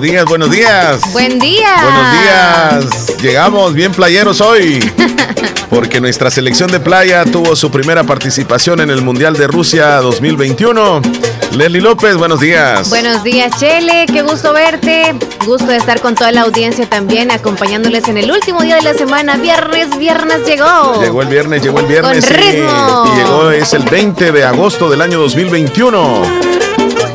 Buenos 0.00 0.12
días, 0.12 0.24
buenos 0.24 0.50
días. 0.50 1.12
Buen 1.12 1.38
día. 1.38 1.74
Buenos 1.82 2.12
días. 2.22 3.20
Llegamos 3.20 3.74
bien 3.74 3.92
playeros 3.92 4.40
hoy. 4.40 4.80
Porque 5.68 6.00
nuestra 6.00 6.30
selección 6.30 6.72
de 6.72 6.80
playa 6.80 7.26
tuvo 7.26 7.54
su 7.54 7.70
primera 7.70 8.02
participación 8.04 8.80
en 8.80 8.88
el 8.88 9.02
Mundial 9.02 9.34
de 9.34 9.46
Rusia 9.46 9.96
2021. 9.96 11.02
Leslie 11.52 11.82
López, 11.82 12.16
buenos 12.16 12.40
días. 12.40 12.88
Buenos 12.88 13.22
días, 13.22 13.52
Chele. 13.60 14.06
Qué 14.06 14.22
gusto 14.22 14.54
verte. 14.54 15.14
Gusto 15.44 15.66
de 15.66 15.76
estar 15.76 16.00
con 16.00 16.14
toda 16.14 16.32
la 16.32 16.42
audiencia 16.42 16.88
también, 16.88 17.30
acompañándoles 17.30 18.08
en 18.08 18.16
el 18.16 18.30
último 18.30 18.62
día 18.62 18.76
de 18.76 18.82
la 18.82 18.94
semana. 18.94 19.36
Viernes, 19.36 19.98
viernes 19.98 20.46
llegó. 20.46 20.98
Llegó 21.02 21.20
el 21.20 21.28
viernes, 21.28 21.62
llegó 21.62 21.78
el 21.78 21.86
viernes. 21.86 22.24
Con 22.24 22.36
ritmo. 22.38 23.04
Y 23.12 23.18
llegó, 23.18 23.50
es 23.50 23.74
el 23.74 23.82
20 23.82 24.32
de 24.32 24.44
agosto 24.44 24.88
del 24.88 25.02
año 25.02 25.18
2021. 25.18 26.22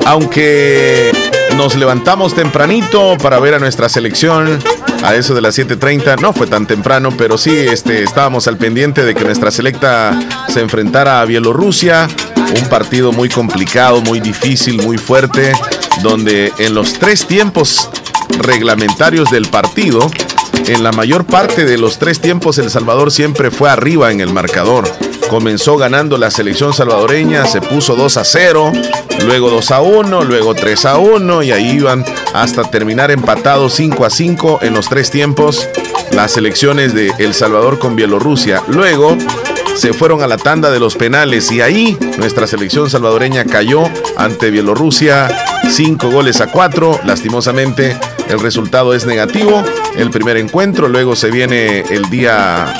Aunque 0.05 1.11
nos 1.57 1.75
levantamos 1.75 2.33
tempranito 2.33 3.17
para 3.17 3.39
ver 3.39 3.53
a 3.53 3.59
nuestra 3.59 3.87
selección 3.89 4.59
a 5.03 5.15
eso 5.15 5.33
de 5.33 5.41
las 5.41 5.57
7:30. 5.57 6.17
No 6.17 6.33
fue 6.33 6.47
tan 6.47 6.65
temprano, 6.65 7.09
pero 7.17 7.37
sí 7.37 7.51
este, 7.51 8.03
estábamos 8.03 8.47
al 8.47 8.57
pendiente 8.57 9.03
de 9.03 9.15
que 9.15 9.23
nuestra 9.23 9.51
selecta 9.51 10.17
se 10.49 10.61
enfrentara 10.61 11.21
a 11.21 11.25
Bielorrusia. 11.25 12.07
Un 12.61 12.69
partido 12.69 13.11
muy 13.11 13.29
complicado, 13.29 14.01
muy 14.01 14.19
difícil, 14.19 14.81
muy 14.83 14.97
fuerte, 14.97 15.53
donde 16.03 16.51
en 16.59 16.73
los 16.73 16.93
tres 16.93 17.25
tiempos 17.25 17.89
reglamentarios 18.39 19.29
del 19.31 19.47
partido, 19.47 20.09
en 20.67 20.83
la 20.83 20.91
mayor 20.91 21.25
parte 21.25 21.65
de 21.65 21.77
los 21.77 21.99
tres 21.99 22.19
tiempos 22.19 22.57
El 22.57 22.69
Salvador 22.69 23.11
siempre 23.11 23.51
fue 23.51 23.69
arriba 23.69 24.11
en 24.11 24.21
el 24.21 24.33
marcador. 24.33 24.87
Comenzó 25.29 25.77
ganando 25.77 26.17
la 26.17 26.29
selección 26.29 26.73
salvadoreña, 26.73 27.45
se 27.45 27.59
puso 27.61 27.95
2 27.95 28.17
a 28.17 28.23
0, 28.23 28.71
luego 29.25 29.49
2 29.49 29.71
a 29.71 29.81
1, 29.81 30.23
luego 30.23 30.53
3 30.53 30.85
a 30.85 30.97
1 30.97 31.43
y 31.43 31.51
ahí 31.51 31.71
iban 31.71 32.05
hasta 32.33 32.69
terminar 32.69 33.11
empatados 33.11 33.73
5 33.73 34.05
a 34.05 34.09
5 34.09 34.59
en 34.61 34.73
los 34.73 34.87
tres 34.87 35.09
tiempos 35.09 35.67
las 36.11 36.31
selecciones 36.31 36.93
de 36.93 37.11
El 37.17 37.33
Salvador 37.33 37.79
con 37.79 37.95
Bielorrusia. 37.95 38.61
Luego 38.67 39.17
se 39.75 39.93
fueron 39.93 40.21
a 40.21 40.27
la 40.27 40.37
tanda 40.37 40.71
de 40.71 40.79
los 40.79 40.95
penales 40.95 41.51
y 41.51 41.61
ahí 41.61 41.97
nuestra 42.17 42.47
selección 42.47 42.89
salvadoreña 42.89 43.43
cayó 43.45 43.83
ante 44.15 44.49
Bielorrusia 44.49 45.27
5 45.69 46.09
goles 46.09 46.39
a 46.39 46.47
4. 46.47 47.01
Lastimosamente 47.03 47.97
el 48.29 48.39
resultado 48.39 48.93
es 48.93 49.05
negativo. 49.05 49.63
El 49.97 50.11
primer 50.11 50.37
encuentro, 50.37 50.87
luego 50.87 51.15
se 51.15 51.31
viene 51.31 51.81
el 51.89 52.09
día 52.09 52.73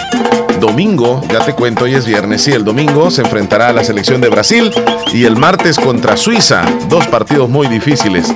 domingo, 0.65 1.21
ya 1.31 1.45
te 1.45 1.53
cuento, 1.53 1.83
hoy 1.83 1.93
es 1.93 2.07
viernes, 2.07 2.41
sí, 2.41 2.51
el 2.51 2.65
domingo 2.65 3.11
se 3.11 3.21
enfrentará 3.21 3.67
a 3.67 3.73
la 3.73 3.83
selección 3.83 4.19
de 4.19 4.29
Brasil 4.29 4.71
y 5.13 5.25
el 5.25 5.37
martes 5.37 5.77
contra 5.77 6.17
Suiza, 6.17 6.65
dos 6.89 7.05
partidos 7.05 7.49
muy 7.49 7.67
difíciles. 7.67 8.33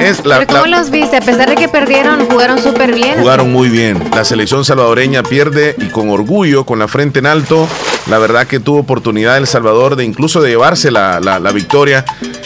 Es 0.00 0.24
la, 0.24 0.38
¿Pero 0.38 0.62
¿Cómo 0.62 0.66
los 0.66 0.90
viste? 0.90 1.18
A 1.18 1.20
pesar 1.20 1.50
de 1.50 1.56
que 1.56 1.68
perdieron, 1.68 2.26
jugaron 2.26 2.58
súper 2.58 2.94
bien. 2.94 3.18
Jugaron 3.18 3.52
muy 3.52 3.68
bien. 3.68 4.02
La 4.14 4.24
selección 4.24 4.64
salvadoreña 4.64 5.22
pierde 5.22 5.74
y 5.78 5.88
con 5.88 6.08
orgullo, 6.08 6.64
con 6.64 6.78
la 6.78 6.88
frente 6.88 7.18
en 7.18 7.26
alto. 7.26 7.68
La 8.08 8.18
verdad 8.18 8.46
que 8.46 8.60
tuvo 8.60 8.78
oportunidad 8.78 9.36
El 9.36 9.46
Salvador 9.46 9.96
de 9.96 10.04
incluso 10.04 10.40
de 10.40 10.50
llevarse 10.50 10.90
la, 10.90 11.20
la, 11.20 11.52
victoria 11.52 12.04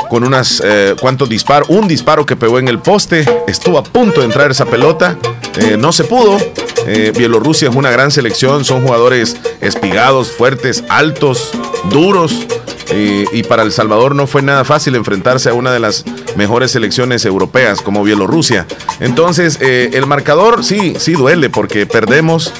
con 0.08 0.24
unas 0.24 0.62
eh, 0.64 0.94
cuantos 1.00 1.28
disparos. 1.28 1.68
Un 1.68 1.88
disparo 1.88 2.26
que 2.26 2.36
pegó 2.36 2.58
en 2.58 2.68
el 2.68 2.78
poste. 2.78 3.24
Estuvo 3.46 3.78
a 3.78 3.82
punto 3.82 4.20
de 4.20 4.26
entrar 4.26 4.50
esa 4.50 4.64
pelota. 4.66 5.16
Eh, 5.56 5.76
no 5.78 5.92
se 5.92 6.04
pudo. 6.04 6.38
Eh, 6.86 7.12
Bielorrusia 7.16 7.68
es 7.68 7.76
una 7.76 7.90
gran 7.90 8.10
selección. 8.10 8.64
Son 8.64 8.82
jugadores 8.82 9.36
espigados, 9.60 10.32
fuertes, 10.32 10.84
altos, 10.88 11.50
duros. 11.90 12.46
y 12.94 13.42
para 13.44 13.62
El 13.62 13.72
Salvador 13.72 14.14
no 14.14 14.26
fue 14.26 14.42
nada 14.42 14.64
fácil 14.64 14.94
enfrentarse 14.96 15.48
a 15.48 15.54
una 15.54 15.72
de 15.72 15.80
las 15.80 16.04
mejores 16.36 16.72
selecciones 16.72 17.24
europeas 17.24 17.80
como 17.80 18.02
Bielorrusia. 18.02 18.66
Entonces, 19.00 19.58
el 19.62 20.04
marcador 20.04 20.62
sí, 20.62 20.94
sí 20.98 21.12
duele 21.12 21.48
porque 21.48 21.86
perdemos. 21.86 22.52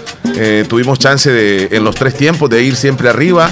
tuvimos 0.69 0.99
chance 0.99 1.31
de, 1.31 1.69
en 1.73 1.85
los 1.85 1.97
tres 1.97 2.15
tiempos 2.15 2.49
de 2.49 2.63
ir 2.63 2.77
siempre 2.77 3.11
arriba. 3.11 3.51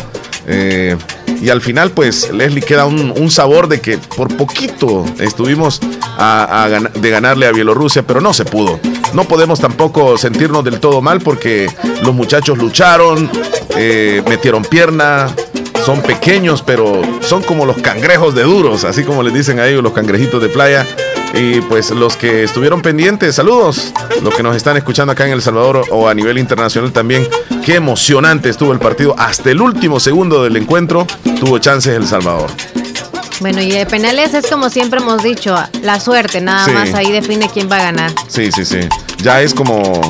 y 0.48 1.50
al 1.50 1.60
final, 1.60 1.90
pues, 1.90 2.32
Leslie 2.32 2.62
queda 2.62 2.86
un, 2.86 3.30
sabor 3.30 3.68
de 3.68 3.82
que 3.82 3.98
por 3.98 4.34
poquito 4.34 5.04
estuvimos 5.18 5.80
de 5.80 7.10
ganarle 7.10 7.46
a 7.46 7.52
Bielorrusia, 7.52 8.06
pero 8.06 8.22
no 8.22 8.32
se 8.32 8.46
pudo. 8.46 8.80
No 9.12 9.24
podemos 9.24 9.60
tampoco 9.60 10.16
sentirnos 10.16 10.64
del 10.64 10.80
todo 10.80 11.02
mal 11.02 11.20
porque 11.20 11.68
los 12.02 12.14
muchachos 12.14 12.58
lucharon, 12.58 13.30
eh, 13.76 14.22
metieron 14.28 14.64
pierna, 14.64 15.28
son 15.84 16.02
pequeños, 16.02 16.62
pero 16.62 17.02
son 17.20 17.42
como 17.42 17.66
los 17.66 17.78
cangrejos 17.78 18.34
de 18.34 18.42
duros, 18.42 18.84
así 18.84 19.02
como 19.02 19.22
les 19.22 19.34
dicen 19.34 19.58
a 19.58 19.66
ellos 19.66 19.82
los 19.82 19.92
cangrejitos 19.92 20.40
de 20.40 20.48
playa. 20.48 20.86
Y 21.32 21.60
pues 21.62 21.90
los 21.90 22.16
que 22.16 22.42
estuvieron 22.42 22.82
pendientes, 22.82 23.36
saludos. 23.36 23.92
Los 24.22 24.34
que 24.34 24.42
nos 24.42 24.56
están 24.56 24.76
escuchando 24.76 25.12
acá 25.12 25.26
en 25.26 25.32
El 25.32 25.42
Salvador 25.42 25.84
o 25.90 26.08
a 26.08 26.14
nivel 26.14 26.38
internacional 26.38 26.92
también. 26.92 27.26
Qué 27.64 27.76
emocionante 27.76 28.48
estuvo 28.48 28.72
el 28.72 28.80
partido. 28.80 29.14
Hasta 29.16 29.50
el 29.50 29.60
último 29.60 30.00
segundo 30.00 30.42
del 30.42 30.56
encuentro 30.56 31.06
tuvo 31.38 31.58
chances 31.58 31.94
El 31.94 32.06
Salvador. 32.06 32.50
Bueno, 33.40 33.60
y 33.62 33.70
de 33.70 33.86
penales 33.86 34.34
es 34.34 34.46
como 34.46 34.68
siempre 34.70 35.00
hemos 35.00 35.22
dicho, 35.22 35.56
la 35.82 35.98
suerte, 35.98 36.40
nada 36.40 36.68
más 36.68 36.94
ahí 36.94 37.10
define 37.10 37.48
quién 37.48 37.70
va 37.70 37.76
a 37.76 37.82
ganar. 37.84 38.12
Sí, 38.28 38.52
sí, 38.52 38.64
sí. 38.64 38.80
Ya 39.22 39.40
es 39.42 39.54
como 39.54 40.00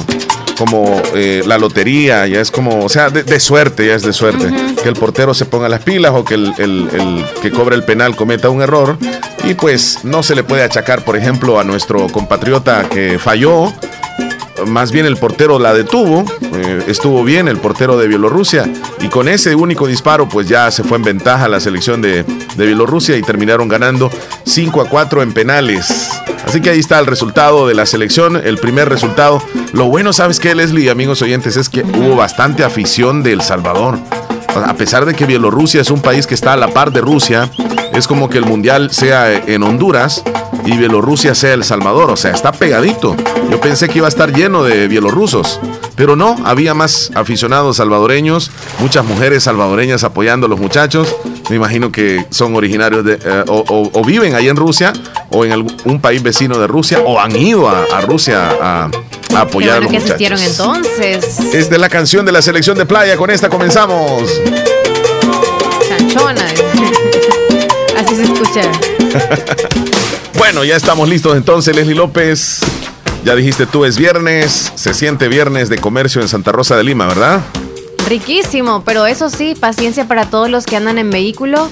como 0.61 1.01
eh, 1.15 1.43
la 1.47 1.57
lotería, 1.57 2.27
ya 2.27 2.43
es 2.43 2.51
como, 2.51 2.85
o 2.85 2.89
sea, 2.91 3.09
de, 3.09 3.41
suerte, 3.41 3.87
ya 3.87 3.95
es 3.95 4.03
de 4.03 4.13
suerte. 4.13 4.53
Que 4.83 4.91
el 4.91 4.95
portero 4.95 5.33
se 5.33 5.47
ponga 5.47 5.71
las 5.71 5.81
pilas 5.81 6.13
o 6.15 6.23
que 6.23 6.35
el, 6.35 6.53
el, 6.59 7.25
que 7.41 7.51
cobra 7.51 7.75
el 7.75 7.83
penal 7.83 8.15
cometa 8.15 8.51
un 8.51 8.61
error. 8.61 8.99
Y 9.45 9.55
pues 9.55 10.01
no 10.05 10.23
se 10.23 10.35
le 10.35 10.45
puede 10.45 10.63
achacar, 10.63 11.03
por 11.03 11.17
ejemplo, 11.17 11.59
a 11.59 11.65
nuestro 11.65 12.09
compatriota 12.09 12.87
que 12.91 13.19
falló 13.19 13.73
más 14.67 14.93
bien 14.93 15.07
el 15.07 15.17
portero 15.17 15.59
la 15.59 15.75
detuvo, 15.75 16.25
eh, 16.53 16.85
estuvo 16.89 17.25
bien 17.25 17.49
el 17.49 17.59
portero 17.59 17.99
de 17.99 18.09
Bielorrusia 18.09 18.71
y 19.01 19.09
con 19.09 19.29
ese 19.29 19.55
único 19.55 19.87
disparo 19.87 20.29
pues 20.29 20.49
ya 20.49 20.71
se 20.71 20.85
fue 20.85 20.99
en 20.99 21.05
ventaja 21.05 21.49
la 21.49 21.61
selección 21.61 22.03
de, 22.03 22.25
de 22.25 22.67
Bielorrusia 22.67 23.17
y 23.17 23.23
terminaron 23.23 23.69
ganando 23.69 24.11
5 24.45 24.81
a 24.81 24.89
4 24.89 25.23
en 25.23 25.33
penales. 25.33 26.11
Así 26.45 26.61
que 26.61 26.71
ahí 26.71 26.81
está 26.81 26.99
el 26.99 27.07
resultado 27.07 27.69
de 27.69 27.75
la 27.75 27.87
selección, 27.87 28.37
el 28.37 28.59
primer 28.59 28.89
resultado. 28.89 29.43
Lo 29.73 29.87
bueno, 29.87 30.13
¿sabes 30.13 30.41
qué, 30.41 30.55
Leslie, 30.55 30.91
amigos 30.91 31.23
oyentes? 31.23 31.57
Es 31.57 31.69
que 31.69 31.83
hubo 31.83 32.17
bastante 32.17 32.65
afición 32.65 33.23
de 33.23 33.33
El 33.33 33.43
Salvador. 33.43 33.99
A 34.55 34.75
pesar 34.75 35.05
de 35.05 35.15
que 35.15 35.27
Bielorrusia 35.27 35.81
es 35.81 35.91
un 35.91 36.01
país 36.01 36.27
que 36.27 36.35
está 36.35 36.55
a 36.55 36.57
la 36.57 36.69
par 36.69 36.91
de 36.93 37.01
Rusia, 37.01 37.51
es 37.95 38.07
como 38.07 38.29
que 38.29 38.39
el 38.39 38.45
mundial 38.45 38.91
sea 38.91 39.33
en 39.33 39.63
Honduras 39.63 40.23
y 40.65 40.77
Bielorrusia 40.77 41.35
sea 41.35 41.55
El 41.55 41.65
Salvador, 41.65 42.11
o 42.11 42.17
sea, 42.17 42.33
está 42.33 42.53
pegadito. 42.53 43.17
Yo 43.51 43.61
pensé 43.61 43.89
que 43.89 43.99
iba 43.99 44.07
a 44.07 44.09
estar 44.09 44.33
lleno 44.33 44.63
de 44.63 44.89
bielorrusos, 44.89 45.61
pero 45.97 46.17
no, 46.17 46.37
había 46.45 46.75
más 46.75 47.11
aficionados 47.15 47.79
salvadoreños, 47.79 48.51
muchas 48.79 49.05
mujeres 49.05 49.45
salvadoreñas 49.45 50.05
apoyando 50.05 50.47
a 50.47 50.49
los 50.49 50.61
muchachos. 50.61 51.15
Me 51.49 51.57
imagino 51.57 51.91
que 51.91 52.25
son 52.31 52.55
originarios 52.55 53.05
de, 53.05 53.15
eh, 53.15 53.45
o, 53.49 54.05
viven 54.05 54.35
ahí 54.35 54.49
en 54.49 54.57
Rusia 54.57 54.93
o 55.31 55.45
en 55.45 55.53
algún 55.53 56.01
país 56.01 56.23
vecino 56.23 56.59
de 56.59 56.67
Rusia 56.67 57.01
o 57.05 57.19
han 57.19 57.35
ido 57.35 57.69
a, 57.69 58.01
Rusia 58.03 58.51
a, 58.61 58.91
apoyar 59.37 59.79
a 59.79 59.81
los 59.81 59.93
muchachos. 59.93 60.43
entonces. 60.43 61.41
Es 61.53 61.69
de 61.69 61.79
la 61.79 61.89
canción 61.89 62.25
de 62.25 62.33
la 62.33 62.43
selección 62.43 62.79
de 62.79 62.87
playa, 62.87 63.17
con 63.17 63.31
esta 63.31 63.49
comenzamos. 63.49 64.31
Chanchona. 65.89 66.47
Bueno, 70.39 70.65
ya 70.65 70.77
estamos 70.77 71.09
listos 71.09 71.37
entonces, 71.37 71.75
Leslie 71.77 71.95
López. 71.95 72.61
Ya 73.25 73.35
dijiste 73.35 73.67
tú, 73.67 73.85
es 73.85 73.99
viernes, 73.99 74.73
se 74.75 74.95
siente 74.95 75.29
viernes 75.29 75.69
de 75.69 75.77
comercio 75.77 76.23
en 76.23 76.29
Santa 76.29 76.53
Rosa 76.53 76.77
de 76.77 76.85
Lima, 76.85 77.07
¿verdad? 77.07 77.41
Riquísimo, 78.09 78.83
pero 78.85 79.05
eso 79.07 79.29
sí, 79.29 79.55
paciencia 79.55 80.07
para 80.09 80.25
todos 80.31 80.49
los 80.49 80.65
que 80.65 80.77
andan 80.77 80.99
en 80.99 81.11
vehículo. 81.11 81.69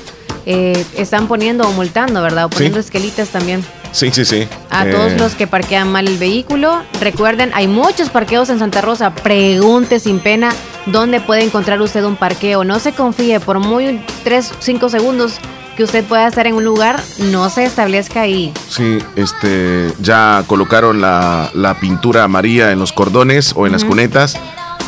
eh, 0.50 0.82
están 0.96 1.28
poniendo 1.28 1.66
o 1.69 1.72
multando, 1.72 2.22
¿verdad? 2.22 2.46
O 2.46 2.48
poniendo 2.50 2.78
esquelitas 2.78 3.28
también. 3.28 3.62
Sí, 3.92 4.10
sí, 4.12 4.25
sí. 4.25 4.46
A 4.70 4.86
Eh, 4.86 4.92
todos 4.92 5.12
los 5.19 5.34
que 5.34 5.46
parquean 5.46 5.90
mal 5.92 6.06
el 6.08 6.16
vehículo. 6.16 6.82
Recuerden, 7.00 7.50
hay 7.54 7.69
muchos 7.69 8.08
parqueos 8.08 8.48
en 8.48 8.58
Santa 8.58 8.80
Rosa. 8.80 9.14
Pregunte 9.14 10.00
sin 10.00 10.20
pena 10.20 10.50
dónde 10.86 11.20
puede 11.20 11.42
encontrar 11.42 11.80
usted 11.82 12.02
un 12.04 12.16
parqueo. 12.16 12.64
No 12.64 12.78
se 12.78 12.92
confíe, 12.92 13.40
por 13.40 13.58
muy 13.58 14.00
3, 14.25 14.52
5 14.58 14.88
segundos 14.88 15.32
que 15.78 15.84
usted 15.84 16.04
pueda 16.04 16.26
estar 16.26 16.44
en 16.48 16.54
un 16.56 16.64
lugar, 16.64 17.00
no 17.19 17.48
se 17.50 17.62
establezca 17.62 18.22
ahí. 18.22 18.52
Sí, 18.69 18.98
este, 19.14 19.92
ya 20.00 20.42
colocaron 20.48 21.00
la, 21.00 21.50
la 21.54 21.78
pintura 21.78 22.25
amarilla 22.25 22.72
en 22.72 22.80
los 22.80 22.92
cordones 22.92 23.52
o 23.56 23.64
en 23.64 23.70
las 23.72 23.84
cunetas 23.84 24.36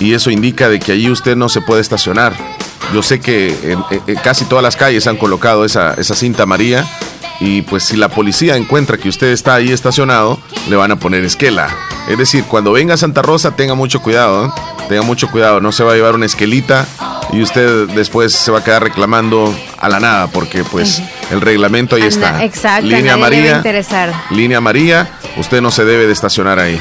y 0.00 0.14
eso 0.14 0.30
indica 0.32 0.68
de 0.68 0.80
que 0.80 0.90
allí 0.90 1.08
usted 1.08 1.36
no 1.36 1.48
se 1.48 1.60
puede 1.60 1.80
estacionar. 1.80 2.32
Yo 2.92 3.04
sé 3.04 3.20
que 3.20 3.56
en- 3.62 3.84
en 4.08 4.16
casi 4.16 4.44
todas 4.46 4.64
las 4.64 4.74
calles 4.74 5.06
han 5.06 5.16
colocado 5.16 5.64
esa, 5.64 5.94
esa 5.94 6.16
cinta 6.16 6.42
amarilla 6.42 6.84
y 7.38 7.62
pues 7.62 7.84
si 7.84 7.96
la 7.96 8.08
policía 8.08 8.56
encuentra 8.56 8.98
que 8.98 9.08
usted 9.08 9.28
está 9.28 9.54
ahí 9.54 9.70
estacionado, 9.70 10.40
le 10.68 10.74
van 10.74 10.90
a 10.90 10.96
poner 10.96 11.24
esquela. 11.24 11.68
Es 12.08 12.18
decir, 12.18 12.42
cuando 12.44 12.72
venga 12.72 12.94
a 12.94 12.96
Santa 12.96 13.22
Rosa, 13.22 13.52
tenga 13.52 13.74
mucho 13.76 14.02
cuidado, 14.02 14.46
¿eh? 14.46 14.50
tenga 14.88 15.02
mucho 15.02 15.30
cuidado, 15.30 15.60
no 15.60 15.70
se 15.70 15.84
va 15.84 15.92
a 15.92 15.94
llevar 15.94 16.16
una 16.16 16.26
esquelita 16.26 16.84
y 17.32 17.42
usted 17.42 17.86
después 17.90 18.32
se 18.32 18.50
va 18.50 18.58
a 18.58 18.64
quedar 18.64 18.82
reclamando 18.82 19.54
a 19.80 19.88
la 19.88 19.98
nada 19.98 20.26
porque 20.28 20.62
pues 20.62 21.02
el 21.30 21.40
reglamento 21.40 21.96
ahí 21.96 22.02
está. 22.02 22.44
exacto, 22.44 22.86
Línea 22.86 23.00
nadie 23.00 23.02
le 23.02 23.08
va 23.08 23.12
a 23.12 23.14
amarilla 23.16 23.56
interesar. 23.56 24.14
línea 24.30 24.58
amarilla, 24.58 25.08
usted 25.38 25.60
no 25.60 25.70
se 25.70 25.84
debe 25.84 26.06
de 26.06 26.12
estacionar 26.12 26.58
ahí. 26.58 26.78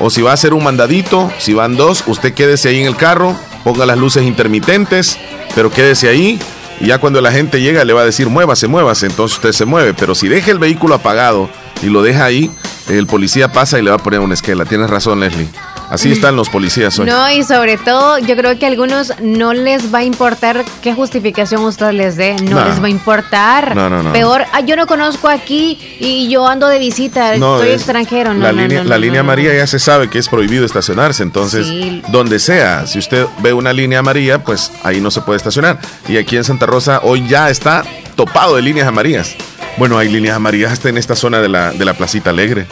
O 0.00 0.10
si 0.10 0.22
va 0.22 0.30
a 0.30 0.34
hacer 0.34 0.54
un 0.54 0.64
mandadito, 0.64 1.30
si 1.38 1.54
van 1.54 1.76
dos, 1.76 2.04
usted 2.06 2.32
quédese 2.32 2.68
ahí 2.68 2.80
en 2.80 2.86
el 2.86 2.96
carro, 2.96 3.36
ponga 3.64 3.84
las 3.84 3.98
luces 3.98 4.22
intermitentes, 4.24 5.18
pero 5.54 5.70
quédese 5.70 6.08
ahí. 6.08 6.38
Y 6.80 6.86
ya 6.86 6.98
cuando 6.98 7.20
la 7.20 7.32
gente 7.32 7.60
llega 7.60 7.84
le 7.84 7.92
va 7.92 8.02
a 8.02 8.04
decir 8.04 8.28
muévase, 8.28 8.68
muévase, 8.68 9.06
entonces 9.06 9.36
usted 9.38 9.52
se 9.52 9.64
mueve. 9.64 9.94
Pero 9.94 10.14
si 10.14 10.28
deja 10.28 10.52
el 10.52 10.60
vehículo 10.60 10.94
apagado 10.94 11.50
y 11.82 11.86
lo 11.86 12.02
deja 12.02 12.24
ahí, 12.24 12.50
el 12.88 13.06
policía 13.08 13.50
pasa 13.52 13.78
y 13.78 13.82
le 13.82 13.90
va 13.90 13.96
a 13.96 14.02
poner 14.02 14.20
una 14.20 14.34
esquela. 14.34 14.64
Tienes 14.64 14.88
razón, 14.88 15.18
Leslie. 15.20 15.48
Así 15.90 16.12
están 16.12 16.36
los 16.36 16.50
policías 16.50 16.98
hoy. 16.98 17.06
No, 17.06 17.30
y 17.30 17.42
sobre 17.44 17.78
todo, 17.78 18.18
yo 18.18 18.36
creo 18.36 18.58
que 18.58 18.66
a 18.66 18.68
algunos 18.68 19.12
no 19.22 19.54
les 19.54 19.92
va 19.92 20.00
a 20.00 20.04
importar 20.04 20.64
qué 20.82 20.92
justificación 20.92 21.62
usted 21.64 21.92
les 21.92 22.16
dé. 22.16 22.36
No, 22.42 22.60
No. 22.60 22.64
les 22.68 22.82
va 22.82 22.86
a 22.86 22.90
importar. 22.90 23.74
No, 23.74 23.88
no, 23.88 24.02
no. 24.02 24.12
Peor, 24.12 24.44
"Ah, 24.52 24.60
yo 24.60 24.76
no 24.76 24.86
conozco 24.86 25.28
aquí 25.28 25.78
y 25.98 26.28
yo 26.28 26.46
ando 26.46 26.68
de 26.68 26.78
visita, 26.78 27.36
soy 27.38 27.68
es- 27.70 27.76
extranjero. 27.76 28.34
No, 28.34 28.40
la 28.40 28.52
no, 28.52 28.60
línea, 28.62 28.78
no, 28.78 28.84
no, 28.84 28.90
la 28.90 28.96
no, 28.96 29.00
línea 29.00 29.22
no. 29.22 29.28
amarilla 29.30 29.54
ya 29.54 29.66
se 29.66 29.78
sabe 29.78 30.08
que 30.10 30.18
es 30.18 30.28
prohibido 30.28 30.66
estacionarse, 30.66 31.22
entonces 31.22 31.66
Sí. 31.66 32.02
donde 32.08 32.38
sea, 32.38 32.86
si 32.86 32.98
usted 32.98 33.26
ve 33.40 33.52
una 33.54 33.72
línea 33.72 34.00
amarilla, 34.00 34.44
pues 34.44 34.70
ahí 34.84 35.00
no 35.00 35.10
se 35.10 35.22
puede 35.22 35.38
estacionar. 35.38 35.78
Y 36.06 36.18
aquí 36.18 36.36
en 36.36 36.44
Santa 36.44 36.66
Rosa 36.66 37.00
hoy 37.02 37.26
ya 37.26 37.48
está 37.50 37.82
topado 38.14 38.56
de 38.56 38.62
líneas 38.62 38.86
amarillas. 38.88 39.34
Bueno, 39.78 39.96
hay 39.96 40.08
líneas 40.10 40.36
amarillas 40.36 40.72
hasta 40.72 40.88
en 40.90 40.98
esta 40.98 41.16
zona 41.16 41.40
de 41.40 41.48
la, 41.48 41.72
de 41.72 41.84
la 41.84 41.94
Placita 41.94 42.30
Alegre. 42.30 42.66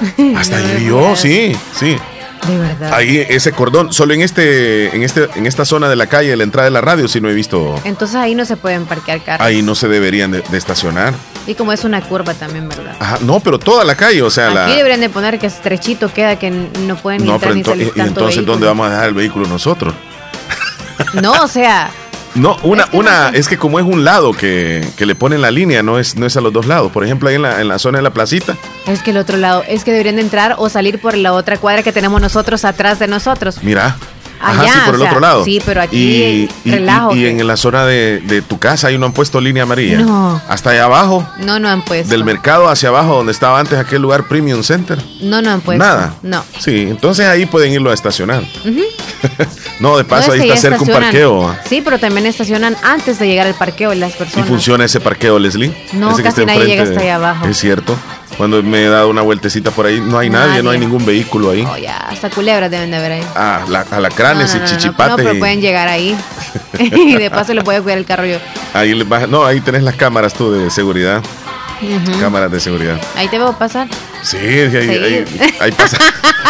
Hasta 0.36 0.56
ahí 0.56 0.84
vio, 0.84 1.14
sí, 1.16 1.54
sí. 1.78 1.96
De 2.48 2.58
verdad. 2.58 2.92
Ahí 2.92 3.24
ese 3.28 3.52
cordón, 3.52 3.92
solo 3.92 4.14
en 4.14 4.20
este, 4.22 4.94
en 4.96 5.02
este, 5.04 5.28
en 5.36 5.46
esta 5.46 5.64
zona 5.64 5.88
de 5.88 5.94
la 5.96 6.08
calle, 6.08 6.36
la 6.36 6.42
entrada 6.42 6.64
de 6.64 6.72
la 6.72 6.80
radio, 6.80 7.06
sí 7.06 7.20
no 7.20 7.30
he 7.30 7.34
visto. 7.34 7.80
Entonces 7.84 8.16
ahí 8.16 8.34
no 8.34 8.44
se 8.44 8.56
pueden 8.56 8.84
parquear 8.86 9.22
carros. 9.22 9.46
Ahí 9.46 9.62
no 9.62 9.74
se 9.76 9.86
deberían 9.88 10.32
de, 10.32 10.42
de 10.42 10.58
estacionar. 10.58 11.14
Y 11.46 11.54
como 11.54 11.72
es 11.72 11.84
una 11.84 12.00
curva 12.00 12.34
también, 12.34 12.68
¿verdad? 12.68 12.96
Ajá, 12.98 13.18
no, 13.22 13.38
pero 13.40 13.58
toda 13.58 13.84
la 13.84 13.94
calle, 13.94 14.22
o 14.22 14.30
sea, 14.30 14.50
la. 14.50 14.66
Aquí 14.66 14.74
deberían 14.76 15.00
de 15.00 15.08
poner 15.08 15.38
que 15.38 15.46
estrechito 15.46 16.12
queda, 16.12 16.36
que 16.36 16.50
no 16.50 16.96
pueden 16.96 17.24
No, 17.24 17.34
entrar 17.34 17.52
pero 17.52 17.54
ni 17.54 17.64
salir 17.64 17.92
y- 17.94 17.98
y 17.98 18.02
entonces, 18.02 18.36
vehículo. 18.36 18.52
¿dónde 18.52 18.66
vamos 18.66 18.86
a 18.86 18.90
dejar 18.90 19.08
el 19.08 19.14
vehículo 19.14 19.46
nosotros? 19.46 19.94
No, 21.22 21.32
o 21.42 21.48
sea, 21.48 21.90
No, 22.34 22.56
una, 22.62 22.84
Es 22.84 22.90
que 22.90 22.96
no 22.96 23.00
una, 23.00 23.28
es 23.28 23.48
que 23.48 23.58
como 23.58 23.78
es 23.78 23.84
un 23.84 24.04
lado 24.04 24.32
que, 24.32 24.86
que 24.96 25.06
le 25.06 25.14
ponen 25.14 25.42
la 25.42 25.50
línea, 25.50 25.82
no 25.82 25.98
es, 25.98 26.16
no 26.16 26.26
es 26.26 26.36
a 26.36 26.40
los 26.40 26.52
dos 26.52 26.66
lados. 26.66 26.90
Por 26.92 27.04
ejemplo, 27.04 27.28
ahí 27.28 27.34
en 27.34 27.42
la, 27.42 27.60
en 27.60 27.68
la 27.68 27.78
zona 27.78 27.98
de 27.98 28.02
la 28.02 28.10
placita, 28.10 28.56
es 28.86 29.02
que 29.02 29.10
el 29.10 29.18
otro 29.18 29.36
lado, 29.36 29.64
es 29.68 29.84
que 29.84 29.90
deberían 29.90 30.16
de 30.16 30.22
entrar 30.22 30.56
o 30.58 30.68
salir 30.68 31.00
por 31.00 31.16
la 31.16 31.32
otra 31.32 31.58
cuadra 31.58 31.82
que 31.82 31.92
tenemos 31.92 32.20
nosotros 32.20 32.64
atrás 32.64 32.98
de 32.98 33.08
nosotros. 33.08 33.62
mira. 33.62 33.96
Ajá, 34.42 34.62
Allá, 34.62 34.72
sí, 34.72 34.78
por 34.86 34.94
el 34.94 35.00
sea, 35.00 35.10
otro 35.10 35.20
lado. 35.20 35.44
sí, 35.44 35.62
pero 35.64 35.80
aquí, 35.82 35.96
Y, 35.96 36.48
y- 36.64 36.70
relajo, 36.72 37.14
y- 37.14 37.20
y 37.20 37.26
en 37.26 37.46
la 37.46 37.56
zona 37.56 37.86
de, 37.86 38.20
de 38.20 38.42
tu 38.42 38.58
casa 38.58 38.88
ahí 38.88 38.98
no 38.98 39.06
han 39.06 39.12
puesto 39.12 39.40
línea 39.40 39.62
amarilla. 39.62 39.98
No. 40.00 40.40
Hasta 40.48 40.70
allá 40.70 40.84
abajo, 40.84 41.26
No, 41.38 41.58
no 41.60 41.68
han 41.68 41.82
puesto. 41.84 42.08
del 42.10 42.24
mercado 42.24 42.68
hacia 42.68 42.88
abajo, 42.88 43.14
donde 43.16 43.32
estaba 43.32 43.60
antes 43.60 43.78
aquel 43.78 44.02
lugar 44.02 44.26
Premium 44.28 44.62
Center. 44.62 44.98
No, 45.20 45.40
no 45.42 45.50
han 45.50 45.60
puesto. 45.60 45.84
Nada. 45.84 46.14
No. 46.22 46.44
Sí, 46.58 46.86
entonces 46.90 47.26
ahí 47.26 47.46
pueden 47.46 47.72
irlo 47.72 47.90
a 47.90 47.94
estacionar. 47.94 48.42
no, 49.80 49.96
de 49.96 50.04
paso 50.04 50.28
No, 50.28 50.34
ahí 50.34 50.48
está 50.50 50.56
cerca 50.56 50.80
un 50.82 50.88
parqueo. 50.88 51.48
¿ah? 51.48 51.58
Sí, 51.68 51.80
pero 51.84 51.98
también 51.98 52.26
estacionan 52.26 52.76
antes 52.82 53.18
de 53.18 53.26
llegar 53.26 53.46
al 53.46 53.54
parqueo 53.54 53.94
las 53.94 54.14
¿Y 54.14 54.18
personas. 54.18 54.48
funciona 54.48 54.84
ese 54.84 55.00
parqueo, 55.00 55.38
Leslie? 55.38 55.72
No, 55.92 56.12
Ese 56.12 56.22
casi 56.22 56.44
nadie 56.44 56.64
llega 56.66 56.82
hasta 56.84 57.00
allá 57.00 57.16
abajo. 57.16 57.46
Es 57.46 57.56
cierto. 57.58 57.96
Cuando 58.36 58.62
me 58.62 58.84
he 58.84 58.88
dado 58.88 59.08
una 59.10 59.22
vueltecita 59.22 59.70
por 59.70 59.86
ahí, 59.86 60.00
no 60.00 60.18
hay 60.18 60.30
nadie, 60.30 60.62
no 60.62 60.70
hay 60.70 60.78
ningún 60.78 61.04
vehículo 61.04 61.50
ahí. 61.50 61.66
Oh, 61.70 61.76
ya, 61.76 61.96
hasta 61.98 62.30
culebras 62.30 62.70
deben 62.70 62.90
de 62.90 62.96
haber 62.96 63.12
ahí. 63.12 63.22
Ah, 63.36 63.60
la, 63.68 63.80
alacranes 63.90 64.50
no, 64.50 64.56
y 64.56 64.60
no, 64.60 64.66
no, 64.66 64.70
chichipates. 64.70 65.10
No, 65.10 65.16
pero 65.16 65.34
y- 65.34 65.38
pueden 65.38 65.60
llegar 65.60 65.86
ahí. 65.88 66.16
y 66.78 67.16
de 67.16 67.30
paso 67.30 67.52
le 67.54 67.60
a 67.60 67.64
cuidar 67.82 67.98
el 67.98 68.06
carro 68.06 68.24
yo. 68.26 68.38
ahí 68.74 68.94
les 68.94 69.08
baja- 69.08 69.26
no, 69.26 69.44
ahí 69.44 69.60
tenés 69.60 69.82
las 69.82 69.94
cámaras 69.96 70.32
tú 70.34 70.50
de 70.52 70.70
seguridad. 70.70 71.22
Cámaras 72.20 72.50
de 72.50 72.60
seguridad. 72.60 72.96
Ahí 73.16 73.26
te 73.28 73.38
veo 73.38 73.52
pasar. 73.58 73.88
Sí, 74.22 74.36
ahí, 74.36 74.70
Sí. 74.70 74.76
ahí- 74.78 75.24
ahí 75.60 75.72
pasa. 75.72 75.98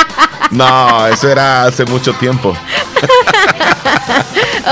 no, 0.50 1.06
eso 1.08 1.28
era 1.30 1.64
hace 1.64 1.84
mucho 1.86 2.12
tiempo. 2.14 2.54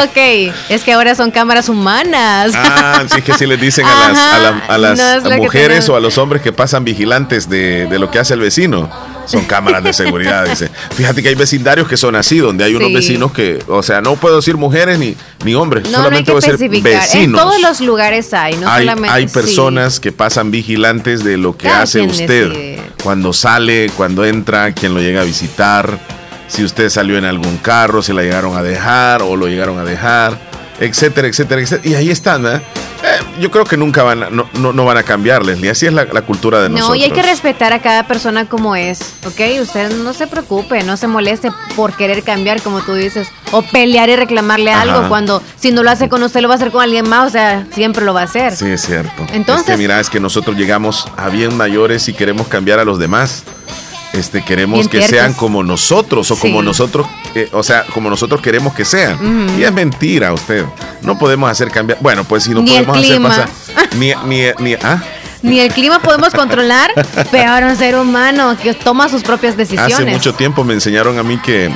Ok, 0.05 0.53
es 0.69 0.83
que 0.85 0.93
ahora 0.93 1.15
son 1.15 1.31
cámaras 1.31 1.69
humanas. 1.69 2.53
Ah, 2.55 3.05
sí, 3.11 3.19
es 3.19 3.25
que 3.25 3.35
si 3.35 3.47
les 3.47 3.61
dicen 3.61 3.85
a 3.87 3.95
las, 4.09 4.19
a 4.19 4.39
la- 4.39 4.49
a 4.49 4.57
Ajá, 4.65 4.79
las 4.79 5.25
no 5.25 5.37
mujeres 5.37 5.89
o 5.89 5.97
a 5.97 6.01
los 6.01 6.17
hombres 6.19 6.43
que 6.43 6.53
pasan 6.53 6.85
vigilantes 6.85 7.49
de, 7.49 7.87
de 7.87 7.99
lo 7.99 8.11
que 8.11 8.19
hace 8.19 8.35
el 8.35 8.41
vecino. 8.41 8.89
Son 9.27 9.45
cámaras 9.45 9.85
de 9.85 9.93
seguridad, 9.93 10.45
dice. 10.47 10.71
Fíjate 10.97 11.23
que 11.23 11.29
hay 11.29 11.35
vecindarios 11.37 11.87
que 11.87 11.97
son 11.97 12.17
así, 12.17 12.39
donde 12.39 12.65
hay 12.65 12.75
unos 12.75 12.89
Sí. 12.89 12.95
vecinos 12.95 13.33
que, 13.33 13.63
o 13.69 13.81
sea, 13.83 14.01
no 14.01 14.17
puedo 14.17 14.37
decir 14.37 14.57
mujeres 14.57 14.99
ni, 14.99 15.15
ni 15.45 15.55
hombres, 15.55 15.85
no, 15.85 15.91
no 15.91 15.97
solamente 15.99 16.33
voy 16.33 16.39
a 16.39 16.41
decir 16.41 16.55
especificar. 16.55 16.93
En 16.93 16.99
vecinos. 17.01 17.41
todos 17.41 17.61
los 17.61 17.81
lugares 17.81 18.35
hay, 18.35 18.55
no 18.57 18.69
hay, 18.69 18.81
solamente. 18.87 19.11
hay 19.15 19.29
sí. 19.29 19.35
personas 19.35 20.01
que 20.01 20.11
pasan 20.11 20.51
vigilantes 20.51 21.23
de 21.23 21.37
lo 21.37 21.57
que 21.57 21.69
Cada 21.69 21.83
hace 21.83 22.03
usted. 22.03 22.49
decide. 22.49 22.83
Cuando 23.05 23.33
sale, 23.33 23.91
cuando 23.97 24.25
entra, 24.25 24.73
quien 24.73 24.95
lo 24.95 25.01
llega 25.01 25.21
a 25.21 25.25
visitar, 25.25 25.99
si 26.51 26.65
usted 26.65 26.91
salió 26.91 27.17
en 27.17 27.25
algún 27.25 27.57
carro, 27.59 28.03
si 28.03 28.13
la 28.13 28.23
llegaron 28.23 28.57
a 28.57 28.63
dejar 28.63 29.23
o 29.23 29.37
lo 29.37 29.47
llegaron 29.47 29.79
a 29.79 29.85
dejar, 29.85 30.39
etcétera, 30.81 31.29
etcétera, 31.29 31.61
etcétera. 31.63 31.89
Y 31.89 31.95
ahí 31.95 32.11
están, 32.11 32.45
¿eh? 32.47 32.61
Eh, 33.03 33.07
yo 33.41 33.51
creo 33.51 33.65
que 33.65 33.79
nunca 33.79 34.03
van 34.03 34.23
a, 34.25 34.29
no, 34.29 34.47
no, 34.59 34.75
no 34.75 34.85
van 34.85 34.99
a 34.99 35.03
cambiar, 35.03 35.43
Leslie. 35.47 35.71
Así 35.71 35.87
es 35.87 35.93
la, 35.95 36.05
la 36.13 36.21
cultura 36.21 36.61
de 36.61 36.69
No, 36.69 36.77
nosotros. 36.81 36.99
y 36.99 37.05
hay 37.05 37.11
que 37.13 37.23
respetar 37.23 37.73
a 37.73 37.81
cada 37.81 38.07
persona 38.07 38.45
como 38.47 38.77
es, 38.77 38.99
¿ok? 39.27 39.41
Usted 39.63 39.91
no 40.03 40.13
se 40.13 40.27
preocupe, 40.27 40.83
no 40.83 40.99
se 40.99 41.07
moleste 41.07 41.51
por 41.77 41.95
querer 41.95 42.23
cambiar, 42.23 42.61
como 42.61 42.81
tú 42.83 42.93
dices, 42.93 43.29
o 43.53 43.63
pelear 43.63 44.11
y 44.11 44.17
reclamarle 44.17 44.71
Ajá. 44.73 44.83
algo 44.83 45.09
cuando 45.09 45.43
si 45.59 45.71
no 45.73 45.83
lo 45.83 45.91
hace 45.91 46.11
con 46.11 46.23
usted 46.23 46.43
lo 46.43 46.49
va 46.49 46.55
a 46.55 46.57
hacer 46.59 46.71
con 46.73 46.83
alguien 46.83 47.09
más, 47.09 47.29
o 47.29 47.31
sea, 47.31 47.67
siempre 47.73 48.05
lo 48.05 48.13
va 48.13 48.21
a 48.21 48.25
hacer. 48.25 48.55
Sí, 48.55 48.67
es 48.67 48.83
cierto. 48.83 49.25
Entonces- 49.33 49.67
Es 49.69 49.73
que 49.73 49.79
mira, 49.79 49.99
es 49.99 50.11
que 50.11 50.21
nosotros 50.21 50.55
llegamos 50.57 51.09
a 51.17 51.31
bien 51.31 51.57
mayores 51.57 52.07
y 52.09 52.13
queremos 52.13 52.49
cambiar 52.49 52.81
a 52.81 52.85
los 52.85 52.99
demás. 52.99 53.45
Este, 54.13 54.43
queremos 54.43 54.89
que 54.89 55.03
sean 55.03 55.35
como 55.35 55.63
nosotros 55.63 56.31
o 56.31 56.35
Sí. 56.35 56.41
como 56.41 56.63
nosotros, 56.63 57.07
eh, 57.35 57.49
o 57.53 57.63
sea, 57.63 57.85
como 57.95 58.11
nosotros 58.11 58.41
queremos 58.41 58.75
que 58.75 58.85
sean. 58.85 59.49
Y 59.59 59.63
es 59.63 59.73
mentira 59.73 60.33
usted. 60.33 60.65
No 61.03 61.19
podemos 61.19 61.49
hacer 61.51 61.71
cambiar. 61.71 61.99
Bueno, 62.01 62.25
pues 62.25 62.45
si 62.45 62.51
no 62.51 62.61
Ni 62.63 62.75
el 62.77 62.85
podemos 62.85 63.31
hacer 63.33 63.49
pasar. 63.49 63.97
Ni, 63.97 64.13
ni, 64.27 64.43
ni, 64.59 64.75
ah, 64.83 65.01
Ni 65.43 65.61
el 65.61 65.73
clima 65.73 66.01
podemos 66.01 66.35
controlar, 66.35 66.91
peor 67.31 67.63
un 67.65 67.77
ser 67.77 67.97
humano 67.97 68.57
que 68.61 68.75
toma 68.75 69.09
sus 69.09 69.23
propias 69.23 69.57
decisiones. 69.57 69.95
Hace 69.95 70.05
mucho 70.07 70.35
tiempo 70.35 70.65
me 70.65 70.75
enseñaron 70.75 71.19
a 71.19 71.23
mí 71.23 71.39
que 71.39 71.71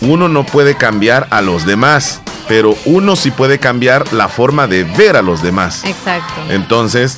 uno 0.00 0.28
no 0.28 0.44
puede 0.44 0.76
cambiar 0.76 1.26
a 1.30 1.40
los 1.42 1.66
demás, 1.66 2.20
pero 2.48 2.74
uno 2.86 3.16
sí 3.16 3.30
puede 3.30 3.58
cambiar 3.58 4.12
la 4.12 4.28
forma 4.28 4.66
de 4.66 4.84
ver 4.84 5.16
a 5.16 5.22
los 5.22 5.42
demás. 5.42 5.84
Exacto. 5.84 6.34
Entonces, 6.50 7.16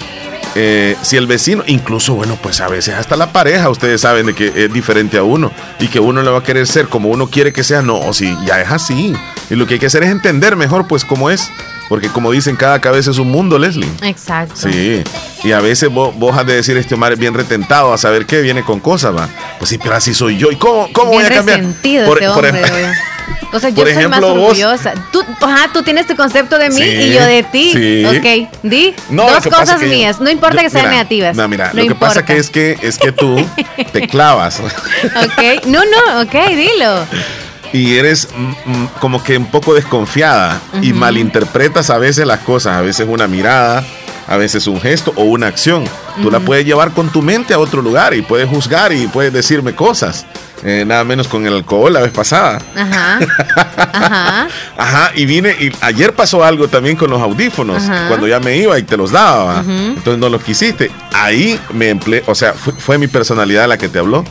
eh, 0.54 0.96
si 1.02 1.16
el 1.16 1.26
vecino, 1.26 1.62
incluso, 1.66 2.14
bueno, 2.14 2.36
pues 2.42 2.60
a 2.60 2.68
veces 2.68 2.94
hasta 2.94 3.16
la 3.16 3.32
pareja, 3.32 3.68
ustedes 3.70 4.00
saben 4.00 4.26
de 4.26 4.34
que 4.34 4.52
es 4.64 4.72
diferente 4.72 5.18
a 5.18 5.22
uno 5.22 5.52
y 5.78 5.88
que 5.88 6.00
uno 6.00 6.22
le 6.22 6.30
va 6.30 6.38
a 6.38 6.42
querer 6.42 6.66
ser 6.66 6.88
como 6.88 7.08
uno 7.10 7.28
quiere 7.28 7.52
que 7.52 7.62
sea, 7.64 7.82
no, 7.82 7.98
o 8.00 8.12
si 8.12 8.36
ya 8.46 8.60
es 8.60 8.70
así. 8.70 9.14
Y 9.50 9.54
lo 9.54 9.66
que 9.66 9.74
hay 9.74 9.80
que 9.80 9.86
hacer 9.86 10.02
es 10.02 10.10
entender 10.10 10.56
mejor, 10.56 10.86
pues, 10.86 11.04
cómo 11.04 11.30
es. 11.30 11.50
Porque 11.88 12.08
como 12.10 12.30
dicen, 12.32 12.54
cada 12.54 12.80
cabeza 12.82 13.10
es 13.12 13.16
un 13.18 13.30
mundo, 13.30 13.58
Leslie. 13.58 13.88
Exacto. 14.02 14.54
Sí, 14.56 15.02
y 15.42 15.52
a 15.52 15.60
veces 15.60 15.88
vos, 15.90 16.14
vos 16.18 16.36
has 16.36 16.44
de 16.44 16.52
decir, 16.56 16.76
este 16.76 16.94
Omar 16.94 17.12
es 17.14 17.18
bien 17.18 17.32
retentado 17.32 17.94
a 17.94 17.96
saber 17.98 18.26
qué 18.26 18.42
viene 18.42 18.62
con 18.62 18.78
cosas, 18.78 19.16
va. 19.16 19.26
Pues 19.58 19.70
sí, 19.70 19.78
pero 19.78 19.94
así 19.94 20.12
soy 20.12 20.36
yo. 20.36 20.50
¿Y 20.50 20.56
cómo, 20.56 20.88
cómo 20.92 21.12
Bien 21.12 21.22
voy 21.22 21.32
a 21.32 21.34
cambiar? 21.34 21.60
Por- 21.62 22.18
este 22.22 22.28
por 22.34 22.44
hombre, 22.44 22.62
oye. 22.62 22.92
O 23.52 23.58
sea, 23.60 23.70
yo 23.70 23.76
por 23.76 23.86
soy 23.86 23.94
más 24.08 24.18
ejemplo, 24.20 24.34
vos-. 24.34 24.58
Tú, 25.12 25.24
ajá, 25.40 25.70
tú 25.72 25.82
tienes 25.82 26.06
tu 26.06 26.14
concepto 26.16 26.58
de 26.58 26.68
mí 26.70 26.76
Sí, 26.76 26.82
y 26.82 27.12
yo 27.14 27.24
de 27.24 27.42
ti. 27.42 27.72
sí. 27.72 28.04
Ok, 28.04 28.50
di 28.62 28.94
No, 29.10 29.28
dos 29.30 29.46
cosas 29.46 29.80
mías. 29.82 30.20
No 30.20 30.30
importa 30.30 30.56
yo- 30.56 30.62
que 30.62 30.70
sean 30.70 30.84
mira, 30.84 30.90
negativas. 30.96 31.36
No, 31.36 31.48
mira, 31.48 31.70
no 31.72 31.82
lo 31.82 31.88
que 31.88 31.94
pasa 31.94 32.24
que 32.24 32.36
es 32.36 32.50
que 32.50 32.78
es 32.82 32.98
que 32.98 33.12
tú 33.12 33.36
te 33.92 34.06
clavas 34.06 34.60
Ok, 35.04 35.66
no, 35.66 35.80
no, 35.84 36.22
ok, 36.22 36.34
dilo. 36.54 37.06
y 37.72 37.96
eres 37.96 38.28
mm, 38.34 38.84
como 39.00 39.22
que 39.22 39.36
un 39.36 39.46
poco 39.46 39.74
desconfiada 39.74 40.60
y 40.82 40.92
malinterpretas 40.92 41.90
a 41.90 41.98
veces 41.98 42.26
las 42.26 42.40
cosas, 42.40 42.76
a 42.76 42.80
veces 42.82 43.06
una 43.08 43.26
mirada, 43.28 43.84
a 44.26 44.36
veces 44.36 44.66
un 44.66 44.80
gesto 44.80 45.12
o 45.16 45.22
una 45.24 45.46
acción. 45.46 45.84
Tú 46.22 46.30
la 46.30 46.40
puedes 46.40 46.64
llevar 46.66 46.90
con 46.92 47.10
tu 47.10 47.22
mente 47.22 47.54
a 47.54 47.58
otro 47.58 47.80
lugar 47.82 48.12
y 48.14 48.22
puedes 48.22 48.48
juzgar 48.48 48.92
y 48.92 49.06
puedes 49.06 49.32
decirme 49.32 49.74
cosas. 49.74 50.26
Eh, 50.64 50.84
nada 50.86 51.04
menos 51.04 51.28
con 51.28 51.46
el 51.46 51.54
alcohol 51.54 51.92
la 51.92 52.00
vez 52.00 52.10
pasada. 52.10 52.60
Ajá. 52.74 53.18
Ajá. 53.92 54.48
Ajá. 54.76 55.10
Y 55.14 55.26
vine, 55.26 55.50
y 55.58 55.72
ayer 55.80 56.14
pasó 56.14 56.44
algo 56.44 56.68
también 56.68 56.96
con 56.96 57.10
los 57.10 57.20
audífonos, 57.20 57.82
cuando 58.08 58.26
ya 58.26 58.40
me 58.40 58.56
iba 58.56 58.78
y 58.78 58.82
te 58.82 58.96
los 58.96 59.12
daba. 59.12 59.62
Entonces 59.66 60.18
no 60.18 60.28
los 60.28 60.42
quisiste. 60.42 60.90
Ahí 61.12 61.58
me 61.72 61.90
empleé, 61.90 62.22
o 62.26 62.34
sea, 62.34 62.52
fue, 62.54 62.98
mi 62.98 63.06
personalidad 63.08 63.68
la 63.68 63.78
que 63.78 63.88
te 63.88 63.98
habló. 63.98 64.24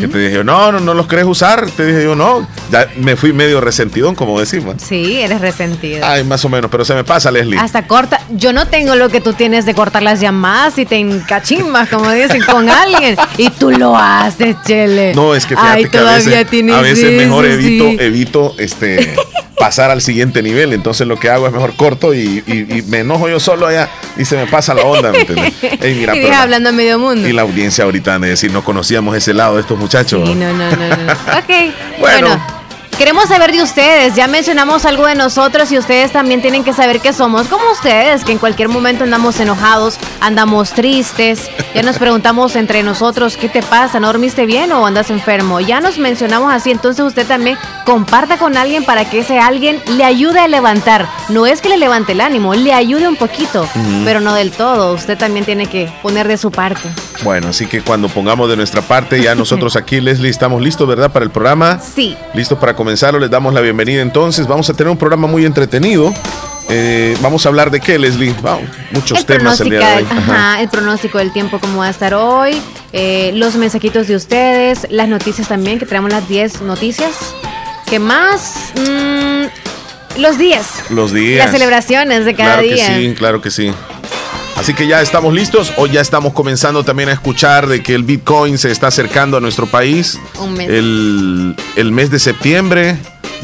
Que 0.00 0.08
te 0.08 0.18
dije, 0.18 0.44
no, 0.44 0.72
no, 0.72 0.80
no 0.80 0.94
los 0.94 1.06
querés 1.06 1.26
usar. 1.26 1.70
Te 1.70 1.86
dije 1.86 2.04
yo, 2.04 2.14
no. 2.14 2.46
Ya 2.70 2.88
me 2.96 3.16
fui 3.16 3.32
medio 3.32 3.60
resentidón, 3.60 4.14
como 4.14 4.38
decimos. 4.38 4.76
Sí, 4.78 5.20
eres 5.20 5.40
resentido. 5.40 6.06
Ay, 6.06 6.24
más 6.24 6.44
o 6.44 6.48
menos, 6.48 6.70
pero 6.70 6.84
se 6.84 6.94
me 6.94 7.04
pasa, 7.04 7.30
Leslie. 7.30 7.58
Hasta 7.58 7.86
corta. 7.86 8.20
Yo 8.30 8.52
no 8.52 8.66
tengo 8.66 8.94
lo 8.94 9.08
que 9.08 9.20
tú 9.20 9.32
tienes 9.32 9.66
de 9.66 9.74
cortar 9.74 10.02
las 10.02 10.20
llamadas 10.20 10.78
y 10.78 10.86
te 10.86 10.96
encachimbas, 10.96 11.88
como 11.88 12.10
dicen, 12.10 12.42
con 12.42 12.68
alguien. 12.68 13.16
Y 13.36 13.50
tú 13.50 13.70
lo 13.70 13.96
haces, 13.96 14.56
Chele. 14.64 15.14
No, 15.14 15.34
es 15.34 15.46
que 15.46 15.54
Ay, 15.72 15.86
todavía 15.86 16.40
a 16.40 16.80
veces, 16.80 17.12
mejor 17.12 17.46
evito, 17.46 18.02
evito 18.02 18.54
este 18.58 19.14
pasar 19.58 19.90
al 19.90 20.02
siguiente 20.02 20.42
nivel. 20.42 20.72
Entonces 20.72 21.06
lo 21.06 21.18
que 21.18 21.30
hago 21.30 21.46
es 21.46 21.52
mejor 21.52 21.74
corto 21.76 22.14
y, 22.14 22.42
me 22.88 23.00
enojo 23.00 23.28
yo 23.28 23.40
solo 23.40 23.66
allá 23.66 23.88
y 24.16 24.24
se 24.24 24.36
me 24.36 24.46
pasa 24.46 24.74
la 24.74 24.82
onda. 24.82 25.12
y 25.82 26.26
hablando 26.32 26.70
a 26.70 26.72
medio 26.72 26.98
mundo. 26.98 27.28
Y 27.28 27.32
la 27.32 27.42
audiencia 27.42 27.84
ahorita 27.84 28.18
de 28.18 28.28
decir, 28.28 28.52
no 28.52 28.64
conocíamos 28.64 29.16
ese 29.16 29.34
lado 29.34 29.56
de 29.56 29.62
estos 29.62 29.78
muchachos. 29.78 30.28
Sí, 30.28 30.34
no, 30.34 30.52
no, 30.52 30.70
no, 30.70 30.88
no. 30.88 31.12
ok. 31.38 32.00
bueno 32.00 32.55
Queremos 32.98 33.28
saber 33.28 33.52
de 33.52 33.62
ustedes, 33.62 34.14
ya 34.14 34.26
mencionamos 34.26 34.86
algo 34.86 35.04
de 35.04 35.14
nosotros 35.14 35.70
y 35.70 35.76
ustedes 35.76 36.12
también 36.12 36.40
tienen 36.40 36.64
que 36.64 36.72
saber 36.72 37.00
que 37.00 37.12
somos 37.12 37.46
como 37.46 37.70
ustedes, 37.70 38.24
que 38.24 38.32
en 38.32 38.38
cualquier 38.38 38.70
momento 38.70 39.04
andamos 39.04 39.38
enojados, 39.38 39.98
andamos 40.18 40.72
tristes, 40.72 41.50
ya 41.74 41.82
nos 41.82 41.98
preguntamos 41.98 42.56
entre 42.56 42.82
nosotros, 42.82 43.36
¿qué 43.36 43.50
te 43.50 43.62
pasa? 43.62 44.00
¿No 44.00 44.06
dormiste 44.06 44.46
bien 44.46 44.72
o 44.72 44.86
andas 44.86 45.10
enfermo? 45.10 45.60
Ya 45.60 45.82
nos 45.82 45.98
mencionamos 45.98 46.50
así, 46.50 46.70
entonces 46.70 47.04
usted 47.04 47.26
también 47.26 47.58
comparta 47.84 48.38
con 48.38 48.56
alguien 48.56 48.82
para 48.82 49.04
que 49.04 49.18
ese 49.18 49.38
alguien 49.40 49.82
le 49.88 50.04
ayude 50.04 50.40
a 50.40 50.48
levantar. 50.48 51.06
No 51.28 51.44
es 51.44 51.60
que 51.60 51.68
le 51.68 51.76
levante 51.76 52.12
el 52.12 52.22
ánimo, 52.22 52.54
le 52.54 52.72
ayude 52.72 53.08
un 53.08 53.16
poquito, 53.16 53.68
pero 54.06 54.20
no 54.20 54.32
del 54.32 54.52
todo, 54.52 54.94
usted 54.94 55.18
también 55.18 55.44
tiene 55.44 55.66
que 55.66 55.92
poner 56.00 56.26
de 56.28 56.38
su 56.38 56.50
parte. 56.50 56.88
Bueno, 57.22 57.48
así 57.48 57.66
que 57.66 57.80
cuando 57.80 58.08
pongamos 58.08 58.48
de 58.48 58.56
nuestra 58.56 58.82
parte, 58.82 59.20
ya 59.20 59.34
nosotros 59.34 59.76
aquí, 59.76 60.00
Leslie, 60.00 60.30
estamos 60.30 60.62
listos, 60.62 60.86
¿verdad? 60.86 61.12
Para 61.12 61.24
el 61.24 61.30
programa. 61.30 61.80
Sí. 61.80 62.16
Listos 62.34 62.58
para 62.58 62.74
comenzarlo, 62.74 63.18
les 63.18 63.30
damos 63.30 63.54
la 63.54 63.60
bienvenida 63.60 64.02
entonces. 64.02 64.46
Vamos 64.46 64.68
a 64.70 64.74
tener 64.74 64.90
un 64.90 64.98
programa 64.98 65.26
muy 65.26 65.44
entretenido. 65.44 66.12
Eh, 66.68 67.16
vamos 67.20 67.46
a 67.46 67.48
hablar 67.48 67.70
de 67.70 67.80
qué, 67.80 67.98
Leslie. 67.98 68.34
muchos 68.90 69.24
temas 69.24 69.60
el 69.60 69.70
día 69.70 69.78
de 69.78 69.96
hoy. 69.96 70.06
Ajá. 70.10 70.60
el 70.60 70.68
pronóstico 70.68 71.18
del 71.18 71.32
tiempo, 71.32 71.60
cómo 71.60 71.78
va 71.78 71.86
a 71.86 71.90
estar 71.90 72.14
hoy, 72.14 72.60
eh, 72.92 73.30
los 73.34 73.54
mensajitos 73.54 74.08
de 74.08 74.16
ustedes, 74.16 74.86
las 74.90 75.08
noticias 75.08 75.48
también, 75.48 75.78
que 75.78 75.86
traemos 75.86 76.10
las 76.10 76.28
10 76.28 76.62
noticias. 76.62 77.12
¿Qué 77.88 78.00
más? 78.00 78.72
Mm, 78.74 80.20
los 80.20 80.38
días. 80.38 80.66
Los 80.90 81.12
días. 81.12 81.44
Las 81.44 81.52
celebraciones 81.52 82.24
de 82.24 82.34
cada 82.34 82.60
día. 82.60 82.74
Claro 82.74 82.94
que 82.94 83.06
sí, 83.08 83.14
claro 83.14 83.42
que 83.42 83.50
sí. 83.50 83.72
Así 84.56 84.72
que 84.72 84.86
ya 84.86 85.02
estamos 85.02 85.34
listos 85.34 85.72
o 85.76 85.86
ya 85.86 86.00
estamos 86.00 86.32
comenzando 86.32 86.82
también 86.82 87.10
a 87.10 87.12
escuchar 87.12 87.66
de 87.66 87.82
que 87.82 87.94
el 87.94 88.04
Bitcoin 88.04 88.56
se 88.56 88.70
está 88.70 88.86
acercando 88.86 89.36
a 89.36 89.40
nuestro 89.40 89.66
país. 89.66 90.18
Un 90.40 90.54
mes. 90.54 90.68
El, 90.70 91.92
mes 91.92 92.10
de 92.10 92.18
septiembre, 92.18 92.96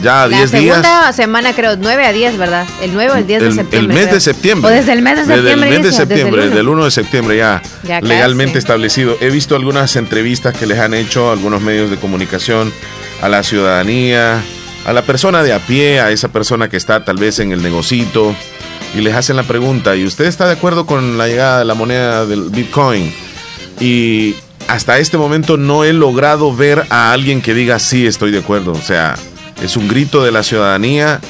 ya 0.02 0.22
a 0.22 0.28
10 0.28 0.50
días. 0.52 0.78
La 0.78 0.82
segunda 0.82 1.12
semana 1.12 1.52
creo, 1.52 1.76
9 1.76 2.06
a 2.06 2.12
10, 2.12 2.38
¿verdad? 2.38 2.66
El 2.80 2.94
9 2.94 3.12
o 3.12 3.16
el 3.16 3.26
10 3.26 3.42
de 3.42 3.52
septiembre. 3.52 3.94
El 3.94 4.00
mes 4.00 4.12
de 4.12 4.20
septiembre. 4.20 4.70
O 4.70 4.74
desde 4.74 4.92
el 4.92 5.02
mes 5.02 5.16
de 5.16 5.24
septiembre. 5.26 5.42
Desde 5.42 5.52
el 5.52 5.70
mes 5.70 5.82
de 5.82 5.92
septiembre, 5.92 6.44
desde 6.46 6.60
el 6.60 6.68
1 6.68 6.84
de 6.84 6.90
septiembre 6.90 7.36
ya, 7.36 7.62
legalmente 8.00 8.58
establecido. 8.58 9.16
He 9.20 9.28
visto 9.28 9.54
algunas 9.54 9.94
entrevistas 9.96 10.56
que 10.56 10.66
les 10.66 10.78
han 10.78 10.94
hecho 10.94 11.30
algunos 11.30 11.60
medios 11.60 11.90
de 11.90 11.98
comunicación 11.98 12.72
a 13.20 13.28
la 13.28 13.42
ciudadanía, 13.42 14.42
a 14.84 14.92
la 14.92 15.02
persona 15.02 15.42
de 15.42 15.52
a 15.52 15.58
pie, 15.58 16.00
a 16.00 16.10
esa 16.10 16.28
persona 16.28 16.68
que 16.68 16.76
está 16.76 17.04
tal 17.04 17.16
vez 17.16 17.38
en 17.38 17.52
el 17.52 17.62
negocito 17.62 18.34
y 18.94 19.00
les 19.00 19.14
hacen 19.14 19.36
la 19.36 19.44
pregunta, 19.44 19.96
¿y 19.96 20.04
usted 20.04 20.26
está 20.26 20.46
de 20.46 20.52
acuerdo 20.52 20.86
con 20.86 21.16
la 21.16 21.28
llegada 21.28 21.60
de 21.60 21.64
la 21.64 21.74
moneda 21.74 22.26
del 22.26 22.50
Bitcoin? 22.50 23.12
Y 23.80 24.34
hasta 24.68 24.98
este 24.98 25.16
momento 25.16 25.56
no 25.56 25.84
he 25.84 25.92
logrado 25.92 26.54
ver 26.54 26.86
a 26.90 27.12
alguien 27.12 27.42
que 27.42 27.54
diga 27.54 27.78
sí, 27.78 28.06
estoy 28.06 28.30
de 28.30 28.38
acuerdo. 28.38 28.72
O 28.72 28.82
sea, 28.82 29.14
es 29.62 29.76
un 29.76 29.88
grito 29.88 30.22
de 30.22 30.32
la 30.32 30.42
ciudadanía 30.42 31.20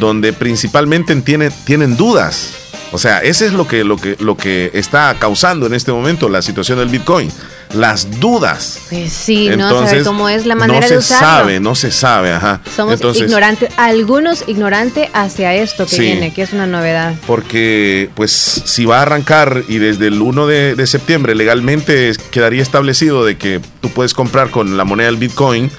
donde 0.00 0.32
principalmente 0.32 1.14
tienen 1.16 1.96
dudas. 1.96 2.54
O 2.92 2.98
sea, 2.98 3.20
ese 3.20 3.46
es 3.46 3.52
lo 3.52 3.66
que, 3.66 3.84
lo, 3.84 3.96
que, 3.96 4.16
lo 4.20 4.36
que 4.36 4.70
está 4.74 5.14
causando 5.18 5.66
en 5.66 5.74
este 5.74 5.92
momento 5.92 6.28
la 6.28 6.42
situación 6.42 6.78
del 6.78 6.88
Bitcoin 6.88 7.30
las 7.74 8.20
dudas. 8.20 8.80
Pues 8.90 9.12
sí, 9.12 9.48
no 9.56 9.86
sabe 9.86 10.02
cómo 10.02 10.28
es 10.28 10.46
la 10.46 10.54
manera 10.54 10.86
de 10.88 10.98
usarlo. 10.98 11.26
No 11.26 11.30
se 11.30 11.40
sabe, 11.42 11.60
no 11.60 11.74
se 11.74 11.90
sabe, 11.90 12.32
ajá. 12.32 12.60
Somos 12.74 13.00
ignorantes, 13.16 13.70
algunos 13.76 14.44
ignorantes 14.46 15.08
hacia 15.12 15.54
esto 15.54 15.86
que 15.86 15.98
viene, 15.98 16.32
que 16.32 16.42
es 16.42 16.52
una 16.52 16.66
novedad. 16.66 17.14
Porque, 17.26 18.10
pues, 18.14 18.32
si 18.32 18.84
va 18.84 18.98
a 18.98 19.02
arrancar 19.02 19.64
y 19.68 19.78
desde 19.78 20.08
el 20.08 20.20
1 20.20 20.46
de, 20.46 20.86
septiembre 20.86 21.34
legalmente 21.34 22.12
quedaría 22.30 22.60
establecido 22.60 23.24
de 23.24 23.38
que 23.38 23.60
tú 23.80 23.88
puedes 23.90 24.14
comprar 24.14 24.50
con 24.50 24.76
la 24.76 24.84
moneda 24.84 25.06
del 25.06 25.16
Bitcoin, 25.16 25.70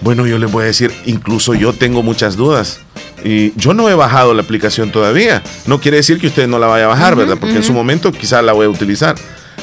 bueno, 0.00 0.26
yo 0.26 0.38
les 0.38 0.50
voy 0.50 0.64
a 0.64 0.66
decir, 0.66 0.92
incluso 1.04 1.54
yo 1.54 1.72
tengo 1.72 2.02
muchas 2.02 2.36
dudas. 2.36 2.80
Y 3.24 3.52
yo 3.58 3.74
no 3.74 3.88
he 3.88 3.94
bajado 3.94 4.34
la 4.34 4.42
aplicación 4.42 4.92
todavía. 4.92 5.42
No 5.66 5.80
quiere 5.80 5.98
decir 5.98 6.18
que 6.20 6.28
usted 6.28 6.46
no 6.46 6.58
la 6.58 6.66
vaya 6.66 6.84
a 6.84 6.88
bajar, 6.88 7.16
¿verdad? 7.16 7.36
Porque 7.40 7.56
en 7.56 7.64
su 7.64 7.72
momento 7.72 8.12
quizás 8.12 8.44
la 8.44 8.52
voy 8.52 8.66
a 8.66 8.68
utilizar. 8.68 9.16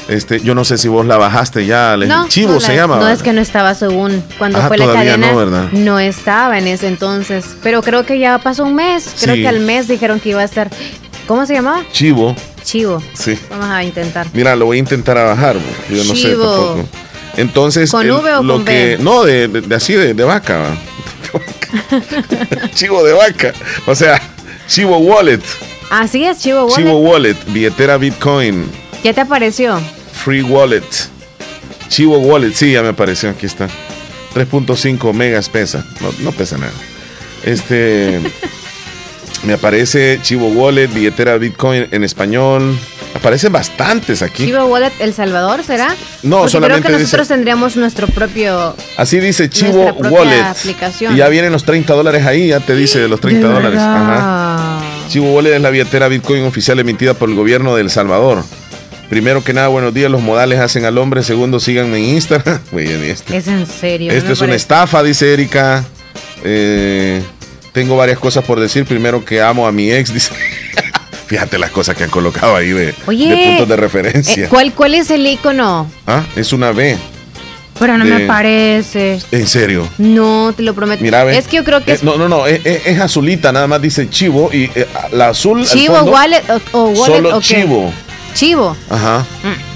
Este, 0.08 0.40
yo 0.40 0.54
no 0.54 0.64
sé 0.64 0.76
si 0.76 0.88
vos 0.88 1.06
la 1.06 1.16
bajaste 1.16 1.64
ya, 1.64 1.96
Chivo 2.28 2.60
se 2.60 2.74
llama. 2.74 2.98
No 2.98 3.08
es 3.08 3.22
que 3.22 3.32
no 3.32 3.40
estaba 3.40 3.74
según 3.74 4.22
cuando 4.38 4.60
fue 4.62 4.76
la 4.76 4.86
cadena. 4.86 5.70
No, 5.72 5.98
estaba 5.98 6.58
en 6.58 6.66
ese 6.66 6.88
entonces, 6.88 7.56
pero 7.62 7.82
creo 7.82 8.04
que 8.04 8.18
ya 8.18 8.38
pasó 8.38 8.64
un 8.64 8.74
mes. 8.74 9.14
Creo 9.20 9.34
que 9.34 9.48
al 9.48 9.60
mes 9.60 9.88
dijeron 9.88 10.20
que 10.20 10.30
iba 10.30 10.40
a 10.42 10.44
estar. 10.44 10.70
¿Cómo 11.26 11.46
se 11.46 11.54
llamaba? 11.54 11.82
Chivo. 11.90 12.36
Chivo. 12.62 13.02
Sí. 13.14 13.38
Vamos 13.48 13.66
a 13.66 13.82
intentar. 13.82 14.26
Mira, 14.34 14.54
lo 14.56 14.66
voy 14.66 14.76
a 14.76 14.80
intentar 14.80 15.16
a 15.16 15.24
bajar. 15.24 15.56
Yo 15.88 16.04
no 16.04 16.14
sé 16.14 16.30
tampoco. 16.30 16.84
Entonces, 17.36 17.90
¿Con 17.90 18.08
V 18.08 18.36
o 18.36 18.42
lo 18.42 18.54
con 18.56 18.64
que 18.64 18.98
no 19.00 19.24
de, 19.24 19.62
así 19.74 19.94
de, 19.94 20.12
vaca. 20.24 20.76
Chivo 22.74 23.02
de 23.02 23.12
vaca. 23.12 23.52
O 23.86 23.94
sea, 23.94 24.20
Chivo 24.68 24.98
Wallet. 24.98 25.40
Así 25.90 26.24
es, 26.24 26.40
Chivo 26.40 26.64
Wallet. 26.64 26.76
Chivo 26.76 26.98
Wallet, 26.98 27.36
billetera 27.46 27.96
Bitcoin. 27.96 28.83
¿Qué 29.04 29.12
te 29.12 29.20
apareció? 29.20 29.78
Free 30.14 30.40
Wallet. 30.40 30.80
Chivo 31.88 32.16
Wallet, 32.16 32.54
sí, 32.54 32.72
ya 32.72 32.82
me 32.82 32.88
apareció, 32.88 33.28
aquí 33.28 33.44
está. 33.44 33.68
3.5 34.34 35.12
megas 35.12 35.50
pesa, 35.50 35.84
no, 36.20 36.32
pesa 36.32 36.56
nada. 36.56 36.72
Este, 37.42 38.18
me 39.44 39.52
aparece 39.52 40.20
Chivo 40.22 40.48
Wallet, 40.48 40.86
billetera 40.86 41.36
Bitcoin 41.36 41.86
en 41.90 42.02
español. 42.02 42.78
Aparecen 43.14 43.52
bastantes 43.52 44.22
aquí. 44.22 44.46
Chivo 44.46 44.64
Wallet 44.64 44.92
El 44.98 45.12
Salvador, 45.12 45.62
¿será? 45.64 45.94
No, 46.22 46.48
solamente 46.48 46.86
creo 46.86 46.96
que 46.96 47.02
nosotros 47.02 47.28
tendríamos 47.28 47.76
nuestro 47.76 48.06
propio. 48.06 48.74
Así 48.96 49.20
dice 49.20 49.50
Chivo 49.50 49.84
Wallet. 49.92 50.56
Y 51.12 51.16
ya 51.16 51.28
vienen 51.28 51.52
los 51.52 51.64
30 51.64 51.92
dólares 51.92 52.24
ahí, 52.24 52.48
ya 52.48 52.60
te 52.60 52.74
dice 52.74 53.00
de 53.00 53.08
los 53.08 53.20
30 53.20 53.48
dólares. 53.48 53.80
Ajá. 53.80 54.80
Chivo 55.08 55.34
Wallet 55.34 55.56
es 55.56 55.60
la 55.60 55.68
billetera 55.68 56.08
Bitcoin 56.08 56.44
oficial 56.44 56.78
emitida 56.80 57.12
por 57.12 57.28
el 57.28 57.34
gobierno 57.34 57.76
de 57.76 57.82
El 57.82 57.90
Salvador. 57.90 58.42
Primero 59.14 59.44
que 59.44 59.52
nada, 59.52 59.68
buenos 59.68 59.94
días. 59.94 60.10
Los 60.10 60.22
modales 60.22 60.58
hacen 60.58 60.84
al 60.86 60.98
hombre. 60.98 61.22
Segundo, 61.22 61.60
síganme 61.60 61.98
en 61.98 62.16
Instagram. 62.16 62.58
este. 62.76 63.36
Es 63.36 63.46
en 63.46 63.64
serio. 63.64 64.10
Esto 64.10 64.32
es 64.32 64.40
una 64.40 64.56
estafa, 64.56 65.04
dice 65.04 65.32
Erika. 65.32 65.84
Eh, 66.42 67.22
tengo 67.70 67.96
varias 67.96 68.18
cosas 68.18 68.42
por 68.42 68.58
decir. 68.58 68.84
Primero 68.86 69.24
que 69.24 69.40
amo 69.40 69.68
a 69.68 69.70
mi 69.70 69.92
ex, 69.92 70.12
dice. 70.14 70.32
Fíjate 71.28 71.58
las 71.60 71.70
cosas 71.70 71.96
que 71.96 72.02
han 72.02 72.10
colocado 72.10 72.56
ahí 72.56 72.70
de, 72.70 72.92
puntos 72.92 73.68
de 73.68 73.76
referencia. 73.76 74.46
Eh, 74.46 74.48
¿cuál, 74.48 74.72
¿Cuál 74.72 74.96
es 74.96 75.08
el 75.12 75.24
icono? 75.24 75.88
Ah, 76.08 76.24
es 76.34 76.52
una 76.52 76.72
B. 76.72 76.98
Pero 77.78 77.96
no 77.96 78.04
me 78.04 78.26
parece. 78.26 79.20
¿En 79.30 79.46
serio? 79.46 79.88
No, 79.96 80.52
te 80.56 80.64
lo 80.64 80.74
prometo. 80.74 81.04
Mira, 81.04 81.32
es 81.32 81.46
que 81.46 81.58
yo 81.58 81.64
creo 81.64 81.84
que 81.84 81.92
eh, 81.92 81.98
No, 82.02 82.16
no, 82.16 82.28
no, 82.28 82.48
es, 82.48 82.98
azulita, 82.98 83.52
nada 83.52 83.68
más 83.68 83.80
dice 83.80 84.10
chivo 84.10 84.50
y 84.52 84.68
la 85.12 85.28
azul. 85.28 85.64
Chivo, 85.64 86.02
wallet 86.02 86.42
o, 86.72 86.86
wallet. 86.86 87.14
Solo 87.14 87.40
chivo. 87.40 87.92
Chivo. 88.34 88.76
Ajá. 88.90 89.24
Mm. 89.42 89.74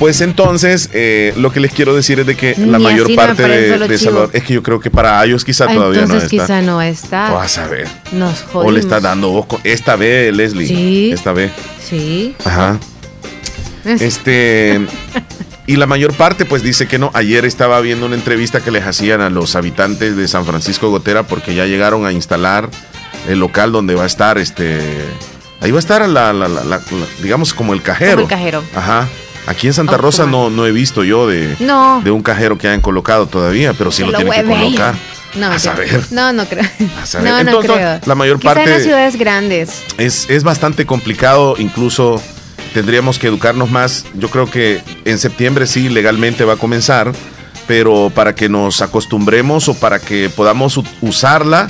Pues 0.00 0.22
entonces, 0.22 0.88
eh, 0.94 1.34
lo 1.36 1.52
que 1.52 1.60
les 1.60 1.72
quiero 1.72 1.94
decir 1.94 2.20
es 2.20 2.26
de 2.26 2.34
que 2.34 2.54
la 2.56 2.78
mayor 2.78 3.14
parte 3.14 3.46
de, 3.46 3.98
Salvador 3.98 4.30
es 4.32 4.42
que 4.44 4.54
yo 4.54 4.62
creo 4.62 4.80
que 4.80 4.90
para 4.90 5.22
ellos 5.22 5.44
quizá 5.44 5.66
todavía 5.66 6.06
no 6.06 6.16
está. 6.16 6.28
quizá 6.28 6.62
no 6.62 6.80
está. 6.80 7.30
Vas 7.30 7.58
a 7.58 7.66
ver. 7.66 7.86
Nos 8.12 8.40
jodimos. 8.44 8.64
O 8.66 8.70
le 8.70 8.80
está 8.80 8.98
dando 8.98 9.28
vos 9.28 9.46
esta 9.62 9.96
vez, 9.96 10.34
Leslie. 10.34 10.66
Sí. 10.66 11.10
Esta 11.12 11.32
vez. 11.32 11.52
Sí. 11.86 12.34
Ajá. 12.46 12.80
Este. 13.84 14.80
y 15.66 15.76
la 15.76 15.86
mayor 15.86 16.14
parte, 16.14 16.46
pues 16.46 16.62
dice 16.62 16.88
que 16.88 16.98
no. 16.98 17.10
Ayer 17.12 17.44
estaba 17.44 17.78
viendo 17.82 18.06
una 18.06 18.14
entrevista 18.14 18.60
que 18.60 18.70
les 18.70 18.86
hacían 18.86 19.20
a 19.20 19.28
los 19.28 19.54
habitantes 19.54 20.16
de 20.16 20.28
San 20.28 20.46
Francisco 20.46 20.88
Gotera 20.88 21.24
porque 21.24 21.54
ya 21.54 21.66
llegaron 21.66 22.06
a 22.06 22.12
instalar 22.12 22.70
el 23.28 23.38
local 23.38 23.70
donde 23.70 23.94
va 23.96 24.04
a 24.04 24.06
estar 24.06 24.38
este 24.38 24.80
Ahí 25.60 25.70
va 25.70 25.78
a 25.78 25.80
estar 25.80 26.08
la, 26.08 26.32
la, 26.32 26.48
la, 26.48 26.80
digamos 27.22 27.52
como 27.52 27.74
el 27.74 27.82
cajero. 27.82 28.12
Como 28.12 28.22
el 28.22 28.28
cajero. 28.28 28.64
Ajá. 28.74 29.08
Aquí 29.46 29.66
en 29.66 29.72
Santa 29.72 29.96
Rosa 29.96 30.26
no, 30.26 30.48
no 30.50 30.66
he 30.66 30.72
visto 30.72 31.02
yo 31.02 31.26
de, 31.26 31.56
de 31.56 32.10
un 32.10 32.22
cajero 32.22 32.56
que 32.56 32.68
hayan 32.68 32.80
colocado 32.80 33.26
todavía, 33.26 33.72
pero 33.72 33.90
sí 33.90 34.04
lo, 34.04 34.12
tienen 34.12 34.32
que 34.32 34.44
colocar. 34.44 34.94
No, 35.34 35.46
a 35.46 35.58
saber. 35.58 36.04
No, 36.10 36.32
no 36.32 36.44
creo. 36.46 36.64
A 37.00 37.06
saber. 37.06 37.44
No, 37.44 37.52
no 37.52 37.60
creo. 37.60 38.00
La 38.04 38.14
mayor 38.14 38.40
parte. 38.40 38.64
en 38.64 38.70
las 38.70 38.82
ciudades 38.82 39.16
grandes. 39.16 39.82
Es, 39.98 40.28
es 40.28 40.44
bastante 40.44 40.86
complicado, 40.86 41.54
incluso 41.58 42.20
tendríamos 42.74 43.18
que 43.18 43.28
educarnos 43.28 43.70
más. 43.70 44.06
Yo 44.14 44.28
creo 44.28 44.50
que 44.50 44.82
en 45.04 45.18
septiembre 45.18 45.66
sí 45.66 45.88
legalmente 45.88 46.44
va 46.44 46.54
a 46.54 46.56
comenzar, 46.56 47.12
pero 47.66 48.10
para 48.14 48.34
que 48.34 48.48
nos 48.48 48.82
acostumbremos 48.82 49.68
o 49.68 49.74
para 49.74 49.98
que 49.98 50.28
podamos 50.30 50.80
usarla, 51.00 51.68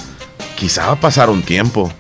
quizá 0.57 0.87
va 0.87 0.93
a 0.93 1.01
pasar 1.01 1.31
un 1.31 1.43
tiempo, 1.43 1.93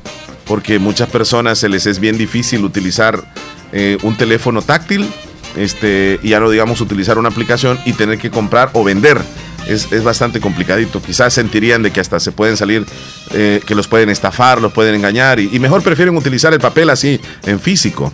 porque 0.50 0.80
muchas 0.80 1.08
personas 1.08 1.60
se 1.60 1.68
les 1.68 1.86
es 1.86 2.00
bien 2.00 2.18
difícil 2.18 2.64
utilizar 2.64 3.22
eh, 3.70 3.98
un 4.02 4.16
teléfono 4.16 4.62
táctil, 4.62 5.08
este, 5.56 6.18
y 6.24 6.30
ya 6.30 6.40
no 6.40 6.50
digamos 6.50 6.80
utilizar 6.80 7.18
una 7.18 7.28
aplicación 7.28 7.78
y 7.84 7.92
tener 7.92 8.18
que 8.18 8.32
comprar 8.32 8.68
o 8.72 8.82
vender 8.82 9.20
es, 9.68 10.02
bastante 10.02 10.40
complicadito. 10.40 11.00
Quizás 11.00 11.34
sentirían 11.34 11.84
de 11.84 11.92
que 11.92 12.00
hasta 12.00 12.18
se 12.18 12.32
pueden 12.32 12.56
salir, 12.56 12.84
eh, 13.32 13.60
que 13.64 13.76
los 13.76 13.86
pueden 13.86 14.10
estafar, 14.10 14.60
los 14.60 14.72
pueden 14.72 14.96
engañar 14.96 15.38
y, 15.38 15.56
mejor 15.60 15.84
prefieren 15.84 16.16
utilizar 16.16 16.52
el 16.52 16.58
papel 16.58 16.90
así 16.90 17.20
en 17.46 17.60
físico. 17.60 18.12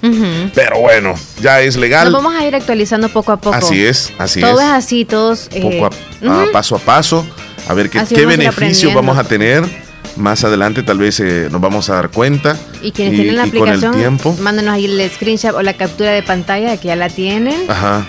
Pero 0.55 0.81
bueno, 0.81 1.15
ya 1.41 1.63
es 1.63 1.79
legal. 1.79 2.13
Lo 2.13 2.19
vamos 2.19 2.35
a 2.35 2.47
ir 2.47 2.55
actualizando 2.55 3.09
poco 3.09 3.33
a 3.33 3.39
poco. 3.39 3.57
Así 3.57 3.83
es, 3.83 4.13
así 4.19 4.41
es. 4.41 4.47
Todo 4.47 4.61
es 4.61 4.67
así, 4.67 5.07
todos. 5.07 5.49
Poco 5.49 5.87
a, 5.87 6.45
eh, 6.45 6.49
paso 6.53 6.77
a 6.77 6.81
paso, 6.81 7.27
a 7.67 7.73
ver 7.73 7.89
qué, 7.89 8.05
qué 8.07 8.27
beneficios 8.27 8.93
vamos 8.93 9.17
a 9.17 9.25
tener 9.25 9.86
más 10.17 10.45
adelante 10.45 10.83
tal 10.83 10.99
vez 10.99 11.21
eh, 11.21 11.49
nos 11.51 11.61
vamos 11.61 11.91
a 11.91 11.95
dar 11.95 12.11
cuenta. 12.11 12.57
Y 12.83 12.93
quienes 12.93 13.15
tienen 13.15 13.37
la 13.37 13.45
aplicación, 13.45 14.19
mándenos 14.41 14.75
ahí 14.75 14.87
el 14.87 15.11
screenshot 15.11 15.55
o 15.55 15.63
la 15.63 15.75
captura 15.75 16.13
de 16.13 16.23
pantalla 16.23 16.71
de 16.71 16.79
que 16.79 16.89
ya 16.89 16.97
la 16.97 17.09
tienen. 17.09 17.71
Ajá. 17.71 18.07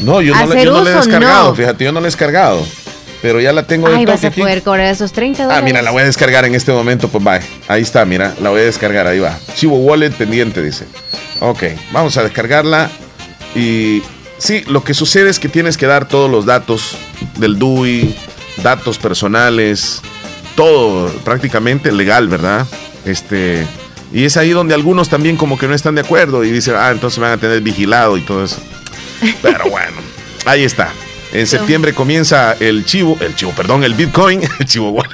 No, 0.00 0.20
yo 0.20 0.34
no, 0.34 0.46
la, 0.46 0.62
yo 0.62 0.72
no 0.72 0.88
he 0.88 0.94
descargado, 0.94 1.54
fíjate, 1.54 1.84
yo 1.84 1.92
no 1.92 2.00
la 2.00 2.06
he 2.06 2.10
descargado. 2.10 2.64
Pero 3.20 3.40
ya 3.40 3.52
la 3.52 3.64
tengo 3.64 3.88
Ay, 3.88 4.06
vas 4.06 4.24
a 4.24 4.30
poder 4.30 4.62
cobrar 4.62 4.86
esos 4.86 5.12
30 5.12 5.42
dólares. 5.42 5.60
Ah, 5.60 5.64
mira, 5.64 5.82
la 5.82 5.90
voy 5.90 6.02
a 6.02 6.04
descargar 6.04 6.44
en 6.44 6.54
este 6.54 6.70
momento, 6.70 7.08
pues 7.08 7.26
va. 7.26 7.40
Ahí 7.66 7.82
está, 7.82 8.04
mira, 8.04 8.34
la 8.40 8.50
voy 8.50 8.60
a 8.60 8.64
descargar, 8.64 9.08
ahí 9.08 9.18
va. 9.18 9.36
Chivo 9.56 9.76
Wallet 9.78 10.12
pendiente, 10.12 10.62
dice. 10.62 10.86
Ok, 11.40 11.64
vamos 11.90 12.16
a 12.16 12.22
descargarla. 12.22 12.88
Y 13.56 14.02
sí, 14.38 14.62
lo 14.68 14.84
que 14.84 14.94
sucede 14.94 15.30
es 15.30 15.40
que 15.40 15.48
tienes 15.48 15.76
que 15.76 15.86
dar 15.86 16.06
todos 16.06 16.30
los 16.30 16.46
datos 16.46 16.96
del 17.38 17.58
DUI, 17.58 18.14
datos 18.62 18.98
personales, 18.98 20.00
todo 20.58 21.08
prácticamente 21.20 21.92
legal, 21.92 22.26
¿verdad? 22.26 22.66
Este, 23.04 23.64
y 24.12 24.24
es 24.24 24.36
ahí 24.36 24.50
donde 24.50 24.74
algunos 24.74 25.08
también 25.08 25.36
como 25.36 25.56
que 25.56 25.68
no 25.68 25.74
están 25.74 25.94
de 25.94 26.00
acuerdo 26.00 26.42
y 26.42 26.50
dicen, 26.50 26.74
ah, 26.76 26.90
entonces 26.90 27.20
me 27.20 27.26
van 27.26 27.38
a 27.38 27.40
tener 27.40 27.60
vigilado 27.60 28.16
y 28.16 28.22
todo 28.22 28.42
eso. 28.42 28.56
Pero 29.42 29.70
bueno, 29.70 29.98
ahí 30.46 30.64
está. 30.64 30.90
En 31.32 31.46
septiembre 31.46 31.94
comienza 31.94 32.56
el 32.58 32.84
chivo, 32.84 33.16
el 33.20 33.36
chivo, 33.36 33.52
perdón, 33.52 33.84
el 33.84 33.94
Bitcoin, 33.94 34.42
el 34.58 34.66
chivo 34.66 35.00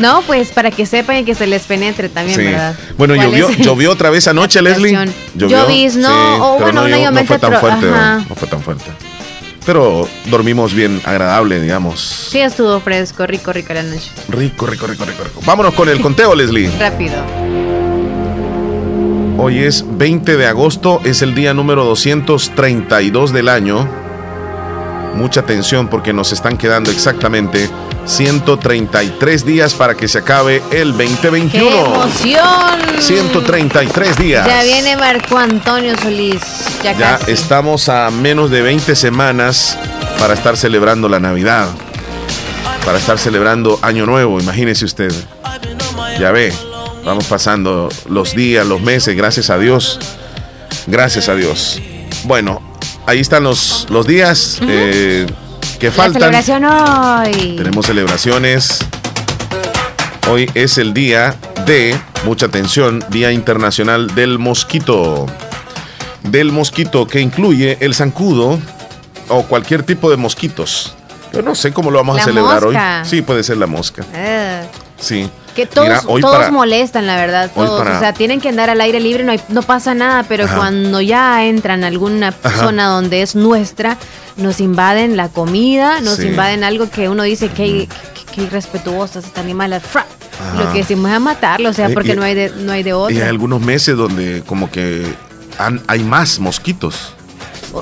No, 0.00 0.22
pues 0.22 0.48
para 0.48 0.72
que 0.72 0.84
sepan 0.84 1.18
y 1.18 1.24
que 1.24 1.36
se 1.36 1.46
les 1.46 1.62
penetre 1.62 2.08
también, 2.08 2.38
¿verdad? 2.38 2.76
Bueno, 2.98 3.14
llovió, 3.14 3.52
llovió 3.52 3.92
otra 3.92 4.10
vez 4.10 4.26
anoche, 4.26 4.60
Leslie. 4.62 4.98
Llovió. 5.36 5.64
no, 5.98 6.58
bueno, 6.58 6.88
no, 6.88 7.10
no, 7.12 7.24
fue 7.24 7.38
tan 7.38 7.60
fuerte, 7.60 7.86
no 7.86 8.34
fue 8.34 8.48
tan 8.48 8.60
fuerte. 8.60 8.90
Pero 9.66 10.08
dormimos 10.30 10.72
bien 10.74 11.02
agradable, 11.04 11.60
digamos. 11.60 12.00
Sí, 12.30 12.38
estuvo 12.38 12.78
fresco, 12.80 13.26
rico, 13.26 13.52
rico 13.52 13.74
la 13.74 13.82
noche. 13.82 14.12
Rico, 14.28 14.66
rico, 14.66 14.86
rico, 14.86 15.04
rico, 15.04 15.24
rico. 15.24 15.40
Vámonos 15.44 15.74
con 15.74 15.88
el 15.88 16.00
conteo, 16.00 16.34
Leslie. 16.36 16.70
Rápido. 16.78 17.16
Hoy 19.38 19.58
es 19.58 19.84
20 19.86 20.36
de 20.36 20.46
agosto, 20.46 21.00
es 21.04 21.20
el 21.20 21.34
día 21.34 21.52
número 21.52 21.84
232 21.84 23.32
del 23.32 23.48
año. 23.48 24.05
Mucha 25.16 25.40
atención 25.40 25.88
porque 25.88 26.12
nos 26.12 26.32
están 26.32 26.58
quedando 26.58 26.90
exactamente 26.90 27.70
133 28.04 29.44
días 29.46 29.74
para 29.74 29.96
que 29.96 30.08
se 30.08 30.18
acabe 30.18 30.62
el 30.70 30.92
2021. 30.92 31.50
¡Qué 31.50 31.78
emoción! 31.78 33.00
133 33.00 34.18
días. 34.18 34.46
Ya 34.46 34.62
viene 34.62 34.96
Marco 34.96 35.38
Antonio 35.38 35.96
Solís. 35.96 36.42
Ya, 36.82 36.92
ya 36.92 37.18
estamos 37.26 37.88
a 37.88 38.10
menos 38.10 38.50
de 38.50 38.60
20 38.60 38.94
semanas 38.94 39.78
para 40.18 40.34
estar 40.34 40.56
celebrando 40.56 41.08
la 41.08 41.18
Navidad. 41.18 41.68
Para 42.84 42.98
estar 42.98 43.18
celebrando 43.18 43.78
Año 43.82 44.06
Nuevo, 44.06 44.38
imagínese 44.38 44.84
usted. 44.84 45.12
Ya 46.20 46.30
ve. 46.30 46.52
Vamos 47.04 47.24
pasando 47.26 47.88
los 48.08 48.34
días, 48.34 48.66
los 48.66 48.80
meses, 48.80 49.16
gracias 49.16 49.48
a 49.48 49.58
Dios. 49.58 49.98
Gracias 50.86 51.28
a 51.28 51.34
Dios. 51.34 51.80
Bueno, 52.24 52.60
ahí 53.06 53.20
están 53.20 53.44
los, 53.44 53.86
los 53.88 54.06
días 54.06 54.58
eh, 54.62 55.26
que 55.78 55.90
faltan. 55.90 56.14
celebración 56.14 56.64
hoy. 56.64 57.56
Tenemos 57.56 57.86
celebraciones. 57.86 58.78
Hoy 60.28 60.50
es 60.54 60.76
el 60.78 60.92
día 60.92 61.36
de, 61.66 61.96
mucha 62.24 62.46
atención, 62.46 63.04
Día 63.10 63.30
Internacional 63.32 64.14
del 64.14 64.38
Mosquito. 64.38 65.26
Del 66.24 66.50
mosquito 66.50 67.06
que 67.06 67.20
incluye 67.20 67.78
el 67.80 67.94
zancudo 67.94 68.58
o 69.28 69.42
cualquier 69.44 69.84
tipo 69.84 70.10
de 70.10 70.16
mosquitos. 70.16 70.96
Yo 71.32 71.42
no 71.42 71.54
sé 71.54 71.72
cómo 71.72 71.92
lo 71.92 71.98
vamos 71.98 72.18
a 72.20 72.24
celebrar 72.24 72.64
hoy. 72.64 72.76
Sí, 73.04 73.22
puede 73.22 73.44
ser 73.44 73.58
la 73.58 73.66
mosca. 73.66 74.04
Ah. 74.12 74.62
Sí. 74.98 75.30
Que 75.56 75.64
todos, 75.66 76.06
todos 76.20 76.52
molestan, 76.52 77.06
la 77.06 77.16
verdad, 77.16 77.50
todos. 77.52 77.80
O 77.80 77.98
sea, 77.98 78.12
tienen 78.12 78.40
que 78.42 78.50
andar 78.50 78.68
al 78.68 78.80
aire 78.80 79.00
libre, 79.00 79.24
no, 79.24 79.32
no 79.48 79.62
pasa 79.62 79.94
nada, 79.94 80.22
pero 80.28 80.46
cuando 80.54 81.00
ya 81.00 81.44
entran 81.46 81.82
a 81.82 81.86
alguna 81.86 82.32
zona 82.32 82.88
donde 82.88 83.22
es 83.22 83.34
nuestra, 83.34 83.96
nos 84.36 84.60
invaden 84.60 85.16
la 85.16 85.30
comida, 85.30 86.00
nos 86.02 86.20
invaden 86.20 86.62
algo 86.62 86.90
que 86.90 87.08
uno 87.08 87.22
dice 87.22 87.48
que, 87.48 87.88
que, 88.34 88.42
irrespetuosos 88.42 89.24
estos 89.24 89.38
animales. 89.42 89.82
Lo 90.58 90.70
que 90.72 90.80
decimos 90.80 91.10
es 91.10 91.20
matarlo, 91.20 91.70
o 91.70 91.72
sea, 91.72 91.88
porque 91.88 92.14
no, 92.14 92.22
hay 92.22 92.34
de, 92.34 92.50
no 92.50 92.72
hay 92.72 92.82
de 92.82 92.92
otro. 92.92 93.16
Y 93.16 93.20
hay 93.22 93.28
algunos 93.28 93.62
meses 93.62 93.96
donde 93.96 94.42
como 94.46 94.70
que 94.70 95.06
hay 95.88 96.04
más 96.04 96.38
mosquitos 96.38 97.15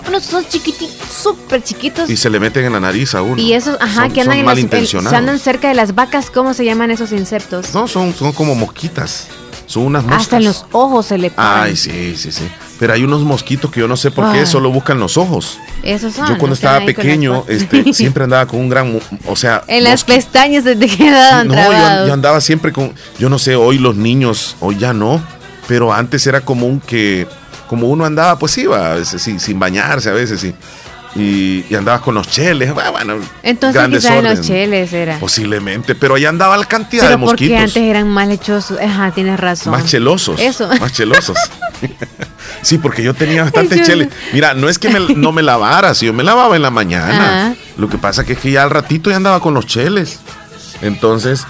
unos 0.08 0.22
son 0.22 0.46
chiquititos, 0.46 0.96
súper 1.22 1.62
chiquitos. 1.62 2.10
Y 2.10 2.16
se 2.16 2.30
le 2.30 2.40
meten 2.40 2.64
en 2.64 2.72
la 2.72 2.80
nariz 2.80 3.14
a 3.14 3.22
uno. 3.22 3.40
Y 3.40 3.52
esos, 3.52 3.76
ajá, 3.80 4.08
que 4.08 4.20
andan, 4.20 4.38
en 4.38 4.86
se 4.86 5.16
andan 5.16 5.38
cerca 5.38 5.68
de 5.68 5.74
las 5.74 5.94
vacas. 5.94 6.30
¿Cómo 6.30 6.54
se 6.54 6.64
llaman 6.64 6.90
esos 6.90 7.12
insectos? 7.12 7.74
No, 7.74 7.86
son, 7.88 8.14
son 8.14 8.32
como 8.32 8.54
mosquitas. 8.54 9.28
Son 9.66 9.84
unas 9.84 10.02
moscas. 10.04 10.22
Hasta 10.22 10.36
en 10.36 10.44
los 10.44 10.66
ojos 10.72 11.06
se 11.06 11.18
le 11.18 11.30
ponen. 11.30 11.50
Ay, 11.50 11.76
sí, 11.76 12.14
sí, 12.16 12.32
sí. 12.32 12.44
Pero 12.78 12.92
hay 12.92 13.02
unos 13.02 13.22
mosquitos 13.22 13.70
que 13.70 13.80
yo 13.80 13.88
no 13.88 13.96
sé 13.96 14.10
por 14.10 14.30
qué 14.32 14.44
solo 14.46 14.70
buscan 14.70 14.98
los 14.98 15.16
ojos. 15.16 15.58
Esos 15.82 16.14
son. 16.14 16.28
Yo 16.28 16.38
cuando 16.38 16.54
estaba 16.54 16.84
pequeño, 16.84 17.44
este, 17.48 17.92
siempre 17.94 18.24
andaba 18.24 18.46
con 18.46 18.60
un 18.60 18.68
gran, 18.68 19.00
o 19.26 19.36
sea, 19.36 19.62
en 19.68 19.84
las 19.84 20.04
pestañas 20.04 20.64
se 20.64 20.76
te 20.76 20.86
quedaban 20.96 21.48
No, 21.48 21.54
yo, 21.54 22.06
yo, 22.06 22.12
andaba 22.12 22.40
siempre 22.40 22.72
con, 22.72 22.92
yo 23.18 23.28
no 23.28 23.38
sé, 23.38 23.56
hoy 23.56 23.78
los 23.78 23.96
niños, 23.96 24.56
hoy 24.60 24.76
ya 24.76 24.92
no, 24.92 25.22
pero 25.66 25.92
antes 25.92 26.26
era 26.26 26.40
común 26.40 26.82
que 26.84 27.26
como 27.66 27.88
uno 27.88 28.04
andaba, 28.04 28.38
pues 28.38 28.56
iba, 28.58 28.92
a 28.92 28.94
veces, 28.94 29.22
sin, 29.22 29.58
bañarse 29.58 30.10
a 30.10 30.12
veces, 30.12 30.44
y, 30.44 30.54
y, 31.16 31.74
andabas 31.74 32.02
con 32.02 32.14
los 32.14 32.28
cheles. 32.28 32.72
Bueno, 32.74 33.16
Entonces 33.42 33.88
quizás 33.88 34.22
los 34.22 34.40
cheles 34.40 34.92
era. 34.92 35.18
Posiblemente, 35.18 35.94
pero 35.94 36.14
ahí 36.16 36.24
andaba 36.24 36.56
la 36.56 36.66
cantidad 36.66 37.08
de 37.08 37.16
mosquitos. 37.16 37.48
porque 37.48 37.62
antes 37.62 37.82
eran 37.82 38.08
más 38.08 38.28
lechosos. 38.28 38.78
Ajá, 38.80 39.12
tienes 39.12 39.38
razón. 39.38 39.72
Más 39.72 39.86
chelosos. 39.86 40.40
Eso. 40.40 40.68
Más 40.80 40.92
chelosos. 40.92 41.36
sí, 42.62 42.78
porque 42.78 43.02
yo 43.02 43.14
tenía 43.14 43.44
bastante 43.44 43.82
cheles. 43.82 44.08
Mira, 44.32 44.54
no 44.54 44.68
es 44.68 44.78
que 44.78 44.90
no 44.90 45.32
me 45.32 45.42
lavara, 45.42 45.94
si 45.94 46.06
yo 46.06 46.12
me 46.12 46.24
lavaba 46.24 46.56
en 46.56 46.62
la 46.62 46.70
mañana. 46.70 47.54
Lo 47.76 47.88
que 47.88 47.98
pasa 47.98 48.24
que 48.24 48.34
es 48.34 48.38
que 48.38 48.50
ya 48.50 48.62
al 48.62 48.70
ratito 48.70 49.10
ya 49.10 49.16
andaba 49.16 49.40
con 49.40 49.54
los 49.54 49.66
cheles. 49.66 50.20
Entonces, 50.82 51.46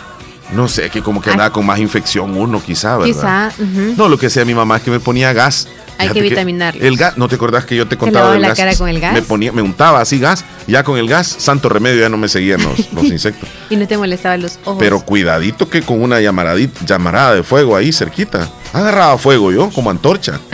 no 0.53 0.69
sé, 0.69 0.91
que 0.91 1.03
como 1.03 1.21
que 1.21 1.31
andaba 1.31 1.51
con 1.51 1.65
más 1.67 1.79
infección 1.79 2.37
uno, 2.37 2.63
quizá, 2.63 2.99
¿verdad? 2.99 3.51
Quizá. 3.53 3.63
No, 3.97 4.09
lo 4.09 4.19
que 4.19 4.31
sea 4.31 4.45
mi 4.45 4.55
mamá 4.55 4.77
es 4.77 4.83
que 4.83 4.91
me 4.91 5.01
ponía 5.01 5.33
gas. 5.33 5.69
Hay 5.99 6.11
que 6.11 6.21
vitaminarlo. 6.21 6.85
El 6.85 6.97
gas, 6.97 7.17
¿no 7.17 7.29
te 7.29 7.37
acordás 7.37 7.65
que 7.65 7.77
yo 7.77 7.87
te 7.87 7.97
contaba 7.97 8.33
del 8.33 8.43
la 8.43 8.49
gas? 8.49 8.59
cara 8.59 8.77
con 8.77 8.89
el 8.89 9.01
gas? 9.01 9.13
Me 9.13 9.23
ponía, 9.23 9.53
me 9.53 9.63
untaba 9.63 10.01
así 10.01 10.19
gas, 10.19 10.45
ya 10.67 10.83
con 10.83 10.99
el 10.99 11.09
gas, 11.09 11.27
santo 11.39 11.69
remedio, 11.69 12.01
ya 12.01 12.09
no 12.09 12.17
me 12.17 12.29
seguían 12.29 12.63
los, 12.63 12.93
los 12.93 13.05
insectos. 13.05 13.49
y 13.71 13.77
no 13.77 13.87
te 13.87 13.97
molestaban 13.97 14.43
los 14.43 14.59
ojos. 14.65 14.77
Pero 14.79 15.01
cuidadito 15.01 15.69
que 15.69 15.83
con 15.83 16.03
una 16.03 16.21
llamarada 16.21 17.35
de 17.35 17.43
fuego 17.43 17.77
ahí 17.77 17.93
cerquita. 17.93 18.49
Agarraba 18.73 19.17
fuego 19.19 19.53
yo, 19.53 19.71
como 19.71 19.91
antorcha. 19.91 20.41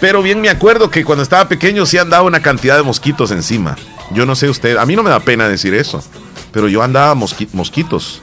Pero 0.00 0.22
bien 0.22 0.40
me 0.40 0.50
acuerdo 0.50 0.90
que 0.90 1.02
cuando 1.02 1.22
estaba 1.22 1.48
pequeño 1.48 1.86
sí 1.86 1.96
andaba 1.96 2.24
una 2.24 2.42
cantidad 2.42 2.76
de 2.76 2.82
mosquitos 2.82 3.30
encima. 3.30 3.76
Yo 4.10 4.26
no 4.26 4.36
sé 4.36 4.50
usted, 4.50 4.76
a 4.76 4.84
mí 4.84 4.96
no 4.96 5.02
me 5.02 5.08
da 5.08 5.20
pena 5.20 5.48
decir 5.48 5.72
eso, 5.72 6.04
pero 6.52 6.68
yo 6.68 6.82
andaba 6.82 7.14
mosquitos. 7.14 8.20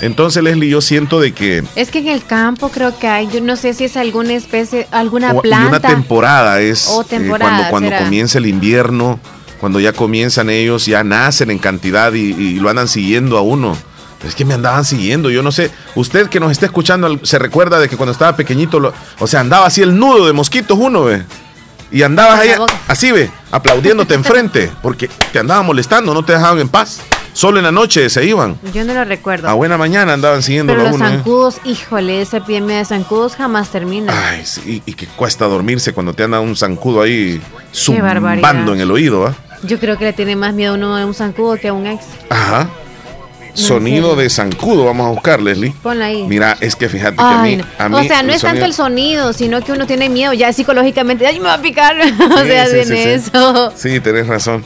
Entonces, 0.00 0.42
Leslie, 0.42 0.68
yo 0.68 0.80
siento 0.80 1.20
de 1.20 1.32
que... 1.32 1.64
Es 1.74 1.90
que 1.90 1.98
en 1.98 2.08
el 2.08 2.24
campo 2.24 2.68
creo 2.68 2.96
que 2.98 3.08
hay, 3.08 3.28
yo 3.28 3.40
no 3.40 3.56
sé 3.56 3.74
si 3.74 3.84
es 3.84 3.96
alguna 3.96 4.34
especie, 4.34 4.86
alguna 4.92 5.34
planta. 5.34 5.64
Y 5.64 5.68
una 5.68 5.80
temporada 5.80 6.60
es 6.60 6.86
eh, 6.86 7.26
cuando, 7.28 7.70
cuando 7.70 7.96
comienza 7.98 8.38
el 8.38 8.46
invierno, 8.46 9.18
cuando 9.60 9.80
ya 9.80 9.92
comienzan 9.92 10.50
ellos, 10.50 10.86
ya 10.86 11.02
nacen 11.04 11.50
en 11.50 11.58
cantidad 11.58 12.12
y, 12.12 12.58
lo 12.60 12.70
andan 12.70 12.88
siguiendo 12.88 13.36
a 13.36 13.42
uno. 13.42 13.76
Es 14.24 14.34
que 14.34 14.44
me 14.44 14.54
andaban 14.54 14.84
siguiendo, 14.84 15.30
yo 15.30 15.42
no 15.42 15.52
sé. 15.52 15.70
Usted 15.94 16.28
que 16.28 16.40
nos 16.40 16.50
está 16.50 16.66
escuchando 16.66 17.20
se 17.22 17.38
recuerda 17.38 17.78
de 17.78 17.88
que 17.88 17.96
cuando 17.96 18.12
estaba 18.12 18.36
pequeñito, 18.36 18.92
o 19.18 19.26
sea, 19.26 19.40
andaba 19.40 19.66
así 19.66 19.80
el 19.80 19.96
nudo 19.96 20.26
de 20.26 20.32
mosquitos 20.32 20.76
uno, 20.78 21.04
ve. 21.04 21.22
Y 21.90 22.02
andabas 22.02 22.40
ahí, 22.40 22.50
así, 22.86 23.12
ve, 23.12 23.30
aplaudiéndote 23.50 24.14
enfrente, 24.14 24.70
porque 24.82 25.08
te 25.32 25.38
andaban 25.38 25.64
molestando, 25.64 26.12
no 26.12 26.24
te 26.24 26.32
dejaban 26.32 26.58
en 26.58 26.68
paz. 26.68 27.00
Solo 27.38 27.58
en 27.58 27.64
la 27.66 27.70
noche 27.70 28.10
se 28.10 28.26
iban. 28.26 28.58
Yo 28.74 28.82
no 28.84 28.94
lo 28.94 29.04
recuerdo. 29.04 29.46
A 29.46 29.52
buena 29.52 29.78
mañana 29.78 30.14
andaban 30.14 30.42
siguiendo 30.42 30.72
Pero 30.72 30.86
los 30.86 30.96
uno, 30.96 31.06
¿eh? 31.06 31.10
zancudos, 31.10 31.60
híjole, 31.62 32.20
esa 32.20 32.38
epidemia 32.38 32.78
de 32.78 32.84
zancudos 32.84 33.36
jamás 33.36 33.68
termina. 33.68 34.12
Ay, 34.28 34.44
sí, 34.44 34.82
y 34.84 34.94
que 34.94 35.06
cuesta 35.06 35.44
dormirse 35.44 35.92
cuando 35.92 36.14
te 36.14 36.24
anda 36.24 36.40
un 36.40 36.56
zancudo 36.56 37.00
ahí 37.00 37.40
zumbando 37.72 38.74
en 38.74 38.80
el 38.80 38.90
oído, 38.90 39.24
¿ah? 39.24 39.36
Yo 39.62 39.78
creo 39.78 39.96
que 39.96 40.06
le 40.06 40.12
tiene 40.14 40.34
más 40.34 40.52
miedo 40.52 40.74
uno 40.74 40.96
a 40.96 41.06
un 41.06 41.14
zancudo 41.14 41.56
que 41.58 41.68
a 41.68 41.72
un 41.72 41.86
ex. 41.86 42.06
Ajá. 42.28 42.68
Sonido 43.54 44.16
de 44.16 44.30
zancudo, 44.30 44.84
vamos 44.86 45.06
a 45.06 45.10
buscar, 45.10 45.40
Leslie. 45.40 45.72
Ponla 45.80 46.06
ahí. 46.06 46.24
Mira, 46.24 46.56
es 46.60 46.74
que 46.74 46.88
fíjate 46.88 47.18
que 47.18 47.22
a 47.22 47.42
mí, 47.42 47.60
O 47.60 48.02
sea, 48.02 48.24
no 48.24 48.32
es 48.32 48.42
tanto 48.42 48.64
el 48.64 48.74
sonido, 48.74 49.32
sino 49.32 49.60
que 49.60 49.70
uno 49.70 49.86
tiene 49.86 50.08
miedo 50.08 50.32
ya 50.32 50.52
psicológicamente. 50.52 51.24
¡Ay, 51.24 51.38
me 51.38 51.46
va 51.46 51.54
a 51.54 51.62
picar! 51.62 51.96
o 52.34 52.44
sea, 52.44 52.68
tiene 52.68 53.14
eso. 53.14 53.72
Sí, 53.76 54.00
tenés 54.00 54.26
razón. 54.26 54.64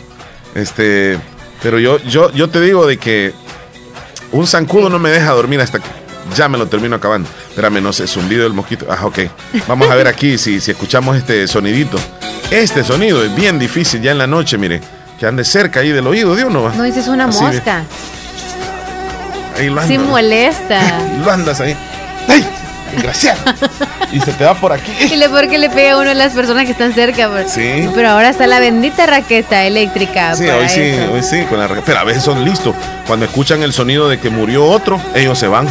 Este, 0.54 1.18
pero 1.62 1.78
yo, 1.78 1.98
yo, 1.98 2.32
yo 2.32 2.48
te 2.48 2.60
digo 2.60 2.86
de 2.86 2.98
que 2.98 3.32
un 4.32 4.46
zancudo 4.46 4.88
no 4.88 4.98
me 4.98 5.10
deja 5.10 5.30
dormir 5.30 5.60
hasta 5.60 5.78
que 5.78 5.88
ya 6.34 6.48
me 6.48 6.58
lo 6.58 6.66
termino 6.66 6.96
acabando. 6.96 7.28
Espérame, 7.48 7.80
no 7.82 7.92
sé, 7.92 8.06
zumbido 8.06 8.44
del 8.44 8.52
mosquito. 8.52 8.86
Ah, 8.88 9.04
ok. 9.04 9.18
Vamos 9.68 9.90
a 9.90 9.94
ver 9.94 10.08
aquí 10.08 10.38
si, 10.38 10.60
si 10.60 10.70
escuchamos 10.70 11.16
este 11.16 11.46
sonidito. 11.46 11.98
Este 12.50 12.82
sonido 12.82 13.24
es 13.24 13.34
bien 13.34 13.58
difícil 13.58 14.00
ya 14.00 14.12
en 14.12 14.18
la 14.18 14.26
noche, 14.26 14.58
mire. 14.58 14.80
Que 15.18 15.26
ande 15.26 15.44
cerca 15.44 15.80
ahí 15.80 15.90
del 15.90 16.06
oído 16.06 16.34
de 16.34 16.44
uno. 16.44 16.70
No, 16.70 16.82
dices 16.82 17.08
una 17.08 17.26
mosca. 17.26 17.84
Ahí 19.56 19.66
lo 19.66 19.80
andas. 19.80 19.88
Sí 19.88 19.98
molesta. 19.98 20.80
lo 21.24 21.30
andas 21.30 21.60
ahí. 21.60 21.76
Desgraciado. 22.92 23.40
y 24.12 24.20
se 24.20 24.32
te 24.32 24.44
va 24.44 24.54
por 24.54 24.72
aquí. 24.72 24.92
Y 25.00 25.16
le 25.16 25.28
porque 25.28 25.58
le 25.58 25.70
pega 25.70 25.92
a 25.92 25.98
uno 25.98 26.10
a 26.10 26.14
las 26.14 26.32
personas 26.32 26.64
que 26.64 26.72
están 26.72 26.92
cerca. 26.92 27.28
Sí. 27.46 27.88
Pero 27.94 28.10
ahora 28.10 28.30
está 28.30 28.46
la 28.46 28.60
bendita 28.60 29.06
raqueta 29.06 29.64
eléctrica. 29.64 30.34
Sí, 30.34 30.48
hoy 30.48 30.68
sí, 30.68 30.92
hoy 31.12 31.22
sí, 31.22 31.42
con 31.48 31.58
la 31.58 31.66
raqueta. 31.66 31.86
Pero 31.86 31.98
a 32.00 32.04
veces 32.04 32.22
son 32.22 32.44
listos. 32.44 32.74
Cuando 33.06 33.26
escuchan 33.26 33.62
el 33.62 33.72
sonido 33.72 34.08
de 34.08 34.20
que 34.20 34.30
murió 34.30 34.64
otro, 34.64 35.00
ellos 35.14 35.38
se 35.38 35.48
van. 35.48 35.68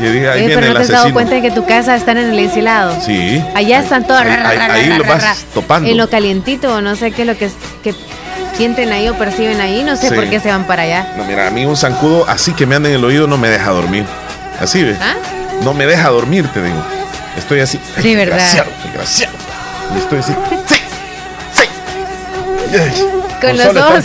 Y 0.00 0.04
ahí 0.04 0.44
eh, 0.44 0.52
pero 0.54 0.66
no 0.68 0.74
te 0.74 0.82
has 0.82 0.88
dado 0.88 1.12
cuenta 1.12 1.36
de 1.36 1.42
que 1.42 1.50
tu 1.50 1.64
casa 1.64 1.96
está 1.96 2.12
en 2.12 2.18
el 2.18 2.38
ensilado. 2.38 3.00
Sí. 3.00 3.42
Allá 3.54 3.80
están 3.80 4.06
todos. 4.06 4.20
Ahí, 4.20 4.88
lo 4.90 5.04
vas 5.04 5.46
topando. 5.54 5.88
En 5.88 5.96
lo 5.96 6.10
calientito, 6.10 6.82
no 6.82 6.96
sé 6.96 7.12
qué 7.12 7.22
es 7.22 7.28
lo 7.28 7.38
que, 7.38 7.50
que 7.82 7.94
sienten 8.56 8.92
ahí 8.92 9.08
o 9.08 9.14
perciben 9.14 9.60
ahí, 9.60 9.82
no 9.84 9.96
sé 9.96 10.10
por 10.10 10.28
qué 10.28 10.40
se 10.40 10.48
van 10.48 10.66
para 10.66 10.82
allá. 10.82 11.14
No, 11.16 11.24
mira, 11.24 11.46
a 11.46 11.50
mí 11.50 11.64
un 11.64 11.76
zancudo 11.76 12.28
así 12.28 12.52
que 12.52 12.66
me 12.66 12.74
anda 12.74 12.88
en 12.88 12.96
el 12.96 13.04
oído 13.04 13.26
no 13.26 13.38
me 13.38 13.48
deja 13.48 13.70
dormir. 13.70 14.04
Así, 14.60 14.82
¿ves? 14.82 14.98
¿Ah? 15.00 15.14
No 15.62 15.74
me 15.74 15.86
deja 15.86 16.08
dormir, 16.10 16.48
te 16.52 16.62
digo. 16.62 16.82
Estoy 17.36 17.60
así. 17.60 17.80
Sí, 18.00 18.14
verdad. 18.14 18.36
Desgraciado, 18.36 18.70
desgraciado. 18.84 19.34
Y 19.94 19.98
estoy 19.98 20.18
así. 20.18 20.32
Sí, 20.68 21.66
sí. 22.96 23.04
Con, 23.40 23.56
los 23.56 23.74
dos. 23.74 24.04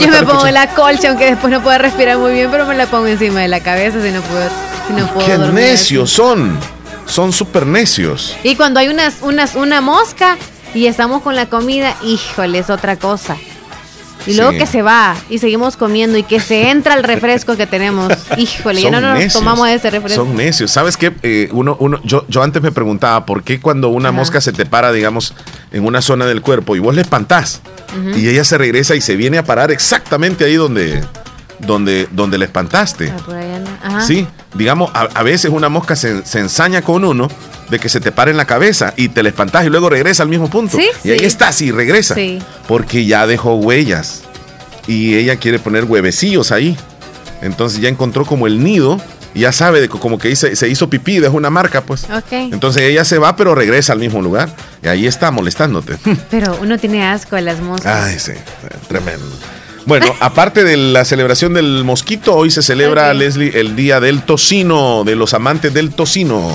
Yo 0.00 0.08
me 0.08 0.22
pongo 0.22 0.48
la 0.50 0.68
colcha, 0.68 1.08
aunque 1.08 1.26
después 1.26 1.52
no 1.52 1.62
pueda 1.62 1.78
respirar 1.78 2.18
muy 2.18 2.32
bien, 2.32 2.50
pero 2.50 2.66
me 2.66 2.76
la 2.76 2.86
pongo 2.86 3.08
encima 3.08 3.40
de 3.40 3.48
la 3.48 3.60
cabeza 3.60 4.00
si 4.00 4.10
no 4.10 4.20
puedo, 4.22 4.48
si 4.86 4.92
no 4.92 5.06
puedo 5.08 5.26
Qué 5.26 5.38
necios 5.38 6.10
son. 6.10 6.58
Son 7.06 7.32
súper 7.32 7.66
necios. 7.66 8.36
Y 8.42 8.54
cuando 8.56 8.80
hay 8.80 8.88
unas, 8.88 9.16
unas, 9.22 9.54
una 9.54 9.80
mosca 9.80 10.36
y 10.72 10.86
estamos 10.86 11.22
con 11.22 11.34
la 11.36 11.46
comida, 11.46 11.96
híjole, 12.02 12.58
es 12.58 12.70
otra 12.70 12.96
cosa. 12.96 13.36
Y 14.26 14.34
luego 14.34 14.52
que 14.52 14.66
se 14.66 14.82
va 14.82 15.16
y 15.28 15.38
seguimos 15.38 15.76
comiendo 15.76 16.18
y 16.18 16.22
que 16.22 16.40
se 16.40 16.70
entra 16.70 16.94
el 16.94 17.02
refresco 17.02 17.56
que 17.56 17.66
tenemos. 17.66 18.12
Híjole, 18.36 18.82
ya 18.82 18.90
no 18.90 19.00
nos 19.00 19.32
tomamos 19.32 19.68
ese 19.68 19.90
refresco. 19.90 20.24
Son 20.24 20.36
necios. 20.36 20.70
¿Sabes 20.70 20.96
qué? 20.96 21.12
Eh, 21.22 21.48
uno, 21.52 21.76
uno, 21.80 22.00
yo, 22.04 22.24
yo 22.28 22.42
antes 22.42 22.62
me 22.62 22.72
preguntaba 22.72 23.26
por 23.26 23.42
qué 23.42 23.60
cuando 23.60 23.88
una 23.88 24.12
mosca 24.12 24.40
se 24.40 24.52
te 24.52 24.66
para, 24.66 24.92
digamos, 24.92 25.34
en 25.72 25.84
una 25.84 26.02
zona 26.02 26.26
del 26.26 26.40
cuerpo 26.40 26.76
y 26.76 26.78
vos 26.78 26.94
le 26.94 27.02
espantás 27.02 27.62
y 28.16 28.28
ella 28.28 28.44
se 28.44 28.58
regresa 28.58 28.94
y 28.94 29.00
se 29.00 29.16
viene 29.16 29.38
a 29.38 29.44
parar 29.44 29.70
exactamente 29.70 30.44
ahí 30.44 30.54
donde, 30.54 31.02
donde, 31.58 32.08
donde 32.10 32.38
le 32.38 32.46
espantaste. 32.46 33.12
Ah, 33.82 34.00
sí, 34.00 34.26
digamos, 34.54 34.90
a, 34.94 35.22
veces 35.22 35.50
una 35.50 35.68
mosca 35.68 35.96
se, 35.96 36.24
se 36.24 36.38
ensaña 36.38 36.82
con 36.82 37.04
uno 37.04 37.28
de 37.70 37.78
que 37.78 37.88
se 37.88 38.00
te 38.00 38.12
pare 38.12 38.30
en 38.30 38.36
la 38.36 38.44
cabeza 38.44 38.92
y 38.96 39.08
te 39.08 39.22
le 39.22 39.30
espantas 39.30 39.64
y 39.64 39.68
luego 39.68 39.88
regresa 39.88 40.22
al 40.22 40.28
mismo 40.28 40.50
punto. 40.50 40.78
y 41.04 41.10
ahí 41.10 41.24
estás 41.24 41.60
y 41.62 41.70
regresa. 41.70 42.14
Porque 42.68 43.04
ya 43.06 43.26
dejó 43.26 43.54
huellas. 43.54 44.22
Y 44.86 45.14
ella 45.14 45.36
quiere 45.36 45.58
poner 45.58 45.84
huevecillos 45.84 46.52
ahí. 46.52 46.76
Entonces 47.40 47.80
ya 47.80 47.88
encontró 47.88 48.24
como 48.24 48.46
el 48.46 48.62
nido. 48.62 49.00
Y 49.34 49.40
ya 49.40 49.52
sabe 49.52 49.80
de 49.80 49.88
como 49.88 50.18
que 50.18 50.36
se 50.36 50.68
hizo 50.68 50.90
pipí, 50.90 51.18
dejó 51.18 51.38
una 51.38 51.48
marca, 51.48 51.80
pues. 51.82 52.06
Entonces 52.30 52.82
ella 52.82 53.04
se 53.04 53.16
va, 53.18 53.34
pero 53.34 53.54
regresa 53.54 53.94
al 53.94 53.98
mismo 53.98 54.20
lugar. 54.20 54.54
Y 54.82 54.88
ahí 54.88 55.06
está 55.06 55.30
molestándote. 55.30 55.96
Pero 56.30 56.58
uno 56.60 56.76
tiene 56.76 57.06
asco 57.06 57.36
de 57.36 57.42
las 57.42 57.60
moscas. 57.60 58.04
Ay, 58.04 58.18
sí, 58.18 58.32
tremendo. 58.88 59.24
Bueno, 59.86 60.14
aparte 60.20 60.64
de 60.64 60.76
la 60.76 61.04
celebración 61.04 61.54
del 61.54 61.84
mosquito, 61.84 62.34
hoy 62.34 62.50
se 62.50 62.62
celebra, 62.62 63.14
Leslie, 63.14 63.58
el 63.58 63.74
Día 63.74 64.00
del 64.00 64.22
Tocino, 64.22 65.04
de 65.04 65.16
los 65.16 65.34
amantes 65.34 65.72
del 65.72 65.92
tocino. 65.92 66.52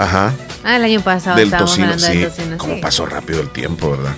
Ajá. 0.00 0.32
Ah, 0.64 0.76
el 0.76 0.84
año 0.84 1.00
pasado. 1.02 1.36
Del 1.36 1.50
tocino, 1.50 1.98
sí. 1.98 2.26
Como 2.56 2.80
pasó 2.80 3.04
rápido 3.04 3.42
el 3.42 3.50
tiempo, 3.50 3.90
¿verdad? 3.90 4.14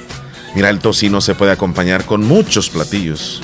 Mira, 0.54 0.70
el 0.70 0.78
tocino 0.78 1.20
se 1.20 1.34
puede 1.34 1.50
acompañar 1.50 2.04
con 2.04 2.22
muchos 2.22 2.70
platillos. 2.70 3.42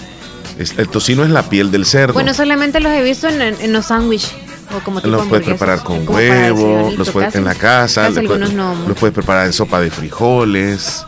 El 0.57 0.89
tocino 0.89 1.25
es 1.25 1.31
la 1.31 1.43
piel 1.49 1.73
del 1.73 1.85
cerdo. 1.85 2.15
Bueno, 2.15 2.35
solamente 2.35 2.79
los 2.79 2.93
he 2.93 3.03
visto 3.03 3.29
en, 3.29 3.73
los 3.73 3.87
sándwiches. 3.87 4.33
O 4.77 4.81
como 4.81 5.01
los 5.01 5.27
puedes 5.27 5.47
preparar 5.47 5.83
con 5.83 6.07
huevo, 6.09 6.93
los 6.97 7.11
puedes 7.11 7.35
en 7.35 7.45
la 7.45 7.55
casa, 7.55 8.11
los 8.11 8.97
puedes, 8.99 9.15
preparar 9.15 9.47
en 9.47 9.53
sopa 9.53 9.81
de 9.81 9.91
frijoles, 9.91 11.07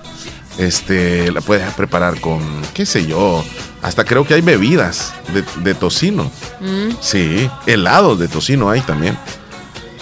este, 0.56 1.30
la 1.30 1.42
puedes 1.42 1.70
preparar 1.74 2.18
con, 2.20 2.40
qué 2.72 2.86
sé 2.86 3.06
yo, 3.06 3.44
hasta 3.82 4.04
creo 4.04 4.26
que 4.26 4.34
hay 4.34 4.40
bebidas 4.40 5.12
de, 5.62 5.74
tocino. 5.74 6.30
Mm. 6.60 6.94
Sí, 7.00 7.50
helados 7.66 8.18
de 8.18 8.28
tocino 8.28 8.70
hay 8.70 8.80
también. 8.80 9.18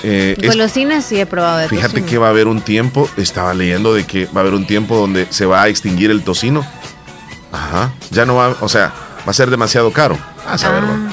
Eh, 0.03 0.37
Golosinas 0.47 1.05
sí 1.05 1.19
he 1.19 1.27
probado 1.27 1.59
de 1.59 1.69
Fíjate 1.69 2.05
que 2.05 2.19
va 2.19 2.29
a 2.29 2.31
haber 2.31 2.47
un 2.47 2.61
tiempo, 2.61 3.09
estaba 3.17 3.53
leyendo 3.55 3.95
de 3.95 4.05
que 4.05 4.27
va 4.27 4.37
a 4.37 4.41
haber 4.41 4.55
un 4.55 4.67
tiempo 4.67 4.97
donde 4.97 5.27
se 5.31 5.45
va 5.45 5.63
a 5.63 5.69
extinguir 5.69 6.11
el 6.11 6.23
tocino. 6.23 6.65
Ajá. 7.53 7.93
Ya 8.11 8.25
no 8.25 8.37
va, 8.37 8.57
o 8.61 8.69
sea, 8.69 8.93
va 9.27 9.31
a 9.31 9.35
ser 9.35 9.51
demasiado 9.51 9.93
caro. 9.93 10.17
A 10.47 10.57
saber, 10.57 10.85
ah. 10.85 11.11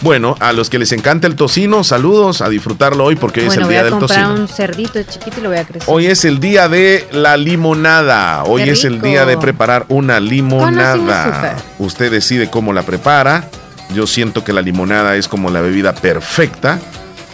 Bueno, 0.00 0.36
a 0.38 0.52
los 0.52 0.70
que 0.70 0.78
les 0.78 0.92
encanta 0.92 1.26
el 1.26 1.34
tocino, 1.34 1.82
saludos 1.82 2.40
a 2.40 2.48
disfrutarlo 2.48 3.04
hoy 3.04 3.16
porque 3.16 3.40
hoy 3.40 3.46
es 3.48 3.56
el 3.56 3.66
día 3.66 3.82
del 3.82 3.98
tocino. 3.98 4.32
un 4.32 4.46
cerdito 4.46 5.02
chiquito 5.02 5.40
y 5.40 5.42
lo 5.42 5.48
voy 5.48 5.58
a 5.58 5.64
crecer. 5.64 5.88
Hoy 5.88 6.06
es 6.06 6.24
el 6.24 6.38
día 6.38 6.68
de 6.68 7.08
la 7.10 7.36
limonada. 7.36 8.44
Hoy 8.44 8.62
es 8.62 8.84
el 8.84 9.00
día 9.00 9.26
de 9.26 9.36
preparar 9.38 9.86
una 9.88 10.20
limonada. 10.20 11.56
Usted 11.78 12.12
decide 12.12 12.48
cómo 12.48 12.72
la 12.72 12.82
prepara. 12.84 13.50
Yo 13.92 14.06
siento 14.06 14.44
que 14.44 14.52
la 14.52 14.62
limonada 14.62 15.16
es 15.16 15.26
como 15.26 15.50
la 15.50 15.62
bebida 15.62 15.94
perfecta 15.94 16.78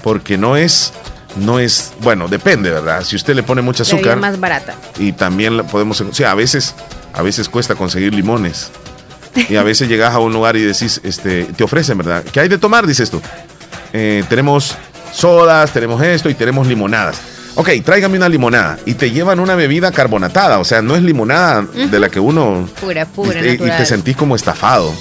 porque 0.05 0.37
no 0.39 0.57
es 0.57 0.93
no 1.37 1.59
es, 1.59 1.95
bueno, 2.01 2.29
depende, 2.29 2.71
¿verdad? 2.71 3.03
Si 3.03 3.17
usted 3.17 3.35
le 3.35 3.43
pone 3.43 3.61
mucho 3.61 3.83
azúcar. 3.83 4.19
más 4.19 4.39
barata. 4.39 4.77
Y 4.99 5.11
también 5.11 5.67
podemos, 5.67 6.01
o 6.01 6.15
sea, 6.15 6.31
a 6.31 6.35
veces, 6.37 6.77
a 7.13 7.23
veces 7.23 7.49
cuesta 7.49 7.75
conseguir 7.75 8.15
limones. 8.15 8.71
Y 9.49 9.57
a 9.57 9.65
veces 9.65 9.89
llegas 9.89 10.15
a 10.15 10.21
un 10.21 10.33
lugar 10.33 10.55
y 10.55 10.63
decís, 10.63 11.01
este, 11.03 11.45
te 11.45 11.65
ofrecen, 11.65 11.99
¿verdad? 11.99 12.23
¿Qué 12.23 12.39
hay 12.39 12.49
de 12.49 12.57
tomar? 12.57 12.87
Dices 12.87 13.11
tú. 13.11 13.21
Eh, 13.93 14.23
tenemos 14.29 14.77
sodas, 15.13 15.73
tenemos 15.73 16.01
esto 16.03 16.31
y 16.31 16.35
tenemos 16.35 16.69
limonadas. 16.69 17.21
Ok, 17.57 17.71
tráigame 17.85 18.17
una 18.17 18.29
limonada. 18.29 18.79
Y 18.87 18.95
te 18.95 19.11
llevan 19.11 19.41
una 19.41 19.57
bebida 19.57 19.91
carbonatada. 19.91 20.61
O 20.61 20.65
sea, 20.65 20.83
no 20.83 20.95
es 20.95 21.03
limonada 21.03 21.63
de 21.63 21.99
la 21.99 22.11
que 22.11 22.21
uno. 22.21 22.69
Pura, 22.81 23.07
pura. 23.07 23.45
y 23.45 23.59
te 23.59 23.87
sentís 23.87 24.17
como 24.17 24.37
estafado 24.37 24.95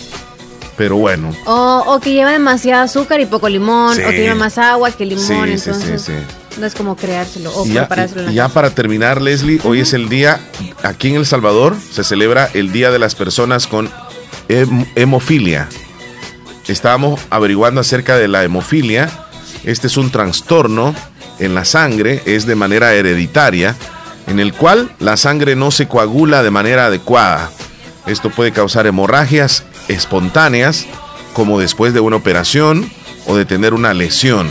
pero 0.78 0.98
bueno. 0.98 1.32
O, 1.46 2.00
que 2.02 2.12
lleva 2.12 2.32
demasiado 2.32 2.84
azúcar 2.84 3.20
y 3.20 3.26
poco 3.26 3.50
limón, 3.50 3.98
o 4.04 4.10
tiene 4.10 4.36
más 4.36 4.58
agua 4.58 4.92
que 4.92 5.06
limón, 5.06 5.50
entonces 5.50 6.10
no 6.58 6.66
es 6.66 6.76
como 6.76 6.96
creárselo 6.96 7.52
o 7.56 7.66
ya, 7.66 7.82
preparárselo. 7.82 8.32
ya 8.32 8.48
para 8.48 8.70
terminar, 8.70 9.22
Leslie, 9.22 9.60
hoy 9.64 9.80
es 9.80 9.94
el 9.94 10.10
día, 10.10 10.40
aquí 10.84 11.10
en 11.10 11.16
El 11.16 11.26
Salvador 11.26 11.76
se 11.92 12.04
celebra 12.04 12.50
el 12.54 12.72
Día 12.72 12.92
de 12.92 13.00
las 13.00 13.16
Personas 13.16 13.68
con 13.68 13.90
Hemofilia. 14.48 15.68
Estábamos 16.68 17.20
averiguando 17.30 17.82
acerca 17.82 18.18
de 18.18 18.28
la 18.28 18.44
hemofilia. 18.44 19.10
Este 19.66 19.88
es 19.88 19.98
un 19.98 20.12
trastorno 20.12 20.96
en 21.40 21.56
la 21.56 21.66
sangre, 21.66 22.22
es 22.26 22.46
de 22.46 22.56
manera 22.56 22.94
hereditaria, 22.94 23.76
en 24.28 24.40
el 24.40 24.54
cual 24.54 24.92
la 25.00 25.18
sangre 25.18 25.56
no 25.56 25.72
se 25.72 25.88
coagula 25.88 26.42
de 26.42 26.52
manera 26.52 26.86
adecuada. 26.86 27.50
Esto 28.06 28.30
puede 28.30 28.52
causar 28.52 28.88
hemorragias 28.88 29.64
espontáneas, 29.88 30.86
como 31.34 31.60
después 31.60 31.94
de 31.94 32.00
una 32.00 32.16
operación 32.16 32.90
o 33.26 33.36
de 33.36 33.46
tener 33.46 33.74
una 33.74 33.94
lesión. 33.94 34.50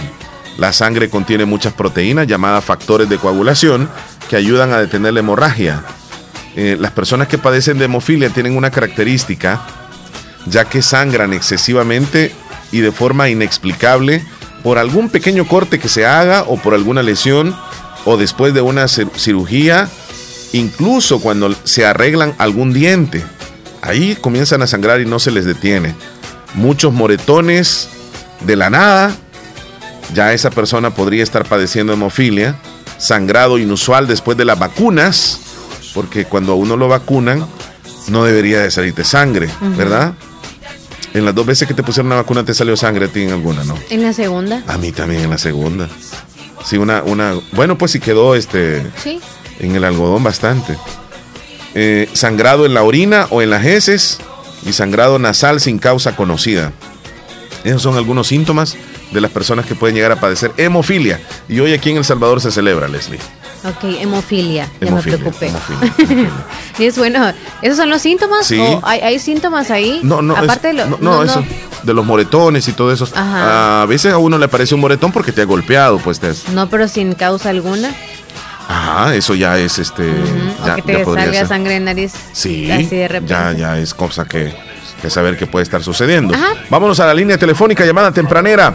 La 0.59 0.73
sangre 0.73 1.09
contiene 1.09 1.45
muchas 1.45 1.73
proteínas 1.73 2.27
llamadas 2.27 2.65
factores 2.65 3.09
de 3.09 3.19
coagulación 3.19 3.89
que 4.29 4.37
ayudan 4.37 4.73
a 4.73 4.79
detener 4.79 5.15
la 5.15 5.21
hemorragia. 5.21 5.83
Eh, 6.57 6.77
las 6.79 6.93
personas 6.93 7.29
que 7.29 7.39
padecen 7.39 7.79
de 7.79 7.87
hemofilia 7.87 8.31
tienen 8.31 8.57
una 8.57 8.71
característica, 8.71 9.63
ya 10.47 10.67
que 10.67 10.83
sangran 10.83 11.33
excesivamente 11.33 12.35
y 12.71 12.81
de 12.81 12.93
forma 12.93 13.29
inexplicable 13.31 14.25
por 14.63 14.79
algún 14.79 15.09
pequeño 15.09 15.47
corte 15.47 15.79
que 15.79 15.89
se 15.89 16.07
haga 16.07 16.43
o 16.43 16.57
por 16.57 16.75
alguna 16.75 17.03
lesión 17.03 17.57
o 18.05 18.17
después 18.17 18.53
de 18.53 18.61
una 18.61 18.89
cirugía, 18.89 19.89
incluso 20.53 21.21
cuando 21.21 21.55
se 21.65 21.87
arreglan 21.87 22.35
algún 22.39 22.73
diente. 22.73 23.25
Ahí 23.83 24.17
comienzan 24.21 24.63
a 24.63 24.67
sangrar 24.67 25.01
y 25.01 25.07
no 25.07 25.19
se 25.19 25.31
les 25.33 25.45
detiene. 25.45 25.95
Muchos 26.55 26.93
moretones 26.93 27.89
de 28.41 28.57
la 28.57 28.71
nada. 28.71 29.15
Ya 30.15 30.33
esa 30.33 30.51
persona 30.51 30.95
podría 30.95 31.23
estar 31.23 31.45
padeciendo 31.45 31.93
hemofilia. 31.93 32.57
Sangrado 32.99 33.59
inusual 33.59 34.07
después 34.07 34.39
de 34.39 34.45
las 34.45 34.59
vacunas. 34.59 35.41
Porque 35.95 36.25
cuando 36.25 36.53
a 36.53 36.55
uno 36.55 36.77
lo 36.77 36.89
vacunan, 36.89 37.47
no 38.09 38.25
debería 38.25 38.61
de 38.61 38.71
salirte 38.71 39.05
sangre, 39.05 39.51
¿verdad? 39.77 40.15
En 41.13 41.25
las 41.25 41.35
dos 41.35 41.45
veces 41.45 41.69
que 41.69 41.75
te 41.75 41.83
pusieron 41.83 42.07
una 42.07 42.17
vacuna 42.17 42.45
te 42.45 42.55
salió 42.55 42.77
sangre 42.77 43.07
a 43.07 43.09
ti 43.09 43.23
en 43.23 43.33
alguna, 43.33 43.65
¿no? 43.65 43.77
En 43.91 44.03
la 44.03 44.13
segunda. 44.15 44.63
A 44.67 44.79
mí 44.79 44.93
también 44.93 45.23
en 45.23 45.31
la 45.31 45.39
segunda. 45.39 45.89
Sí, 46.65 46.79
una, 46.79 47.03
una. 47.03 47.35
Bueno, 47.53 47.77
pues 47.77 47.91
sí 47.91 48.01
quedó 48.01 48.35
este. 48.35 48.83
Sí. 49.03 49.21
En 49.59 49.77
el 49.77 49.85
algodón 49.85 50.23
bastante. 50.25 50.79
Eh, 51.75 52.09
sangrado 52.13 52.67
en 52.67 52.75
la 52.75 52.83
orina 52.83 53.27
o 53.31 53.41
en 53.41 53.51
las 53.51 53.65
heces 53.65 54.19
y 54.67 54.73
sangrado 54.73 55.19
nasal 55.19 55.61
sin 55.61 55.79
causa 55.79 56.15
conocida. 56.15 56.73
Esos 57.65 57.83
son 57.83 57.97
algunos 57.97 58.27
síntomas 58.27 58.77
de 59.13 59.21
las 59.21 59.31
personas 59.31 59.67
que 59.67 59.75
pueden 59.75 59.95
llegar 59.95 60.13
a 60.13 60.21
padecer 60.21 60.53
hemofilia. 60.57 61.21
Y 61.49 61.61
hoy 61.61 61.73
aquí 61.73 61.91
en 61.91 61.99
El 61.99 62.05
Salvador 62.05 62.41
se 62.41 62.51
celebra, 62.51 62.89
Leslie. 62.89 63.21
Ok, 63.65 63.85
hemofilia, 64.01 64.69
ya 64.81 64.91
me 64.91 65.01
preocupé. 65.01 65.53
es 66.81 66.99
bueno, 66.99 67.33
¿esos 67.63 67.77
son 67.77 67.91
los 67.91 68.03
síntomas? 68.03 68.45
Sí. 68.45 68.59
¿O 68.59 68.81
hay, 68.83 69.21
síntomas 69.21 69.71
ahí? 69.71 70.01
No, 70.03 70.21
no, 70.21 70.37
aparte 70.37 70.69
de 70.69 70.85
no, 70.85 70.99
no, 71.01 71.23
eso, 71.23 71.45
de 71.85 71.95
los 71.95 72.05
moretones 72.05 72.67
y 72.67 72.73
todo 72.73 72.93
eso. 72.93 73.07
A 73.15 73.87
veces 73.89 74.13
a 74.13 74.19
uno 74.19 74.37
le 74.37 74.49
parece 74.49 74.75
un 74.75 74.81
moretón 74.81 75.13
porque 75.13 75.31
te 75.31 75.43
ha 75.43 75.45
golpeado, 75.45 75.99
pues. 75.99 76.19
Te 76.19 76.33
No, 76.53 76.69
pero 76.69 76.89
sin 76.89 77.15
causa 77.15 77.51
alguna. 77.51 77.95
Ah, 78.75 79.13
eso 79.15 79.35
ya 79.35 79.59
es 79.59 79.79
este. 79.79 80.11
ya, 80.65 80.73
o 80.73 80.77
que 80.77 80.83
te 80.83 81.05
salga 81.05 81.47
sangre 81.47 81.77
en 81.77 81.85
nariz. 81.85 82.15
Sí. 82.33 82.71
Así 82.71 82.97
de 82.97 83.09
repente. 83.09 83.33
Ya, 83.33 83.53
ya 83.53 83.79
es 83.79 83.93
cosa 83.93 84.25
que, 84.25 84.53
que 85.01 85.11
saber 85.11 85.37
qué 85.37 85.47
puede 85.47 85.63
estar 85.65 85.83
sucediendo. 85.83 86.35
Vámonos 86.71 86.99
a 87.01 87.07
la 87.07 87.15
línea 87.15 87.37
telefónica 87.37 87.85
llamada 87.85 88.13
tempranera. 88.13 88.73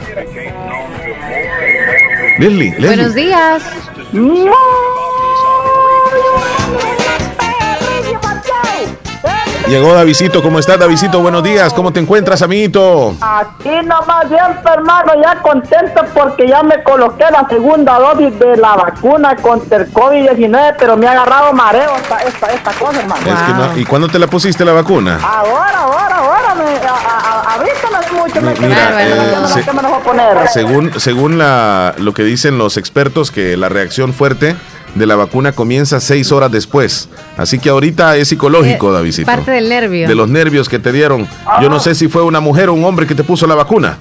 Leslie, 2.38 2.71
Leslie. 2.71 2.88
Buenos 2.88 3.15
días. 3.15 3.63
Llegó 9.67 9.93
Davidito, 9.93 10.41
¿cómo 10.41 10.60
estás 10.60 10.80
Davidito? 10.80 11.19
Buenos 11.19 11.43
días, 11.43 11.73
¿cómo 11.73 11.91
te 11.91 11.99
encuentras, 11.99 12.41
amiguito? 12.41 13.15
Aquí 13.19 13.69
nomás 13.84 14.30
bien, 14.30 14.41
hermano, 14.63 15.12
ya 15.21 15.41
contento 15.41 16.06
porque 16.13 16.47
ya 16.47 16.63
me 16.63 16.82
coloqué 16.84 17.25
la 17.30 17.45
segunda 17.49 17.99
dosis 17.99 18.39
de 18.39 18.56
la 18.56 18.77
vacuna 18.77 19.36
contra 19.36 19.80
el 19.80 19.91
COVID-19, 19.91 20.75
pero 20.80 20.95
me 20.95 21.06
ha 21.08 21.12
agarrado 21.12 21.51
mareo 21.51 21.97
esta, 21.97 22.47
esta, 22.53 22.71
cosa, 22.80 23.01
hermano. 23.01 23.77
¿Y 23.77 23.84
cuándo 23.84 24.08
te 24.08 24.17
la 24.17 24.27
pusiste 24.27 24.63
la 24.63 24.71
vacuna? 24.71 25.19
Ahora, 25.21 25.80
ahora, 25.80 26.15
ahora, 26.15 26.56
me, 26.56 26.63
a, 26.88 27.58
mucho, 28.13 28.41
me 28.41 28.67
Mira, 28.67 29.06
eh, 29.06 29.36
me 29.73 29.82
lo 29.82 29.89
voy 29.89 29.99
a 29.99 30.03
poner. 30.03 30.47
Según, 30.47 30.97
según 30.97 31.38
la, 31.38 31.93
lo 31.97 32.13
que 32.13 32.23
dicen 32.23 32.58
los 32.58 32.77
expertos, 32.77 33.32
que 33.32 33.58
la 33.58 33.67
reacción 33.67 34.13
fuerte 34.13 34.56
de 34.97 35.05
la 35.05 35.15
vacuna 35.15 35.51
comienza 35.51 35.99
seis 35.99 36.31
horas 36.31 36.51
después. 36.51 37.10
Así 37.38 37.60
que 37.60 37.69
ahorita 37.69 38.17
es 38.17 38.29
psicológico, 38.29 38.89
eh, 38.89 38.93
David. 38.93 39.25
Parte 39.25 39.51
del 39.51 39.69
nervio. 39.69 40.07
De 40.07 40.15
los 40.15 40.29
nervios 40.29 40.69
que 40.69 40.79
te 40.79 40.91
dieron. 40.91 41.27
Yo 41.62 41.69
no 41.69 41.79
sé 41.79 41.95
si 41.95 42.07
fue 42.07 42.23
una 42.23 42.39
mujer 42.39 42.69
o 42.69 42.73
un 42.73 42.83
hombre 42.83 43.07
que 43.07 43.15
te 43.15 43.23
puso 43.23 43.47
la 43.47 43.55
vacuna. 43.55 43.97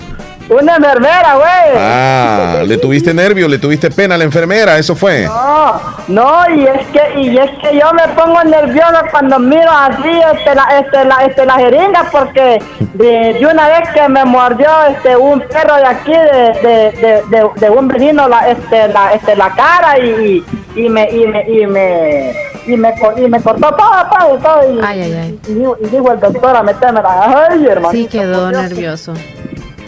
Una 0.48 0.76
enfermera, 0.76 1.34
güey. 1.34 1.76
Ah, 1.76 2.62
le 2.64 2.78
tuviste 2.78 3.12
nervio, 3.12 3.48
le 3.48 3.58
tuviste 3.58 3.90
pena 3.90 4.14
a 4.14 4.18
la 4.18 4.24
enfermera, 4.24 4.78
eso 4.78 4.94
fue. 4.94 5.24
No, 5.24 5.80
no, 6.06 6.50
y 6.54 6.64
es 6.66 6.86
que, 6.88 7.20
y 7.20 7.36
es 7.36 7.50
que 7.60 7.76
yo 7.76 7.92
me 7.92 8.06
pongo 8.14 8.44
nervioso 8.44 8.94
cuando 9.10 9.40
miro 9.40 9.70
así 9.70 10.20
este, 10.34 10.54
la, 10.54 10.78
este, 10.78 11.04
la, 11.04 11.24
este, 11.24 11.46
la 11.46 11.54
jeringa, 11.54 12.08
porque 12.12 12.62
de, 12.94 13.44
una 13.50 13.68
vez 13.68 13.88
que 13.92 14.08
me 14.08 14.24
mordió 14.24 14.68
este 14.88 15.16
un 15.16 15.40
perro 15.40 15.76
de 15.76 15.86
aquí 15.86 16.12
de, 16.12 17.22
de, 17.28 17.50
de, 17.56 17.70
un 17.70 17.88
vecino 17.88 18.28
la, 18.28 18.48
este, 18.48 18.86
la, 18.88 19.14
este, 19.14 19.34
la 19.34 19.50
cara 19.50 19.98
y, 19.98 20.44
y 20.76 20.88
me, 20.88 21.10
y 21.10 21.26
me, 21.26 21.50
y 21.50 21.66
me, 21.66 22.32
y 22.66 22.76
me, 22.76 22.94
y 23.16 23.28
me 23.28 23.40
cortó 23.42 23.74
todo, 23.74 24.06
todo, 24.16 24.38
todo. 24.38 24.72
Y, 24.72 24.80
ay, 24.80 25.00
ay, 25.00 25.12
ay. 25.12 25.40
Y, 25.48 25.86
y, 25.86 25.88
digo 25.90 26.12
el 26.12 26.20
doctor 26.20 26.54
a 26.56 26.62
meterme 26.62 27.02
la, 27.02 27.48
ay, 27.50 27.66
hermano. 27.66 27.90
Sí, 27.90 28.06
quedó 28.06 28.52
nervioso. 28.52 29.12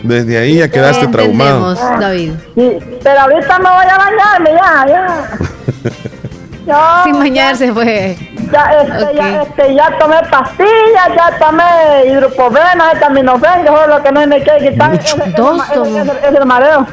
Desde 0.02 0.38
ahí 0.38 0.56
ya 0.58 0.68
quedaste 0.68 1.06
traumado. 1.08 1.74
David. 1.74 2.32
Sí, 2.54 2.78
pero 3.02 3.20
ahorita 3.20 3.58
me 3.58 3.68
voy 3.68 3.86
a 3.86 3.98
bañarme, 3.98 4.50
ya, 4.52 4.86
ya. 4.86 5.38
Sin 7.04 7.18
bañarse 7.18 7.72
fue. 7.72 8.16
Ya, 8.52 8.70
este, 8.82 9.16
ya, 9.16 9.42
este, 9.42 9.74
ya 9.74 9.98
tomé 9.98 10.16
pastillas, 10.30 11.08
ya 11.16 11.38
tomé 11.38 11.64
hidropovena, 12.06 12.92
etaminofén, 12.92 13.64
que 13.64 13.68
es 13.68 13.88
lo 13.88 14.02
que 14.02 14.12
no 14.12 14.26
me 14.26 14.42
quiere 14.42 14.70
quitar. 14.70 15.00
Dos 15.36 15.62
es, 15.70 16.34
el 16.34 16.46
mareo. 16.46 16.86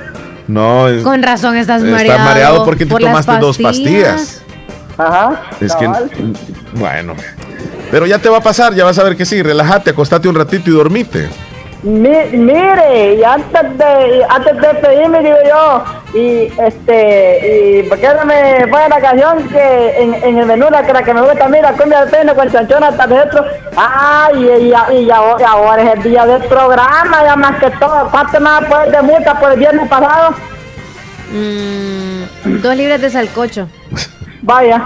No, 0.48 0.86
con 1.04 1.22
razón 1.24 1.58
estás 1.58 1.82
mareado. 1.82 2.04
Estás 2.04 2.20
mareado 2.20 2.66
porque 2.66 2.86
te 2.86 2.96
tomaste 2.96 3.38
dos 3.38 3.58
pastillas. 3.58 4.42
Ajá. 4.98 5.42
Es 5.60 5.76
que, 5.76 5.90
bueno. 6.74 7.16
Pero 7.92 8.06
ya 8.06 8.18
te 8.18 8.30
va 8.30 8.38
a 8.38 8.42
pasar, 8.42 8.74
ya 8.74 8.84
vas 8.84 8.98
a 8.98 9.04
ver 9.04 9.16
que 9.16 9.26
sí. 9.26 9.42
Relájate, 9.42 9.92
acostate 9.92 10.28
un 10.28 10.36
ratito 10.36 10.70
y 10.70 10.74
dormite 10.74 11.30
mire, 11.86 13.16
y 13.16 13.24
antes 13.24 13.78
de 13.78 14.26
antes 14.28 14.58
de 14.60 14.74
pedirme 14.76 15.20
digo 15.20 15.38
yo, 15.48 15.84
y 16.14 16.52
este, 16.60 17.80
y 17.80 17.84
porque 17.84 18.08
no 18.08 18.26
me 18.26 18.68
pone 18.68 18.90
la 18.90 19.00
canción 19.00 19.48
que 19.50 20.02
en, 20.02 20.14
en 20.16 20.38
el 20.40 20.46
menú 20.48 20.68
la 20.70 20.84
que, 20.84 20.94
la 20.94 21.04
que 21.04 21.14
me 21.14 21.22
gusta 21.22 21.46
a 21.46 21.50
mí, 21.50 21.60
la 21.62 21.74
cumbia 21.74 22.06
de 22.06 22.12
peine 22.12 22.34
con 22.34 22.52
chanchón 22.52 22.84
hasta 22.84 23.06
dentro, 23.06 23.46
ay, 23.78 24.44
y, 24.44 24.94
y, 24.96 25.06
y, 25.06 25.12
ahora, 25.12 25.84
es 25.84 25.98
el 25.98 26.04
día 26.04 26.26
del 26.26 26.44
programa, 26.44 27.24
ya 27.24 27.36
más 27.36 27.58
que 27.60 27.70
todo, 27.72 28.08
¿cuánto 28.10 28.40
más 28.40 28.66
pues 28.66 28.92
de 28.92 29.02
multa 29.02 29.40
por 29.40 29.52
el 29.52 29.60
viernes 29.60 29.88
pasado? 29.88 30.34
Mm, 31.32 32.62
dos 32.62 32.76
libras 32.76 33.02
de 33.02 33.10
salcocho. 33.10 33.68
Vaya. 34.42 34.86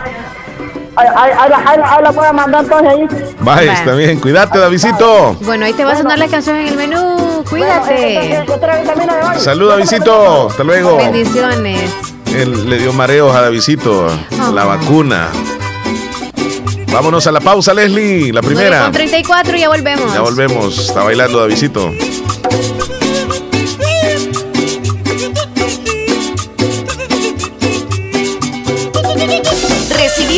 Ahí, 0.95 2.03
la 2.03 2.11
puedo 2.11 2.33
mandar 2.33 2.63
entonces 2.63 2.89
ahí. 2.89 3.33
Vaya, 3.39 3.73
está 3.73 3.93
bien. 3.93 4.19
Cuídate, 4.19 4.59
Davidito. 4.59 5.35
Bueno, 5.41 5.65
ahí 5.65 5.73
te 5.73 5.85
va 5.85 5.93
a 5.93 5.97
sonar 5.97 6.19
la 6.19 6.27
canción 6.27 6.57
en 6.57 6.67
el 6.67 6.75
menú. 6.75 7.43
Cuídate. 7.49 8.45
Saluda, 9.37 9.77
Davidito. 9.77 10.49
Hasta 10.49 10.63
luego. 10.63 10.97
Bendiciones. 10.97 11.91
Él 12.35 12.69
le 12.69 12.77
dio 12.77 12.93
mareos 12.93 13.35
a 13.35 13.41
Davidito. 13.41 14.07
La 14.53 14.65
vacuna. 14.65 15.29
Vámonos 16.91 17.25
a 17.27 17.31
la 17.31 17.39
pausa, 17.39 17.73
Leslie. 17.73 18.33
La 18.33 18.41
primera. 18.41 18.83
Con 18.83 18.91
34 18.91 19.57
ya 19.57 19.69
volvemos. 19.69 20.13
Ya 20.13 20.21
volvemos. 20.21 20.77
Está 20.79 21.03
bailando 21.03 21.39
Davidito. 21.39 21.91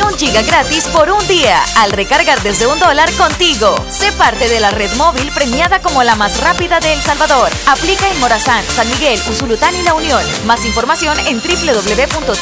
Un 0.07 0.17
giga 0.17 0.41
gratis 0.41 0.87
por 0.87 1.09
un 1.11 1.27
día 1.27 1.63
al 1.77 1.91
recargar 1.91 2.41
desde 2.41 2.67
un 2.67 2.79
dólar 2.79 3.11
contigo. 3.13 3.75
Sé 3.89 4.11
parte 4.13 4.47
de 4.47 4.59
la 4.59 4.71
red 4.71 4.91
móvil 4.95 5.31
premiada 5.31 5.81
como 5.81 6.03
la 6.03 6.15
más 6.15 6.39
rápida 6.41 6.79
de 6.79 6.93
El 6.93 7.01
Salvador. 7.01 7.49
Aplica 7.67 8.09
en 8.09 8.19
Morazán, 8.19 8.63
San 8.65 8.89
Miguel, 8.89 9.19
Usulután 9.29 9.75
y 9.75 9.83
La 9.83 9.93
Unión. 9.93 10.23
Más 10.45 10.65
información 10.65 11.17
en 11.27 11.41
www.tigo.com.sb. 11.41 12.41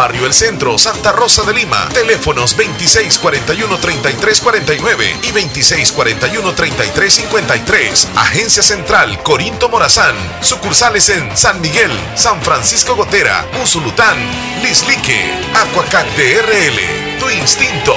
Barrio 0.01 0.25
El 0.25 0.33
Centro, 0.33 0.79
Santa 0.79 1.11
Rosa 1.11 1.43
de 1.43 1.53
Lima. 1.53 1.87
Teléfonos 1.89 2.57
2641-3349 2.57 5.19
y 5.21 5.27
2641-3353. 5.27 8.07
Agencia 8.15 8.63
Central 8.63 9.21
Corinto 9.21 9.69
Morazán. 9.69 10.15
Sucursales 10.41 11.07
en 11.09 11.37
San 11.37 11.61
Miguel, 11.61 11.91
San 12.15 12.41
Francisco 12.41 12.95
Gotera, 12.95 13.47
Usulután, 13.61 14.17
Lislique, 14.63 15.23
Aquacat 15.53 16.07
DRL. 16.17 17.19
Tu 17.19 17.29
instinto 17.29 17.93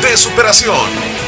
de 0.00 0.16
superación. 0.16 1.27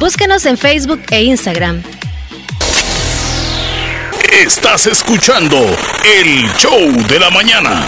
Búsquenos 0.00 0.46
en 0.46 0.56
Facebook 0.56 1.02
e 1.10 1.24
Instagram. 1.24 1.82
Estás 4.32 4.86
escuchando 4.86 5.58
el 5.58 6.50
show 6.54 7.06
de 7.06 7.18
la 7.18 7.28
mañana. 7.28 7.86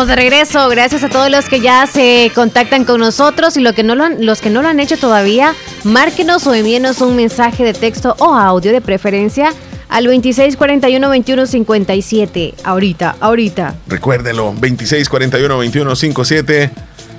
Estamos 0.00 0.16
de 0.16 0.22
regreso. 0.22 0.66
Gracias 0.70 1.04
a 1.04 1.10
todos 1.10 1.30
los 1.30 1.46
que 1.46 1.60
ya 1.60 1.86
se 1.86 2.32
contactan 2.34 2.86
con 2.86 3.00
nosotros 3.00 3.58
y 3.58 3.60
lo 3.60 3.74
que 3.74 3.82
no 3.82 3.94
lo 3.94 4.04
han, 4.04 4.24
los 4.24 4.40
que 4.40 4.48
no 4.48 4.62
lo 4.62 4.68
han 4.68 4.80
hecho 4.80 4.96
todavía, 4.96 5.54
márquenos 5.84 6.46
o 6.46 6.54
envíenos 6.54 7.02
un 7.02 7.16
mensaje 7.16 7.64
de 7.64 7.74
texto 7.74 8.16
o 8.18 8.32
audio 8.32 8.72
de 8.72 8.80
preferencia 8.80 9.52
Al 9.90 10.06
2641-2157. 10.06 12.54
Ahorita, 12.64 13.16
ahorita. 13.20 13.74
Recuérdelo, 13.88 14.54
2641-2157. 14.54 16.70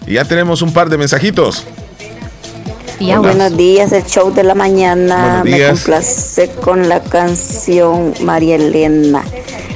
Y 0.07 0.13
ya 0.13 0.25
tenemos 0.25 0.63
un 0.63 0.73
par 0.73 0.89
de 0.89 0.97
mensajitos. 0.97 1.67
Buenos 2.99 3.55
días, 3.57 3.91
el 3.91 4.05
show 4.05 4.33
de 4.33 4.43
la 4.43 4.55
mañana. 4.55 5.43
Me 5.43 5.67
complace 5.67 6.49
con 6.61 6.89
la 6.89 7.03
canción 7.03 8.15
María 8.21 8.55
Elena. 8.55 9.23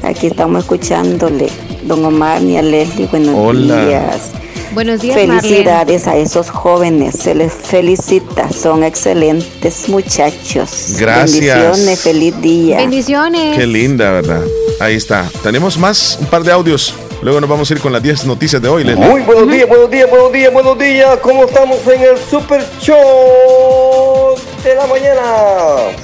Aquí 0.01 0.25
estamos 0.27 0.63
escuchándole. 0.63 1.51
Don 1.85 2.03
Omar 2.03 2.41
y 2.43 2.57
a 2.57 2.61
Leslie, 2.61 3.07
buenos 3.07 3.35
Hola. 3.37 3.85
días. 3.85 4.31
Buenos 4.73 5.01
días, 5.01 5.15
Marlene. 5.15 5.41
Felicidades 5.41 6.07
a 6.07 6.17
esos 6.17 6.49
jóvenes, 6.49 7.15
se 7.15 7.33
les 7.33 7.53
felicita, 7.53 8.51
son 8.51 8.83
excelentes 8.83 9.87
muchachos. 9.87 10.95
Gracias. 10.99 11.57
Bendiciones, 11.57 12.01
feliz 12.01 12.41
día. 12.41 12.77
Bendiciones. 12.77 13.57
Qué 13.57 13.67
linda, 13.67 14.11
¿verdad? 14.11 14.41
Ahí 14.79 14.95
está. 14.95 15.29
Tenemos 15.43 15.77
más, 15.77 16.17
un 16.19 16.27
par 16.27 16.43
de 16.43 16.51
audios. 16.51 16.93
Luego 17.21 17.39
nos 17.39 17.49
vamos 17.49 17.69
a 17.69 17.73
ir 17.73 17.79
con 17.79 17.93
las 17.93 18.03
10 18.03 18.25
noticias 18.25 18.61
de 18.61 18.67
hoy, 18.67 18.83
Leslie. 18.83 19.07
Muy 19.07 19.21
buenos 19.21 19.49
días, 19.49 19.67
buenos 19.69 19.89
días, 19.89 20.09
buenos 20.09 20.33
días, 20.33 20.53
buenos 20.53 20.77
días. 20.77 21.17
¿Cómo 21.21 21.45
estamos 21.45 21.79
en 21.87 22.01
el 22.01 22.17
Super 22.17 22.61
Show 22.81 24.35
de 24.63 24.75
la 24.75 24.85
mañana? 24.87 25.21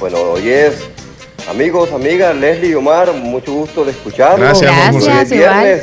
Bueno, 0.00 0.18
hoy 0.32 0.48
es 0.48 0.91
amigos, 1.52 1.92
amigas, 1.92 2.34
Leslie 2.34 2.70
y 2.70 2.74
Omar, 2.74 3.12
mucho 3.12 3.52
gusto 3.52 3.84
de 3.84 3.90
escucharlos. 3.90 4.60
Gracias, 4.62 5.30
igual. 5.32 5.62
viernes. 5.62 5.82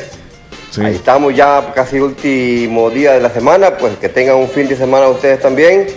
Sí. 0.72 0.82
Ahí 0.82 0.95
estamos 0.95 1.36
ya 1.36 1.72
casi 1.76 1.99
último 1.99 2.89
día 2.89 3.13
de 3.13 3.22
la 3.22 3.30
semana, 3.30 3.78
pues 3.78 3.95
que 3.97 4.09
tengan 4.09 4.36
un 4.38 4.49
fin 4.49 4.67
de 4.67 4.76
semana 4.76 5.07
ustedes 5.07 5.39
también. 5.39 5.88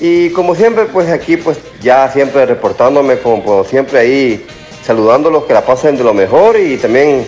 Y 0.00 0.30
como 0.30 0.56
siempre, 0.56 0.86
pues 0.86 1.08
aquí 1.10 1.36
pues 1.36 1.58
ya 1.80 2.10
siempre 2.10 2.44
reportándome 2.44 3.18
como, 3.18 3.44
como 3.44 3.64
siempre 3.64 4.00
ahí, 4.00 4.46
saludándolos, 4.84 5.44
que 5.44 5.54
la 5.54 5.64
pasen 5.64 5.96
de 5.96 6.02
lo 6.02 6.12
mejor 6.12 6.58
y 6.58 6.76
también 6.76 7.24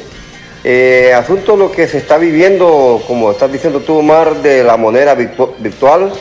eh, 0.64 1.12
asunto 1.14 1.56
lo 1.56 1.70
que 1.70 1.86
se 1.86 1.98
está 1.98 2.18
viviendo, 2.18 3.00
como 3.06 3.30
estás 3.30 3.52
diciendo 3.52 3.78
tú, 3.80 3.98
Omar, 3.98 4.42
de 4.42 4.64
la 4.64 4.76
moneda 4.76 5.16
virtu- 5.16 5.54
virtual. 5.58 6.12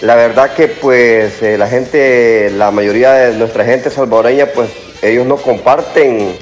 La 0.00 0.14
verdad 0.14 0.54
que 0.54 0.68
pues 0.68 1.42
eh, 1.42 1.58
la 1.58 1.66
gente, 1.68 2.50
la 2.56 2.70
mayoría 2.70 3.12
de 3.12 3.36
nuestra 3.36 3.64
gente 3.66 3.90
salvadoreña, 3.90 4.46
pues 4.46 4.70
ellos 5.02 5.26
no 5.26 5.36
comparten 5.36 6.36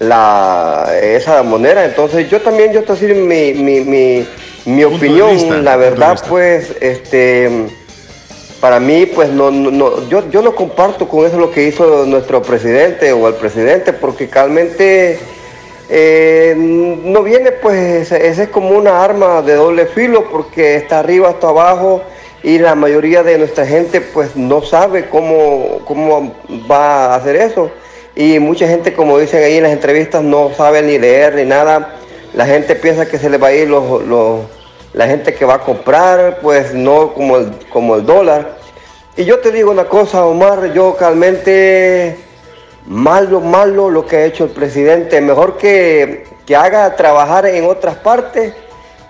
la, 0.00 0.86
esa 1.02 1.42
moneda. 1.42 1.86
Entonces 1.86 2.28
yo 2.28 2.42
también, 2.42 2.72
yo 2.72 2.82
te 2.82 2.92
decir 2.92 3.14
mi, 3.14 3.54
mi, 3.54 4.26
mi, 4.66 4.84
opinión, 4.84 5.30
vista, 5.32 5.56
la 5.56 5.76
verdad 5.76 6.20
pues, 6.28 6.76
este, 6.82 7.68
para 8.60 8.78
mí 8.80 9.06
pues 9.06 9.30
no, 9.30 9.50
no, 9.50 9.70
no, 9.70 10.06
yo, 10.10 10.28
yo 10.28 10.42
no 10.42 10.54
comparto 10.54 11.08
con 11.08 11.24
eso 11.24 11.38
lo 11.38 11.50
que 11.50 11.68
hizo 11.68 12.04
nuestro 12.04 12.42
presidente 12.42 13.12
o 13.12 13.28
el 13.28 13.34
presidente, 13.34 13.94
porque 13.94 14.28
realmente 14.30 15.18
eh, 15.88 16.54
no 16.54 17.22
viene 17.22 17.52
pues, 17.52 18.12
ese 18.12 18.42
es 18.42 18.48
como 18.50 18.76
una 18.76 19.02
arma 19.02 19.40
de 19.40 19.54
doble 19.54 19.86
filo, 19.86 20.28
porque 20.30 20.76
está 20.76 20.98
arriba, 20.98 21.30
está 21.30 21.48
abajo 21.48 22.02
y 22.42 22.58
la 22.58 22.74
mayoría 22.74 23.22
de 23.22 23.36
nuestra 23.38 23.66
gente 23.66 24.00
pues 24.00 24.34
no 24.36 24.62
sabe 24.62 25.08
cómo, 25.08 25.80
cómo 25.84 26.34
va 26.70 27.06
a 27.06 27.14
hacer 27.16 27.36
eso. 27.36 27.70
Y 28.16 28.38
mucha 28.38 28.66
gente, 28.66 28.92
como 28.94 29.18
dicen 29.18 29.42
ahí 29.44 29.58
en 29.58 29.62
las 29.64 29.72
entrevistas, 29.72 30.22
no 30.22 30.50
sabe 30.56 30.82
ni 30.82 30.98
leer 30.98 31.34
ni 31.34 31.44
nada. 31.44 31.96
La 32.34 32.46
gente 32.46 32.74
piensa 32.76 33.06
que 33.06 33.18
se 33.18 33.30
le 33.30 33.38
va 33.38 33.48
a 33.48 33.52
ir 33.52 33.68
los, 33.68 34.02
los- 34.04 34.40
la 34.92 35.06
gente 35.06 35.34
que 35.34 35.44
va 35.44 35.54
a 35.54 35.58
comprar, 35.60 36.40
pues 36.42 36.74
no 36.74 37.12
como 37.14 37.36
el, 37.36 37.52
como 37.70 37.94
el 37.96 38.04
dólar. 38.04 38.56
Y 39.16 39.24
yo 39.24 39.38
te 39.38 39.52
digo 39.52 39.70
una 39.70 39.84
cosa, 39.84 40.24
Omar, 40.24 40.72
yo 40.72 40.96
realmente 40.98 42.16
malo, 42.86 43.40
malo 43.40 43.90
lo 43.90 44.06
que 44.06 44.16
ha 44.16 44.24
hecho 44.24 44.44
el 44.44 44.50
presidente. 44.50 45.20
Mejor 45.20 45.56
que, 45.58 46.24
que 46.46 46.56
haga 46.56 46.96
trabajar 46.96 47.46
en 47.46 47.64
otras 47.66 47.96
partes, 47.96 48.52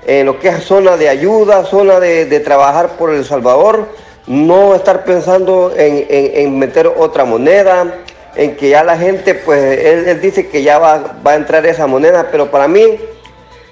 en 0.07 0.27
lo 0.27 0.39
que 0.39 0.49
es 0.49 0.65
zona 0.65 0.97
de 0.97 1.09
ayuda, 1.09 1.65
zona 1.65 2.01
de, 2.01 2.25
de 2.27 2.41
trabajar 2.41 2.91
por 2.99 3.11
El 3.11 3.25
Salvador, 3.25 3.89
no 4.27 4.75
estar 4.75 5.05
pensando 5.05 5.73
en, 5.77 6.07
en- 6.09 6.59
meter 6.59 6.87
otra 6.87 7.25
moneda, 7.25 7.95
en 8.37 8.57
que 8.57 8.69
ya 8.69 8.85
la 8.85 8.97
gente, 8.97 9.35
pues 9.35 9.79
él, 9.79 10.09
él 10.09 10.21
dice 10.21 10.49
que 10.49 10.63
ya 10.63 10.79
va, 10.79 11.17
va 11.27 11.33
a 11.33 11.35
entrar 11.37 11.67
esa 11.67 11.87
moneda, 11.87 12.29
pero 12.31 12.51
para 12.51 12.69
mí, 12.69 12.99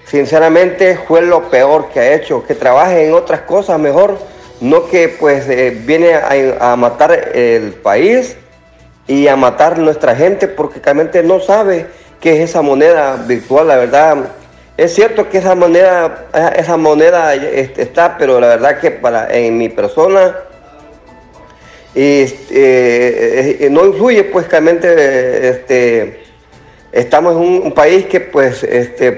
sinceramente, 0.07 0.99
fue 1.07 1.23
lo 1.23 1.49
peor 1.51 1.89
que 1.91 2.01
ha 2.01 2.15
hecho, 2.15 2.45
que 2.45 2.55
trabaje 2.55 3.07
en 3.07 3.15
otras 3.15 3.43
cosas 3.43 3.79
mejor, 3.79 4.19
no 4.61 4.87
que 4.87 5.09
pues 5.09 5.49
eh, 5.49 5.71
viene 5.85 6.15
a, 6.15 6.73
a 6.73 6.77
matar 6.77 7.13
el 7.13 7.73
país 7.75 8.37
y 9.07 9.29
a 9.29 9.37
matar 9.37 9.79
nuestra 9.79 10.17
gente 10.17 10.49
porque 10.49 10.81
realmente 10.81 11.23
no 11.23 11.39
sabe 11.41 11.87
qué 12.21 12.43
es 12.43 12.51
esa 12.51 12.63
moneda 12.63 13.17
virtual, 13.27 13.69
la 13.69 13.77
verdad. 13.77 14.17
Es 14.79 14.95
cierto 14.95 15.29
que 15.29 15.39
esa 15.39 15.57
moneda, 15.57 16.27
esa 16.55 16.77
moneda 16.77 17.35
este, 17.35 17.83
está, 17.83 18.17
pero 18.17 18.39
la 18.39 18.47
verdad 18.47 18.79
que 18.79 18.93
para 18.93 19.29
en 19.37 19.59
mi 19.59 19.69
persona 19.69 20.37
este, 21.97 22.55
eh, 22.55 23.57
eh, 23.59 23.71
no 23.71 23.85
influye, 23.87 24.23
pues 24.23 24.49
realmente 24.49 25.49
este, 25.49 26.23
estamos 26.93 27.33
en 27.33 27.65
un, 27.65 27.73
país 27.73 28.07
que 28.07 28.21
pues 28.21 28.65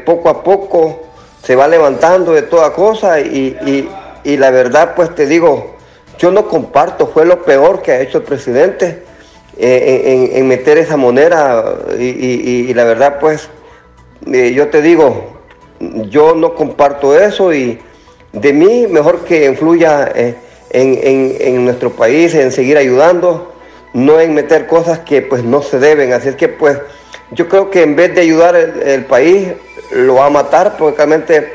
poco 0.07 0.31
a 0.31 0.43
poco 0.43 1.03
se 1.43 1.57
va 1.57 1.69
levantando 1.69 2.33
de 2.33 2.41
toda 2.41 2.73
cosa 2.73 3.21
y, 3.21 3.87
la 4.25 4.51
verdad 4.51 4.95
pues 4.97 5.15
te 5.15 5.27
digo, 5.27 5.77
yo 6.17 6.31
no 6.31 6.49
comparto, 6.49 7.07
fue 7.07 7.27
lo 7.27 7.43
peor 7.43 7.83
que 7.83 7.93
ha 7.93 8.01
hecho 8.01 8.17
el 8.17 8.25
presidente 8.25 9.03
eh, 9.59 10.31
en, 10.33 10.49
meter 10.49 10.79
esa 10.79 10.97
moneda 10.97 11.81
y, 11.99 12.73
la 12.73 12.85
verdad 12.85 13.19
pues 13.21 13.51
yo 14.25 14.69
te 14.69 14.81
digo, 14.81 15.40
yo 15.81 16.35
no 16.35 16.55
comparto 16.55 17.19
eso 17.19 17.53
y 17.53 17.79
de 18.33 18.53
mí 18.53 18.87
mejor 18.87 19.25
que 19.25 19.47
influya 19.47 20.11
eh, 20.15 20.35
en, 20.71 21.37
en- 21.41 21.65
nuestro 21.65 21.91
país, 21.91 22.35
en 22.35 22.53
seguir 22.53 22.77
ayudando, 22.77 23.53
no 23.93 24.21
en 24.21 24.35
meter 24.35 24.67
cosas 24.67 25.01
que 25.01 25.23
pues 25.23 25.43
no 25.43 25.63
se 25.63 25.79
deben. 25.79 26.13
Así 26.13 26.29
es 26.29 26.37
que 26.37 26.49
pues 26.49 26.79
yo 27.33 27.49
creo 27.49 27.71
que 27.71 27.83
en 27.83 27.97
vez 27.97 28.15
de 28.15 28.21
ayudar 28.21 28.55
el, 28.57 28.83
el 28.83 29.05
país, 29.07 29.49
lo 29.93 30.17
va 30.17 30.27
a 30.27 30.31
matar 30.31 30.77
porque 30.77 30.97
realmente 30.99 31.55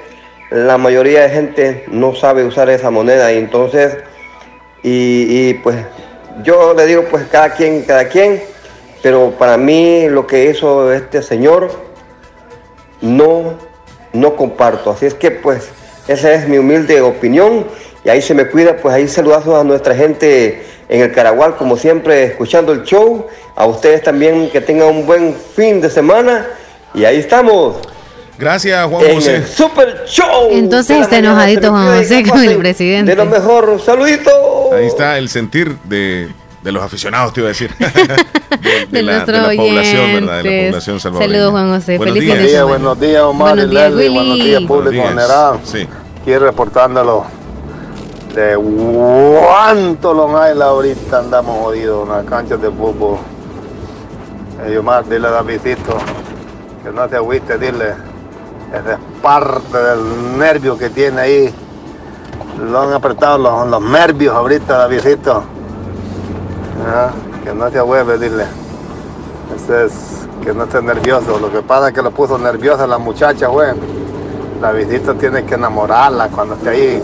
la 0.51 0.77
mayoría 0.77 1.21
de 1.23 1.29
gente 1.29 1.85
no 1.87 2.13
sabe 2.15 2.43
usar 2.43 2.69
esa 2.69 2.91
moneda 2.91 3.31
y 3.31 3.37
entonces, 3.37 3.97
y, 4.83 5.49
y, 5.49 5.53
pues 5.55 5.77
yo 6.43 6.73
le 6.73 6.85
digo 6.85 7.03
pues 7.09 7.25
cada 7.31 7.53
quien, 7.53 7.83
cada 7.83 8.07
quien, 8.09 8.41
pero 9.01 9.31
para 9.31 9.57
mí 9.57 10.07
lo 10.09 10.27
que 10.27 10.49
hizo 10.49 10.91
este 10.91 11.21
señor 11.21 11.69
no, 13.01 13.55
no 14.15 14.35
comparto. 14.35 14.91
Así 14.91 15.05
es 15.05 15.13
que 15.13 15.31
pues 15.31 15.69
esa 16.07 16.33
es 16.33 16.47
mi 16.47 16.57
humilde 16.57 17.01
opinión 17.01 17.65
y 18.03 18.09
ahí 18.09 18.21
se 18.21 18.33
me 18.33 18.47
cuida, 18.47 18.77
pues 18.77 18.93
ahí 18.93 19.07
saludazos 19.07 19.59
a 19.59 19.63
nuestra 19.63 19.95
gente 19.95 20.63
en 20.87 21.01
el 21.01 21.11
Caragual, 21.11 21.55
como 21.55 21.77
siempre, 21.77 22.23
escuchando 22.23 22.71
el 22.71 22.83
show. 22.83 23.27
A 23.55 23.65
ustedes 23.65 24.03
también 24.03 24.49
que 24.51 24.61
tengan 24.61 24.89
un 24.89 25.05
buen 25.05 25.35
fin 25.55 25.81
de 25.81 25.89
semana 25.89 26.45
y 26.93 27.05
ahí 27.05 27.17
estamos. 27.17 27.77
Gracias, 28.37 28.85
Juan 28.87 29.05
En 29.05 29.15
José. 29.15 29.35
el 29.37 29.45
Super 29.47 30.03
Show. 30.05 30.49
Entonces 30.51 31.01
está 31.01 31.17
enojadito 31.17 31.71
Juan 31.71 31.97
José 31.97 32.23
con 32.23 32.43
el 32.43 32.57
presidente. 32.57 33.11
De 33.11 33.15
lo 33.15 33.25
mejor, 33.25 33.81
saludito. 33.83 34.73
Ahí 34.73 34.85
está 34.85 35.17
el 35.17 35.29
sentir 35.29 35.77
de, 35.85 36.27
de 36.65 36.71
los 36.71 36.83
aficionados, 36.83 37.31
te 37.31 37.41
iba 37.41 37.47
a 37.47 37.49
decir. 37.49 37.71
de, 37.77 38.87
De 38.89 39.03
la, 39.03 39.13
nuestros 39.13 39.47
de 39.49 39.55
la 39.55 39.61
población, 39.63 40.13
¿verdad? 40.13 40.43
De 40.43 40.61
la 40.61 40.67
población 40.71 40.99
salvadoreña. 40.99 41.33
Saludos, 41.33 41.51
Juan 41.51 41.69
José. 41.75 41.97
Buenos 41.97 42.15
Feliz 42.17 42.49
días. 42.49 42.63
buenos 42.65 42.99
días, 42.99 43.21
Omar 43.21 43.49
Buenos 43.55 43.65
y 43.65 43.69
días, 43.69 43.91
Leslie. 43.93 44.09
Willy. 44.09 44.17
Buenos 44.17 44.45
días, 44.45 44.61
público 44.63 44.73
Buenos 44.73 44.91
días. 44.93 45.09
general. 45.09 45.59
Sí. 45.63 45.87
Aquí 46.21 46.37
reportándolo 46.37 47.25
de 48.33 48.57
cuánto 48.57 50.13
Long 50.13 50.31
Island 50.31 50.61
ahorita 50.63 51.19
andamos 51.19 51.57
jodidos 51.63 52.09
en 52.09 52.15
las 52.15 52.25
canchas 52.25 52.59
de 52.61 52.69
fútbol. 52.71 53.17
Eh, 54.65 54.77
Omar, 54.79 55.07
dile 55.07 55.27
a 55.27 55.31
Davidito 55.31 55.97
que 56.83 56.89
no 56.91 57.07
se 57.07 57.15
agüite, 57.15 57.57
dile. 57.59 57.93
Esa 58.73 58.93
es 58.93 58.99
parte 59.21 59.77
del 59.77 60.37
nervio 60.39 60.75
que 60.77 60.89
tiene 60.89 61.21
ahí. 61.21 61.53
Lo 62.59 62.81
han 62.81 62.93
apretado 62.93 63.37
los, 63.37 63.67
los 63.69 63.81
nervios 63.83 64.33
ahorita, 64.33 64.77
Davidito. 64.79 65.43
Que 67.43 67.53
no 67.53 67.69
se 67.69 67.79
agüeve, 67.79 68.17
dile. 68.17 68.45
Ese 69.55 69.85
es 69.85 70.27
que 70.43 70.53
no 70.53 70.65
esté 70.65 70.81
nervioso. 70.81 71.39
Lo 71.39 71.51
que 71.51 71.61
pasa 71.61 71.87
es 71.87 71.93
que 71.93 72.01
lo 72.01 72.11
puso 72.11 72.37
nerviosa 72.37 72.85
la 72.85 72.97
muchacha, 72.97 73.47
güey. 73.47 73.73
La 74.61 74.71
visita 74.71 75.13
tiene 75.15 75.43
que 75.45 75.55
enamorarla 75.55 76.27
cuando 76.29 76.55
esté 76.55 76.69
ahí. 76.69 77.03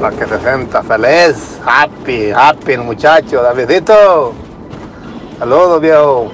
Para 0.00 0.16
que 0.16 0.26
se 0.26 0.38
sienta 0.38 0.82
feliz, 0.82 1.58
happy, 1.66 2.30
happy 2.30 2.72
el 2.72 2.82
muchacho. 2.82 3.42
Davidito. 3.42 4.32
Saludos, 5.38 5.80
viejo. 5.80 6.28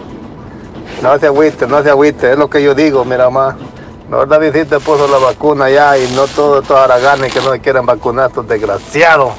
No 1.03 1.18
se 1.18 1.26
agüite, 1.26 1.66
no 1.66 1.82
se 1.82 1.90
agüite. 1.90 2.32
Es 2.32 2.38
lo 2.38 2.49
que 2.49 2.62
yo 2.62 2.74
digo, 2.74 3.05
mira 3.05 3.30
más. 3.30 3.55
No, 4.11 4.26
Davidito 4.26 4.80
puso 4.80 5.09
la 5.09 5.18
vacuna 5.18 5.70
ya 5.70 5.97
y 5.97 6.12
no 6.12 6.26
todo, 6.26 6.61
todos 6.61 6.80
haraganes 6.80 7.32
que 7.32 7.40
no 7.40 7.51
quieren 7.62 7.86
vacunar, 7.86 8.28
estos 8.28 8.47
desgraciados. 8.47 9.32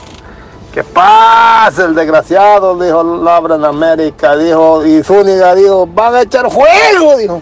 ¿Qué 0.75 0.83
pasa 0.83 1.85
el 1.85 1.95
desgraciado? 1.95 2.77
Dijo 2.77 3.01
Labra 3.23 3.55
en 3.55 3.63
América, 3.63 4.35
dijo, 4.35 4.85
y 4.85 5.01
Zúñiga 5.01 5.55
dijo, 5.55 5.87
van 5.87 6.15
a 6.15 6.21
echar 6.23 6.51
fuego, 6.51 7.17
dijo. 7.17 7.41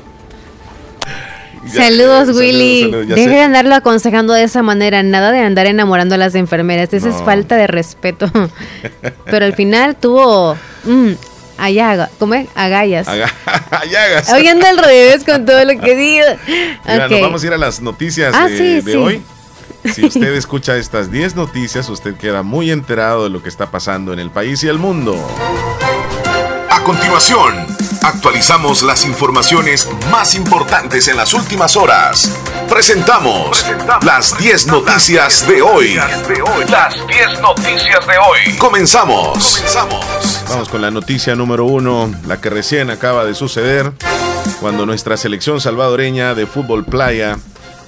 Ya, 1.66 1.86
saludos, 1.86 2.30
eh, 2.30 2.40
Willy. 2.40 2.82
Saludos, 2.84 3.08
Deje 3.08 3.30
de 3.30 3.42
andarlo 3.42 3.74
aconsejando 3.74 4.34
de 4.34 4.44
esa 4.44 4.62
manera. 4.62 5.02
Nada 5.02 5.32
de 5.32 5.40
andar 5.40 5.66
enamorando 5.66 6.14
a 6.14 6.20
las 6.20 6.36
enfermeras. 6.36 6.94
Esa 6.94 7.10
es 7.10 7.16
falta 7.24 7.56
de 7.56 7.66
respeto. 7.66 8.30
Pero 9.26 9.46
al 9.46 9.54
final 9.56 9.96
tuvo. 9.96 10.56
Mm, 10.84 11.14
Ayaga, 11.58 12.12
¿cómo 12.20 12.36
es? 12.36 12.48
Agallas. 12.54 13.08
Ayagas. 13.72 14.32
Hoy 14.32 14.48
anda 14.48 14.70
al 14.70 14.78
revés 14.78 15.24
con 15.24 15.44
todo 15.44 15.66
lo 15.66 15.80
que 15.82 15.96
digo. 15.96 16.26
Mira, 16.86 17.08
nos 17.08 17.22
vamos 17.22 17.44
a 17.44 17.48
ir 17.48 17.54
a 17.54 17.58
las 17.58 17.82
noticias 17.82 18.32
ah, 18.38 18.48
de, 18.48 18.58
sí, 18.58 18.82
de 18.82 18.92
sí. 18.92 18.98
hoy. 18.98 19.24
Si 19.92 20.06
usted 20.06 20.34
escucha 20.34 20.78
estas 20.78 21.12
10 21.12 21.36
noticias, 21.36 21.90
usted 21.90 22.16
queda 22.16 22.42
muy 22.42 22.72
enterado 22.72 23.24
de 23.26 23.30
lo 23.30 23.44
que 23.44 23.50
está 23.50 23.70
pasando 23.70 24.14
en 24.14 24.20
el 24.20 24.32
país 24.32 24.64
y 24.64 24.68
el 24.68 24.80
mundo. 24.80 25.16
A 26.70 26.84
continuación, 26.84 27.68
actualizamos 28.02 28.82
las 28.84 29.06
informaciones 29.06 29.88
más 30.10 30.36
importantes 30.36 31.08
en 31.08 31.18
las 31.18 31.34
últimas 31.34 31.76
horas. 31.76 32.30
Presentamos, 32.70 33.66
las 34.04 34.38
10 34.38 34.68
noticias, 34.68 35.48
de 35.48 35.62
hoy. 35.62 35.96
Las 36.70 36.96
10 37.08 37.42
noticias 37.42 38.08
de 38.08 38.18
hoy. 38.18 38.58
Comenzamos. 38.58 39.58
Comenzamos. 39.58 40.44
Vamos 40.50 40.70
con 40.70 40.82
la 40.82 40.92
noticia 40.92 41.36
número 41.36 41.66
uno, 41.66 42.12
la 42.26 42.42
que 42.42 42.50
recién 42.50 42.90
acaba 42.90 43.26
de 43.26 43.36
suceder, 43.36 43.92
cuando 44.60 44.86
nuestra 44.86 45.18
selección 45.18 45.62
salvadoreña 45.62 46.34
de 46.36 46.48
fútbol 46.48 46.86
playa 46.86 47.38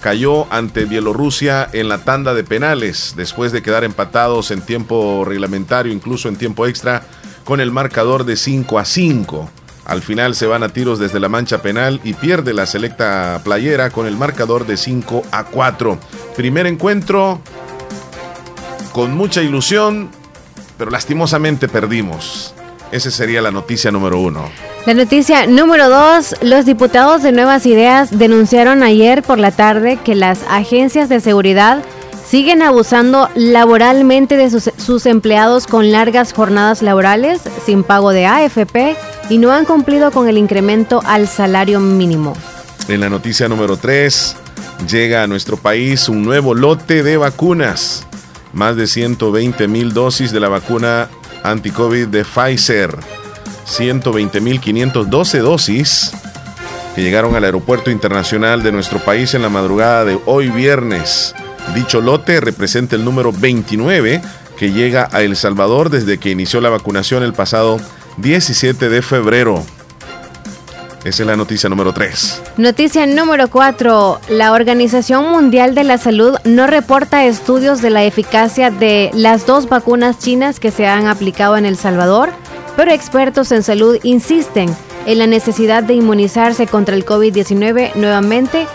cayó 0.05 0.45
ante 0.53 0.85
Bielorrusia 0.85 1.67
en 1.73 1.89
la 1.89 1.97
tanda 1.97 2.35
de 2.35 2.43
penales, 2.43 3.15
después 3.17 3.51
de 3.51 3.63
quedar 3.63 3.83
empatados 3.83 4.51
en 4.51 4.61
tiempo 4.61 5.25
reglamentario, 5.25 5.91
incluso 5.91 6.29
en 6.29 6.35
tiempo 6.35 6.67
extra, 6.67 7.01
con 7.43 7.59
el 7.59 7.71
marcador 7.71 8.23
de 8.23 8.35
5 8.35 8.77
a 8.77 8.85
5. 8.85 9.49
Al 9.83 10.03
final 10.03 10.35
se 10.35 10.45
van 10.45 10.61
a 10.61 10.69
tiros 10.69 10.99
desde 10.99 11.19
la 11.19 11.27
mancha 11.27 11.63
penal 11.63 12.01
y 12.03 12.13
pierde 12.13 12.53
la 12.53 12.67
selecta 12.67 13.41
playera 13.43 13.89
con 13.89 14.05
el 14.05 14.15
marcador 14.15 14.67
de 14.67 14.77
5 14.77 15.23
a 15.31 15.45
4. 15.45 15.97
Primer 16.35 16.67
encuentro 16.67 17.41
con 18.93 19.15
mucha 19.15 19.41
ilusión, 19.41 20.11
pero 20.77 20.91
lastimosamente 20.91 21.67
perdimos. 21.67 22.53
Esa 22.91 23.11
sería 23.11 23.41
la 23.41 23.51
noticia 23.51 23.91
número 23.91 24.19
uno. 24.19 24.49
La 24.85 24.93
noticia 24.93 25.47
número 25.47 25.89
dos, 25.89 26.35
los 26.41 26.65
diputados 26.65 27.23
de 27.23 27.31
Nuevas 27.31 27.65
Ideas 27.65 28.17
denunciaron 28.17 28.83
ayer 28.83 29.23
por 29.23 29.39
la 29.39 29.51
tarde 29.51 29.97
que 30.03 30.15
las 30.15 30.43
agencias 30.47 31.09
de 31.09 31.19
seguridad 31.19 31.83
siguen 32.27 32.61
abusando 32.61 33.29
laboralmente 33.35 34.37
de 34.37 34.49
sus, 34.49 34.71
sus, 34.77 35.05
empleados 35.05 35.67
con 35.67 35.91
largas 35.91 36.33
jornadas 36.33 36.81
laborales 36.81 37.41
sin 37.65 37.83
pago 37.83 38.11
de 38.11 38.25
AFP 38.25 38.95
y 39.29 39.37
no 39.37 39.51
han 39.51 39.65
cumplido 39.65 40.11
con 40.11 40.27
el 40.27 40.37
incremento 40.37 41.01
al 41.05 41.27
salario 41.27 41.79
mínimo. 41.79 42.33
En 42.87 43.01
la 43.01 43.09
noticia 43.09 43.47
número 43.47 43.77
3, 43.77 44.35
llega 44.89 45.23
a 45.23 45.27
nuestro 45.27 45.57
país 45.57 46.09
un 46.09 46.23
nuevo 46.23 46.53
lote 46.53 47.01
de 47.01 47.17
vacunas. 47.17 48.05
Más 48.53 48.75
de 48.75 48.87
120 48.87 49.67
mil 49.67 49.93
dosis 49.93 50.31
de 50.31 50.39
la 50.39 50.47
vacuna 50.47 51.09
anti-COVID 51.49 52.07
de 52.07 52.23
Pfizer. 52.23 52.97
120.512 53.67 55.39
dosis 55.39 56.11
que 56.95 57.01
llegaron 57.01 57.35
al 57.35 57.43
aeropuerto 57.43 57.91
internacional 57.91 58.63
de 58.63 58.71
nuestro 58.71 58.99
país 58.99 59.33
en 59.33 59.41
la 59.41 59.49
madrugada 59.49 60.05
de 60.05 60.19
hoy 60.25 60.49
viernes. 60.49 61.35
Dicho 61.73 61.99
lote 61.99 62.39
representa 62.39 62.95
el 62.95 63.03
número 63.03 63.33
29 63.33 64.21
que 64.57 64.71
llega 64.71 65.09
a 65.11 65.21
El 65.21 65.35
Salvador 65.35 65.89
desde 65.89 66.17
que 66.17 66.29
inició 66.29 66.61
la 66.61 66.69
vacunación 66.69 67.23
el 67.23 67.33
pasado 67.33 67.79
17 68.17 68.87
de 68.89 69.01
febrero. 69.01 69.65
Esa 71.05 71.23
es 71.23 71.27
la 71.27 71.37
noticia 71.37 71.69
número 71.69 71.93
3. 71.93 72.41
Noticia 72.57 73.05
número 73.05 73.47
4. 73.47 74.19
La 74.29 74.51
Organización 74.51 75.31
Mundial 75.31 75.73
de 75.73 75.85
la 75.85 75.97
Salud 75.97 76.35
no 76.43 76.67
reporta 76.67 77.25
estudios 77.25 77.81
de 77.81 77.91
la 77.91 78.03
eficacia 78.03 78.71
de 78.71 79.11
las 79.13 79.45
dos 79.45 79.69
vacunas 79.69 80.19
chinas 80.19 80.59
que 80.59 80.71
se 80.71 80.87
han 80.87 81.07
aplicado 81.07 81.55
en 81.55 81.65
El 81.65 81.77
Salvador 81.77 82.33
pero 82.75 82.91
expertos 82.91 83.51
en 83.51 83.63
salud 83.63 83.97
insisten 84.03 84.75
en 85.05 85.19
la 85.19 85.27
necesidad 85.27 85.83
de 85.83 85.93
inmunizarse 85.93 86.67
contra 86.67 86.95
el 86.95 87.05
COVID-19 87.05 87.95
nuevamente. 87.95 88.67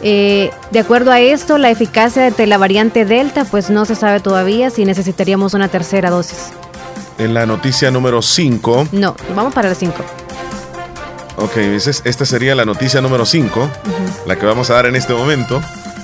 Eh, 0.00 0.50
de 0.70 0.78
acuerdo 0.78 1.10
a 1.10 1.20
esto, 1.20 1.58
la 1.58 1.70
eficacia 1.70 2.30
de 2.30 2.46
la 2.46 2.58
variante 2.58 3.04
Delta, 3.04 3.44
pues 3.44 3.70
no 3.70 3.84
se 3.84 3.94
sabe 3.94 4.20
todavía 4.20 4.70
si 4.70 4.84
necesitaríamos 4.84 5.54
una 5.54 5.68
tercera 5.68 6.10
dosis. 6.10 6.50
En 7.18 7.34
la 7.34 7.46
noticia 7.46 7.90
número 7.90 8.22
5. 8.22 8.88
No, 8.92 9.16
vamos 9.34 9.54
para 9.54 9.68
la 9.68 9.74
5. 9.74 10.04
Ok, 11.40 11.56
esta 11.56 12.26
sería 12.26 12.54
la 12.54 12.64
noticia 12.64 13.00
número 13.00 13.24
5, 13.24 13.70
la 14.26 14.36
que 14.36 14.44
vamos 14.44 14.70
a 14.70 14.74
dar 14.74 14.86
en 14.86 14.96
este 14.96 15.14
momento. 15.14 15.62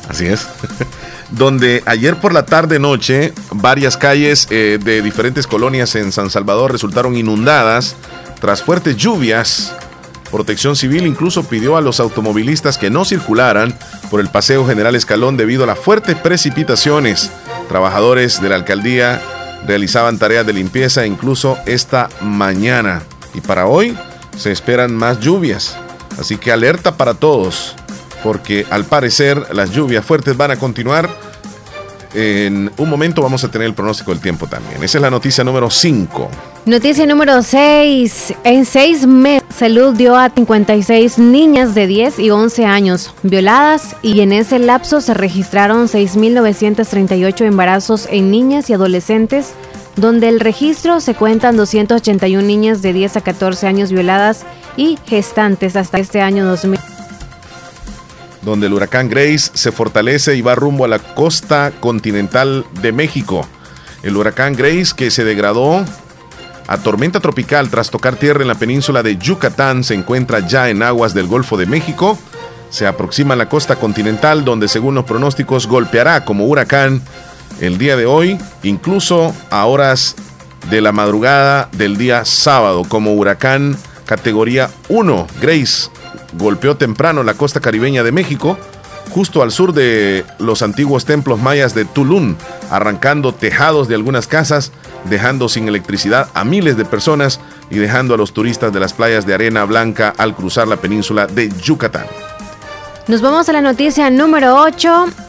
Así 0.09 0.26
es. 0.26 0.47
donde 1.30 1.82
ayer 1.87 2.16
por 2.16 2.32
la 2.32 2.47
tarde-noche 2.47 3.32
varias 3.51 3.97
calles 3.97 4.47
eh, 4.51 4.78
de 4.82 5.03
diferentes 5.03 5.47
colonias 5.47 5.95
en 5.97 6.12
San 6.12 6.30
Salvador 6.30 6.72
resultaron 6.72 7.16
inundadas 7.16 7.97
tras 8.41 8.62
fuertes 8.62 8.97
lluvias. 8.97 9.74
Protección 10.30 10.76
Civil 10.76 11.07
incluso 11.07 11.45
pidió 11.45 11.76
a 11.76 11.80
los 11.80 12.01
automovilistas 12.01 12.78
que 12.78 12.91
no 12.91 13.05
circularan 13.05 13.76
por 14.11 14.20
el 14.20 14.28
Paseo 14.28 14.66
General 14.66 14.95
Escalón 14.95 15.37
debido 15.37 15.64
a 15.64 15.66
las 15.66 15.78
fuertes 15.78 16.16
precipitaciones. 16.16 17.30
Trabajadores 17.68 18.41
de 18.41 18.49
la 18.49 18.57
alcaldía 18.57 19.20
realizaban 19.66 20.18
tareas 20.18 20.47
de 20.47 20.53
limpieza 20.53 21.07
incluso 21.07 21.57
esta 21.66 22.09
mañana. 22.20 23.03
Y 23.32 23.41
para 23.41 23.66
hoy 23.66 23.97
se 24.37 24.53
esperan 24.53 24.95
más 24.95 25.20
lluvias. 25.20 25.76
Así 26.18 26.37
que 26.37 26.53
alerta 26.53 26.97
para 26.97 27.14
todos 27.14 27.74
porque 28.22 28.66
al 28.70 28.85
parecer 28.85 29.55
las 29.55 29.70
lluvias 29.70 30.05
fuertes 30.05 30.37
van 30.37 30.51
a 30.51 30.57
continuar. 30.57 31.09
En 32.14 32.70
un 32.76 32.89
momento 32.89 33.22
vamos 33.22 33.43
a 33.43 33.51
tener 33.51 33.66
el 33.66 33.74
pronóstico 33.74 34.12
del 34.12 34.20
tiempo 34.20 34.47
también. 34.47 34.82
Esa 34.82 34.99
es 34.99 35.03
la 35.03 35.11
noticia 35.11 35.43
número 35.43 35.68
5. 35.68 36.30
Noticia 36.64 37.07
número 37.07 37.43
6. 37.43 38.35
En 38.45 38.64
seis 38.64 39.05
meses, 39.07 39.45
Salud 39.55 39.95
dio 39.95 40.16
a 40.16 40.30
56 40.30 41.18
niñas 41.18 41.76
de 41.76 41.87
10 41.87 42.18
y 42.18 42.30
11 42.30 42.66
años 42.66 43.14
violadas 43.22 43.95
y 44.03 44.20
en 44.20 44.32
ese 44.32 44.59
lapso 44.59 45.01
se 45.01 45.14
registraron 45.14 45.87
6.938 45.87 47.45
embarazos 47.45 48.09
en 48.11 48.32
niñas 48.32 48.68
y 48.68 48.72
adolescentes, 48.72 49.53
donde 49.97 50.28
el 50.28 50.40
registro 50.40 51.01
se 51.01 51.14
cuentan 51.14 51.57
281 51.57 52.47
niñas 52.47 52.82
de 52.82 52.92
10 52.92 53.16
a 53.16 53.20
14 53.20 53.66
años 53.66 53.92
violadas 53.92 54.45
y 54.76 54.99
gestantes 55.07 55.76
hasta 55.76 55.99
este 55.99 56.20
año 56.20 56.45
2000 56.45 56.80
donde 58.45 58.66
el 58.66 58.74
huracán 58.74 59.09
Grace 59.09 59.51
se 59.55 59.72
fortalece 59.72 60.36
y 60.36 60.42
va 60.42 60.55
rumbo 60.55 60.84
a 60.84 60.88
la 60.88 60.99
costa 60.99 61.72
continental 61.80 62.66
de 62.82 62.92
México. 62.92 63.47
El 64.03 64.16
huracán 64.16 64.55
Grace 64.55 64.92
que 64.95 65.11
se 65.11 65.24
degradó 65.24 65.84
a 66.66 66.78
tormenta 66.78 67.20
tropical 67.20 67.70
tras 67.70 67.90
tocar 67.90 68.16
tierra 68.16 68.42
en 68.42 68.49
la 68.49 68.55
península 68.55 69.03
de 69.03 69.16
Yucatán 69.16 69.84
se 69.84 69.95
encuentra 69.95 70.47
ya 70.47 70.70
en 70.70 70.82
aguas 70.82 71.14
del 71.14 71.26
Golfo 71.26 71.57
de 71.57 71.66
México. 71.66 72.18
Se 72.70 72.86
aproxima 72.86 73.34
a 73.34 73.36
la 73.36 73.49
costa 73.49 73.76
continental 73.76 74.45
donde 74.45 74.68
según 74.68 74.95
los 74.95 75.05
pronósticos 75.05 75.66
golpeará 75.66 76.24
como 76.24 76.47
huracán 76.47 77.03
el 77.61 77.78
día 77.78 77.96
de 77.96 78.07
hoy, 78.07 78.38
incluso 78.62 79.34
a 79.50 79.64
horas 79.66 80.16
de 80.70 80.80
la 80.80 80.92
madrugada 80.92 81.68
del 81.72 81.96
día 81.96 82.24
sábado 82.24 82.84
como 82.88 83.14
huracán 83.14 83.76
categoría 84.07 84.70
1. 84.88 85.26
Grace 85.40 85.90
golpeó 86.38 86.76
temprano 86.76 87.22
la 87.22 87.34
costa 87.34 87.61
caribeña 87.61 88.02
de 88.02 88.12
México, 88.12 88.59
justo 89.11 89.42
al 89.42 89.52
sur 89.52 89.72
de 89.72 90.24
los 90.38 90.62
antiguos 90.62 91.05
templos 91.05 91.40
mayas 91.40 91.74
de 91.74 91.84
Tulum, 91.84 92.36
arrancando 92.70 93.32
tejados 93.32 93.88
de 93.88 93.94
algunas 93.94 94.26
casas, 94.26 94.72
dejando 95.05 95.48
sin 95.48 95.68
electricidad 95.68 96.28
a 96.34 96.44
miles 96.44 96.76
de 96.76 96.84
personas 96.84 97.40
y 97.70 97.78
dejando 97.78 98.14
a 98.14 98.16
los 98.16 98.32
turistas 98.32 98.72
de 98.72 98.80
las 98.80 98.92
playas 98.92 99.26
de 99.26 99.34
arena 99.34 99.64
blanca 99.64 100.12
al 100.16 100.34
cruzar 100.34 100.66
la 100.66 100.76
península 100.76 101.26
de 101.26 101.50
Yucatán. 101.62 102.07
Nos 103.07 103.20
vamos 103.20 103.48
a 103.48 103.52
la 103.52 103.61
noticia 103.61 104.09
número 104.11 104.57
8. 104.57 105.23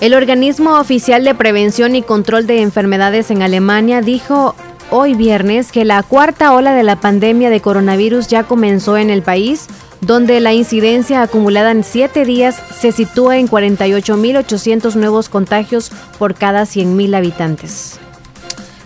El 0.00 0.14
organismo 0.14 0.78
oficial 0.78 1.24
de 1.24 1.34
prevención 1.34 1.94
y 1.94 2.00
control 2.00 2.46
de 2.46 2.62
enfermedades 2.62 3.30
en 3.30 3.42
Alemania 3.42 4.00
dijo 4.00 4.54
hoy 4.88 5.14
viernes 5.14 5.72
que 5.72 5.84
la 5.84 6.02
cuarta 6.02 6.54
ola 6.54 6.72
de 6.74 6.82
la 6.82 6.96
pandemia 6.96 7.50
de 7.50 7.60
coronavirus 7.60 8.26
ya 8.26 8.44
comenzó 8.44 8.96
en 8.96 9.10
el 9.10 9.20
país 9.20 9.66
donde 10.00 10.40
la 10.40 10.54
incidencia 10.54 11.20
acumulada 11.20 11.70
en 11.70 11.84
siete 11.84 12.24
días 12.24 12.62
se 12.74 12.92
sitúa 12.92 13.36
en 13.36 13.46
48.800 13.46 14.94
nuevos 14.94 15.28
contagios 15.28 15.92
por 16.18 16.34
cada 16.34 16.62
100.000 16.62 17.14
habitantes. 17.14 17.98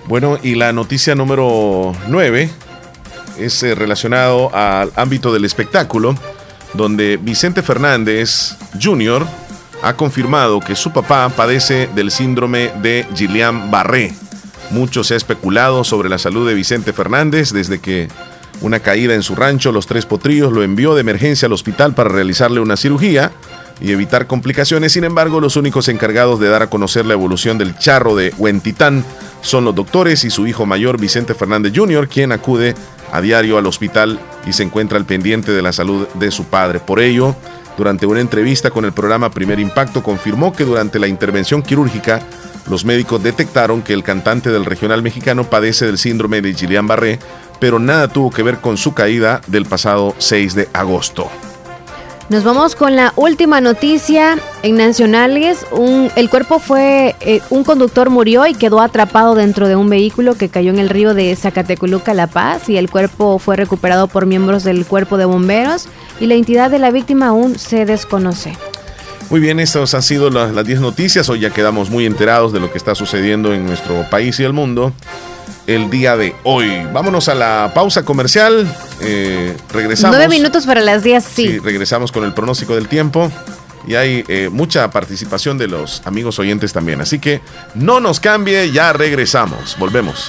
Bueno, 0.08 0.38
y 0.42 0.56
la 0.56 0.72
noticia 0.72 1.14
número 1.14 1.92
9 2.08 2.50
es 3.38 3.62
eh, 3.62 3.76
relacionado 3.76 4.52
al 4.52 4.90
ámbito 4.96 5.32
del 5.32 5.44
espectáculo, 5.44 6.16
donde 6.74 7.18
Vicente 7.18 7.62
Fernández 7.62 8.56
Jr. 8.82 9.24
ha 9.84 9.96
confirmado 9.96 10.60
que 10.60 10.76
su 10.76 10.92
papá 10.92 11.28
padece 11.28 11.88
del 11.94 12.10
síndrome 12.10 12.72
de 12.82 13.06
Gillian 13.14 13.70
Barré 13.70 14.14
Mucho 14.70 15.04
se 15.04 15.14
ha 15.14 15.16
especulado 15.16 15.84
sobre 15.84 16.08
la 16.08 16.18
salud 16.18 16.48
de 16.48 16.54
Vicente 16.54 16.92
Fernández 16.92 17.52
desde 17.52 17.80
que 17.80 18.08
una 18.60 18.80
caída 18.80 19.14
en 19.14 19.22
su 19.22 19.34
rancho, 19.34 19.72
Los 19.72 19.86
Tres 19.86 20.06
Potrillos, 20.06 20.52
lo 20.52 20.62
envió 20.62 20.94
de 20.94 21.02
emergencia 21.02 21.46
al 21.46 21.52
hospital 21.52 21.94
para 21.94 22.08
realizarle 22.08 22.60
una 22.60 22.76
cirugía 22.76 23.32
y 23.80 23.92
evitar 23.92 24.26
complicaciones. 24.26 24.92
Sin 24.92 25.04
embargo, 25.04 25.40
los 25.40 25.56
únicos 25.56 25.88
encargados 25.88 26.40
de 26.40 26.48
dar 26.48 26.62
a 26.62 26.70
conocer 26.70 27.04
la 27.04 27.12
evolución 27.14 27.58
del 27.58 27.76
charro 27.76 28.16
de 28.16 28.32
Huentitán 28.38 29.04
son 29.42 29.64
los 29.64 29.74
doctores 29.74 30.24
y 30.24 30.30
su 30.30 30.46
hijo 30.46 30.66
mayor 30.66 30.98
Vicente 30.98 31.34
Fernández 31.34 31.72
Jr., 31.74 32.08
quien 32.08 32.32
acude 32.32 32.74
a 33.12 33.20
diario 33.20 33.58
al 33.58 33.66
hospital 33.66 34.18
y 34.46 34.52
se 34.52 34.62
encuentra 34.62 34.98
al 34.98 35.04
pendiente 35.04 35.52
de 35.52 35.62
la 35.62 35.72
salud 35.72 36.06
de 36.14 36.30
su 36.30 36.44
padre. 36.44 36.80
Por 36.80 37.00
ello, 37.00 37.36
durante 37.76 38.06
una 38.06 38.20
entrevista 38.20 38.70
con 38.70 38.84
el 38.84 38.92
programa 38.92 39.30
Primer 39.30 39.58
Impacto, 39.58 40.02
confirmó 40.02 40.52
que 40.52 40.64
durante 40.64 40.98
la 40.98 41.08
intervención 41.08 41.62
quirúrgica, 41.62 42.20
los 42.68 42.84
médicos 42.84 43.22
detectaron 43.22 43.82
que 43.82 43.92
el 43.92 44.02
cantante 44.02 44.50
del 44.50 44.64
regional 44.64 45.02
mexicano 45.02 45.44
padece 45.44 45.86
del 45.86 45.98
síndrome 45.98 46.40
de 46.40 46.54
Guillain-Barré, 46.54 47.18
pero 47.60 47.78
nada 47.78 48.08
tuvo 48.08 48.30
que 48.30 48.42
ver 48.42 48.58
con 48.58 48.76
su 48.76 48.94
caída 48.94 49.40
del 49.46 49.66
pasado 49.66 50.14
6 50.18 50.54
de 50.54 50.68
agosto. 50.72 51.30
Nos 52.30 52.42
vamos 52.42 52.74
con 52.74 52.96
la 52.96 53.12
última 53.16 53.60
noticia 53.60 54.38
en 54.62 54.78
Nacionales. 54.78 55.66
Un, 55.70 56.10
el 56.16 56.30
cuerpo 56.30 56.58
fue, 56.58 57.14
eh, 57.20 57.42
un 57.50 57.64
conductor 57.64 58.08
murió 58.08 58.46
y 58.46 58.54
quedó 58.54 58.80
atrapado 58.80 59.34
dentro 59.34 59.68
de 59.68 59.76
un 59.76 59.90
vehículo 59.90 60.34
que 60.34 60.48
cayó 60.48 60.70
en 60.70 60.78
el 60.78 60.88
río 60.88 61.12
de 61.12 61.36
Zacatecoluca, 61.36 62.14
La 62.14 62.26
Paz, 62.26 62.70
y 62.70 62.78
el 62.78 62.90
cuerpo 62.90 63.38
fue 63.38 63.56
recuperado 63.56 64.08
por 64.08 64.24
miembros 64.24 64.64
del 64.64 64.86
cuerpo 64.86 65.18
de 65.18 65.26
bomberos 65.26 65.88
y 66.18 66.26
la 66.26 66.34
entidad 66.34 66.70
de 66.70 66.78
la 66.78 66.90
víctima 66.90 67.28
aún 67.28 67.58
se 67.58 67.84
desconoce. 67.84 68.56
Muy 69.28 69.40
bien, 69.40 69.60
estas 69.60 69.92
han 69.92 70.02
sido 70.02 70.30
las 70.30 70.64
10 70.64 70.80
noticias. 70.80 71.28
Hoy 71.28 71.40
ya 71.40 71.50
quedamos 71.50 71.90
muy 71.90 72.06
enterados 72.06 72.54
de 72.54 72.60
lo 72.60 72.72
que 72.72 72.78
está 72.78 72.94
sucediendo 72.94 73.52
en 73.52 73.66
nuestro 73.66 74.08
país 74.08 74.40
y 74.40 74.44
el 74.44 74.54
mundo 74.54 74.94
el 75.66 75.90
día 75.90 76.16
de 76.16 76.34
hoy. 76.44 76.86
Vámonos 76.92 77.28
a 77.28 77.34
la 77.34 77.72
pausa 77.74 78.04
comercial. 78.04 78.66
Eh, 79.00 79.56
regresamos. 79.72 80.16
Nueve 80.16 80.34
minutos 80.34 80.66
para 80.66 80.80
las 80.80 81.02
diez, 81.02 81.24
sí. 81.24 81.48
sí. 81.48 81.58
Regresamos 81.58 82.12
con 82.12 82.24
el 82.24 82.32
pronóstico 82.34 82.74
del 82.74 82.88
tiempo. 82.88 83.30
Y 83.86 83.96
hay 83.96 84.24
eh, 84.28 84.48
mucha 84.50 84.90
participación 84.90 85.58
de 85.58 85.68
los 85.68 86.02
amigos 86.06 86.38
oyentes 86.38 86.72
también. 86.72 87.00
Así 87.00 87.18
que 87.18 87.42
no 87.74 88.00
nos 88.00 88.18
cambie, 88.18 88.72
ya 88.72 88.92
regresamos. 88.92 89.76
Volvemos. 89.78 90.28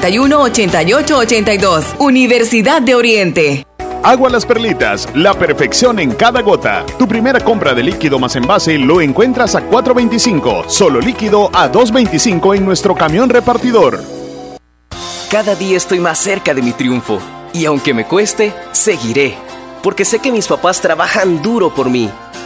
8882 0.00 1.96
Universidad 1.98 2.80
de 2.82 2.94
Oriente. 2.94 3.66
Agua 4.04 4.30
Las 4.30 4.44
Perlitas, 4.44 5.08
la 5.14 5.32
perfección 5.34 6.00
en 6.00 6.12
cada 6.12 6.42
gota. 6.42 6.84
Tu 6.98 7.06
primera 7.06 7.38
compra 7.38 7.72
de 7.72 7.84
líquido 7.84 8.18
más 8.18 8.34
envase 8.34 8.76
lo 8.76 9.00
encuentras 9.00 9.54
a 9.54 9.68
4.25, 9.68 10.68
solo 10.68 11.00
líquido 11.00 11.50
a 11.52 11.70
2.25 11.70 12.56
en 12.56 12.64
nuestro 12.64 12.96
camión 12.96 13.28
repartidor. 13.28 14.02
Cada 15.30 15.54
día 15.54 15.76
estoy 15.76 16.00
más 16.00 16.18
cerca 16.18 16.52
de 16.52 16.62
mi 16.62 16.72
triunfo 16.72 17.20
y 17.52 17.64
aunque 17.66 17.94
me 17.94 18.04
cueste, 18.04 18.52
seguiré, 18.72 19.36
porque 19.82 20.04
sé 20.04 20.18
que 20.18 20.32
mis 20.32 20.48
papás 20.48 20.80
trabajan 20.80 21.40
duro 21.40 21.72
por 21.72 21.88
mí. 21.88 22.10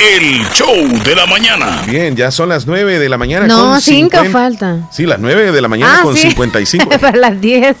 el 0.00 0.48
show 0.50 0.74
de 1.04 1.14
la 1.14 1.26
mañana. 1.26 1.82
Bien, 1.86 2.16
ya 2.16 2.30
son 2.30 2.48
las 2.48 2.66
9 2.66 2.98
de 2.98 3.08
la 3.08 3.18
mañana. 3.18 3.46
No, 3.46 3.70
con 3.72 3.80
5 3.80 4.10
50 4.18 4.30
faltan. 4.30 4.88
Sí, 4.90 5.04
las 5.06 5.18
9 5.20 5.52
de 5.52 5.60
la 5.60 5.68
mañana 5.68 5.98
Ah, 6.00 6.02
con 6.02 6.14
sí. 6.16 6.22
55. 6.30 6.88
Para 7.00 7.16
las 7.18 7.40
10. 7.40 7.76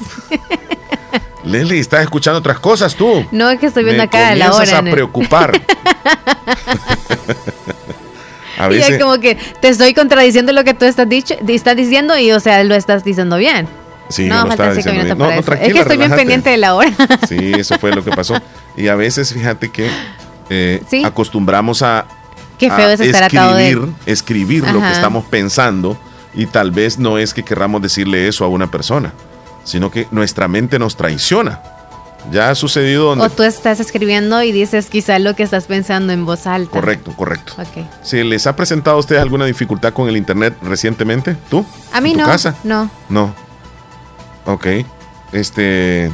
Leslie, 1.44 1.80
estás 1.80 2.02
escuchando 2.02 2.38
otras 2.38 2.58
cosas 2.60 2.94
tú. 2.94 3.26
No, 3.32 3.48
es 3.50 3.58
que 3.58 3.66
estoy 3.66 3.84
viendo 3.84 4.02
Me 4.02 4.04
acá 4.08 4.34
la 4.34 4.50
comienzas 4.50 4.78
hora. 4.78 4.88
a 4.90 4.92
preocupar. 4.92 5.52
a 8.58 8.66
Y 8.66 8.68
veces. 8.68 8.90
es 8.90 8.98
como 9.02 9.18
que 9.18 9.36
te 9.60 9.68
estoy 9.68 9.94
contradiciendo 9.94 10.52
lo 10.52 10.64
que 10.64 10.74
tú 10.74 10.84
estás, 10.84 11.08
dicho, 11.08 11.34
estás 11.48 11.76
diciendo 11.76 12.18
y, 12.18 12.32
o 12.32 12.40
sea, 12.40 12.62
lo 12.64 12.74
estás 12.74 13.04
diciendo 13.04 13.36
bien. 13.38 13.66
Sí, 14.10 14.26
no, 14.26 14.34
yo 14.34 14.42
lo 14.42 14.48
faltan 14.48 14.70
estaba 14.70 14.74
cinco 14.74 14.90
diciendo 14.90 15.02
minutos 15.04 15.16
bien. 15.16 15.18
No, 15.18 15.24
para 15.24 15.34
no, 15.34 15.40
eso. 15.40 15.46
tranquila, 15.46 15.68
es 15.68 15.72
que 15.72 15.80
estoy 15.80 15.96
bien 15.96 16.10
pendiente 16.10 16.50
de 16.50 16.56
la 16.58 16.74
hora. 16.74 16.90
Sí, 17.28 17.52
eso 17.56 17.78
fue 17.78 17.92
lo 17.92 18.04
que 18.04 18.10
pasó. 18.10 18.34
Y 18.76 18.88
a 18.88 18.94
veces, 18.96 19.32
fíjate 19.32 19.70
que 19.70 19.88
eh, 20.50 20.82
Sí. 20.90 21.02
acostumbramos 21.04 21.80
a, 21.82 22.04
Qué 22.58 22.66
a 22.68 22.76
feo 22.76 22.90
es 22.90 23.00
estar 23.00 23.22
atado 23.22 23.54
de- 23.54 23.68
escribir, 23.70 23.94
escribir 24.06 24.64
lo 24.70 24.80
que 24.80 24.90
estamos 24.92 25.24
pensando 25.24 25.96
y 26.34 26.44
tal 26.46 26.70
vez 26.72 26.98
no 26.98 27.16
es 27.18 27.32
que 27.32 27.42
querramos 27.42 27.80
decirle 27.80 28.28
eso 28.28 28.44
a 28.44 28.48
una 28.48 28.70
persona, 28.70 29.12
sino 29.64 29.90
que 29.90 30.06
nuestra 30.10 30.46
mente 30.48 30.78
nos 30.78 30.96
traiciona. 30.96 31.60
Ya 32.30 32.50
ha 32.50 32.54
sucedido 32.54 33.06
donde... 33.06 33.24
O 33.24 33.30
tú 33.30 33.42
estás 33.44 33.80
escribiendo 33.80 34.42
y 34.42 34.52
dices 34.52 34.90
quizá 34.90 35.18
lo 35.18 35.34
que 35.34 35.42
estás 35.42 35.64
pensando 35.64 36.12
en 36.12 36.26
voz 36.26 36.46
alta. 36.46 36.70
Correcto, 36.70 37.14
correcto. 37.16 37.54
Ok. 37.56 37.86
¿Se 38.02 38.22
les 38.24 38.46
ha 38.46 38.54
presentado 38.54 38.98
a 38.98 39.00
ustedes 39.00 39.22
alguna 39.22 39.46
dificultad 39.46 39.94
con 39.94 40.06
el 40.06 40.18
internet 40.18 40.54
recientemente? 40.62 41.34
¿Tú? 41.48 41.64
A 41.94 42.02
mí 42.02 42.10
¿En 42.10 42.16
tu 42.18 42.20
no. 42.20 42.26
casa? 42.26 42.54
No. 42.62 42.90
No. 43.08 43.34
Ok. 44.44 44.66
Este... 45.32 46.10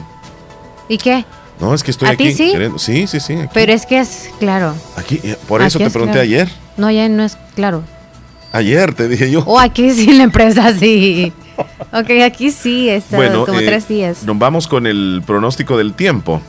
¿Y 0.89 0.97
qué? 0.99 1.25
No, 1.61 1.73
es 1.75 1.83
que 1.83 1.91
estoy 1.91 2.09
¿A 2.09 2.13
aquí. 2.13 2.25
ti 2.29 2.35
sí? 2.35 2.53
queriendo- 2.53 2.79
Sí, 2.79 3.07
sí, 3.07 3.21
sí. 3.21 3.33
Aquí. 3.35 3.49
Pero 3.55 3.73
es 3.73 3.87
que 3.87 3.99
es 3.99 4.31
claro. 4.39 4.75
Aquí, 4.97 5.21
eh, 5.25 5.37
por 5.49 5.63
eso 5.63 5.79
Aquí 5.79 5.85
te 5.85 5.89
es 5.89 5.93
pregunté 5.93 6.13
claro. 6.13 6.25
ayer. 6.25 6.49
No, 6.77 6.91
ya 6.91 7.09
no 7.09 7.25
es 7.25 7.37
claro. 7.55 7.83
Ayer 8.53 8.95
te 8.95 9.09
dije 9.09 9.31
yo. 9.31 9.43
O 9.47 9.59
aquí 9.59 9.91
sí 9.93 10.11
en 10.11 10.19
la 10.19 10.25
empresa 10.25 10.73
sí. 10.79 11.33
Ok, 11.93 12.11
aquí 12.25 12.51
sí 12.51 12.89
está 12.91 13.17
bueno, 13.17 13.47
como 13.47 13.59
eh, 13.61 13.65
tres 13.67 13.89
días. 13.89 14.23
nos 14.25 14.39
vamos 14.39 14.67
con 14.69 14.87
el 14.87 15.23
pronóstico 15.27 15.79
del 15.79 15.95
tiempo. 15.95 16.41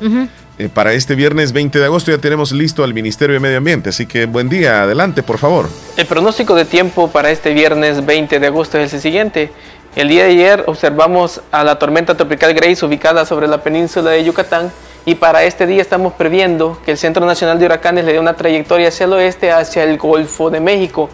Eh, 0.59 0.69
para 0.73 0.91
este 0.93 1.15
viernes 1.15 1.53
20 1.53 1.77
de 1.79 1.85
agosto 1.85 2.11
ya 2.11 2.17
tenemos 2.17 2.51
listo 2.51 2.83
al 2.83 2.93
Ministerio 2.93 3.35
de 3.35 3.39
Medio 3.39 3.57
Ambiente, 3.59 3.89
así 3.89 4.05
que 4.07 4.25
buen 4.25 4.49
día, 4.49 4.81
adelante, 4.83 5.21
por 5.23 5.37
favor. 5.37 5.69
El 5.95 6.05
pronóstico 6.07 6.55
de 6.55 6.65
tiempo 6.65 7.09
para 7.09 7.29
este 7.31 7.53
viernes 7.53 8.05
20 8.05 8.39
de 8.39 8.47
agosto 8.47 8.77
es 8.79 8.91
el 8.93 8.99
siguiente. 8.99 9.51
El 9.95 10.09
día 10.09 10.23
de 10.25 10.31
ayer 10.31 10.63
observamos 10.67 11.41
a 11.51 11.63
la 11.63 11.77
tormenta 11.79 12.17
tropical 12.17 12.53
Grace 12.53 12.85
ubicada 12.85 13.25
sobre 13.25 13.47
la 13.47 13.61
península 13.63 14.11
de 14.11 14.23
Yucatán 14.25 14.71
y 15.07 15.15
para 15.15 15.43
este 15.43 15.65
día 15.65 15.81
estamos 15.81 16.11
previendo 16.11 16.77
que 16.83 16.91
el 16.91 16.97
Centro 16.97 17.25
Nacional 17.25 17.57
de 17.57 17.65
Huracanes 17.65 18.03
le 18.03 18.11
dé 18.11 18.19
una 18.19 18.33
trayectoria 18.33 18.89
hacia 18.89 19.05
el 19.05 19.13
oeste, 19.13 19.53
hacia 19.53 19.83
el 19.83 19.97
Golfo 19.97 20.49
de 20.49 20.59
México. 20.59 21.09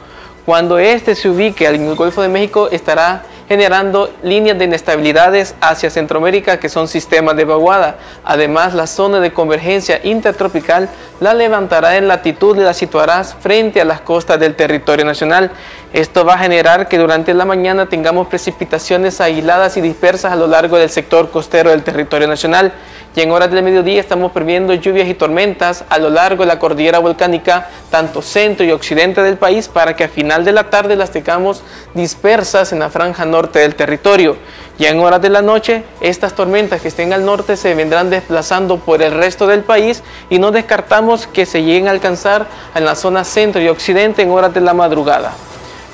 Cuando 0.47 0.79
este 0.79 1.13
se 1.13 1.29
ubique 1.29 1.67
en 1.67 1.83
el 1.83 1.93
Golfo 1.93 2.23
de 2.23 2.27
México 2.27 2.69
estará 2.71 3.21
generando 3.47 4.09
líneas 4.23 4.57
de 4.57 4.65
inestabilidades 4.65 5.53
hacia 5.61 5.91
Centroamérica 5.91 6.59
que 6.59 6.69
son 6.69 6.87
sistemas 6.87 7.35
de 7.35 7.45
vaguada. 7.45 7.97
Además, 8.23 8.73
la 8.73 8.87
zona 8.87 9.19
de 9.19 9.31
convergencia 9.31 10.01
intertropical 10.03 10.89
la 11.23 11.33
levantará 11.33 11.95
en 11.95 12.09
latitud 12.09 12.57
y 12.57 12.59
la 12.59 12.73
situará 12.73 13.23
frente 13.23 13.79
a 13.79 13.85
las 13.85 14.01
costas 14.01 14.37
del 14.41 14.55
territorio 14.55 15.05
nacional. 15.05 15.51
Esto 15.93 16.25
va 16.25 16.33
a 16.33 16.39
generar 16.39 16.89
que 16.89 16.97
durante 16.97 17.33
la 17.33 17.45
mañana 17.45 17.85
tengamos 17.87 18.27
precipitaciones 18.27 19.21
aisladas 19.21 19.77
y 19.77 19.81
dispersas 19.81 20.33
a 20.33 20.35
lo 20.35 20.47
largo 20.47 20.77
del 20.77 20.89
sector 20.89 21.31
costero 21.31 21.69
del 21.69 21.81
territorio 21.81 22.27
nacional. 22.27 22.73
Y 23.15 23.21
en 23.21 23.31
horas 23.31 23.51
del 23.51 23.63
mediodía 23.63 24.01
estamos 24.01 24.33
previendo 24.33 24.73
lluvias 24.73 25.07
y 25.07 25.13
tormentas 25.13 25.85
a 25.87 25.97
lo 25.97 26.09
largo 26.09 26.43
de 26.43 26.47
la 26.47 26.59
cordillera 26.59 26.99
volcánica, 26.99 27.69
tanto 27.89 28.21
centro 28.21 28.65
y 28.65 28.71
occidente 28.71 29.21
del 29.21 29.37
país, 29.37 29.69
para 29.69 29.95
que 29.95 30.03
a 30.03 30.09
final 30.09 30.43
de 30.43 30.51
la 30.51 30.69
tarde 30.69 30.97
las 30.97 31.11
tengamos 31.11 31.63
dispersas 31.93 32.73
en 32.73 32.79
la 32.79 32.89
franja 32.89 33.23
norte 33.23 33.59
del 33.59 33.75
territorio. 33.75 34.35
Ya 34.79 34.89
en 34.89 34.99
horas 34.99 35.21
de 35.21 35.29
la 35.29 35.43
noche, 35.43 35.83
estas 36.01 36.33
tormentas 36.33 36.81
que 36.81 36.87
estén 36.87 37.13
al 37.13 37.25
norte 37.25 37.57
se 37.57 37.75
vendrán 37.75 38.09
desplazando 38.09 38.77
por 38.77 39.03
el 39.03 39.13
resto 39.13 39.45
del 39.45 39.61
país 39.61 40.01
y 40.31 40.39
no 40.39 40.51
descartamos 40.51 41.27
que 41.27 41.45
se 41.45 41.61
lleguen 41.61 41.87
a 41.87 41.91
alcanzar 41.91 42.47
en 42.73 42.83
la 42.83 42.95
zona 42.95 43.23
centro 43.23 43.61
y 43.61 43.67
occidente 43.67 44.23
en 44.23 44.31
horas 44.31 44.53
de 44.53 44.61
la 44.61 44.73
madrugada. 44.73 45.33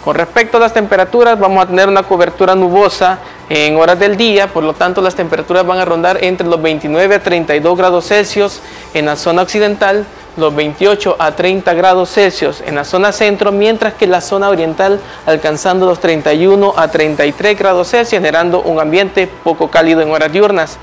Con 0.04 0.16
respecto 0.16 0.58
a 0.58 0.60
las 0.62 0.74
temperaturas, 0.74 1.38
vamos 1.38 1.62
a 1.62 1.68
tener 1.68 1.90
una 1.90 2.04
cobertura 2.04 2.56
nubosa 2.56 3.20
en 3.50 3.76
horas 3.76 4.00
del 4.00 4.16
día, 4.16 4.48
por 4.48 4.64
lo 4.64 4.74
tanto 4.74 5.02
las 5.02 5.16
temperaturas 5.16 5.66
van 5.66 5.80
a 5.80 5.86
rondar 5.86 6.24
entre 6.24 6.48
los 6.48 6.62
29 6.62 7.16
a 7.16 7.20
32 7.22 7.78
grados 7.78 8.08
Celsius 8.08 8.62
en 8.94 9.08
la 9.08 9.18
zona 9.18 9.42
occidental, 9.42 10.06
los 10.38 10.56
28 10.56 11.18
a 11.20 11.36
30 11.36 11.74
grados 11.74 12.14
Celsius 12.14 12.64
en 12.66 12.76
la 12.76 12.86
zona 12.86 13.12
centro, 13.12 13.52
mientras 13.52 13.94
que 13.96 14.08
la 14.08 14.22
zona 14.22 14.50
oriental 14.50 15.02
alcanzando 15.26 15.86
los 15.86 16.00
31 16.00 16.76
a 16.78 16.88
33 16.88 17.60
grados 17.60 17.90
Celsius, 17.90 18.22
generando 18.22 18.62
un 18.62 18.80
ambiente 18.80 19.30
poco 19.44 19.70
cálido 19.70 20.00
en 20.00 20.12
horas 20.12 20.32
diurnas. 20.32 20.78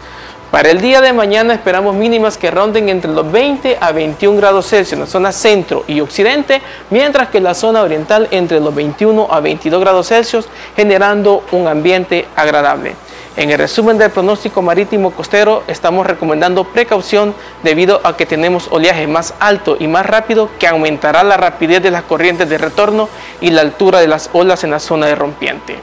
Para 0.57 0.71
el 0.71 0.81
día 0.81 1.03
de 1.03 1.13
mañana 1.13 1.53
esperamos 1.53 1.95
mínimas 1.95 2.39
que 2.39 2.51
ronden 2.51 2.89
entre 2.89 3.11
los 3.11 3.31
20 3.31 3.77
a 3.79 3.93
21 3.93 4.39
grados 4.39 4.67
Celsius 4.67 4.95
en 4.95 5.01
la 5.01 5.07
zona 5.07 5.31
centro 5.31 5.85
y 5.87 6.01
occidente, 6.01 6.63
mientras 6.89 7.29
que 7.29 7.43
la 7.43 7.53
zona 7.53 7.83
oriental 7.83 8.27
entre 8.31 8.59
los 8.61 8.75
21 8.75 9.29
a 9.31 9.41
22 9.41 9.79
grados 9.79 10.09
Celsius, 10.09 10.49
generando 10.75 11.45
un 11.53 11.69
ambiente 11.69 12.27
agradable. 12.35 12.97
En 13.37 13.51
el 13.51 13.59
resumen 13.59 13.99
del 13.99 14.11
pronóstico 14.11 14.63
marítimo 14.63 15.11
costero 15.11 15.63
estamos 15.67 16.07
recomendando 16.07 16.65
precaución 16.65 17.35
debido 17.63 18.01
a 18.03 18.17
que 18.17 18.25
tenemos 18.25 18.69
oleaje 18.71 19.07
más 19.07 19.35
alto 19.39 19.77
y 19.79 19.89
más 19.89 20.07
rápido 20.07 20.49
que 20.59 20.69
aumentará 20.69 21.23
la 21.23 21.37
rapidez 21.37 21.83
de 21.83 21.91
las 21.91 22.05
corrientes 22.05 22.49
de 22.49 22.57
retorno 22.57 23.11
y 23.43 23.51
la 23.51 23.61
altura 23.61 24.01
de 24.01 24.09
las 24.09 24.31
olas 24.33 24.65
en 24.65 24.71
la 24.71 24.79
zona 24.79 25.05
de 25.05 25.17
rompiente. 25.17 25.77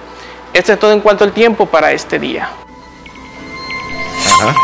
Esto 0.52 0.74
es 0.74 0.80
todo 0.80 0.94
en 0.94 1.02
cuanto 1.02 1.26
al 1.26 1.32
tiempo 1.32 1.68
para 1.68 1.92
este 1.92 2.18
día. 2.18 2.50
Ajá. 4.42 4.56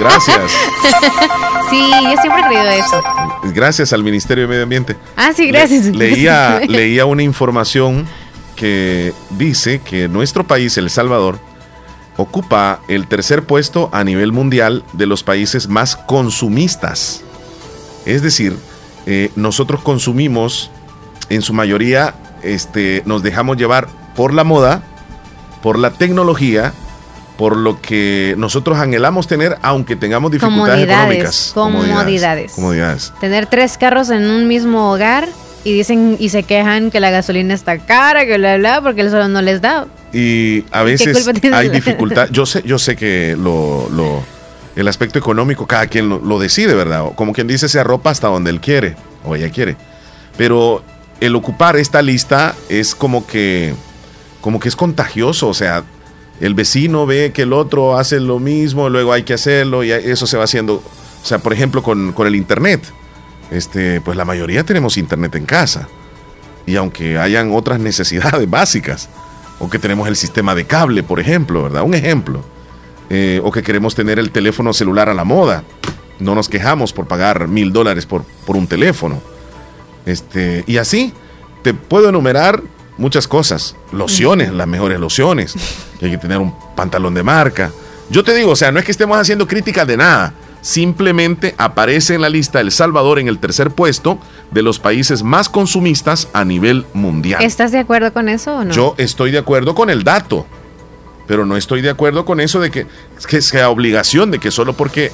Gracias. 0.00 0.40
sí, 1.70 1.90
yo 2.02 2.20
siempre 2.20 2.42
he 2.42 2.46
creído 2.48 2.68
eso. 2.70 3.02
Gracias 3.54 3.92
al 3.92 4.02
Ministerio 4.02 4.44
de 4.44 4.48
Medio 4.48 4.62
Ambiente. 4.64 4.96
Ah, 5.16 5.32
sí, 5.34 5.48
gracias. 5.48 5.86
Le- 5.86 6.10
leía, 6.10 6.60
leía 6.68 7.04
una 7.06 7.22
información 7.22 8.06
que 8.56 9.12
dice 9.30 9.80
que 9.80 10.08
nuestro 10.08 10.46
país, 10.46 10.76
El 10.78 10.90
Salvador, 10.90 11.38
ocupa 12.16 12.80
el 12.88 13.06
tercer 13.08 13.44
puesto 13.44 13.90
a 13.92 14.04
nivel 14.04 14.32
mundial 14.32 14.84
de 14.92 15.06
los 15.06 15.22
países 15.24 15.68
más 15.68 15.96
consumistas. 15.96 17.22
Es 18.06 18.22
decir, 18.22 18.56
eh, 19.06 19.30
nosotros 19.36 19.82
consumimos, 19.82 20.70
en 21.30 21.42
su 21.42 21.52
mayoría, 21.52 22.14
este, 22.42 23.02
nos 23.06 23.22
dejamos 23.22 23.56
llevar 23.56 23.88
por 24.14 24.32
la 24.32 24.44
moda, 24.44 24.82
por 25.62 25.78
la 25.78 25.90
tecnología, 25.90 26.72
por 27.36 27.56
lo 27.56 27.80
que 27.80 28.34
nosotros 28.38 28.78
anhelamos 28.78 29.26
tener, 29.26 29.58
aunque 29.62 29.96
tengamos 29.96 30.30
dificultades 30.30 30.86
Comodidades, 30.86 31.50
económicas. 31.50 31.50
comodidades. 31.54 32.52
Comodidades. 32.52 33.12
Tener 33.20 33.46
tres 33.46 33.76
carros 33.78 34.10
en 34.10 34.30
un 34.30 34.46
mismo 34.46 34.92
hogar 34.92 35.28
y 35.64 35.72
dicen 35.72 36.16
y 36.20 36.28
se 36.28 36.42
quejan 36.44 36.90
que 36.90 37.00
la 37.00 37.10
gasolina 37.10 37.54
está 37.54 37.78
cara, 37.78 38.24
que 38.26 38.36
bla, 38.38 38.56
bla, 38.58 38.80
porque 38.82 39.00
el 39.00 39.10
sol 39.10 39.32
no 39.32 39.42
les 39.42 39.60
da. 39.60 39.86
Y 40.12 40.64
a 40.70 40.82
veces 40.84 41.28
hay 41.52 41.70
dificultad. 41.70 42.28
Yo 42.30 42.46
sé, 42.46 42.62
yo 42.64 42.78
sé 42.78 42.94
que 42.94 43.34
lo, 43.36 43.88
lo- 43.90 44.22
el 44.76 44.86
aspecto 44.88 45.18
económico 45.18 45.66
cada 45.66 45.86
quien 45.88 46.08
lo, 46.08 46.18
lo 46.20 46.38
decide, 46.38 46.74
¿verdad? 46.74 47.04
Como 47.16 47.32
quien 47.32 47.46
dice, 47.48 47.68
se 47.68 47.80
arropa 47.80 48.10
hasta 48.10 48.28
donde 48.28 48.50
él 48.50 48.60
quiere 48.60 48.94
o 49.24 49.34
ella 49.34 49.48
quiere. 49.50 49.76
Pero 50.36 50.84
el 51.20 51.34
ocupar 51.34 51.76
esta 51.76 52.02
lista 52.02 52.54
es 52.68 52.94
como 52.94 53.26
que, 53.26 53.74
como 54.40 54.60
que 54.60 54.68
es 54.68 54.76
contagioso. 54.76 55.48
O 55.48 55.54
sea, 55.54 55.82
el 56.40 56.54
vecino 56.54 57.06
ve 57.06 57.32
que 57.32 57.42
el 57.42 57.52
otro 57.52 57.96
hace 57.96 58.20
lo 58.20 58.38
mismo, 58.38 58.88
luego 58.88 59.12
hay 59.12 59.22
que 59.22 59.34
hacerlo 59.34 59.84
y 59.84 59.90
eso 59.90 60.26
se 60.26 60.36
va 60.36 60.44
haciendo. 60.44 60.74
O 60.74 61.26
sea, 61.26 61.38
por 61.38 61.52
ejemplo, 61.52 61.82
con, 61.82 62.12
con 62.12 62.26
el 62.26 62.34
internet. 62.34 62.82
Este, 63.50 64.00
pues 64.00 64.16
la 64.16 64.24
mayoría 64.24 64.64
tenemos 64.64 64.96
internet 64.96 65.34
en 65.36 65.46
casa. 65.46 65.88
Y 66.66 66.76
aunque 66.76 67.18
hayan 67.18 67.52
otras 67.52 67.78
necesidades 67.80 68.48
básicas, 68.48 69.08
o 69.58 69.70
que 69.70 69.78
tenemos 69.78 70.08
el 70.08 70.16
sistema 70.16 70.54
de 70.54 70.64
cable, 70.64 71.02
por 71.02 71.20
ejemplo, 71.20 71.64
¿verdad? 71.64 71.82
Un 71.82 71.94
ejemplo. 71.94 72.44
Eh, 73.10 73.40
o 73.44 73.52
que 73.52 73.62
queremos 73.62 73.94
tener 73.94 74.18
el 74.18 74.30
teléfono 74.30 74.72
celular 74.72 75.08
a 75.08 75.14
la 75.14 75.24
moda. 75.24 75.62
No 76.18 76.34
nos 76.34 76.48
quejamos 76.48 76.92
por 76.92 77.06
pagar 77.06 77.48
mil 77.48 77.72
dólares 77.72 78.06
por, 78.06 78.24
un 78.46 78.66
teléfono. 78.66 79.20
Este, 80.06 80.64
y 80.66 80.78
así, 80.78 81.12
te 81.62 81.74
puedo 81.74 82.08
enumerar 82.08 82.62
muchas 82.98 83.28
cosas. 83.28 83.76
Lociones, 83.92 84.52
las 84.52 84.66
mejores 84.66 85.00
lociones. 85.00 85.54
Hay 86.02 86.10
que 86.10 86.18
tener 86.18 86.38
un 86.38 86.54
pantalón 86.74 87.14
de 87.14 87.22
marca. 87.22 87.72
Yo 88.10 88.22
te 88.22 88.34
digo, 88.34 88.52
o 88.52 88.56
sea, 88.56 88.70
no 88.70 88.78
es 88.78 88.84
que 88.84 88.92
estemos 88.92 89.18
haciendo 89.18 89.46
críticas 89.46 89.86
de 89.86 89.96
nada. 89.96 90.34
Simplemente 90.60 91.54
aparece 91.58 92.14
en 92.14 92.22
la 92.22 92.28
lista 92.30 92.60
El 92.60 92.70
Salvador 92.70 93.18
en 93.18 93.28
el 93.28 93.38
tercer 93.38 93.70
puesto 93.70 94.18
de 94.50 94.62
los 94.62 94.78
países 94.78 95.22
más 95.22 95.48
consumistas 95.48 96.28
a 96.32 96.44
nivel 96.44 96.86
mundial. 96.94 97.42
¿Estás 97.42 97.70
de 97.72 97.78
acuerdo 97.78 98.12
con 98.12 98.28
eso 98.28 98.56
o 98.56 98.64
no? 98.64 98.72
Yo 98.72 98.94
estoy 98.96 99.30
de 99.30 99.38
acuerdo 99.38 99.74
con 99.74 99.90
el 99.90 100.04
dato, 100.04 100.46
pero 101.26 101.44
no 101.44 101.56
estoy 101.56 101.82
de 101.82 101.90
acuerdo 101.90 102.24
con 102.24 102.40
eso 102.40 102.60
de 102.60 102.70
que, 102.70 102.86
que 103.28 103.42
sea 103.42 103.68
obligación 103.68 104.30
de 104.30 104.38
que 104.38 104.50
solo 104.50 104.72
porque 104.72 105.12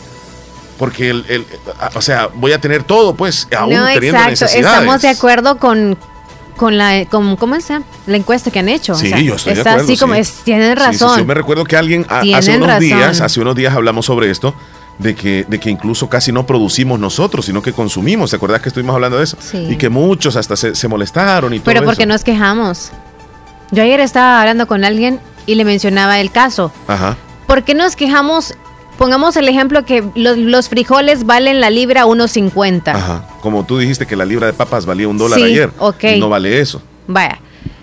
porque 0.79 1.11
el, 1.11 1.45
o 1.95 2.01
sea, 2.01 2.31
voy 2.33 2.53
a 2.53 2.59
tener 2.59 2.85
todo, 2.85 3.15
pues, 3.15 3.47
aún 3.55 3.75
no, 3.75 3.85
teniendo 3.85 4.17
exacto. 4.17 4.31
necesidades. 4.31 4.79
Estamos 4.79 5.03
de 5.03 5.09
acuerdo 5.11 5.59
con, 5.59 5.99
con 6.61 6.77
la, 6.77 7.07
con, 7.07 7.37
¿cómo 7.37 7.59
se 7.59 7.73
llama? 7.73 7.87
La 8.07 8.19
encuesta 8.19 8.51
que 8.51 8.59
han 8.59 8.69
hecho. 8.69 8.95
Sí, 8.95 9.07
O 9.07 9.09
sea, 9.09 9.19
yo 9.21 9.35
estoy 9.37 9.55
de 9.55 9.61
está 9.61 9.71
acuerdo. 9.71 9.89
así 9.91 9.99
como 9.99 10.13
sí. 10.15 10.21
es, 10.21 10.33
tienen 10.45 10.77
sí, 10.77 10.85
razón. 10.85 11.19
Yo 11.19 11.25
me 11.25 11.33
recuerdo 11.33 11.65
que 11.65 11.75
alguien 11.79 12.05
a- 12.11 12.21
hace 12.37 12.55
unos 12.57 12.69
razón. 12.69 12.81
días, 12.85 13.21
hace 13.23 13.41
unos 13.41 13.55
días 13.57 13.75
hablamos 13.75 14.05
sobre 14.05 14.31
esto, 14.31 14.55
de 14.99 15.15
que, 15.15 15.47
de 15.49 15.59
que 15.59 15.71
incluso 15.71 16.11
casi 16.11 16.33
no 16.33 16.45
producimos 16.45 17.01
nosotros, 17.01 17.47
sino 17.47 17.63
que 17.63 17.73
consumimos. 17.73 18.29
¿Te 18.29 18.37
acuerdas 18.37 18.61
que 18.61 18.69
estuvimos 18.69 18.95
hablando 18.95 19.17
de 19.17 19.25
eso? 19.25 19.39
Sí. 19.41 19.69
Y 19.71 19.77
que 19.77 19.89
muchos 19.89 20.37
hasta 20.37 20.55
se, 20.55 20.75
se 20.75 20.87
molestaron 20.87 21.55
y 21.55 21.61
todo 21.61 21.65
Pero 21.73 21.83
porque 21.87 22.03
eso. 22.03 22.13
nos 22.13 22.25
quejamos. 22.25 22.91
Yo 23.71 23.83
ayer 23.83 23.99
estaba 24.01 24.41
hablando 24.41 24.67
con 24.67 24.85
alguien 24.85 25.19
y 25.47 25.55
le 25.55 25.65
mencionaba 25.65 26.21
el 26.21 26.31
caso. 26.31 26.71
Ajá. 26.89 27.17
¿Por 27.47 27.63
qué 27.63 27.73
nos 27.75 27.97
quejamos? 27.97 28.53
Pongamos 29.01 29.35
el 29.39 29.49
ejemplo 29.49 29.83
que 29.87 30.05
los, 30.15 30.37
los 30.37 30.69
frijoles 30.69 31.25
valen 31.25 31.59
la 31.59 31.71
libra 31.71 32.05
1.50. 32.05 32.89
Ajá. 32.95 33.25
Como 33.41 33.65
tú 33.65 33.79
dijiste 33.79 34.05
que 34.07 34.15
la 34.15 34.27
libra 34.27 34.47
de 34.47 34.53
papas 34.53 34.85
valía 34.85 35.09
un 35.09 35.17
dólar 35.17 35.39
Sí, 35.39 35.45
ayer. 35.47 35.71
ok. 35.79 36.05
Y 36.17 36.21
no 36.21 36.29
vale 36.29 36.61
eso. 36.61 36.83
Vaya, 37.07 37.39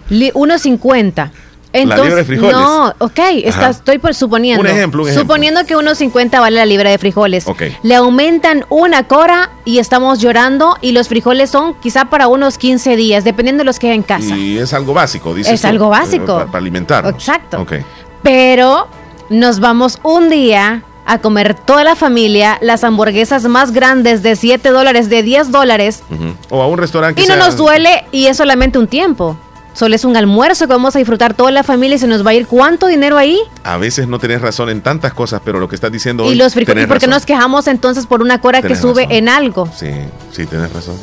li- 0.10 0.32
1.50. 0.34 1.32
Entonces, 1.74 2.04
libra 2.06 2.16
de 2.18 2.24
frijoles. 2.24 2.52
No, 2.56 2.94
ok, 3.00 3.20
está- 3.44 3.72
estoy 3.72 3.98
por 3.98 4.14
suponiendo. 4.14 4.62
Un 4.62 4.68
ejemplo, 4.68 5.02
un 5.02 5.10
ejemplo. 5.10 5.24
Suponiendo 5.24 5.66
que 5.66 5.76
1.50 5.76 6.40
vale 6.40 6.56
la 6.58 6.68
libra 6.68 6.92
de 6.92 7.00
frijoles. 7.00 7.48
Ok. 7.48 7.64
Le 7.82 7.96
aumentan 7.96 8.66
una 8.70 9.08
cora 9.08 9.50
y 9.66 9.80
estamos 9.80 10.20
llorando 10.20 10.78
y 10.82 10.92
los 10.92 11.08
frijoles 11.08 11.50
son 11.50 11.74
quizá 11.82 12.06
para 12.06 12.28
unos 12.28 12.60
15 12.60 12.96
días, 12.96 13.24
dependiendo 13.24 13.62
de 13.62 13.66
los 13.66 13.80
que 13.80 13.90
hay 13.90 13.96
en 13.96 14.04
casa. 14.04 14.38
Y 14.38 14.60
es 14.60 14.72
algo 14.72 14.94
básico, 14.94 15.34
dices 15.34 15.54
Es 15.54 15.62
tú, 15.62 15.68
algo 15.68 15.88
eh, 15.88 15.90
básico. 15.90 16.26
Para, 16.36 16.46
para 16.46 16.60
alimentar. 16.60 17.08
Exacto. 17.08 17.60
Ok. 17.60 17.74
Pero 18.22 18.88
nos 19.32 19.60
vamos 19.60 20.00
un 20.04 20.30
día 20.30 20.84
a 21.08 21.20
comer 21.20 21.56
toda 21.56 21.84
la 21.84 21.96
familia 21.96 22.58
las 22.62 22.84
hamburguesas 22.84 23.46
más 23.46 23.72
grandes 23.72 24.22
de 24.24 24.36
7 24.36 24.70
dólares, 24.70 25.10
de 25.10 25.24
10 25.24 25.52
dólares. 25.52 26.04
O 26.50 26.62
a 26.62 26.68
un 26.68 26.78
restaurante 26.78 27.16
que 27.22 27.26
y 27.26 27.28
no 27.28 27.36
sea- 27.36 27.46
nos 27.46 27.56
duele 27.58 28.06
y 28.12 28.28
es 28.28 28.38
solamente 28.38 28.78
un 28.78 28.88
tiempo. 28.88 29.38
Solo 29.74 29.94
es 29.96 30.04
un 30.06 30.18
almuerzo 30.18 30.66
que 30.66 30.74
vamos 30.74 30.96
a 30.96 31.00
disfrutar 31.00 31.36
toda 31.36 31.52
la 31.52 31.64
familia 31.64 31.96
y 31.96 32.00
se 32.00 32.08
nos 32.08 32.26
va 32.26 32.32
a 32.32 32.34
ir 32.34 32.48
cuánto 32.48 32.88
dinero 32.88 33.16
ahí. 33.18 33.38
A 33.64 33.78
veces 33.78 34.08
no 34.08 34.18
tenés 34.18 34.42
razón 34.42 34.70
en 34.70 34.82
tantas 34.82 35.14
cosas, 35.14 35.40
pero 35.46 35.60
lo 35.60 35.70
que 35.70 35.76
estás 35.76 35.92
diciendo 35.92 36.26
y 36.26 36.30
hoy, 36.30 36.36
los 36.36 36.54
frijoles, 36.54 36.72
¿y 36.74 36.76
tenés 36.76 36.88
por 36.88 36.98
qué 36.98 37.06
razón. 37.06 37.10
nos 37.18 37.26
quejamos 37.28 37.68
entonces 37.68 38.08
por 38.08 38.22
una 38.22 38.42
cora 38.42 38.62
que 38.64 38.70
Tenés 38.70 38.82
sube 38.82 39.04
razón. 39.04 39.16
en 39.16 39.30
algo? 39.30 39.70
Sí, 39.78 39.92
sí, 40.32 40.46
tienes 40.48 40.74
razón. 40.74 40.96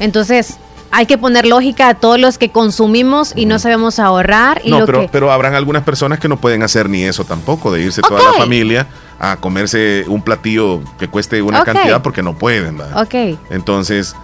Entonces, 0.00 0.56
hay 0.92 1.06
que 1.06 1.18
poner 1.18 1.46
lógica 1.46 1.88
a 1.88 1.94
todos 1.94 2.20
los 2.20 2.38
que 2.38 2.50
consumimos 2.50 3.32
y 3.34 3.46
no 3.46 3.58
sabemos 3.58 3.98
ahorrar 3.98 4.60
y 4.62 4.70
no, 4.70 4.80
lo 4.80 4.86
pero, 4.86 5.00
que 5.00 5.08
pero 5.08 5.32
habrán 5.32 5.54
algunas 5.54 5.82
personas 5.82 6.20
que 6.20 6.28
no 6.28 6.36
pueden 6.36 6.62
hacer 6.62 6.88
ni 6.88 7.02
eso 7.02 7.24
tampoco, 7.24 7.72
de 7.72 7.82
irse 7.82 8.02
toda 8.02 8.22
la 8.22 8.34
familia 8.34 8.86
a 9.18 9.36
comerse 9.36 10.04
un 10.06 10.22
platillo 10.22 10.82
que 10.98 11.08
cueste 11.08 11.40
una 11.42 11.64
cantidad 11.64 12.02
porque 12.02 12.22
no 12.22 12.38
pueden. 12.38 12.76
¿verdad? 12.76 13.02
Ok. 13.02 13.38
Entonces, 13.50 14.14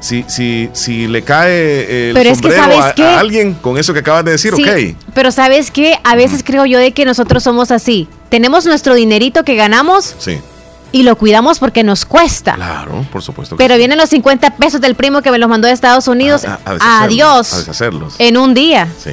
si, 0.00 0.24
si, 0.28 0.70
si 0.72 1.06
le 1.06 1.22
cae 1.22 2.08
el 2.08 2.14
Pero 2.14 2.30
es 2.30 2.40
que, 2.40 2.50
sombrero 2.50 2.62
¿sabes 2.62 2.92
a, 2.92 2.94
qué? 2.94 3.02
a 3.04 3.20
alguien 3.20 3.54
con 3.54 3.78
eso 3.78 3.92
que 3.92 4.00
acabas 4.00 4.24
de 4.24 4.32
decir, 4.32 4.54
Sí, 4.54 4.62
ok. 4.62 4.96
Pero 5.14 5.30
sabes 5.30 5.70
que 5.70 5.98
a 6.02 6.16
veces 6.16 6.42
creo 6.44 6.66
yo 6.66 6.78
de 6.78 6.92
que 6.92 7.04
nosotros 7.04 7.42
somos 7.42 7.70
así. 7.70 8.08
Tenemos 8.28 8.66
nuestro 8.66 8.94
dinerito 8.94 9.44
que 9.44 9.54
ganamos 9.54 10.16
Sí, 10.18 10.40
y 10.92 11.02
lo 11.02 11.16
cuidamos 11.16 11.58
porque 11.58 11.82
nos 11.84 12.04
cuesta. 12.04 12.54
claro, 12.54 13.04
por 13.12 13.22
supuesto. 13.22 13.56
que 13.56 13.62
Pero 13.64 13.74
sí. 13.74 13.78
vienen 13.78 13.98
los 13.98 14.08
50 14.10 14.56
pesos 14.56 14.80
del 14.80 14.94
primo 14.94 15.20
que 15.22 15.30
me 15.30 15.38
los 15.38 15.48
mandó 15.48 15.66
de 15.68 15.74
Estados 15.74 16.08
Unidos. 16.08 16.44
A- 16.44 16.58
a 16.64 16.74
deshacerlos, 16.74 17.02
Adiós. 17.04 17.52
A 17.52 17.58
deshacerlos. 17.58 18.14
En 18.18 18.36
un 18.36 18.54
día. 18.54 18.88
Sí. 19.02 19.10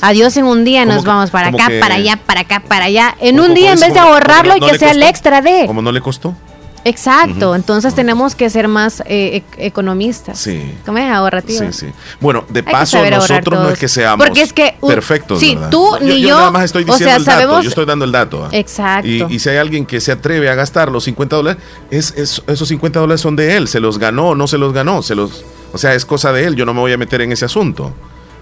Adiós 0.00 0.36
en 0.36 0.44
un 0.44 0.64
día. 0.64 0.84
Nos 0.84 1.02
que- 1.02 1.08
vamos 1.08 1.30
para 1.30 1.48
acá, 1.48 1.68
que- 1.68 1.80
para 1.80 1.94
allá, 1.94 2.18
para 2.26 2.40
acá, 2.40 2.60
para 2.66 2.84
allá. 2.86 3.14
En 3.20 3.40
un 3.40 3.54
día 3.54 3.72
en 3.72 3.80
vez 3.80 3.94
de 3.94 4.00
ahorrarlo 4.00 4.56
y 4.56 4.60
que 4.60 4.78
sea 4.78 4.90
el 4.90 5.02
extra 5.02 5.40
de. 5.40 5.64
Como 5.66 5.80
no 5.82 5.92
le 5.92 6.00
costó. 6.00 6.34
Exacto. 6.84 7.54
Entonces 7.54 7.94
tenemos 7.94 8.34
que 8.34 8.50
ser 8.50 8.68
más 8.68 9.02
eh, 9.06 9.42
ec- 9.42 9.56
economistas. 9.58 10.38
Sí. 10.38 10.74
¿Cómo 10.84 10.98
es 10.98 11.10
ahorrativos? 11.10 11.74
Sí, 11.74 11.86
sí. 11.86 11.92
Bueno, 12.20 12.44
de 12.48 12.62
paso, 12.62 12.98
nosotros 13.10 13.60
no 13.62 13.70
es 13.70 13.78
que 13.78 13.88
seamos 13.88 14.24
Porque 14.26 14.42
es 14.42 14.52
que 14.52 14.76
un- 14.80 14.90
perfectos. 14.90 15.40
sí, 15.40 15.54
¿verdad? 15.54 15.70
tú 15.70 15.88
ni 16.00 16.20
yo, 16.20 16.36
nada 16.36 16.50
más 16.50 16.64
estoy 16.64 16.82
o 16.82 16.86
diciendo 16.86 17.06
sea, 17.06 17.16
el 17.16 17.24
dato, 17.24 17.40
sabemos- 17.40 17.62
yo 17.64 17.68
estoy 17.70 17.86
dando 17.86 18.04
el 18.04 18.12
dato. 18.12 18.44
¿ah? 18.44 18.48
Exacto. 18.52 19.08
Y, 19.08 19.24
y 19.30 19.38
si 19.38 19.48
hay 19.48 19.56
alguien 19.56 19.86
que 19.86 20.00
se 20.00 20.12
atreve 20.12 20.48
a 20.50 20.54
gastar 20.54 20.90
los 20.92 21.04
50 21.04 21.36
dólares, 21.36 21.62
es, 21.90 22.12
es- 22.16 22.42
esos 22.46 22.68
50 22.68 23.00
dólares 23.00 23.20
son 23.20 23.34
de 23.36 23.56
él. 23.56 23.66
Se 23.68 23.80
los 23.80 23.98
ganó 23.98 24.28
o 24.30 24.34
no 24.34 24.46
se 24.46 24.58
los 24.58 24.72
ganó. 24.72 25.02
Se 25.02 25.14
los, 25.14 25.44
o 25.72 25.78
sea, 25.78 25.94
es 25.94 26.04
cosa 26.04 26.32
de 26.32 26.44
él. 26.44 26.54
Yo 26.56 26.66
no 26.66 26.74
me 26.74 26.80
voy 26.80 26.92
a 26.92 26.98
meter 26.98 27.20
en 27.22 27.32
ese 27.32 27.46
asunto. 27.46 27.94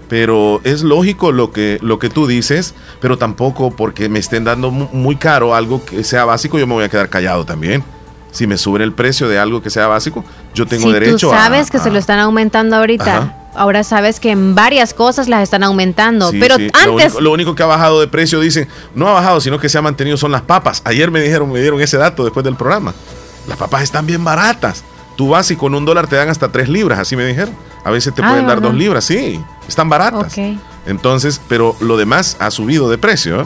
Pero 0.09 0.59
es 0.65 0.83
lógico 0.83 1.31
lo 1.31 1.51
que, 1.51 1.79
lo 1.81 1.97
que 1.97 2.09
tú 2.09 2.27
dices, 2.27 2.75
pero 2.99 3.17
tampoco 3.17 3.71
porque 3.71 4.09
me 4.09 4.19
estén 4.19 4.43
dando 4.43 4.69
mu- 4.69 4.89
muy 4.91 5.15
caro 5.15 5.55
algo 5.55 5.83
que 5.83 6.03
sea 6.03 6.25
básico, 6.25 6.59
yo 6.59 6.67
me 6.67 6.73
voy 6.73 6.83
a 6.83 6.89
quedar 6.89 7.09
callado 7.09 7.45
también. 7.45 7.83
Si 8.33 8.45
me 8.47 8.57
suben 8.57 8.81
el 8.81 8.91
precio 8.91 9.29
de 9.29 9.39
algo 9.39 9.61
que 9.61 9.69
sea 9.69 9.87
básico, 9.87 10.25
yo 10.53 10.65
tengo 10.65 10.87
si 10.87 10.91
derecho 10.91 11.29
tú 11.29 11.33
a- 11.33 11.37
sabes 11.43 11.71
que 11.71 11.77
a, 11.77 11.79
se 11.83 11.89
lo 11.91 11.99
están 11.99 12.19
aumentando 12.19 12.75
ahorita, 12.75 13.17
Ajá. 13.17 13.35
ahora 13.55 13.83
sabes 13.85 14.19
que 14.19 14.31
en 14.31 14.55
varias 14.55 14.93
cosas 14.93 15.29
las 15.29 15.41
están 15.43 15.63
aumentando. 15.63 16.31
Sí, 16.31 16.39
pero 16.41 16.55
sí. 16.57 16.69
Lo 16.85 16.93
antes, 16.93 17.05
único, 17.13 17.21
lo 17.21 17.31
único 17.31 17.55
que 17.55 17.63
ha 17.63 17.67
bajado 17.67 18.01
de 18.01 18.07
precio, 18.07 18.39
dicen, 18.41 18.67
no 18.95 19.07
ha 19.07 19.13
bajado, 19.13 19.39
sino 19.39 19.59
que 19.59 19.69
se 19.69 19.77
ha 19.77 19.81
mantenido 19.81 20.17
son 20.17 20.31
las 20.31 20.41
papas. 20.41 20.81
Ayer 20.83 21.11
me 21.11 21.21
dijeron, 21.21 21.49
me 21.51 21.61
dieron 21.61 21.79
ese 21.79 21.97
dato 21.97 22.23
después 22.23 22.43
del 22.43 22.55
programa. 22.55 22.93
Las 23.47 23.57
papas 23.57 23.83
están 23.83 24.05
bien 24.07 24.23
baratas. 24.23 24.83
Tú 25.15 25.29
vas 25.29 25.51
y 25.51 25.55
con 25.55 25.75
un 25.75 25.85
dólar 25.85 26.07
te 26.07 26.15
dan 26.15 26.29
hasta 26.29 26.51
tres 26.51 26.67
libras, 26.69 26.97
así 26.97 27.15
me 27.15 27.23
dijeron. 27.25 27.53
A 27.85 27.91
veces 27.91 28.15
te 28.15 28.23
Ah, 28.23 28.29
pueden 28.29 28.45
¿de 28.45 28.49
dar 28.49 28.61
dos 28.61 28.73
libras, 28.73 29.03
sí, 29.03 29.39
están 29.67 29.89
baratas. 29.89 30.33
Entonces, 30.87 31.39
pero 31.47 31.75
lo 31.81 31.97
demás 31.97 32.35
ha 32.39 32.49
subido 32.49 32.89
de 32.89 32.97
precio. 32.97 33.41
¿eh? 33.41 33.45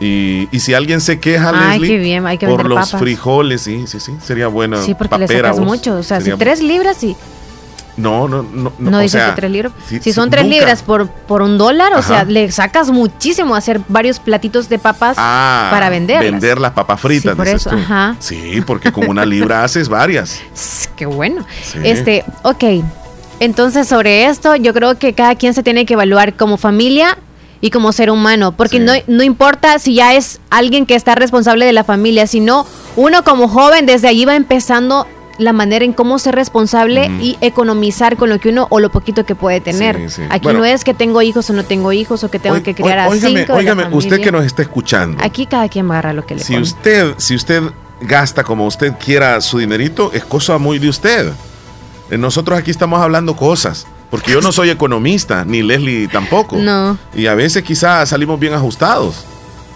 Y, 0.00 0.48
y 0.50 0.60
si 0.60 0.72
alguien 0.72 1.00
se 1.02 1.20
queja, 1.20 1.52
Ay, 1.54 1.78
Leslie, 1.78 1.96
qué 1.98 2.02
bien, 2.02 2.26
hay 2.26 2.38
que 2.38 2.46
por 2.46 2.62
vender 2.62 2.70
los 2.78 2.86
papas. 2.88 3.00
frijoles, 3.00 3.60
sí, 3.60 3.84
sí, 3.86 4.00
sí, 4.00 4.12
sería 4.24 4.46
bueno. 4.48 4.82
sí, 4.82 4.94
porque 4.94 5.18
le 5.18 5.26
papera, 5.26 5.48
sacas 5.50 5.58
vos. 5.60 5.66
mucho. 5.68 5.96
O 5.96 6.02
sea, 6.02 6.18
Sería- 6.20 6.34
si 6.34 6.38
tres 6.38 6.62
libras 6.62 7.02
y 7.04 7.14
No, 7.98 8.26
no, 8.28 8.42
no. 8.42 8.72
no, 8.78 8.96
o 8.96 9.00
dices 9.00 9.20
sea, 9.20 9.30
que 9.30 9.36
tres 9.36 9.50
libras. 9.50 9.72
si 10.00 10.12
son 10.14 10.30
tres 10.30 10.44
nunca. 10.44 10.56
libras 10.56 10.82
por, 10.82 11.08
por 11.08 11.42
un 11.42 11.58
dólar, 11.58 11.92
o 11.94 12.00
sea, 12.02 12.24
le 12.24 12.50
sacas 12.50 12.90
muchísimo 12.90 13.54
a 13.54 13.58
hacer 13.58 13.78
varios 13.88 14.20
platitos 14.20 14.70
de 14.70 14.78
papas 14.78 15.16
Ah, 15.18 15.68
para 15.70 15.90
venderlas. 15.90 16.24
Vender 16.30 16.58
las 16.58 16.72
papas 16.72 16.98
fritas, 16.98 17.32
Sí, 17.32 17.36
por 17.36 17.48
eso, 17.48 17.70
ajá. 17.70 18.16
Sí, 18.20 18.62
porque 18.66 18.90
con 18.92 19.06
una 19.06 19.26
libra 19.26 19.64
haces 19.64 19.90
varias. 19.90 20.40
Qué 20.96 21.04
bueno. 21.04 21.44
Sí. 21.62 21.78
Este, 21.84 22.24
ok. 22.42 22.64
Entonces, 23.38 23.86
sobre 23.86 24.26
esto, 24.26 24.56
yo 24.56 24.72
creo 24.72 24.98
que 24.98 25.12
cada 25.12 25.34
quien 25.34 25.52
se 25.52 25.62
tiene 25.62 25.84
que 25.84 25.92
evaluar 25.94 26.34
como 26.36 26.56
familia 26.56 27.18
y 27.60 27.70
como 27.70 27.92
ser 27.92 28.10
humano, 28.10 28.52
porque 28.52 28.78
Sí. 28.78 28.84
no, 28.84 28.92
no 29.06 29.22
importa 29.22 29.78
si 29.78 29.94
ya 29.94 30.14
es 30.14 30.40
alguien 30.50 30.86
que 30.86 30.94
está 30.94 31.14
responsable 31.14 31.66
de 31.66 31.72
la 31.72 31.84
familia, 31.84 32.26
sino 32.26 32.66
uno 32.96 33.22
como 33.24 33.48
joven 33.48 33.86
desde 33.86 34.08
allí 34.08 34.24
va 34.24 34.34
empezando 34.36 35.06
la 35.38 35.52
manera 35.54 35.84
en 35.86 35.94
cómo 35.94 36.18
ser 36.18 36.34
responsable 36.34 37.06
y 37.22 37.38
economizar 37.40 38.16
con 38.18 38.28
lo 38.28 38.38
que 38.38 38.50
uno 38.50 38.66
o 38.68 38.78
lo 38.78 38.90
poquito 38.90 39.24
que 39.24 39.34
puede 39.34 39.60
tener. 39.60 39.96
Sí, 39.96 40.16
sí. 40.16 40.22
Aquí 40.28 40.44
Bueno. 40.44 40.58
no 40.60 40.64
es 40.66 40.84
que 40.84 40.92
tengo 40.92 41.22
hijos 41.22 41.48
o 41.48 41.54
no 41.54 41.64
tengo 41.64 41.92
hijos 41.92 42.22
o 42.24 42.30
que 42.30 42.38
tengo 42.38 42.62
que 42.62 42.74
criar 42.74 42.98
a 42.98 43.08
oí- 43.08 43.16
óigame, 43.18 43.38
cinco 43.40 43.52
la 43.54 43.58
óigame, 43.58 43.86
usted 43.96 44.20
que 44.20 44.30
nos 44.32 44.44
está 44.44 44.60
escuchando. 44.60 45.16
Aquí 45.24 45.46
cada 45.46 45.66
quien 45.70 45.90
agarra 45.90 46.12
lo 46.12 46.26
que 46.26 46.34
le 46.34 46.42
Si 46.42 46.52
pone. 46.52 46.62
usted, 46.62 47.14
si 47.16 47.34
usted 47.34 47.62
gasta 48.02 48.44
como 48.44 48.66
usted 48.66 48.92
quiera 49.02 49.40
su 49.40 49.58
dinerito, 49.58 50.10
es 50.12 50.24
cosa 50.26 50.58
muy 50.58 50.78
de 50.78 50.90
usted. 50.90 51.32
Eh, 52.10 52.18
Nosotros 52.18 52.58
aquí 52.58 52.70
estamos 52.70 53.00
hablando 53.00 53.34
cosas. 53.34 53.86
Porque 54.10 54.32
yo 54.32 54.40
no 54.40 54.50
soy 54.50 54.70
economista, 54.70 55.44
ni 55.44 55.62
Leslie 55.62 56.08
tampoco. 56.08 56.56
No. 56.56 56.98
Y 57.14 57.26
a 57.26 57.34
veces 57.34 57.62
quizás 57.62 58.08
salimos 58.08 58.40
bien 58.40 58.54
ajustados. 58.54 59.24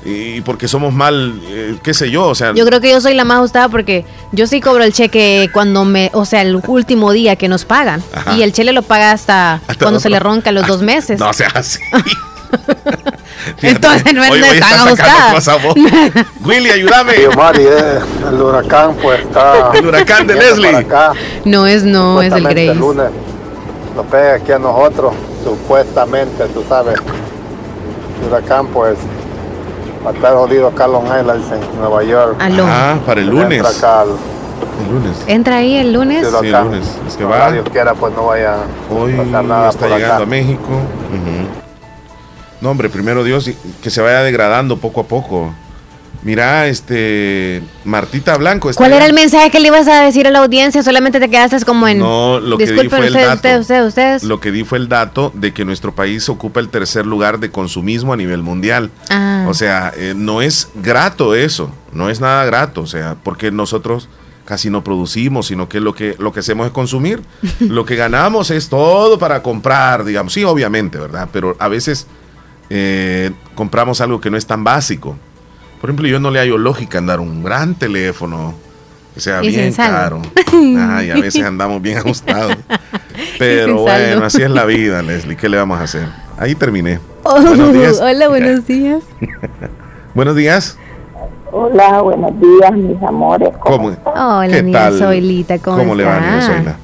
Y 0.05 0.43
porque 0.43 0.69
somos 0.69 0.93
mal, 0.93 1.41
eh, 1.47 1.77
qué 1.83 1.95
sé 1.95 2.11
yo, 2.11 2.27
o 2.27 2.35
sea... 2.35 2.53
Yo 2.53 2.67
creo 2.67 2.81
que 2.81 2.91
yo 2.91 3.01
soy 3.01 3.15
la 3.15 3.25
más 3.25 3.39
ajustada 3.39 3.71
porque 3.71 4.05
yo 4.33 4.47
sí 4.47 4.61
cobro 4.61 4.85
el 4.85 4.93
cheque 4.93 5.49
cuando 5.51 5.87
me, 5.87 6.11
o 6.13 6.27
sea, 6.27 6.43
el 6.43 6.61
último 6.67 7.13
día 7.13 7.37
que 7.37 7.49
nos 7.49 7.65
pagan. 7.65 8.03
Ajá. 8.13 8.35
Y 8.37 8.43
el 8.43 8.53
cheque 8.53 8.73
lo 8.73 8.83
paga 8.83 9.13
hasta, 9.13 9.55
Hasta 9.55 9.75
cuando 9.77 9.97
otro- 9.99 10.01
se 10.01 10.11
le 10.11 10.19
ronca 10.21 10.53
los 10.53 10.67
dos 10.67 10.83
meses. 10.83 11.19
No 11.19 11.33
sea 11.33 11.49
así. 11.55 11.79
Entonces 13.63 14.13
no 14.15 14.23
es, 14.25 14.31
Hoy 14.31 14.61
tan 14.61 14.75
ajustada. 14.75 15.35
Willy, 16.45 16.71
ayúdame. 16.71 17.15
Tío 17.15 17.33
Mari, 17.33 17.63
eh, 17.63 17.99
el 18.29 18.43
huracán 18.43 18.95
pues 19.01 19.21
está... 19.21 19.71
El 19.75 19.87
huracán 19.87 20.27
de 20.27 20.35
Leslie. 20.35 20.87
No 21.45 21.67
es, 21.67 21.83
no, 21.83 22.21
es 22.21 22.33
el 22.33 22.43
Grace. 22.43 22.71
El 22.73 22.79
lunes 22.79 23.07
nos 23.95 24.07
pega 24.07 24.35
aquí 24.35 24.53
a 24.53 24.59
nosotros, 24.59 25.15
supuestamente, 25.45 26.45
tú 26.53 26.65
sabes. 26.69 26.97
El 28.21 28.29
huracán 28.29 28.67
pues 28.69 28.97
va 30.05 30.11
a 30.11 30.13
estar 30.15 30.35
jodido 30.35 30.69
acá 30.69 30.87
Long 30.87 31.05
Island, 31.07 31.45
en 31.53 31.79
Nueva 31.81 32.03
York. 32.03 32.37
Aló. 32.41 32.65
Ah, 32.67 32.97
para 33.07 33.21
el 33.21 33.29
Entra 33.29 33.43
lunes. 33.45 33.79
acá 33.79 34.01
al- 34.03 34.09
El 34.87 34.93
lunes. 34.95 35.17
Entra 35.27 35.57
ahí 35.57 35.77
el 35.77 35.93
lunes. 35.93 36.27
Sí, 36.41 36.47
el 36.49 36.53
lunes. 36.65 36.87
Es 37.07 37.17
que 37.17 37.25
Ojalá 37.25 37.45
va. 37.47 37.53
Dios 37.53 37.69
quiera 37.71 37.95
pues 37.95 38.15
no 38.15 38.27
vaya 38.27 38.57
Hoy 38.91 39.13
a 39.15 39.17
pasar 39.23 39.45
nada 39.45 39.69
está 39.71 39.81
por 39.81 39.89
llegando 39.91 40.15
acá. 40.15 40.23
a 40.23 40.27
México. 40.27 40.69
Ujú. 40.71 41.49
No, 42.61 42.71
hombre, 42.71 42.89
primero 42.89 43.23
Dios, 43.25 43.51
que 43.83 43.91
se 43.91 44.01
vaya 44.01 44.23
degradando 44.23 44.77
poco 44.79 45.01
a 45.01 45.05
poco. 45.05 45.51
Mira, 46.25 46.67
este. 46.69 47.63
Martita 47.85 48.37
Blanco. 48.39 48.71
¿Cuál 48.75 48.95
era 48.95 49.05
el 49.05 49.13
mensaje 49.13 49.51
que 49.51 49.61
le 49.61 49.69
ibas 49.69 49.87
a 49.89 50.01
decir 50.01 50.27
a 50.27 50.31
la 50.31 50.39
audiencia? 50.41 50.83
Solamente 50.83 51.21
te 51.21 51.29
quedaste 51.29 51.63
como 51.67 51.87
en... 51.87 51.99
No, 51.99 52.41
lo 52.41 52.57
que 52.57 52.67
di 52.67 52.89
fue 52.89 52.99
el 52.99 53.05
ustedes, 53.07 53.27
dato. 53.27 53.35
ustedes, 53.35 53.61
ustedes, 53.61 53.87
ustedes. 53.89 54.23
Lo 54.25 54.41
que 54.41 54.51
di 54.51 54.65
fue 54.65 54.79
el 54.79 54.89
dato 54.89 55.31
de 55.35 55.53
que 55.53 55.67
nuestro 55.67 55.95
país 55.95 56.27
ocupa 56.31 56.61
el 56.61 56.71
tercer 56.71 57.05
lugar 57.05 57.41
de 57.41 57.51
consumismo 57.51 58.15
a 58.15 58.17
nivel 58.17 58.43
mundial. 58.43 58.91
Ah. 59.11 59.45
O 59.49 59.53
sea, 59.53 59.93
eh, 59.97 60.15
no 60.17 60.41
es 60.41 60.71
grato 60.75 61.35
eso. 61.35 61.71
no 61.93 62.09
es 62.09 62.21
nada 62.21 62.45
grato, 62.47 62.81
o 62.81 62.87
sea, 62.87 63.17
porque 63.23 63.53
nosotros 63.53 64.09
casi 64.47 64.71
no 64.71 64.83
producimos, 64.83 65.47
sino 65.47 65.69
que 65.69 65.81
lo 65.81 65.95
que, 65.95 66.17
lo 66.19 66.33
que 66.33 66.41
hacemos 66.41 66.67
es 66.67 66.73
consumir. 66.73 67.23
lo 67.61 67.85
que 67.85 67.97
ganamos 67.97 68.51
es 68.51 68.71
todo 68.71 69.19
para 69.19 69.43
comprar, 69.43 70.05
digamos, 70.05 70.33
sí, 70.33 70.43
obviamente, 70.45 70.99
¿verdad? 70.99 71.29
Pero 71.33 71.55
a 71.59 71.69
veces 71.69 72.07
eh, 72.71 73.31
compramos 73.55 74.01
algo 74.01 74.21
que 74.21 74.31
no 74.31 74.39
es 74.39 74.47
tan 74.47 74.65
básico. 74.65 75.17
Por 75.85 75.91
ejemplo, 75.91 76.09
yo 76.09 76.19
no 76.19 76.31
le 76.31 76.39
hallo 76.39 76.57
lógica 76.57 76.97
andar 76.97 77.21
un 77.21 77.45
gran 77.45 77.75
teléfono 77.75 78.55
que 79.13 79.21
sea 79.21 79.41
bien 79.41 79.71
caro. 79.75 80.23
Ay, 80.51 81.11
a 81.11 81.17
veces 81.17 81.45
andamos 81.45 81.83
bien 81.83 81.99
ajustados. 81.99 82.57
Pero 83.39 83.83
bueno, 83.83 84.25
así 84.25 84.41
es 84.41 84.51
la 84.51 84.65
vida, 84.65 85.03
Leslie. 85.03 85.37
¿Qué 85.37 85.47
le 85.47 85.59
vamos 85.59 85.79
a 85.79 85.83
hacer? 85.83 86.09
Ahí 86.39 86.55
terminé. 86.55 87.01
buenos 87.23 87.73
días. 87.75 88.01
Hola, 88.01 88.29
buenos 88.31 88.67
días. 88.67 89.03
buenos 90.15 90.37
días. 90.37 90.79
Hola, 91.53 92.01
buenos 92.01 92.33
días, 92.41 92.73
mis 92.73 93.03
amores. 93.03 93.51
¿Cómo? 93.61 93.95
Hola, 94.05 94.49
¿Qué 94.49 94.63
niña 94.63 94.89
tal? 94.89 95.61
¿cómo, 95.63 95.77
¿Cómo 95.77 95.95
le 95.95 96.05
va, 96.05 96.19
niña? 96.19 96.41
Zoila? 96.47 96.77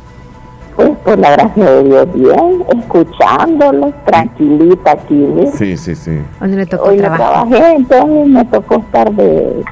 Pues 0.80 0.98
por 1.04 1.18
la 1.18 1.30
gracia 1.32 1.64
de 1.64 1.84
Dios, 1.84 2.08
bien, 2.14 2.64
escuchándolos, 2.78 3.92
tranquilita 4.06 4.92
aquí. 4.92 5.26
Sí, 5.54 5.76
sí, 5.76 5.94
sí. 5.94 6.20
¿Dónde 6.40 6.56
le 6.56 6.66
tocó 6.66 6.84
Hoy 6.88 6.96
no 6.96 7.02
trabajar? 7.02 7.48
trabajé, 7.48 7.74
entonces 7.76 8.26
me 8.28 8.44
tocó 8.46 8.74
estar 8.76 9.12
de, 9.12 9.62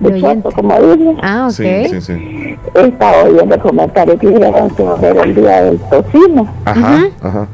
de, 0.00 0.10
De 0.10 0.20
choto, 0.20 0.50
como 0.50 0.80
dije. 0.80 1.16
Ah, 1.22 1.44
ok. 1.46 1.52
Sí, 1.52 1.88
sí, 1.90 2.00
sí. 2.00 2.58
Estaba 2.74 3.22
oyendo 3.22 3.54
el 3.54 3.60
comentario 3.60 4.18
que 4.18 4.28
dijeron 4.28 4.70
que 4.70 4.82
era 4.82 5.22
el 5.22 5.34
día 5.34 5.62
del 5.62 5.78
tocino. 5.78 6.48
Ajá, 6.64 7.04
ajá. 7.22 7.46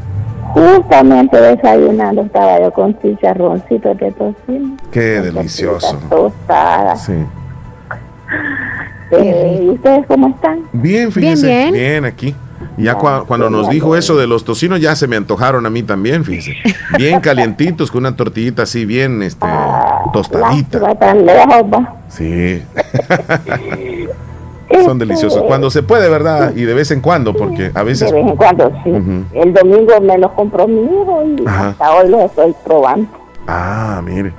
Justamente 0.55 1.41
desayunando 1.41 2.23
estaba 2.23 2.61
yo 2.61 2.73
con 2.73 2.99
chicharroncitos 3.01 3.97
de 3.99 4.13
tocino. 4.13 4.77
Qué 4.91 5.21
delicioso. 5.21 5.99
Tostadas. 6.09 7.05
Sí. 7.05 7.15
Eh, 9.13 9.61
¿Y 9.65 9.69
ustedes 9.71 10.07
cómo 10.07 10.29
están? 10.29 10.61
Bien, 10.73 11.13
fíjese. 11.13 11.47
Bien, 11.47 11.73
bien. 11.73 12.05
aquí. 12.05 12.35
Ya 12.79 12.97
cua- 12.99 13.27
cuando 13.27 13.51
nos 13.51 13.69
dijo 13.69 13.97
eso 13.97 14.17
de 14.17 14.27
los 14.27 14.45
tocinos, 14.45 14.81
ya 14.81 14.97
se 14.97 15.07
me 15.07 15.17
antojaron 15.17 15.67
a 15.67 15.71
mí 15.71 15.83
también, 15.83 16.25
fíjese. 16.25 16.55
Bien 16.97 17.21
calientitos, 17.21 17.91
con 17.91 18.01
una 18.01 18.17
tortillita 18.17 18.63
así, 18.63 18.87
bien 18.87 19.23
este, 19.23 19.47
tostadita. 20.13 20.79
Va 20.79 20.95
tan 20.95 21.27
lejos, 21.27 21.63
va. 21.73 21.97
Sí. 22.09 22.63
Son 24.85 24.99
deliciosos. 24.99 25.43
Cuando 25.43 25.71
se 25.71 25.83
puede, 25.83 26.09
¿verdad? 26.09 26.55
Y 26.57 26.63
de 26.63 26.73
vez 26.73 26.91
en 26.93 27.03
cuando, 27.03 27.35
porque 27.35 27.71
a 27.75 27.83
veces. 27.83 28.11
De 28.11 28.23
vez 28.23 28.27
en 28.31 28.37
cuando, 28.37 28.73
sí. 28.83 28.91
El 29.35 29.53
domingo 29.53 30.01
me 30.01 30.17
los 30.17 30.33
compró 30.33 30.67
mi 30.67 30.81
hijo 30.83 31.23
y 31.27 31.47
Ajá. 31.47 31.69
hasta 31.71 31.93
hoy 31.95 32.09
los 32.09 32.23
estoy 32.23 32.55
probando. 32.65 33.07
Ah, 33.47 34.01
mire. 34.03 34.33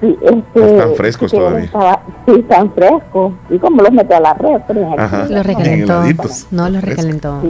Sí, 0.00 0.18
este, 0.20 0.70
Están 0.76 0.94
frescos 0.96 1.30
sí, 1.30 1.36
todavía. 1.36 1.64
estaba- 1.64 2.00
sí, 2.26 2.32
están 2.40 2.70
frescos. 2.72 3.32
Y 3.50 3.58
como 3.58 3.82
los 3.82 3.92
meto 3.92 4.14
a 4.16 4.20
la 4.20 4.34
red, 4.34 4.60
Ajá. 4.98 5.26
Los 5.30 5.46
recalentó. 5.46 6.02
No, 6.50 6.68
los 6.68 6.82
recalentó. 6.82 7.40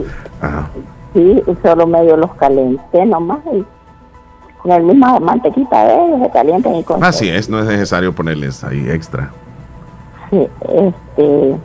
Ajá. 0.41 0.69
Sí, 1.13 1.41
solo 1.63 1.87
medio 1.87 2.17
los 2.17 2.33
calenté 2.35 3.05
nomás. 3.05 3.39
Y 3.53 3.65
con 4.61 4.71
el 4.71 4.83
misma 4.83 5.19
mantequita 5.19 5.85
de 5.85 5.93
ellos 5.95 6.19
se 6.23 6.29
calientan 6.31 6.75
y 6.75 6.83
con 6.83 7.03
Así 7.03 7.29
es, 7.29 7.49
no 7.49 7.59
es 7.59 7.65
necesario 7.65 8.13
ponerles 8.13 8.63
ahí 8.63 8.89
extra. 8.89 9.31
Sí, 10.29 10.47
este, 10.69 11.55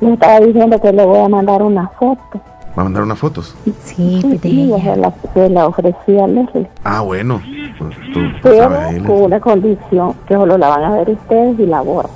le 0.00 0.12
estaba 0.12 0.40
diciendo 0.40 0.80
que 0.80 0.92
le 0.92 1.04
voy 1.04 1.20
a 1.20 1.28
mandar 1.28 1.62
una 1.62 1.88
foto. 1.88 2.40
¿Va 2.76 2.82
a 2.82 2.84
mandar 2.84 3.02
unas 3.02 3.18
fotos? 3.18 3.54
Sí, 3.84 4.20
Sí, 4.42 4.68
yo 4.68 4.78
se 4.78 4.96
la, 4.96 5.12
se 5.34 5.48
la 5.50 5.66
ofrecí 5.66 6.18
a 6.18 6.26
Leslie. 6.26 6.68
Ah, 6.84 7.00
bueno. 7.00 7.42
Pues 7.78 7.96
tú, 8.12 8.20
tú 8.20 8.30
Pero 8.42 8.56
sabes 8.58 8.78
ahí. 8.80 9.00
con 9.00 9.22
una 9.22 9.40
condición 9.40 10.14
que 10.26 10.34
solo 10.34 10.56
la 10.56 10.68
van 10.68 10.84
a 10.84 10.90
ver 10.96 11.10
ustedes 11.10 11.58
y 11.58 11.66
la 11.66 11.80
borra. 11.80 12.08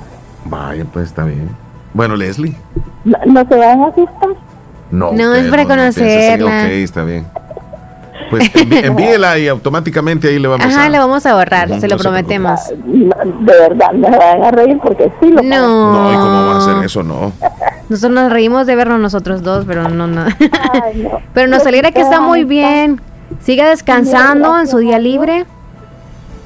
Vaya, 0.45 0.85
pues 0.93 1.07
está 1.07 1.25
bien. 1.25 1.49
Bueno, 1.93 2.17
Leslie. 2.17 2.55
No, 3.05 3.19
no 3.27 3.45
se 3.49 3.55
vayan 3.57 3.83
a 3.83 3.87
asustar. 3.89 4.29
No, 4.91 5.13
No, 5.13 5.35
es 5.35 5.49
para 5.51 5.65
conocerla. 5.65 6.47
Ok, 6.65 6.71
está 6.71 7.03
bien. 7.05 7.27
Pues 8.31 8.53
envi- 8.55 8.85
envíela 8.85 9.39
y 9.39 9.49
automáticamente 9.49 10.29
ahí 10.29 10.39
le 10.39 10.49
vamos 10.49 10.67
Ajá, 10.67 10.85
a. 10.85 10.89
le 10.89 10.99
vamos 10.99 11.27
a 11.27 11.35
borrar, 11.35 11.81
se 11.81 11.89
lo 11.89 11.97
prometemos. 11.99 12.61
De 12.69 13.53
verdad, 13.59 13.93
no 13.93 14.09
se 14.09 14.17
vayan 14.17 14.43
a 14.45 14.51
reír 14.53 14.79
porque 14.83 15.11
sí 15.21 15.31
lo 15.31 15.43
No. 15.43 15.93
No, 15.93 16.13
¿y 16.13 16.15
cómo 16.17 16.47
va 16.47 16.55
a 16.55 16.59
hacer 16.59 16.85
eso? 16.85 17.03
No. 17.03 17.33
Nosotros 17.89 18.13
nos 18.13 18.33
reímos 18.33 18.67
de 18.67 18.77
vernos 18.77 18.99
nosotros 19.01 19.43
dos, 19.43 19.65
pero 19.67 19.89
no, 19.89 20.07
no. 20.07 20.25
Ay, 20.25 21.03
no. 21.03 21.19
Pero 21.35 21.49
nos 21.49 21.67
alegra 21.67 21.93
que 21.93 22.01
está 22.01 22.21
muy 22.21 22.45
bien. 22.45 23.01
Siga 23.43 23.69
descansando 23.69 24.59
en 24.59 24.67
su 24.67 24.79
día 24.79 24.99
libre. 24.99 25.45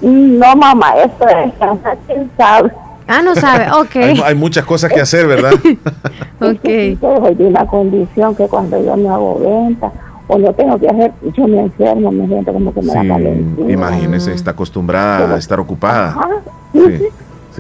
No, 0.01 0.55
mamá, 0.57 0.95
esto 0.97 1.26
es 1.28 1.53
quién 2.07 2.30
sabe. 2.36 2.72
Ah, 3.07 3.22
no 3.22 3.34
sabe. 3.34 3.66
Ok. 3.80 3.97
Hay, 3.97 4.20
hay 4.24 4.34
muchas 4.34 4.64
cosas 4.64 4.93
que 4.93 5.01
hacer, 5.01 5.26
¿verdad? 5.26 5.53
ok. 6.41 7.01
Soy 7.01 7.34
de 7.34 7.45
una 7.47 7.66
condición 7.66 8.34
que 8.34 8.47
cuando 8.49 8.82
yo 8.84 8.97
me 8.97 9.09
hago 9.09 9.39
venta 9.41 9.91
o 10.26 10.39
no 10.39 10.53
tengo 10.53 10.78
que 10.78 10.89
hacer, 10.89 11.12
yo 11.36 11.47
me 11.49 11.61
enfermo, 11.61 12.12
me 12.12 12.26
siento 12.26 12.53
como 12.53 12.72
que 12.74 12.82
me 12.82 12.93
da 12.93 13.01
Sí, 13.03 13.09
calentura. 13.09 13.72
imagínese, 13.72 14.34
está 14.34 14.51
acostumbrada 14.51 15.34
a 15.34 15.39
estar 15.39 15.59
ocupada. 15.59 16.09
Ajá, 16.11 16.28
sí, 16.72 17.05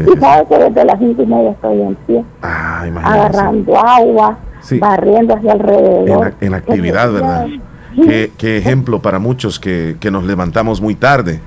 Sí, 0.04 0.10
Y 0.14 0.20
sabe 0.20 0.46
que 0.48 0.58
desde 0.58 0.84
las 0.84 0.98
cinco 0.98 1.22
y 1.22 1.26
media 1.26 1.50
estoy 1.50 1.80
en 1.82 1.94
pie, 2.06 2.24
Ah, 2.42 2.84
agarrando 3.04 3.76
agua, 3.78 4.38
Sí. 4.62 4.78
barriendo 4.78 5.34
hacia 5.34 5.52
En, 5.52 5.60
alrededor. 5.60 6.20
la- 6.20 6.32
en 6.46 6.54
actividad, 6.54 7.12
¿verdad? 7.12 7.46
Qué, 7.94 8.30
qué 8.38 8.58
ejemplo 8.58 9.00
para 9.00 9.18
muchos 9.18 9.58
que, 9.58 9.96
que 9.98 10.10
nos 10.10 10.24
levantamos 10.24 10.80
muy 10.80 10.94
tarde. 10.94 11.40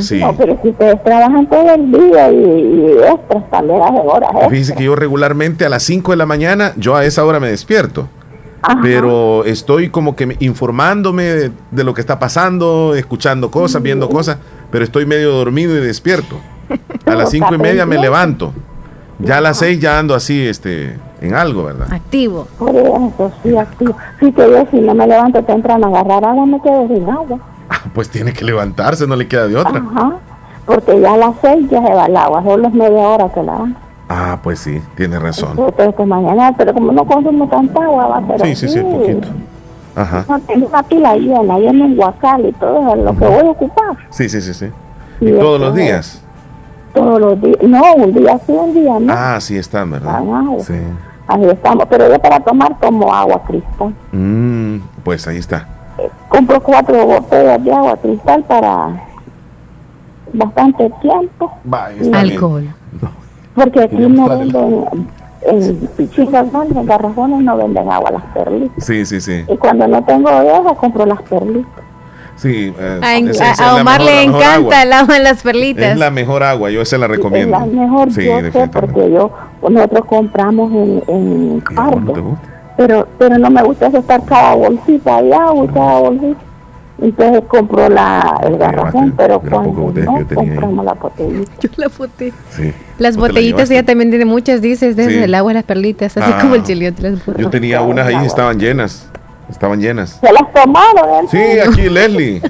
Sí. 0.00 0.20
No, 0.20 0.34
pero 0.36 0.58
si 0.62 0.68
ustedes 0.70 1.02
trabajan 1.04 1.46
todo 1.48 1.74
el 1.74 1.90
día 1.92 2.30
y, 2.32 2.36
y 2.36 2.92
extras 3.12 3.50
también 3.50 3.82
hacen 3.82 3.98
horas 4.06 4.30
extras. 4.30 4.50
Fíjese 4.50 4.74
que 4.74 4.84
yo 4.84 4.96
regularmente 4.96 5.66
a 5.66 5.68
las 5.68 5.82
5 5.82 6.12
de 6.12 6.16
la 6.16 6.26
mañana, 6.26 6.72
yo 6.76 6.96
a 6.96 7.04
esa 7.04 7.24
hora 7.24 7.40
me 7.40 7.48
despierto. 7.48 8.08
Ajá. 8.62 8.78
Pero 8.82 9.44
estoy 9.44 9.90
como 9.90 10.16
que 10.16 10.24
me- 10.26 10.36
informándome 10.40 11.24
de, 11.24 11.50
de 11.70 11.84
lo 11.84 11.92
que 11.92 12.00
está 12.00 12.18
pasando, 12.18 12.94
escuchando 12.94 13.50
cosas, 13.50 13.82
viendo 13.82 14.08
cosas, 14.08 14.38
pero 14.70 14.82
estoy 14.84 15.04
medio 15.04 15.32
dormido 15.32 15.76
y 15.76 15.80
despierto. 15.80 16.36
A 17.06 17.14
las 17.14 17.30
cinco 17.30 17.54
y 17.54 17.58
media 17.58 17.86
me 17.86 17.98
levanto. 17.98 18.52
Ya 19.18 19.38
a 19.38 19.40
las 19.40 19.58
seis 19.58 19.80
ya 19.80 19.98
ando 19.98 20.14
así, 20.14 20.46
este, 20.46 20.96
en 21.20 21.34
algo, 21.34 21.64
¿verdad? 21.64 21.92
Activo. 21.92 22.46
Por 22.58 22.74
eso, 22.74 23.32
sí, 23.42 23.56
activo. 23.56 23.96
Sí, 24.20 24.32
que 24.32 24.42
yo 24.50 24.66
si 24.70 24.80
no 24.80 24.94
me 24.94 25.06
levanto 25.06 25.42
temprano 25.42 25.86
a 25.86 26.00
agarrar 26.00 26.24
agua, 26.24 26.46
me 26.46 26.60
quedo 26.60 26.88
sin 26.88 27.08
agua. 27.08 27.38
Pues 27.94 28.08
tiene 28.10 28.32
que 28.32 28.44
levantarse, 28.44 29.06
no 29.06 29.16
le 29.16 29.28
queda 29.28 29.46
de 29.46 29.56
otra. 29.56 29.78
Ajá. 29.78 30.16
Porque 30.66 31.00
ya 31.00 31.14
a 31.14 31.16
las 31.16 31.34
seis 31.40 31.68
ya 31.70 31.82
se 31.86 31.94
va 31.94 32.06
el 32.06 32.16
agua, 32.16 32.42
solo 32.42 32.68
es 32.68 32.74
media 32.74 33.00
hora 33.08 33.28
que 33.32 33.42
la 33.42 33.52
dan. 33.52 33.76
Ah, 34.08 34.38
pues 34.42 34.58
sí, 34.58 34.80
tiene 34.96 35.18
razón. 35.18 35.50
Entonces, 35.50 35.94
pues 35.96 36.08
mañana, 36.08 36.54
pero 36.56 36.74
como 36.74 36.92
no 36.92 37.04
consumo 37.04 37.48
tanta 37.48 37.82
agua, 37.82 38.06
va 38.06 38.18
a 38.18 38.26
ser 38.26 38.46
Sí, 38.48 38.56
sí, 38.56 38.68
sí, 38.68 38.80
poquito. 38.80 39.28
Ajá. 39.96 40.24
No 40.28 40.40
tengo 40.40 40.66
una 40.66 40.82
pila 40.82 41.16
llena, 41.16 41.58
llena 41.58 41.84
en 41.84 41.96
guacal 41.96 42.46
y 42.46 42.52
todo 42.52 42.94
es 42.94 43.00
lo 43.00 43.16
que 43.16 43.26
voy 43.26 43.46
a 43.46 43.50
ocupar. 43.50 43.96
Sí, 44.10 44.28
sí, 44.28 44.40
sí, 44.40 44.52
sí. 44.52 44.66
¿Y 45.20 45.32
todos 45.32 45.60
los 45.60 45.70
es. 45.70 45.74
días? 45.76 46.23
Todos 46.94 47.20
los 47.20 47.40
días. 47.40 47.56
No, 47.62 47.94
un 47.96 48.12
día 48.14 48.38
sí, 48.46 48.52
un 48.52 48.72
día 48.74 48.98
no. 49.00 49.12
Ah, 49.12 49.40
sí 49.40 49.56
están, 49.56 49.90
¿verdad? 49.90 50.22
Ah, 50.22 50.42
Sí. 50.60 50.74
Así 51.26 51.44
estamos. 51.44 51.86
Pero 51.88 52.08
yo 52.08 52.18
para 52.18 52.40
tomar 52.40 52.78
tomo 52.80 53.12
agua 53.12 53.42
cristal. 53.46 53.94
Mm, 54.12 54.76
pues 55.02 55.26
ahí 55.26 55.38
está. 55.38 55.66
Compro 56.28 56.60
cuatro 56.60 57.04
botellas 57.06 57.62
de 57.64 57.72
agua 57.72 57.96
cristal 57.96 58.42
para 58.44 58.88
bastante 60.32 60.90
tiempo. 61.00 61.52
está 61.64 61.88
bien. 61.90 62.14
Alcohol. 62.14 62.64
Porque 63.54 63.82
aquí 63.82 63.96
no 63.96 64.28
venden, 64.28 64.84
en 65.42 65.76
pichitas 65.96 66.50
grandes, 66.50 66.76
en 66.76 66.86
garrafones 66.86 67.40
no 67.40 67.56
venden 67.56 67.90
agua, 67.90 68.10
las 68.10 68.22
perlitas. 68.34 68.84
Sí, 68.84 69.06
sí, 69.06 69.20
sí. 69.20 69.44
Y 69.48 69.56
cuando 69.56 69.86
no 69.86 70.02
tengo 70.04 70.28
de 70.30 70.48
esas, 70.58 70.72
compro 70.76 71.06
las 71.06 71.22
perlitas. 71.22 71.84
Sí, 72.36 72.74
eh, 72.78 73.00
A, 73.02 73.16
esa- 73.16 73.30
esa 73.30 73.50
es 73.52 73.60
a 73.60 73.66
la 73.66 73.80
Omar 73.82 74.00
mejor- 74.00 74.12
le 74.14 74.14
la 74.16 74.22
encanta 74.22 74.54
agua. 74.54 74.82
el 74.82 74.92
agua 74.92 75.16
en 75.16 75.22
las 75.24 75.42
perlitas. 75.42 75.84
Es 75.92 75.96
la 75.98 76.10
mejor 76.10 76.42
agua, 76.42 76.70
yo 76.70 76.82
esa 76.82 76.98
la 76.98 77.06
recomiendo. 77.06 77.56
Es 77.56 77.60
la 77.72 77.80
mejor, 77.82 78.08
Sí, 78.12 78.24
yo 78.24 78.36
sé, 78.36 78.42
definitivamente. 78.42 78.80
porque 78.80 79.12
yo, 79.12 79.30
nosotros 79.70 80.04
compramos 80.06 80.72
en, 80.72 81.02
en 81.08 81.64
pero, 82.76 83.06
pero 83.18 83.38
no 83.38 83.50
me 83.50 83.62
gusta 83.62 83.86
estar 83.86 84.24
cada 84.24 84.54
bolsita 84.56 85.22
de 85.22 85.32
agua 85.34 85.64
y 85.64 85.68
cada 85.68 85.98
bolsita. 86.00 86.40
Entonces 87.02 87.42
compro 87.48 87.88
la, 87.88 88.40
el 88.46 88.56
garrafón, 88.56 89.12
pero 89.16 89.40
cuando 89.40 89.92
no, 89.92 90.26
compramos 90.34 90.84
la 90.84 90.92
botellita. 90.94 91.52
Yo 91.60 91.68
la 91.76 91.88
boté. 91.96 92.32
Sí. 92.50 92.72
Las 92.98 93.16
¿No 93.16 93.22
te 93.22 93.28
la 93.28 93.32
botellitas 93.32 93.68
llevaste? 93.68 93.74
ella 93.74 93.84
también 93.86 94.10
tiene 94.10 94.24
muchas, 94.24 94.60
dices, 94.62 94.94
desde 94.96 95.10
Sí. 95.18 95.22
el 95.24 95.34
agua 95.34 95.50
y 95.52 95.54
las 95.54 95.64
perlitas, 95.64 96.16
así 96.16 96.30
Ah. 96.32 96.38
como 96.40 96.54
el 96.54 96.62
chiliote. 96.62 97.02
Las. 97.10 97.20
Yo 97.36 97.50
tenía 97.50 97.80
unas 97.82 98.06
ahí, 98.06 98.24
estaban 98.24 98.58
llenas. 98.60 99.08
Estaban 99.50 99.80
llenas. 99.80 100.18
¿Se 100.20 100.32
las 100.32 100.52
tomaron? 100.52 101.28
Sí, 101.28 101.38
aquí 101.66 101.88
Leslie. 101.88 102.40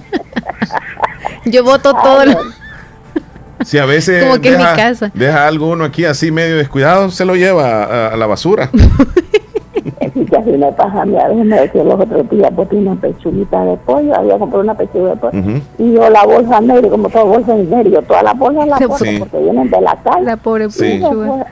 Yo 1.46 1.64
boto 1.64 1.92
todo. 1.94 2.24
lo- 2.26 2.38
Si 3.64 3.78
a 3.78 3.86
veces 3.86 4.22
Como 4.24 4.40
que 4.42 4.48
en 4.48 4.58
mi 4.58 4.62
deja, 4.62 4.76
casa. 4.76 5.10
deja 5.14 5.46
algo 5.46 5.70
uno 5.70 5.84
aquí 5.84 6.04
así 6.04 6.30
medio 6.30 6.56
descuidado, 6.58 7.10
se 7.10 7.24
lo 7.24 7.34
lleva 7.34 7.84
a, 7.84 8.08
a 8.08 8.16
la 8.16 8.26
basura. 8.26 8.68
Así 10.38 10.50
me 10.50 10.72
pasa 10.72 11.02
a 11.02 11.04
mí. 11.06 11.16
A 11.16 11.28
veces 11.28 11.44
me 11.46 11.60
decía 11.60 11.84
los 11.84 12.00
otros 12.00 12.28
días, 12.30 12.50
tienes 12.68 12.86
una 12.88 13.00
pechuguita 13.00 13.64
de 13.64 13.76
pollo. 13.78 14.14
Había 14.16 14.38
comprado 14.38 14.62
una 14.64 14.74
pechuga 14.74 15.10
de 15.10 15.16
pollo. 15.16 15.38
Ujú. 15.38 15.50
Y 15.78 15.92
yo 15.94 16.10
la 16.10 16.24
bolsa 16.24 16.60
negra, 16.60 16.88
como 16.90 17.08
toda 17.08 17.24
bolsa 17.24 17.54
negra, 17.54 17.82
yo 17.82 18.02
todas 18.02 18.22
las 18.24 18.36
bolsas 18.38 18.66
las 18.68 18.80
porto 18.80 19.04
Sí. 19.04 19.16
porque 19.18 19.38
vienen 19.38 19.70
de 19.70 19.80
la 19.80 19.96
calle. 20.02 20.24
La 20.24 20.36
pobre 20.36 20.70
Sí. 20.70 20.80
pechuga. 21.00 21.46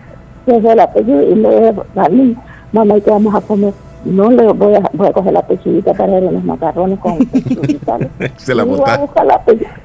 Yo 0.47 0.61
soy 0.61 0.75
la 0.77 0.93
pechuga 0.93 1.23
y 1.23 1.35
le 1.35 1.51
dije 1.51 2.37
mamá, 2.73 2.97
¿y 2.97 3.01
qué 3.01 3.11
vamos 3.11 3.35
a 3.35 3.41
comer? 3.41 3.73
No 4.05 4.31
le 4.31 4.47
voy 4.53 4.75
a, 4.75 4.81
voy 4.93 5.09
a 5.09 5.13
coger 5.13 5.33
la 5.33 5.47
pechuguita 5.47 5.93
para 5.95 6.17
hacer 6.17 6.33
los 6.33 6.45
macarrones 6.45 6.99
con. 6.99 7.19
Se 8.37 8.55
la 8.55 8.65
esa 8.65 9.25
la, 9.25 9.41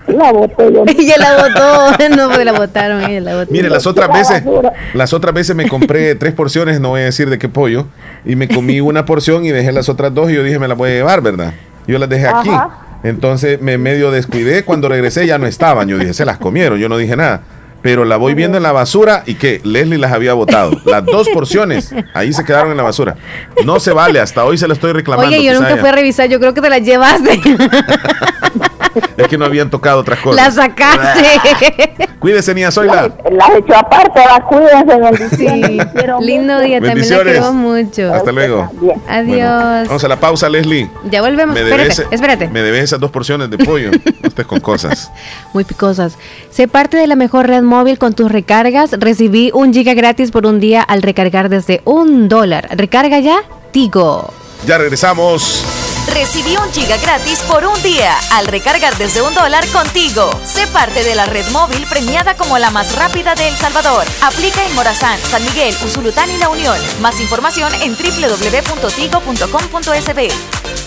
la 0.08 0.32
boté 0.32 0.74
yo. 0.74 0.84
Ella 0.88 1.16
la 1.18 1.38
botó. 1.38 2.08
No, 2.18 2.30
pues 2.30 2.46
la 2.46 2.54
botaron, 2.54 3.04
ella 3.04 3.22
la 3.22 3.36
botó. 3.36 3.52
Mire, 3.52 3.70
las 3.70 3.86
otras 3.86 4.12
veces, 4.12 4.44
las 4.94 5.14
otras 5.14 5.34
veces 5.34 5.56
me 5.56 5.68
compré 5.68 6.16
tres 6.16 6.34
porciones, 6.34 6.80
no 6.80 6.90
voy 6.90 7.02
a 7.02 7.06
decir 7.06 7.30
de 7.30 7.38
qué 7.38 7.50
pollo, 7.50 7.86
y 8.26 8.36
me 8.36 8.48
comí 8.48 8.80
una 8.80 9.06
porción 9.06 9.46
y 9.46 9.50
dejé 9.50 9.72
las 9.72 9.90
otras 9.90 10.14
dos 10.14 10.32
y 10.32 10.36
yo 10.36 10.44
dije 10.44 10.58
me 10.58 10.68
las 10.68 10.78
voy 10.78 10.92
a 10.92 10.94
llevar, 10.94 11.22
¿verdad? 11.22 11.54
Yo 11.86 12.00
las 12.00 12.10
dejé 12.10 12.28
aquí. 12.28 12.50
Entonces 13.04 13.62
me 13.62 13.78
medio 13.78 14.12
descuidé, 14.12 14.64
cuando 14.64 14.90
regresé 14.90 15.28
ya 15.28 15.38
no 15.38 15.46
estaban, 15.46 15.88
yo 15.88 15.98
dije, 15.98 16.14
se 16.14 16.26
las 16.26 16.38
comieron, 16.38 16.80
yo 16.80 16.90
no 16.90 16.98
dije 16.98 17.16
nada. 17.16 17.42
Pero 17.88 18.04
la 18.04 18.18
voy 18.18 18.34
viendo 18.34 18.58
en 18.58 18.64
la 18.64 18.74
basura 18.74 19.24
y 19.26 19.36
que 19.36 19.62
Leslie 19.64 19.98
las 19.98 20.12
había 20.12 20.34
botado. 20.34 20.78
Las 20.86 21.06
dos 21.06 21.30
porciones, 21.30 21.96
ahí 22.14 22.34
se 22.34 22.44
quedaron 22.44 22.72
en 22.72 22.76
la 22.76 22.84
basura. 22.84 23.16
No 23.64 23.80
se 23.80 23.94
vale, 23.94 24.20
hasta 24.20 24.44
hoy 24.44 24.58
se 24.58 24.68
la 24.68 24.74
estoy 24.74 24.92
reclamando. 24.92 25.34
Oye, 25.34 25.42
yo 25.42 25.54
nunca 25.54 25.78
fui 25.78 25.88
a 25.88 25.94
revisar, 25.94 26.28
yo 26.28 26.38
creo 26.38 26.54
que 26.54 26.60
te 26.60 26.70
la 26.70 26.80
llevaste. 26.80 27.40
Es 29.18 29.28
que 29.28 29.38
no 29.38 29.46
habían 29.46 29.70
tocado 29.70 30.00
otras 30.02 30.20
la 30.20 30.24
cosas. 30.24 30.54
sacaste. 30.56 31.94
Cuídese, 32.20 32.54
niña 32.54 32.72
Zoila. 32.72 33.12
Las 33.32 33.50
he 33.50 33.58
hecho 33.60 33.76
aparte, 33.76 34.20
las 34.20 34.42
cuídense, 34.46 35.00
bendiciones. 35.00 35.88
Sí. 35.92 36.26
Lindo 36.26 36.54
mucho. 36.54 36.66
día, 36.66 36.80
también 36.80 36.82
la 36.82 36.94
Bendiciones. 36.94 37.34
quiero 37.34 37.54
mucho. 37.54 38.14
Hasta 38.14 38.32
luego. 38.32 38.72
Adiós. 39.08 39.88
Vamos 39.88 40.04
a 40.04 40.08
la 40.08 40.20
pausa, 40.20 40.50
Leslie. 40.50 40.90
Ya 41.12 41.22
volvemos. 41.22 41.54
Me 41.54 41.62
Espérate, 41.62 41.84
debes, 41.84 42.08
espérate. 42.12 42.48
Me 42.50 42.62
debes 42.62 42.84
esas 42.86 43.00
dos 43.00 43.12
porciones 43.12 43.50
de 43.50 43.58
pollo. 43.58 43.92
Usted 44.24 44.46
con 44.46 44.60
cosas. 44.60 45.12
Muy 45.54 45.64
picosas. 45.64 46.18
Sé 46.50 46.68
parte 46.68 46.98
de 46.98 47.08
la 47.08 47.16
mejor 47.16 47.48
red 47.48 47.62
móvil 47.64 47.98
con 48.00 48.14
tus 48.14 48.32
recargas. 48.32 48.92
Recibí 48.94 49.52
un 49.54 49.74
giga 49.74 49.94
gratis 49.94 50.32
por 50.32 50.46
un 50.46 50.60
día 50.60 50.82
al 50.82 51.02
recargar 51.02 51.50
desde 51.50 51.82
un 51.86 52.28
dólar. 52.30 52.68
Recarga 52.76 53.20
ya, 53.20 53.38
Tigo. 53.72 54.34
Ya 54.66 54.78
regresamos. 54.78 55.64
Recibí 56.14 56.58
un 56.58 56.72
giga 56.74 56.98
gratis 56.98 57.42
por 57.44 57.66
un 57.66 57.82
día 57.84 58.18
al 58.32 58.48
recargar 58.48 58.98
desde 58.98 59.22
un 59.22 59.34
dólar 59.36 59.66
contigo. 59.68 60.30
Sé 60.46 60.66
parte 60.68 61.04
de 61.04 61.16
la 61.16 61.26
red 61.26 61.48
móvil 61.52 61.86
premiada 61.88 62.36
como 62.36 62.58
la 62.58 62.72
más 62.72 62.96
rápida 62.96 63.36
de 63.36 63.50
El 63.50 63.56
Salvador. 63.56 64.06
Aplica 64.22 64.66
en 64.66 64.74
Morazán, 64.76 65.20
San 65.20 65.44
Miguel, 65.44 65.76
Usulután 65.86 66.32
y 66.32 66.38
La 66.38 66.50
Unión. 66.50 66.78
Más 67.02 67.20
información 67.20 67.72
en 67.82 67.96
www.tigo.com.sb. 67.96 70.87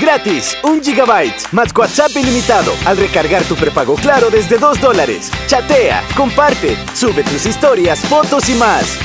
Gratis, 0.00 0.56
un 0.62 0.80
gigabyte, 0.80 1.48
más 1.50 1.76
WhatsApp 1.76 2.16
ilimitado 2.16 2.72
al 2.84 2.96
recargar 2.96 3.42
tu 3.44 3.56
prepago 3.56 3.96
Claro 3.96 4.30
desde 4.30 4.56
2 4.56 4.80
dólares. 4.80 5.30
Chatea, 5.48 6.04
comparte, 6.16 6.76
sube 6.94 7.24
tus 7.24 7.44
historias, 7.46 7.98
fotos 8.00 8.48
y 8.48 8.54
más. 8.54 8.96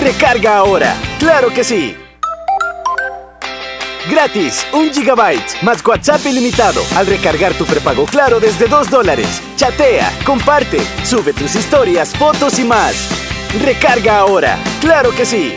Recarga 0.00 0.58
ahora, 0.58 0.94
claro 1.18 1.48
que 1.52 1.64
sí. 1.64 1.96
Gratis, 4.08 4.64
un 4.72 4.92
gigabyte, 4.92 5.62
más 5.62 5.84
WhatsApp 5.84 6.24
ilimitado 6.26 6.80
al 6.94 7.06
recargar 7.06 7.52
tu 7.54 7.64
prepago 7.64 8.04
Claro 8.06 8.38
desde 8.38 8.68
2 8.68 8.88
dólares. 8.88 9.42
Chatea, 9.56 10.12
comparte, 10.24 10.78
sube 11.04 11.32
tus 11.32 11.56
historias, 11.56 12.14
fotos 12.16 12.60
y 12.60 12.64
más. 12.64 12.94
Recarga 13.64 14.18
ahora, 14.18 14.58
claro 14.80 15.10
que 15.10 15.26
sí. 15.26 15.56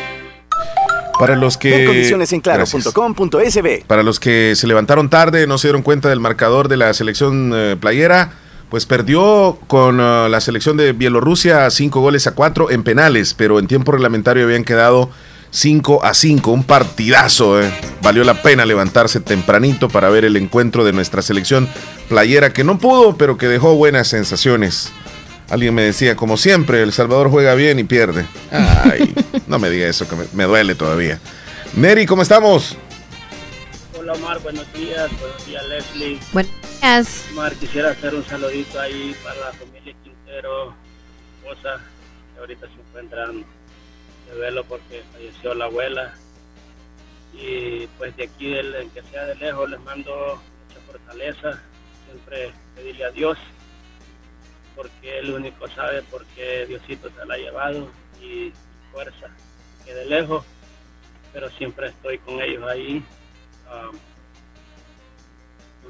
Para 1.19 1.35
los 1.35 1.57
que. 1.57 1.69
Ver 1.69 1.85
condiciones 1.85 2.31
en 2.31 2.39
claro.com.sb. 2.39 3.83
Para 3.85 4.03
los 4.03 4.19
que 4.19 4.53
se 4.55 4.67
levantaron 4.67 5.09
tarde, 5.09 5.45
no 5.47 5.57
se 5.57 5.67
dieron 5.67 5.81
cuenta 5.81 6.07
del 6.07 6.21
marcador 6.21 6.69
de 6.69 6.77
la 6.77 6.93
selección 6.93 7.51
eh, 7.53 7.75
playera, 7.79 8.31
pues 8.69 8.85
perdió 8.85 9.59
con 9.67 9.99
eh, 9.99 10.29
la 10.29 10.39
selección 10.39 10.77
de 10.77 10.93
Bielorrusia 10.93 11.69
5 11.69 11.99
goles 11.99 12.25
a 12.25 12.31
4 12.31 12.71
en 12.71 12.83
penales, 12.83 13.33
pero 13.33 13.59
en 13.59 13.67
tiempo 13.67 13.91
reglamentario 13.91 14.45
habían 14.45 14.63
quedado 14.63 15.09
5 15.51 16.05
a 16.05 16.13
5. 16.13 16.51
Un 16.51 16.63
partidazo, 16.63 17.61
eh. 17.61 17.69
Valió 18.01 18.23
la 18.23 18.41
pena 18.41 18.65
levantarse 18.65 19.19
tempranito 19.19 19.89
para 19.89 20.09
ver 20.09 20.23
el 20.23 20.37
encuentro 20.37 20.85
de 20.85 20.93
nuestra 20.93 21.21
selección 21.21 21.67
playera, 22.07 22.53
que 22.53 22.63
no 22.63 22.77
pudo, 22.77 23.17
pero 23.17 23.37
que 23.37 23.47
dejó 23.47 23.75
buenas 23.75 24.07
sensaciones. 24.07 24.93
Alguien 25.49 25.73
me 25.73 25.81
decía, 25.81 26.15
como 26.15 26.37
siempre, 26.37 26.83
El 26.83 26.93
Salvador 26.93 27.29
juega 27.29 27.55
bien 27.55 27.79
y 27.79 27.83
pierde. 27.83 28.25
Ay, 28.51 29.13
no 29.47 29.57
me 29.57 29.69
diga 29.69 29.87
eso, 29.87 30.07
que 30.07 30.15
me, 30.15 30.25
me 30.33 30.43
duele 30.43 30.75
todavía. 30.75 31.19
Neri, 31.73 32.05
¿cómo 32.05 32.21
estamos? 32.21 32.77
Hola 33.97 34.13
Omar, 34.13 34.39
buenos 34.39 34.71
días, 34.73 35.09
buenos 35.19 35.45
días 35.45 35.67
Leslie. 35.67 36.19
Buenos 36.33 36.51
días. 36.81 37.25
Omar, 37.31 37.53
quisiera 37.55 37.91
hacer 37.91 38.13
un 38.13 38.25
saludito 38.25 38.79
ahí 38.79 39.15
para 39.23 39.39
la 39.39 39.53
familia 39.53 39.95
Quintero, 40.03 40.73
esposa, 41.37 41.81
que 42.33 42.39
ahorita 42.39 42.67
se 42.67 42.73
encuentran 42.73 43.45
de 44.27 44.39
velo 44.39 44.63
porque 44.65 45.03
falleció 45.13 45.53
la 45.55 45.65
abuela. 45.65 46.13
Y 47.33 47.87
pues 47.97 48.15
de 48.17 48.23
aquí, 48.23 48.49
del, 48.49 48.89
que 48.93 49.01
sea 49.11 49.25
de 49.25 49.35
lejos, 49.35 49.69
les 49.69 49.79
mando 49.81 50.41
mucha 50.67 50.79
fortaleza, 50.85 51.61
siempre 52.05 52.51
pedirle 52.75 53.05
a 53.05 53.11
Dios, 53.11 53.37
porque 54.79 55.19
Él 55.19 55.31
único 55.31 55.67
sabe 55.67 56.01
por 56.03 56.25
qué 56.27 56.65
Diosito 56.65 57.09
se 57.09 57.25
la 57.25 57.33
ha 57.33 57.37
llevado 57.37 57.91
y 58.21 58.53
fuerza, 58.93 59.27
que 59.83 59.93
de 59.93 60.05
lejos, 60.05 60.45
pero 61.33 61.49
siempre 61.49 61.89
estoy 61.89 62.17
con 62.19 62.41
ellos 62.41 62.63
ahí, 62.63 63.03
um, 63.69 63.99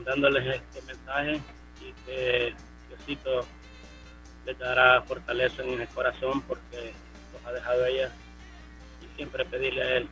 dándoles 0.03 0.55
este 0.55 0.81
mensaje 0.87 1.39
y 1.81 1.93
que 2.03 2.55
Diosito 2.87 3.45
les 4.47 4.57
dará 4.57 5.03
fortaleza 5.03 5.61
en 5.61 5.81
el 5.81 5.87
corazón 5.89 6.41
porque 6.41 6.91
los 7.31 7.45
ha 7.45 7.53
dejado 7.53 7.85
ella 7.85 8.11
y 9.03 9.17
siempre 9.17 9.45
pedirle 9.45 9.83
a 9.83 9.97
Él. 9.97 10.09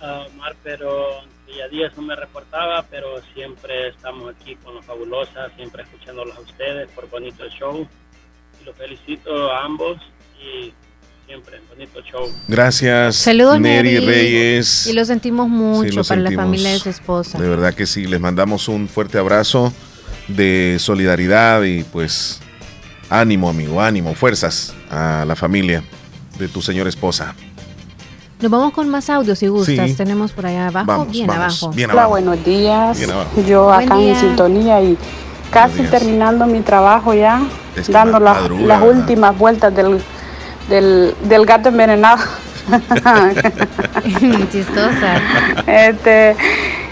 A 0.00 0.26
Omar, 0.32 0.54
pero 0.62 1.22
día 1.46 1.64
a 1.64 1.68
día 1.68 1.90
no 1.96 2.02
me 2.02 2.14
reportaba, 2.16 2.84
pero 2.90 3.20
siempre 3.34 3.88
estamos 3.88 4.34
aquí 4.34 4.54
con 4.56 4.74
los 4.74 4.84
fabulosas, 4.84 5.50
siempre 5.56 5.82
escuchándolos 5.82 6.36
a 6.36 6.40
ustedes 6.40 6.88
por 6.94 7.08
bonito 7.10 7.44
show. 7.58 7.86
Y 8.60 8.64
los 8.64 8.76
felicito 8.76 9.50
a 9.52 9.64
ambos 9.64 9.96
y 10.40 10.72
siempre 11.26 11.60
bonito 11.68 12.00
show. 12.02 12.30
Gracias, 12.48 13.16
Saludos, 13.16 13.60
Neri. 13.60 13.98
Reyes. 13.98 14.86
Y 14.86 14.92
lo 14.92 15.04
sentimos 15.04 15.48
mucho 15.48 15.90
Sí, 15.90 15.96
lo 15.96 16.04
para 16.04 16.20
la 16.20 16.28
sentimos. 16.30 16.44
familia 16.46 16.70
de 16.72 16.78
su 16.78 16.88
esposa. 16.90 17.38
De 17.38 17.48
verdad 17.48 17.74
que 17.74 17.86
sí, 17.86 18.06
les 18.06 18.20
mandamos 18.20 18.68
un 18.68 18.88
fuerte 18.88 19.18
abrazo 19.18 19.72
de 20.28 20.76
solidaridad 20.78 21.62
y 21.62 21.84
pues 21.84 22.40
ánimo, 23.10 23.48
amigo, 23.48 23.80
ánimo, 23.80 24.14
fuerzas 24.14 24.74
a 24.90 25.24
la 25.26 25.34
familia 25.36 25.82
de 26.38 26.48
tu 26.48 26.60
señora 26.62 26.88
esposa. 26.88 27.34
Nos 28.40 28.50
vamos 28.52 28.72
con 28.72 28.88
más 28.88 29.10
audios 29.10 29.38
si 29.38 29.48
gustas. 29.48 29.90
Sí. 29.90 29.94
Tenemos 29.96 30.30
por 30.32 30.46
allá 30.46 30.68
abajo, 30.68 30.86
Vamos, 30.86 31.10
bien 31.10 31.26
vamos, 31.26 31.62
abajo. 31.62 31.74
bien 31.76 31.90
Hola, 31.90 32.00
abajo. 32.02 32.10
buenos 32.10 32.44
días. 32.44 32.96
Bien 32.98 33.10
abajo. 33.10 33.30
Yo 33.46 33.64
Buen 33.64 33.82
acá 33.88 33.96
día. 33.96 34.12
en 34.12 34.20
sintonía 34.20 34.80
y 34.82 34.96
casi 35.50 35.82
terminando 35.84 36.46
mi 36.46 36.60
trabajo 36.60 37.14
ya, 37.14 37.40
Es 37.74 37.86
que 37.86 37.92
dando 37.92 38.20
ma- 38.20 38.40
las- 38.64 38.82
últimas 38.82 39.36
vueltas 39.36 39.74
del, 39.74 40.00
del, 40.68 41.14
del 41.24 41.46
gato 41.46 41.70
envenenado. 41.70 42.18
Chistosa. 44.52 45.20
Este, 45.66 46.36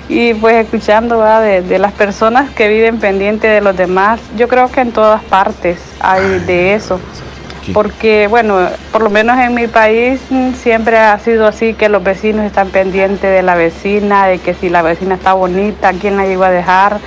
y 0.09 0.35
pues 0.35 0.65
escuchando 0.65 1.23
de, 1.23 1.63
de 1.63 1.79
las 1.79 1.93
personas 1.93 2.51
que 2.51 2.67
viven 2.69 2.99
pendientes 2.99 3.51
de 3.51 3.61
los 3.61 3.77
demás, 3.77 4.19
yo 4.37 4.49
creo 4.49 4.69
que 4.71 4.81
en 4.81 4.91
todas 4.93 5.23
partes 5.25 5.79
hay 6.01 6.41
de 6.41 6.75
eso. 6.75 6.99
Porque, 7.73 8.27
bueno, 8.29 8.69
por 8.93 9.03
lo 9.03 9.11
menos 9.11 9.39
en 9.39 9.55
mi 9.55 9.67
país 9.67 10.21
siempre 10.61 10.99
ha 10.99 11.19
sido 11.19 11.47
así 11.47 11.75
que 11.75 11.89
los 11.89 12.03
vecinos 12.03 12.45
están 12.45 12.69
pendientes 12.69 13.31
de 13.31 13.43
la 13.43 13.55
vecina, 13.55 14.27
de 14.27 14.39
que 14.39 14.55
si 14.55 14.69
la 14.69 14.83
vecina 14.83 15.17
está 15.17 15.33
bonita, 15.33 15.93
quién 15.93 16.17
la 16.17 16.27
llegó 16.27 16.45
a 16.45 16.51
dejar, 16.51 16.99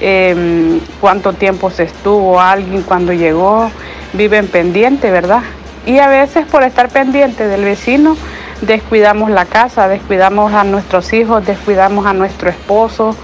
em, 0.00 0.80
cuánto 1.00 1.32
tiempo 1.32 1.70
se 1.70 1.84
estuvo 1.84 2.40
alguien 2.40 2.82
cuando 2.82 3.12
llegó, 3.12 3.70
viven 4.12 4.48
pendientes, 4.48 5.10
¿verdad? 5.10 5.42
Y 5.86 5.98
a 5.98 6.08
veces 6.08 6.46
por 6.46 6.62
estar 6.62 6.88
pendiente 6.88 7.46
del 7.48 7.64
vecino, 7.64 8.16
descuidamos 8.60 9.30
la 9.30 9.44
casa, 9.44 9.88
descuidamos 9.88 10.52
a 10.52 10.64
nuestros 10.64 11.12
hijos, 11.12 11.46
descuidamos 11.46 12.06
a 12.06 12.12
nuestro 12.12 12.50
esposo 12.50 13.16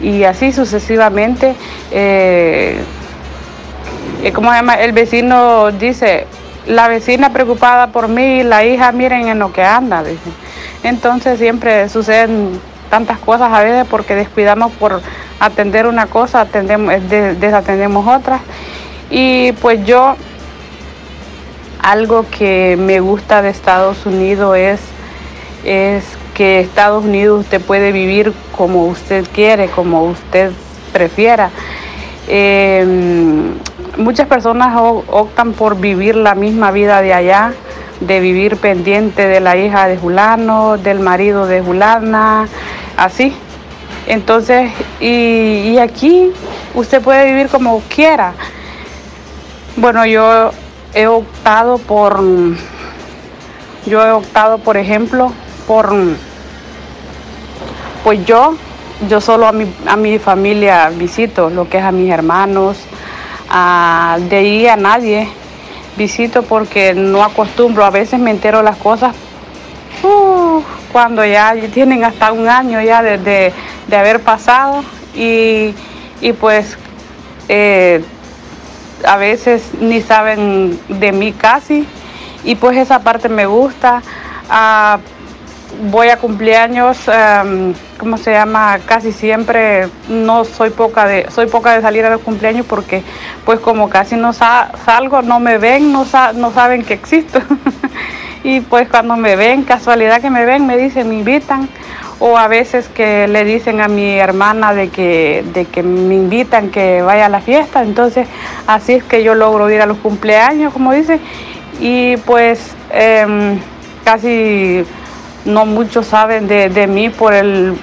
y 0.00 0.24
así 0.24 0.52
sucesivamente. 0.52 1.54
eh, 1.90 2.76
¿cómo 4.34 4.50
se 4.50 4.56
llama? 4.56 4.74
El 4.74 4.92
vecino 4.92 5.70
dice, 5.72 6.26
la 6.66 6.88
vecina 6.88 7.32
preocupada 7.32 7.88
por 7.88 8.08
mí, 8.08 8.42
la 8.42 8.64
hija 8.64 8.92
miren 8.92 9.28
en 9.28 9.38
lo 9.38 9.52
que 9.52 9.62
anda, 9.64 10.02
dice. 10.02 10.30
Entonces 10.82 11.38
siempre 11.38 11.88
suceden 11.88 12.60
tantas 12.90 13.18
cosas 13.18 13.52
a 13.52 13.62
veces 13.62 13.86
porque 13.88 14.14
descuidamos 14.14 14.70
por 14.72 15.00
atender 15.40 15.86
una 15.86 16.06
cosa, 16.06 16.42
atendemos, 16.42 16.92
eh, 16.94 17.00
de- 17.00 17.34
desatendemos 17.34 18.06
otras. 18.06 18.40
Y 19.10 19.52
pues 19.52 19.84
yo, 19.84 20.14
algo 21.82 22.24
que 22.30 22.76
me 22.78 23.00
gusta 23.00 23.42
de 23.42 23.50
Estados 23.50 24.06
Unidos 24.06 24.56
es, 24.56 24.80
es 25.64 26.04
que 26.34 26.60
Estados 26.60 27.04
Unidos 27.04 27.40
usted 27.40 27.60
puede 27.60 27.92
vivir 27.92 28.32
como 28.56 28.86
usted 28.86 29.26
quiere, 29.34 29.66
como 29.68 30.04
usted 30.04 30.52
prefiera. 30.92 31.50
Eh, 32.28 32.86
muchas 33.96 34.26
personas 34.26 34.76
optan 34.76 35.52
por 35.52 35.78
vivir 35.78 36.16
la 36.16 36.34
misma 36.34 36.70
vida 36.70 37.02
de 37.02 37.14
allá, 37.14 37.52
de 38.00 38.20
vivir 38.20 38.56
pendiente 38.56 39.26
de 39.26 39.40
la 39.40 39.56
hija 39.56 39.86
de 39.86 39.96
Julano, 39.96 40.78
del 40.78 41.00
marido 41.00 41.46
de 41.46 41.60
Julana, 41.60 42.48
así. 42.96 43.34
Entonces, 44.06 44.72
y, 45.00 45.70
y 45.70 45.78
aquí 45.78 46.32
usted 46.74 47.00
puede 47.00 47.26
vivir 47.26 47.48
como 47.48 47.80
quiera. 47.88 48.32
Bueno, 49.76 50.04
yo 50.04 50.50
he 50.94 51.06
optado 51.06 51.78
por, 51.78 52.20
yo 53.86 54.06
he 54.06 54.10
optado, 54.10 54.58
por 54.58 54.76
ejemplo, 54.76 55.32
por, 55.66 55.94
pues 58.04 58.24
yo, 58.26 58.56
yo 59.08 59.20
solo 59.20 59.46
a 59.46 59.52
mi, 59.52 59.72
a 59.86 59.96
mi 59.96 60.18
familia 60.18 60.90
visito, 60.90 61.50
lo 61.50 61.68
que 61.68 61.78
es 61.78 61.84
a 61.84 61.92
mis 61.92 62.10
hermanos, 62.10 62.78
a, 63.52 64.16
de 64.18 64.36
ahí 64.36 64.66
a 64.66 64.76
nadie 64.76 65.28
visito 65.96 66.42
porque 66.42 66.94
no 66.94 67.22
acostumbro, 67.22 67.84
a 67.84 67.90
veces 67.90 68.18
me 68.18 68.30
entero 68.32 68.62
las 68.62 68.76
cosas 68.78 69.14
cuando 70.90 71.24
ya 71.24 71.54
tienen 71.72 72.04
hasta 72.04 72.32
un 72.32 72.48
año 72.48 72.80
ya 72.82 73.02
de, 73.02 73.18
de- 73.18 73.52
de 73.86 73.96
haber 73.96 74.20
pasado 74.20 74.82
y, 75.14 75.74
y 76.20 76.32
pues 76.32 76.76
eh, 77.48 78.02
a 79.06 79.16
veces 79.16 79.70
ni 79.80 80.00
saben 80.00 80.78
de 80.88 81.12
mí 81.12 81.32
casi 81.32 81.86
y 82.44 82.54
pues 82.56 82.76
esa 82.76 83.00
parte 83.00 83.28
me 83.28 83.46
gusta. 83.46 84.02
Ah, 84.48 84.98
voy 85.90 86.08
a 86.08 86.16
cumpleaños, 86.16 87.08
em, 87.08 87.74
¿cómo 87.98 88.16
se 88.16 88.32
llama? 88.32 88.78
Casi 88.86 89.12
siempre 89.12 89.88
no 90.08 90.44
soy 90.44 90.70
poca 90.70 91.06
de 91.06 91.30
soy 91.30 91.46
poca 91.46 91.74
de 91.74 91.82
salir 91.82 92.04
a 92.04 92.10
los 92.10 92.20
cumpleaños 92.20 92.66
porque 92.66 93.02
pues 93.44 93.58
como 93.60 93.88
casi 93.88 94.16
no 94.16 94.32
sa- 94.32 94.70
salgo, 94.84 95.22
no 95.22 95.40
me 95.40 95.58
ven, 95.58 95.92
no, 95.92 96.04
sa- 96.04 96.32
no 96.32 96.52
saben 96.52 96.84
que 96.84 96.94
existo. 96.94 97.40
y 98.44 98.60
pues 98.60 98.88
cuando 98.88 99.16
me 99.16 99.34
ven, 99.36 99.62
casualidad 99.64 100.20
que 100.20 100.30
me 100.30 100.44
ven, 100.44 100.66
me 100.66 100.76
dicen, 100.76 101.08
me 101.08 101.16
invitan. 101.16 101.68
O 102.24 102.38
a 102.38 102.46
veces 102.46 102.86
que 102.88 103.26
le 103.26 103.44
dicen 103.44 103.80
a 103.80 103.88
mi 103.88 104.16
hermana 104.16 104.72
de 104.72 104.90
que, 104.90 105.44
de 105.52 105.64
que 105.64 105.82
me 105.82 106.14
invitan 106.14 106.70
que 106.70 107.02
vaya 107.02 107.26
a 107.26 107.28
la 107.28 107.40
fiesta. 107.40 107.82
Entonces 107.82 108.28
así 108.68 108.92
es 108.94 109.02
que 109.02 109.24
yo 109.24 109.34
logro 109.34 109.68
ir 109.68 109.80
a 109.82 109.86
los 109.86 109.98
cumpleaños, 109.98 110.72
como 110.72 110.92
dicen. 110.92 111.20
Y 111.80 112.16
pues 112.18 112.76
em, 112.90 113.58
casi 114.04 114.84
no 115.44 115.66
muchos 115.66 116.06
saben 116.06 116.48
de, 116.48 116.68
de 116.68 116.86
mí 116.86 117.10
por 117.10 117.34
el, 117.34 117.78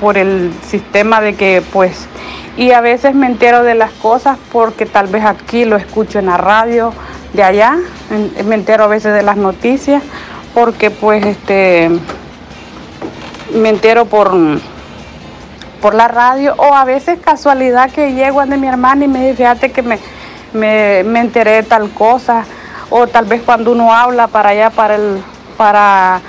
por 0.00 0.18
el 0.18 0.52
sistema 0.66 1.20
de 1.20 1.34
que 1.34 1.62
pues 1.72 2.08
y 2.56 2.70
a 2.70 2.80
veces 2.80 3.14
me 3.14 3.26
entero 3.26 3.62
de 3.62 3.74
las 3.74 3.90
cosas 3.92 4.38
porque 4.52 4.86
tal 4.86 5.08
vez 5.08 5.24
aquí 5.24 5.64
lo 5.64 5.76
escucho 5.76 6.18
en 6.18 6.26
la 6.26 6.36
radio 6.36 6.92
de 7.32 7.42
allá, 7.42 7.76
me 8.44 8.54
entero 8.54 8.84
a 8.84 8.86
veces 8.86 9.12
de 9.12 9.22
las 9.22 9.36
noticias 9.36 10.02
porque 10.54 10.90
pues 10.90 11.24
este 11.26 11.90
me 13.52 13.68
entero 13.70 14.04
por 14.04 14.32
por 15.80 15.94
la 15.94 16.08
radio 16.08 16.54
o 16.56 16.74
a 16.74 16.84
veces 16.84 17.18
casualidad 17.22 17.90
que 17.90 18.14
llego 18.14 18.44
de 18.46 18.56
mi 18.56 18.66
hermana 18.66 19.04
y 19.04 19.08
me 19.08 19.20
dice, 19.20 19.36
fíjate 19.36 19.70
que 19.70 19.82
me, 19.82 19.98
me, 20.54 21.02
me 21.04 21.20
enteré 21.20 21.50
de 21.56 21.62
tal 21.62 21.90
cosa 21.90 22.44
o 22.88 23.06
tal 23.06 23.26
vez 23.26 23.42
cuando 23.42 23.72
uno 23.72 23.92
habla 23.92 24.28
para 24.28 24.50
allá, 24.50 24.70
para 24.70 24.94
el, 24.94 25.22
para, 25.58 26.22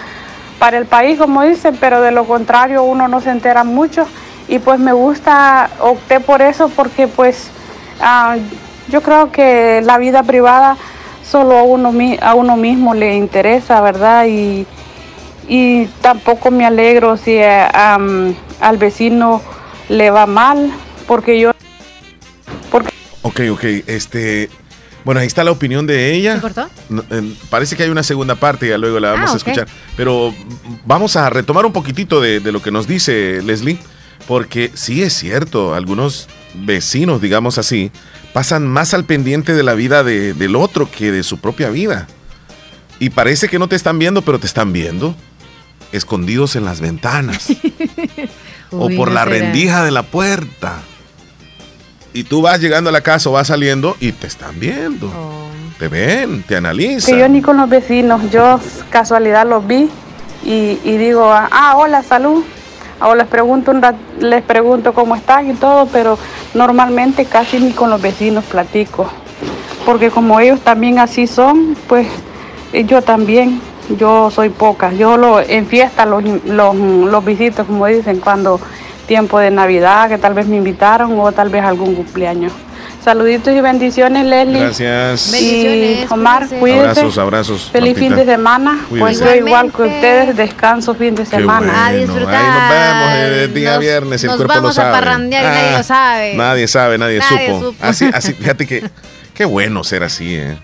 para 0.59 0.77
el 0.77 0.85
país, 0.85 1.17
como 1.17 1.43
dicen, 1.43 1.77
pero 1.79 2.01
de 2.01 2.11
lo 2.11 2.25
contrario 2.25 2.83
uno 2.83 3.07
no 3.07 3.21
se 3.21 3.31
entera 3.31 3.63
mucho 3.63 4.07
y 4.47 4.59
pues 4.59 4.79
me 4.79 4.93
gusta, 4.93 5.69
opté 5.79 6.19
por 6.19 6.41
eso 6.41 6.69
porque 6.69 7.07
pues 7.07 7.49
ah, 8.01 8.37
yo 8.89 9.01
creo 9.01 9.31
que 9.31 9.81
la 9.83 9.97
vida 9.97 10.23
privada 10.23 10.77
solo 11.23 11.57
a 11.57 11.63
uno, 11.63 11.91
a 12.21 12.35
uno 12.35 12.55
mismo 12.55 12.93
le 12.93 13.15
interesa, 13.15 13.81
¿verdad? 13.81 14.25
Y, 14.27 14.67
y 15.47 15.85
tampoco 16.01 16.51
me 16.51 16.65
alegro 16.65 17.17
si 17.17 17.39
am, 17.41 18.35
al 18.59 18.77
vecino 18.77 19.41
le 19.89 20.11
va 20.11 20.25
mal, 20.25 20.71
porque 21.07 21.39
yo... 21.39 21.51
Ok, 23.21 23.41
ok, 23.51 23.63
este... 23.87 24.49
Bueno, 25.05 25.21
ahí 25.21 25.27
está 25.27 25.43
la 25.43 25.51
opinión 25.51 25.85
de 25.87 26.13
ella. 26.15 26.35
¿Se 26.35 26.41
cortó? 26.41 26.67
No, 26.89 27.03
eh, 27.11 27.33
parece 27.49 27.75
que 27.77 27.83
hay 27.83 27.89
una 27.89 28.03
segunda 28.03 28.35
parte, 28.35 28.67
ya 28.67 28.77
luego 28.77 28.99
la 28.99 29.11
vamos 29.11 29.29
Ah, 29.29 29.33
a 29.33 29.37
escuchar. 29.37 29.67
Pero 29.95 30.33
vamos 30.85 31.15
a 31.15 31.29
retomar 31.29 31.65
un 31.65 31.71
poquitito 31.71 32.19
de, 32.19 32.39
de 32.39 32.51
lo 32.51 32.61
que 32.61 32.71
nos 32.71 32.87
dice 32.87 33.41
Leslie, 33.43 33.77
porque 34.27 34.71
sí 34.73 35.03
es 35.03 35.13
cierto, 35.13 35.75
algunos 35.75 36.27
vecinos, 36.55 37.21
digamos 37.21 37.57
así, 37.59 37.91
pasan 38.33 38.67
más 38.67 38.93
al 38.95 39.05
pendiente 39.05 39.53
de 39.53 39.61
la 39.63 39.75
vida 39.75 40.03
de- 40.03 40.33
del 40.33 40.55
otro 40.55 40.89
que 40.89 41.11
de 41.11 41.21
su 41.23 41.37
propia 41.37 41.69
vida. 41.69 42.07
Y 42.99 43.11
parece 43.11 43.47
que 43.47 43.59
no 43.59 43.67
te 43.67 43.75
están 43.75 43.99
viendo, 43.99 44.23
pero 44.23 44.39
te 44.39 44.47
están 44.47 44.73
viendo, 44.73 45.15
escondidos 45.91 46.55
en 46.55 46.65
las 46.65 46.81
ventanas 46.81 47.47
o 48.71 48.89
por 48.89 49.09
no 49.09 49.13
la 49.13 49.23
será. 49.25 49.35
rendija 49.37 49.83
de 49.83 49.91
la 49.91 50.03
puerta. 50.03 50.81
Y 52.15 52.23
tú 52.23 52.41
vas 52.41 52.61
llegando 52.61 52.89
a 52.89 52.93
la 52.93 53.01
casa 53.01 53.29
o 53.29 53.33
vas 53.33 53.47
saliendo 53.47 53.97
y 53.99 54.13
te 54.13 54.25
están 54.25 54.57
viendo. 54.57 55.11
Te 55.77 55.89
ven, 55.89 56.43
te 56.43 56.55
analizan. 56.55 57.13
Que 57.13 57.19
yo 57.19 57.27
ni 57.27 57.41
con 57.41 57.57
los 57.57 57.69
vecinos, 57.69 58.21
yo 58.31 58.57
casualidad 58.89 59.45
los 59.45 59.67
vi 59.67 59.89
y, 60.45 60.79
y 60.85 60.97
digo, 60.97 61.29
ah, 61.29 61.73
hola, 61.75 62.03
salud. 62.03 62.41
O 63.01 63.13
les 63.15 63.27
pregunto, 63.27 63.71
un 63.71 63.81
rat- 63.81 63.97
les 64.21 64.41
pregunto 64.43 64.93
cómo 64.93 65.17
están 65.17 65.51
y 65.51 65.55
todo, 65.55 65.87
pero 65.87 66.17
normalmente 66.53 67.25
casi 67.25 67.59
ni 67.59 67.71
con 67.71 67.89
los 67.89 68.01
vecinos 68.01 68.45
platico. 68.45 69.09
Porque 69.85 70.09
como 70.09 70.39
ellos 70.39 70.61
también 70.61 70.99
así 70.99 71.27
son, 71.27 71.75
pues 71.89 72.07
eh, 72.71 72.85
yo 72.85 73.01
también, 73.01 73.59
yo 73.99 74.31
soy 74.31 74.47
poca. 74.51 74.93
Yo 74.93 75.17
lo, 75.17 75.41
en 75.41 75.67
fiesta 75.67 76.05
los, 76.05 76.23
los, 76.45 76.73
los 76.77 77.25
visito, 77.25 77.65
como 77.65 77.85
dicen, 77.87 78.21
cuando 78.21 78.61
tiempo 79.05 79.39
de 79.39 79.51
Navidad, 79.51 80.09
que 80.09 80.17
tal 80.17 80.33
vez 80.33 80.47
me 80.47 80.57
invitaron 80.57 81.19
o 81.19 81.31
tal 81.31 81.49
vez 81.49 81.63
algún 81.63 81.95
cumpleaños. 81.95 82.51
Saluditos 83.03 83.53
y 83.53 83.61
bendiciones, 83.61 84.25
Leslie. 84.25 84.59
Gracias. 84.61 85.39
Y 85.39 86.05
Omar, 86.09 86.47
cuídese. 86.47 86.79
Abrazos, 86.89 87.17
abrazos. 87.19 87.69
Feliz 87.71 87.93
Martita. 87.93 88.15
fin 88.15 88.25
de 88.25 88.31
semana. 88.33 88.79
Pues 88.89 89.19
yo 89.19 89.35
igual 89.35 89.71
que 89.71 89.83
ustedes, 89.83 90.35
descanso 90.35 90.95
fin 90.95 91.13
de 91.13 91.21
Qué 91.23 91.29
semana. 91.29 91.67
bueno. 91.67 91.83
Ahí 91.83 92.05
nos 92.07 92.15
vemos 92.15 93.13
el 93.43 93.53
día 93.53 93.77
viernes, 93.77 94.23
el 94.23 94.27
nos 94.29 94.37
cuerpo 94.37 94.53
lo 94.55 94.61
vamos 94.61 94.79
a 94.79 94.81
sabe. 94.81 94.93
parrandear 94.93 95.43
y 95.43 95.47
nadie 95.47 95.77
lo 95.77 95.83
sabe. 95.83 96.33
Nadie 96.35 96.67
sabe, 96.67 96.97
nadie, 96.97 97.19
Nadie 97.19 97.47
supo. 97.47 97.65
supo. 97.67 97.85
Así, 97.85 98.09
así, 98.11 98.33
fíjate 98.33 98.65
que 98.65 98.83
qué 99.35 99.45
bueno 99.45 99.83
ser 99.83 100.03
así, 100.03 100.35
¿eh? 100.35 100.57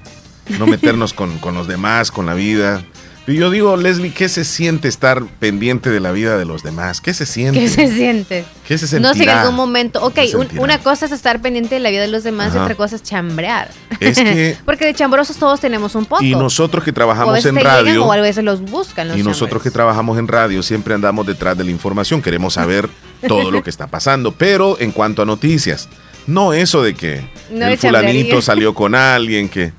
No 0.57 0.65
meternos 0.65 1.13
con, 1.13 1.37
con 1.37 1.53
los 1.53 1.67
demás, 1.67 2.11
con 2.11 2.25
la 2.25 2.33
vida. 2.33 2.81
Y 3.27 3.35
yo 3.35 3.51
digo, 3.51 3.77
Leslie, 3.77 4.11
¿qué 4.11 4.27
se 4.29 4.43
siente 4.43 4.87
estar 4.87 5.23
pendiente 5.39 5.91
de 5.91 5.99
la 5.99 6.11
vida 6.11 6.37
de 6.39 6.45
los 6.45 6.63
demás? 6.63 7.01
¿Qué 7.01 7.13
se 7.13 7.27
siente? 7.27 7.59
¿Qué 7.59 7.69
se 7.69 7.87
siente? 7.93 8.45
¿Qué 8.67 8.77
se 8.79 8.85
No 8.85 8.89
sé, 8.89 8.95
en 8.95 9.01
sentirá? 9.13 9.41
algún 9.41 9.55
momento. 9.55 10.03
Ok, 10.03 10.15
¿Qué 10.15 10.27
se 10.29 10.35
un- 10.37 10.41
sentirá? 10.43 10.63
una 10.63 10.77
cosa 10.79 11.05
es 11.05 11.11
estar 11.11 11.39
pendiente 11.39 11.75
de 11.75 11.81
la 11.81 11.91
vida 11.91 12.01
de 12.01 12.07
los 12.07 12.23
demás 12.23 12.53
y 12.55 12.57
otra 12.57 12.73
cosa 12.75 12.95
es 12.95 13.03
chambrear. 13.03 13.69
Es 13.99 14.17
que- 14.17 14.57
Porque 14.65 14.85
de 14.85 14.95
chambrosos 14.95 15.37
todos 15.37 15.59
tenemos 15.59 15.93
un 15.93 16.05
poco. 16.05 16.23
Y 16.23 16.31
nosotros 16.33 16.83
que 16.83 16.89
o 16.89 16.93
a 16.93 16.95
trabajamos 16.95 17.35
veces 17.35 17.49
en 17.49 17.55
te 17.55 17.61
llegan 17.61 17.85
radio. 17.85 18.05
o 18.05 18.11
a 18.11 18.17
veces 18.17 18.43
los 18.43 18.61
buscan 18.61 19.07
los 19.07 19.17
Y 19.17 19.23
nosotros 19.23 19.61
que 19.61 19.69
trabajamos 19.69 20.17
en 20.17 20.27
radio 20.27 20.63
siempre 20.63 20.95
andamos 20.95 21.27
detrás 21.27 21.55
de 21.55 21.63
la 21.63 21.69
información, 21.71 22.23
queremos 22.23 22.55
saber 22.55 22.89
todo 23.27 23.51
lo 23.51 23.61
que 23.61 23.69
está 23.69 23.85
pasando. 23.85 24.31
Pero 24.31 24.77
en 24.79 24.91
cuanto 24.91 25.21
a 25.21 25.25
noticias, 25.25 25.89
no 26.25 26.53
eso 26.53 26.81
de 26.81 26.95
que 26.95 27.21
No 27.51 27.67
el 27.67 27.77
fulanito 27.77 28.41
salió 28.41 28.73
con 28.73 28.95
alguien, 28.95 29.47
que, 29.47 29.73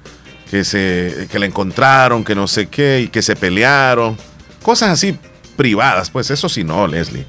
que, 0.52 0.64
se, 0.64 1.28
que 1.32 1.38
la 1.38 1.46
encontraron, 1.46 2.24
que 2.24 2.34
no 2.34 2.46
sé 2.46 2.66
qué, 2.66 3.00
y 3.00 3.08
que 3.08 3.22
se 3.22 3.36
pelearon. 3.36 4.18
Cosas 4.62 4.90
así 4.90 5.16
privadas, 5.56 6.10
pues 6.10 6.30
eso 6.30 6.46
sí 6.50 6.62
no, 6.62 6.86
Leslie. 6.86 7.24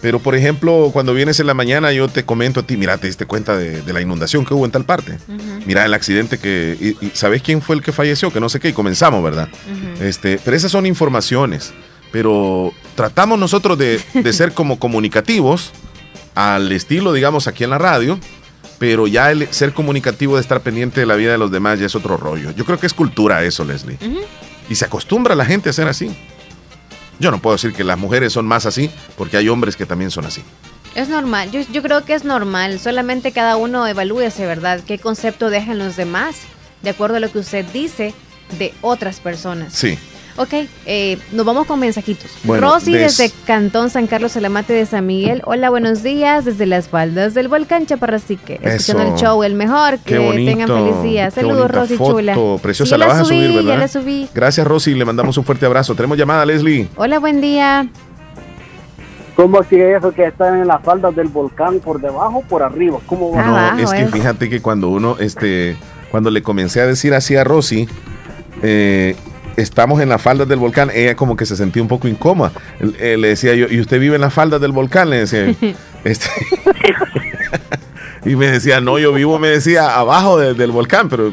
Pero 0.00 0.20
por 0.20 0.36
ejemplo, 0.36 0.90
cuando 0.92 1.12
vienes 1.12 1.40
en 1.40 1.48
la 1.48 1.54
mañana 1.54 1.90
yo 1.90 2.06
te 2.06 2.24
comento 2.24 2.60
a 2.60 2.62
ti, 2.62 2.76
mira, 2.76 2.98
te 2.98 3.08
diste 3.08 3.26
cuenta 3.26 3.56
de, 3.56 3.82
de 3.82 3.92
la 3.92 4.00
inundación 4.00 4.44
que 4.44 4.54
hubo 4.54 4.64
en 4.64 4.70
tal 4.70 4.84
parte. 4.84 5.18
Mira 5.66 5.84
el 5.84 5.92
accidente 5.92 6.38
que... 6.38 6.76
Y, 6.80 7.04
y 7.04 7.10
¿Sabes 7.14 7.42
quién 7.42 7.62
fue 7.62 7.74
el 7.74 7.82
que 7.82 7.90
falleció? 7.90 8.32
Que 8.32 8.38
no 8.38 8.48
sé 8.48 8.60
qué, 8.60 8.68
y 8.68 8.72
comenzamos, 8.72 9.24
¿verdad? 9.24 9.48
este, 10.00 10.38
pero 10.44 10.56
esas 10.56 10.70
son 10.70 10.86
informaciones. 10.86 11.72
Pero 12.12 12.72
tratamos 12.94 13.40
nosotros 13.40 13.76
de, 13.76 14.00
de 14.14 14.32
ser 14.32 14.52
como 14.52 14.78
comunicativos 14.78 15.72
al 16.36 16.70
estilo, 16.70 17.12
digamos, 17.12 17.48
aquí 17.48 17.64
en 17.64 17.70
la 17.70 17.78
radio. 17.78 18.20
Pero 18.78 19.06
ya 19.06 19.30
el 19.30 19.52
ser 19.52 19.72
comunicativo 19.72 20.36
de 20.36 20.40
estar 20.40 20.60
pendiente 20.60 21.00
de 21.00 21.06
la 21.06 21.14
vida 21.14 21.32
de 21.32 21.38
los 21.38 21.50
demás 21.50 21.78
ya 21.78 21.86
es 21.86 21.94
otro 21.94 22.16
rollo. 22.16 22.50
Yo 22.52 22.64
creo 22.64 22.78
que 22.78 22.86
es 22.86 22.94
cultura 22.94 23.44
eso, 23.44 23.64
Leslie. 23.64 23.98
Y 24.68 24.74
se 24.74 24.84
acostumbra 24.84 25.34
la 25.34 25.44
gente 25.44 25.70
a 25.70 25.72
ser 25.72 25.88
así. 25.88 26.14
Yo 27.18 27.30
no 27.30 27.40
puedo 27.40 27.54
decir 27.54 27.72
que 27.72 27.84
las 27.84 27.98
mujeres 27.98 28.32
son 28.32 28.46
más 28.46 28.66
así, 28.66 28.90
porque 29.16 29.36
hay 29.36 29.48
hombres 29.48 29.76
que 29.76 29.86
también 29.86 30.10
son 30.10 30.26
así. 30.26 30.42
Es 30.94 31.08
normal, 31.08 31.50
yo, 31.50 31.60
yo 31.72 31.82
creo 31.82 32.04
que 32.04 32.14
es 32.14 32.24
normal, 32.24 32.78
solamente 32.78 33.32
cada 33.32 33.56
uno 33.56 33.86
evalúese, 33.86 34.44
¿verdad? 34.46 34.80
¿Qué 34.86 34.98
concepto 34.98 35.48
dejan 35.48 35.78
los 35.78 35.96
demás 35.96 36.36
de 36.82 36.90
acuerdo 36.90 37.16
a 37.16 37.20
lo 37.20 37.32
que 37.32 37.38
usted 37.38 37.64
dice 37.72 38.12
de 38.58 38.74
otras 38.82 39.20
personas? 39.20 39.72
Sí. 39.72 39.98
Ok, 40.38 40.54
eh, 40.86 41.18
nos 41.32 41.44
vamos 41.44 41.66
con 41.66 41.78
mensajitos. 41.78 42.30
Bueno, 42.44 42.70
Rosy 42.72 42.92
des- 42.92 43.18
desde 43.18 43.34
Cantón 43.46 43.90
San 43.90 44.06
Carlos 44.06 44.34
Alamate 44.36 44.72
de 44.72 44.86
San 44.86 45.04
Miguel. 45.06 45.42
Hola, 45.44 45.68
buenos 45.68 46.02
días 46.02 46.46
desde 46.46 46.64
las 46.64 46.88
faldas 46.88 47.34
del 47.34 47.48
volcán 47.48 47.84
Chaparrasique. 47.84 48.58
Escuchando 48.62 49.02
el 49.02 49.14
show, 49.20 49.42
el 49.42 49.54
mejor. 49.54 49.98
Que 49.98 50.14
Qué 50.14 50.18
bonito. 50.18 50.50
tengan 50.50 50.68
feliz 50.68 51.02
día. 51.02 51.30
Saludos, 51.30 51.70
Rosy 51.70 51.96
foto, 51.96 52.12
Chula. 52.12 52.34
Preciosa, 52.62 52.94
Sí, 52.94 52.98
la 53.00 53.06
vas 53.06 53.18
a 53.20 53.24
subir, 53.26 53.44
subí, 53.44 53.56
¿verdad? 53.56 53.74
Ya 53.74 53.78
la 53.78 53.88
subí. 53.88 54.28
Gracias, 54.34 54.66
Rosy. 54.66 54.94
Le 54.94 55.04
mandamos 55.04 55.36
un 55.36 55.44
fuerte 55.44 55.66
abrazo. 55.66 55.94
Tenemos 55.94 56.16
llamada, 56.16 56.46
Leslie. 56.46 56.88
Hola, 56.96 57.18
buen 57.18 57.42
día. 57.42 57.86
¿Cómo 59.36 59.62
sigue 59.64 59.94
eso 59.96 60.12
que 60.12 60.26
están 60.26 60.60
en 60.60 60.66
las 60.66 60.82
faldas 60.82 61.14
del 61.14 61.28
volcán 61.28 61.78
por 61.80 62.00
debajo 62.00 62.38
o 62.38 62.42
por 62.42 62.62
arriba? 62.62 62.98
¿Cómo 63.06 63.32
va? 63.32 63.72
No, 63.72 63.82
es 63.82 63.90
que 63.92 64.06
fíjate 64.06 64.48
que 64.48 64.60
cuando 64.60 64.88
uno, 64.88 65.16
este, 65.18 65.76
cuando 66.10 66.30
le 66.30 66.42
comencé 66.42 66.80
a 66.80 66.86
decir 66.86 67.14
así 67.14 67.34
a 67.36 67.44
Rosy, 67.44 67.88
eh, 68.62 69.16
estamos 69.56 70.00
en 70.00 70.08
las 70.08 70.20
faldas 70.22 70.48
del 70.48 70.58
volcán, 70.58 70.90
ella 70.94 71.14
como 71.14 71.36
que 71.36 71.46
se 71.46 71.56
sentía 71.56 71.82
un 71.82 71.88
poco 71.88 72.08
incómoda. 72.08 72.52
Eh, 72.98 73.16
le 73.18 73.28
decía 73.28 73.54
yo, 73.54 73.66
¿y 73.68 73.80
usted 73.80 74.00
vive 74.00 74.14
en 74.16 74.20
las 74.22 74.32
faldas 74.32 74.60
del 74.60 74.72
volcán? 74.72 75.10
Le 75.10 75.18
decía. 75.18 75.54
este, 76.04 76.28
y 78.24 78.36
me 78.36 78.46
decía, 78.48 78.80
no, 78.80 78.98
yo 78.98 79.12
vivo, 79.12 79.38
me 79.38 79.48
decía, 79.48 79.96
abajo 79.96 80.38
de- 80.38 80.54
del 80.54 80.70
volcán, 80.70 81.08
pero 81.08 81.32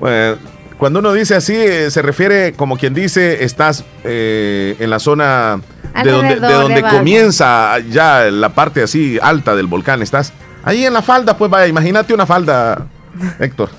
bueno, 0.00 0.36
cuando 0.78 0.98
uno 0.98 1.12
dice 1.12 1.34
así, 1.36 1.54
eh, 1.54 1.90
se 1.90 2.02
refiere 2.02 2.54
como 2.54 2.76
quien 2.76 2.94
dice, 2.94 3.44
estás 3.44 3.84
eh, 4.04 4.74
en 4.80 4.90
la 4.90 4.98
zona 4.98 5.60
de 6.02 6.10
donde, 6.10 6.34
de 6.40 6.52
donde 6.52 6.82
comienza 6.82 7.78
ya 7.90 8.24
la 8.30 8.48
parte 8.48 8.82
así 8.82 9.18
alta 9.22 9.54
del 9.54 9.66
volcán, 9.66 10.02
estás 10.02 10.32
ahí 10.64 10.84
en 10.84 10.92
la 10.92 11.02
falda, 11.02 11.36
pues 11.36 11.50
vaya, 11.50 11.68
imagínate 11.68 12.12
una 12.14 12.26
falda, 12.26 12.86
Héctor. 13.38 13.70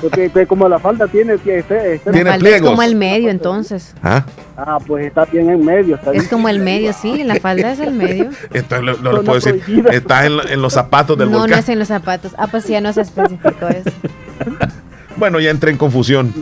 Porque, 0.00 0.46
como 0.46 0.68
la 0.68 0.78
falda 0.78 1.06
tiene, 1.08 1.38
tiene, 1.38 1.60
este- 1.60 1.94
este- 1.94 2.24
La 2.24 2.32
falda 2.32 2.48
es 2.50 2.62
como 2.62 2.82
el 2.82 2.94
medio, 2.94 3.30
entonces. 3.30 3.94
¿Ah? 4.02 4.24
Ah, 4.56 4.78
pues 4.86 5.06
está 5.06 5.24
bien 5.26 5.50
en 5.50 5.64
medio. 5.64 5.96
Está 5.96 6.10
bien. 6.12 6.22
Es 6.22 6.28
como 6.30 6.48
el 6.48 6.58
medio, 6.60 6.92
sí, 6.92 7.24
la 7.24 7.36
falda 7.36 7.72
es 7.72 7.80
el 7.80 7.92
medio. 7.94 8.30
Entonces, 8.52 8.84
lo- 8.84 8.96
no 8.98 9.12
le 9.12 9.20
puedo 9.22 9.40
decir. 9.40 9.62
Está 9.90 10.26
en, 10.26 10.32
en 10.48 10.62
los 10.62 10.72
zapatos 10.74 11.16
del 11.18 11.28
No, 11.30 11.32
no 11.34 11.38
volcán. 11.40 11.58
es 11.60 11.68
en 11.68 11.78
los 11.78 11.88
zapatos. 11.88 12.32
Ah, 12.38 12.46
pues 12.50 12.66
ya 12.68 12.80
no 12.80 12.92
se 12.92 13.00
especificó 13.02 13.68
eso. 13.68 13.90
Bueno, 15.16 15.38
ya 15.40 15.50
entré 15.50 15.70
en 15.70 15.76
confusión. 15.76 16.32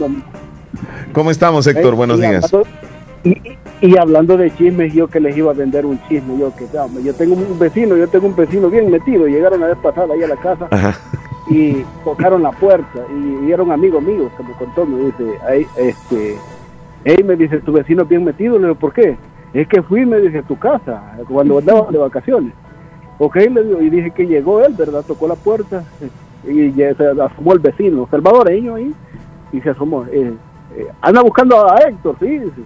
¿Cómo 1.12 1.31
estamos, 1.32 1.66
Héctor? 1.66 1.93
Eh, 1.93 1.97
Buenos 1.97 2.18
y 2.18 2.22
días. 2.22 2.44
hablando- 2.44 2.68
y, 3.24 3.36
y 3.82 3.98
hablando 3.98 4.36
de 4.36 4.55
chismes, 4.56 4.94
yo 4.94 5.09
que 5.09 5.20
les 5.20 5.36
iba 5.36 5.51
a 5.51 5.55
vender 5.55 5.85
un 5.85 6.01
chisme, 6.09 6.39
yo 6.39 6.55
que 6.56 6.66
yo 7.05 7.12
tengo 7.14 7.35
un 7.35 7.59
vecino, 7.59 7.97
yo 7.97 8.09
tengo 8.09 8.28
un 8.28 8.36
vecino 8.36 8.70
bien 8.70 8.90
metido, 8.90 9.27
llegaron 9.27 9.60
la 9.60 9.66
vez 9.66 9.77
pasada 9.82 10.14
ahí 10.14 10.22
a 10.22 10.28
la 10.28 10.36
casa 10.36 10.68
Ajá. 10.70 10.97
Y 11.51 11.85
tocaron 12.05 12.43
la 12.43 12.52
puerta 12.52 13.01
y, 13.12 13.47
y 13.47 13.52
era 13.52 13.62
un 13.62 13.72
amigo 13.72 14.01
mío 14.01 14.31
que 14.36 14.43
me 14.43 14.52
contó, 14.52 14.86
me 14.86 15.05
dice, 15.06 15.39
ahí, 15.47 15.66
este, 15.77 16.36
hey, 17.05 17.22
me 17.24 17.35
dice, 17.36 17.59
tu 17.59 17.72
vecino 17.72 18.05
es 18.05 18.09
bien 18.09 18.24
metido, 18.24 18.56
le 18.56 18.68
digo, 18.68 18.77
¿por 18.77 18.93
qué? 18.93 19.16
Es 19.52 19.66
que 19.66 19.82
fui, 19.82 20.06
me 20.06 20.20
dice, 20.20 20.39
a 20.39 20.43
tu 20.43 20.56
casa, 20.56 21.02
cuando 21.28 21.59
andaba 21.59 21.90
de 21.90 21.98
vacaciones. 21.98 22.52
Ok, 23.18 23.36
le 23.36 23.64
digo, 23.64 23.82
y 23.82 23.90
dije 23.90 24.12
que 24.12 24.27
llegó 24.27 24.64
él, 24.64 24.74
¿verdad? 24.74 25.05
Tocó 25.06 25.27
la 25.27 25.35
puerta 25.35 25.82
y 26.48 26.70
se 26.72 26.89
asomó 26.89 27.52
el 27.52 27.59
vecino, 27.59 28.06
salvadoreño 28.10 28.77
ahí, 28.77 28.94
y 29.52 29.60
se 29.60 29.70
asomó. 29.70 30.06
eh, 30.06 30.32
eh, 30.77 30.86
anda 31.02 31.20
buscando 31.20 31.68
a 31.68 31.78
Héctor, 31.78 32.14
sí, 32.20 32.39
dice. 32.39 32.62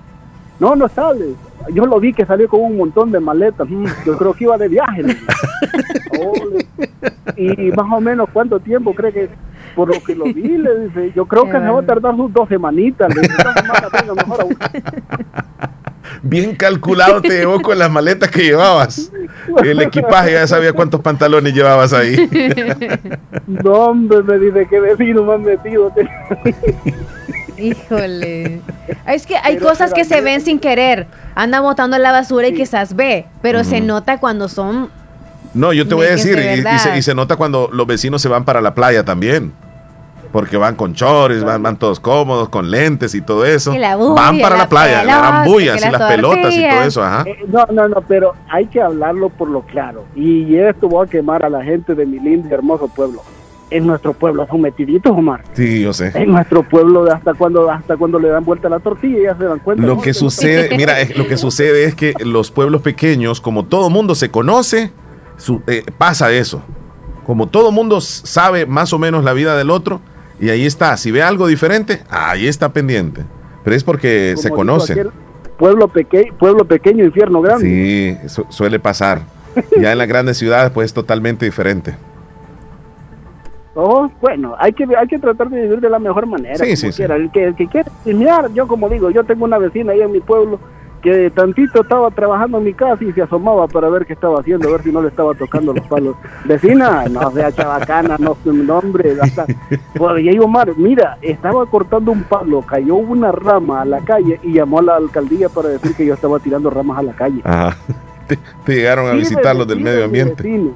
No, 0.60 0.76
no 0.76 0.88
sale. 0.88 1.34
Yo 1.72 1.86
lo 1.86 1.98
vi 1.98 2.12
que 2.12 2.26
salió 2.26 2.48
con 2.48 2.60
un 2.60 2.76
montón 2.76 3.10
de 3.10 3.20
maletas. 3.20 3.68
Mm, 3.68 3.86
Yo 4.06 4.16
creo 4.16 4.34
que 4.34 4.44
iba 4.44 4.58
de 4.58 4.68
viaje. 4.68 5.02
y 7.36 7.70
más 7.72 7.86
o 7.92 8.00
menos 8.00 8.28
cuánto 8.32 8.60
tiempo 8.60 8.94
cree 8.94 9.12
que 9.12 9.28
por 9.74 9.88
lo 9.92 10.02
que 10.02 10.14
lo 10.14 10.24
vi 10.26 10.56
le 10.56 10.80
dice 10.80 11.12
yo 11.16 11.26
creo 11.26 11.44
que 11.44 11.52
se 11.52 11.58
va 11.58 11.80
a 11.80 11.82
tardar 11.82 12.14
sus 12.16 12.32
dos 12.32 12.48
semanitas 12.48 13.12
le 13.14 13.22
dice, 13.22 13.34
"Dos 13.42 13.54
semanas, 13.54 13.90
venga, 13.92 14.14
mejor 14.14 14.40
a 14.40 14.44
buscar". 14.44 14.70
Bien 16.22 16.54
calculado 16.54 17.20
te 17.20 17.30
llevó 17.40 17.60
con 17.60 17.78
las 17.78 17.90
maletas 17.90 18.30
que 18.30 18.44
llevabas. 18.44 19.10
El 19.62 19.82
equipaje 19.82 20.32
ya 20.32 20.46
sabía 20.46 20.72
cuántos 20.72 21.00
pantalones 21.00 21.52
llevabas 21.52 21.92
ahí. 21.92 22.16
no 23.46 23.72
hombre 23.72 24.22
me 24.22 24.38
dice 24.38 24.66
que 24.66 24.80
vecino 24.80 25.24
más 25.24 25.40
metido 25.40 25.92
Híjole. 27.58 28.60
Es 29.06 29.26
que 29.26 29.36
hay 29.36 29.56
Pero- 29.56 29.68
cosas 29.68 29.90
pero 29.92 30.02
que 30.02 30.04
se 30.04 30.20
ven 30.22 30.40
sin 30.40 30.58
querer. 30.58 31.06
Anda 31.34 31.60
botando 31.60 31.98
la 31.98 32.10
basura 32.12 32.48
y 32.48 32.54
quizás 32.54 32.94
ve, 32.96 33.26
pero 33.42 33.62
se 33.64 33.80
nota 33.80 34.18
cuando 34.18 34.48
son 34.48 34.88
No, 35.52 35.72
yo 35.72 35.86
te 35.86 35.94
voy 35.94 36.06
a 36.06 36.10
decir, 36.10 36.38
y, 36.38 36.60
y 36.74 36.78
se, 36.78 36.96
y 36.98 37.02
se 37.02 37.14
nota 37.14 37.36
cuando 37.36 37.68
los 37.72 37.86
vecinos 37.86 38.22
se 38.22 38.28
van 38.28 38.44
para 38.44 38.60
la 38.60 38.74
playa 38.74 39.04
también. 39.04 39.52
Porque 40.32 40.56
van 40.56 40.74
con 40.74 40.94
chores, 40.94 41.44
van, 41.44 41.62
van 41.62 41.76
todos 41.76 42.00
cómodos, 42.00 42.48
con 42.48 42.68
lentes 42.68 43.14
y 43.14 43.20
todo 43.20 43.44
eso. 43.44 43.72
Y 43.72 43.78
la 43.78 43.94
bulla, 43.94 44.14
van 44.20 44.40
para 44.40 44.56
la, 44.56 44.62
la 44.64 44.68
playa, 44.68 45.04
la 45.04 45.12
pelota, 45.14 45.44
bulla, 45.44 45.72
que 45.72 45.78
así 45.78 45.90
la 45.92 45.98
las 45.98 46.12
pelotas 46.12 46.54
y 46.56 46.68
todo 46.68 46.82
eso, 46.82 47.04
ajá. 47.04 47.22
Eh, 47.26 47.36
no, 47.46 47.66
no, 47.70 47.88
no, 47.88 48.00
pero 48.08 48.32
hay 48.50 48.66
que 48.66 48.80
hablarlo 48.82 49.28
por 49.28 49.48
lo 49.48 49.60
claro. 49.62 50.04
Y 50.16 50.56
esto 50.56 50.88
voy 50.88 51.06
a 51.06 51.10
quemar 51.10 51.44
a 51.44 51.48
la 51.50 51.62
gente 51.62 51.94
de 51.94 52.04
mi 52.04 52.18
lindo 52.18 52.48
y 52.48 52.52
hermoso 52.52 52.88
pueblo. 52.88 53.22
En 53.70 53.86
nuestro 53.86 54.12
pueblo 54.12 54.46
son 54.48 54.60
metiditos, 54.60 55.10
Omar. 55.16 55.42
Sí, 55.54 55.82
yo 55.82 55.92
sé. 55.92 56.12
En 56.14 56.30
nuestro 56.32 56.62
pueblo, 56.62 57.10
hasta 57.10 57.34
cuando 57.34 57.70
hasta 57.70 57.96
cuando 57.96 58.18
le 58.18 58.28
dan 58.28 58.44
vuelta 58.44 58.68
a 58.68 58.70
la 58.70 58.78
tortilla, 58.78 59.18
ya 59.32 59.36
se 59.36 59.44
dan 59.44 59.58
cuenta. 59.58 59.84
Lo 59.86 59.96
¿no? 59.96 60.00
que 60.02 60.14
sucede, 60.14 60.68
mira, 60.76 61.00
es- 61.00 61.16
lo 61.16 61.26
que 61.26 61.36
sucede 61.36 61.84
es 61.84 61.94
que 61.94 62.14
los 62.24 62.50
pueblos 62.50 62.82
pequeños, 62.82 63.40
como 63.40 63.64
todo 63.64 63.90
mundo 63.90 64.14
se 64.14 64.30
conoce, 64.30 64.92
su- 65.38 65.62
eh, 65.66 65.82
pasa 65.98 66.30
eso. 66.32 66.62
Como 67.26 67.48
todo 67.48 67.72
mundo 67.72 68.00
sabe 68.02 68.66
más 68.66 68.92
o 68.92 68.98
menos 68.98 69.24
la 69.24 69.32
vida 69.32 69.56
del 69.56 69.70
otro, 69.70 70.00
y 70.38 70.50
ahí 70.50 70.66
está. 70.66 70.96
Si 70.96 71.10
ve 71.10 71.22
algo 71.22 71.46
diferente, 71.46 72.02
ahí 72.10 72.46
está 72.46 72.72
pendiente. 72.72 73.22
Pero 73.64 73.74
es 73.74 73.82
porque 73.82 74.32
Como 74.34 74.42
se 74.42 74.50
conoce. 74.50 75.06
Pueblo, 75.58 75.88
peque 75.88 76.32
pueblo 76.38 76.64
pequeño, 76.66 77.04
infierno 77.04 77.40
grande. 77.40 77.64
Sí, 78.20 78.28
su- 78.28 78.44
suele 78.50 78.78
pasar. 78.78 79.22
Ya 79.80 79.92
en 79.92 79.98
las 79.98 80.08
grandes 80.08 80.36
ciudades, 80.36 80.70
pues 80.72 80.86
es 80.86 80.92
totalmente 80.94 81.44
diferente. 81.46 81.94
Oh, 83.74 84.08
bueno, 84.20 84.54
hay 84.58 84.72
que 84.72 84.86
hay 84.96 85.08
que 85.08 85.18
tratar 85.18 85.50
de 85.50 85.62
vivir 85.62 85.80
de 85.80 85.90
la 85.90 85.98
mejor 85.98 86.26
manera. 86.26 86.56
Sí, 86.56 86.90
quiera. 86.92 87.16
El 87.16 87.30
que, 87.30 87.44
el 87.44 87.54
que 87.56 87.66
quiere 87.66 87.90
chismear, 88.04 88.52
yo 88.52 88.68
como 88.68 88.88
digo, 88.88 89.10
yo 89.10 89.24
tengo 89.24 89.44
una 89.44 89.58
vecina 89.58 89.92
ahí 89.92 90.00
en 90.00 90.12
mi 90.12 90.20
pueblo 90.20 90.60
que 91.04 91.30
tantito 91.30 91.82
estaba 91.82 92.10
trabajando 92.10 92.56
en 92.56 92.64
mi 92.64 92.72
casa 92.72 93.04
y 93.04 93.12
se 93.12 93.20
asomaba 93.20 93.68
para 93.68 93.90
ver 93.90 94.06
qué 94.06 94.14
estaba 94.14 94.40
haciendo, 94.40 94.68
a 94.68 94.72
ver 94.72 94.82
si 94.82 94.90
no 94.90 95.02
le 95.02 95.08
estaba 95.08 95.34
tocando 95.34 95.74
los 95.74 95.86
palos. 95.86 96.16
Vecina, 96.46 97.04
no 97.10 97.30
sea 97.30 97.52
chabacana, 97.52 98.16
no, 98.18 98.38
no 98.46 98.78
hombre, 98.78 99.14
hasta, 99.20 99.44
pues, 99.94 100.24
y 100.24 100.30
ahí 100.30 100.38
Omar, 100.38 100.72
mira, 100.78 101.18
estaba 101.20 101.66
cortando 101.66 102.10
un 102.10 102.22
palo, 102.22 102.62
cayó 102.62 102.94
una 102.94 103.30
rama 103.32 103.82
a 103.82 103.84
la 103.84 104.00
calle 104.00 104.40
y 104.42 104.54
llamó 104.54 104.78
a 104.78 104.82
la 104.82 104.96
alcaldía 104.96 105.50
para 105.50 105.68
decir 105.68 105.94
que 105.94 106.06
yo 106.06 106.14
estaba 106.14 106.38
tirando 106.38 106.70
ramas 106.70 106.98
a 106.98 107.02
la 107.02 107.12
calle. 107.12 107.42
Ajá. 107.44 107.76
Te, 108.26 108.38
te 108.64 108.76
llegaron 108.76 109.06
a 109.06 109.12
visitar 109.12 109.54
los 109.54 109.68
del 109.68 109.80
medio 109.80 109.98
mi 109.98 110.04
ambiente. 110.04 110.42
vecino. 110.42 110.70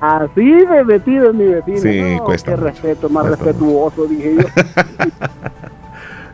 Así 0.00 0.50
de 0.50 0.84
metido 0.84 1.28
es 1.30 1.34
mi 1.34 1.44
vecino. 1.46 1.78
Sí, 1.78 2.00
No, 2.16 2.24
cuesta 2.24 2.52
Qué 2.52 2.56
mucho, 2.56 2.70
respeto, 2.70 3.08
más 3.10 3.26
cuesta 3.26 3.44
respetuoso, 3.44 4.04
dije 4.06 4.34
yo. 4.36 4.42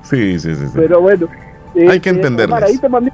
Sí, 0.03 0.39
sí, 0.39 0.55
sí. 0.55 0.67
sí. 0.67 0.73
Pero 0.75 1.01
bueno. 1.01 1.27
Hay 1.91 1.99
que 2.01 2.11
entenderles. 2.11 2.53
Omar, 2.57 2.65
ahí 2.65 2.79
te 2.79 2.89
mandé 2.89 3.13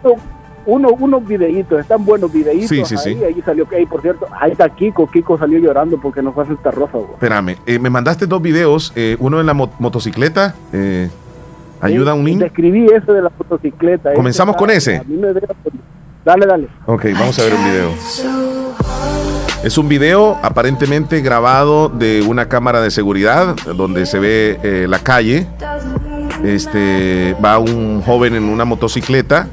uno, 0.66 0.90
unos 0.90 1.26
videitos, 1.26 1.80
están 1.80 2.04
buenos 2.04 2.30
videitos. 2.32 2.68
Sí, 2.68 2.84
sí, 2.84 2.94
ahí, 2.98 3.14
sí. 3.16 3.24
ahí 3.24 3.42
salió, 3.44 3.66
ahí 3.76 3.86
por 3.86 4.00
cierto, 4.02 4.26
ahí 4.38 4.52
está 4.52 4.68
Kiko, 4.68 5.10
Kiko 5.10 5.36
salió 5.38 5.58
llorando 5.58 5.98
porque 6.00 6.22
no 6.22 6.32
fue 6.32 6.44
a 6.44 6.46
Santa 6.46 6.70
Rosa. 6.70 6.98
güey. 6.98 7.12
Espérame, 7.14 7.56
eh, 7.66 7.78
me 7.80 7.90
mandaste 7.90 8.26
dos 8.26 8.40
videos, 8.42 8.92
eh, 8.94 9.16
uno 9.18 9.40
en 9.40 9.46
la 9.46 9.54
mo- 9.54 9.72
motocicleta, 9.80 10.54
eh, 10.72 11.08
ayuda 11.80 12.12
a 12.12 12.14
un 12.14 12.24
niño. 12.24 12.40
Describí 12.40 12.86
ese 12.86 13.10
de 13.10 13.22
la 13.22 13.32
motocicleta. 13.36 14.12
¿Comenzamos 14.14 14.54
con 14.56 14.70
ese? 14.70 14.98
a 14.98 15.02
mí 15.02 15.16
me 15.16 15.28
debe- 15.28 15.48
Dale, 16.24 16.46
dale. 16.46 16.68
Ok, 16.86 17.06
vamos 17.14 17.36
a 17.40 17.42
ver 17.42 17.52
el 17.54 17.64
video. 17.64 19.31
Es 19.64 19.78
un 19.78 19.88
video 19.88 20.38
aparentemente 20.42 21.20
grabado 21.20 21.88
de 21.88 22.22
una 22.26 22.48
cámara 22.48 22.80
de 22.80 22.90
seguridad 22.90 23.54
donde 23.76 24.06
se 24.06 24.18
ve 24.18 24.58
eh, 24.62 24.86
la 24.88 24.98
calle. 24.98 25.46
Este 26.44 27.36
va 27.44 27.58
un 27.58 28.02
joven 28.02 28.34
en 28.34 28.44
una 28.44 28.64
motocicleta 28.64 29.46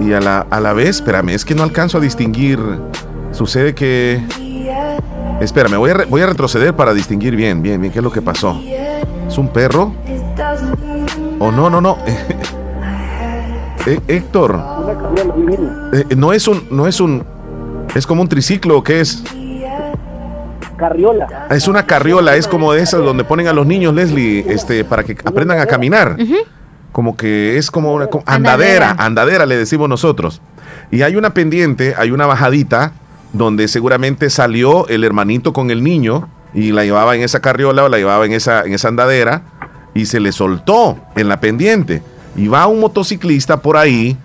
y 0.00 0.12
a 0.14 0.20
la, 0.20 0.46
a 0.50 0.60
la 0.60 0.72
vez, 0.72 0.96
espérame, 0.96 1.30
es 1.30 1.44
que 1.44 1.54
no 1.54 1.62
alcanzo 1.62 1.98
a 1.98 2.00
distinguir. 2.00 2.58
Sucede 3.32 3.74
que. 3.74 4.22
Espérame, 5.40 5.76
voy 5.76 5.90
a, 5.90 5.94
re- 5.94 6.04
voy 6.06 6.22
a 6.22 6.26
retroceder 6.26 6.74
para 6.74 6.94
distinguir 6.94 7.36
bien, 7.36 7.60
bien, 7.60 7.80
bien 7.80 7.92
qué 7.92 7.98
es 7.98 8.02
lo 8.04 8.12
que 8.12 8.22
pasó. 8.22 8.58
¿Es 9.28 9.36
un 9.36 9.48
perro? 9.48 9.92
Oh, 11.38 11.50
no, 11.52 11.68
no, 11.68 11.80
no. 11.80 11.98
Eh, 13.86 14.00
Héctor, 14.08 14.58
eh, 15.92 16.16
no 16.16 16.32
es 16.32 16.48
un, 16.48 16.66
no 16.70 16.86
es 16.86 17.02
un, 17.02 17.22
es 17.94 18.06
como 18.06 18.22
un 18.22 18.28
triciclo, 18.28 18.82
¿qué 18.82 19.00
es? 19.00 19.22
Carriola. 20.76 21.46
Es 21.50 21.68
una 21.68 21.86
carriola, 21.86 22.34
es 22.36 22.48
como 22.48 22.72
de 22.72 22.82
esas 22.82 23.00
donde 23.04 23.22
ponen 23.24 23.46
a 23.46 23.52
los 23.52 23.66
niños, 23.66 23.94
Leslie, 23.94 24.44
este, 24.48 24.84
para 24.84 25.04
que 25.04 25.16
aprendan 25.24 25.60
a 25.60 25.66
caminar. 25.66 26.16
Como 26.90 27.16
que 27.16 27.56
es 27.58 27.70
como 27.70 27.94
una 27.94 28.06
como- 28.08 28.24
andadera, 28.26 28.90
Andadera. 28.90 29.04
andadera 29.06 29.46
le 29.46 29.56
decimos 29.56 29.88
nosotros. 29.88 30.40
Y 30.90 31.02
hay 31.02 31.16
una 31.16 31.30
pendiente, 31.34 31.94
hay 31.96 32.10
una 32.10 32.26
bajadita 32.26 32.92
donde 33.32 33.68
seguramente 33.68 34.30
salió 34.30 34.86
el 34.88 35.04
hermanito 35.04 35.52
con 35.52 35.70
el 35.70 35.82
niño 35.82 36.28
y 36.54 36.72
la 36.72 36.84
llevaba 36.84 37.14
en 37.16 37.22
esa 37.22 37.40
carriola 37.40 37.84
o 37.84 37.88
la 37.88 37.98
llevaba 37.98 38.26
en 38.26 38.32
esa, 38.32 38.62
en 38.62 38.74
esa 38.74 38.88
andadera 38.88 39.42
y 39.92 40.06
se 40.06 40.18
le 40.20 40.32
soltó 40.32 40.98
en 41.16 41.28
la 41.28 41.40
pendiente. 41.40 42.02
Y 42.36 42.48
va 42.48 42.66
un 42.66 42.80
motociclista 42.80 43.58
por 43.60 43.76
ahí 43.76 44.16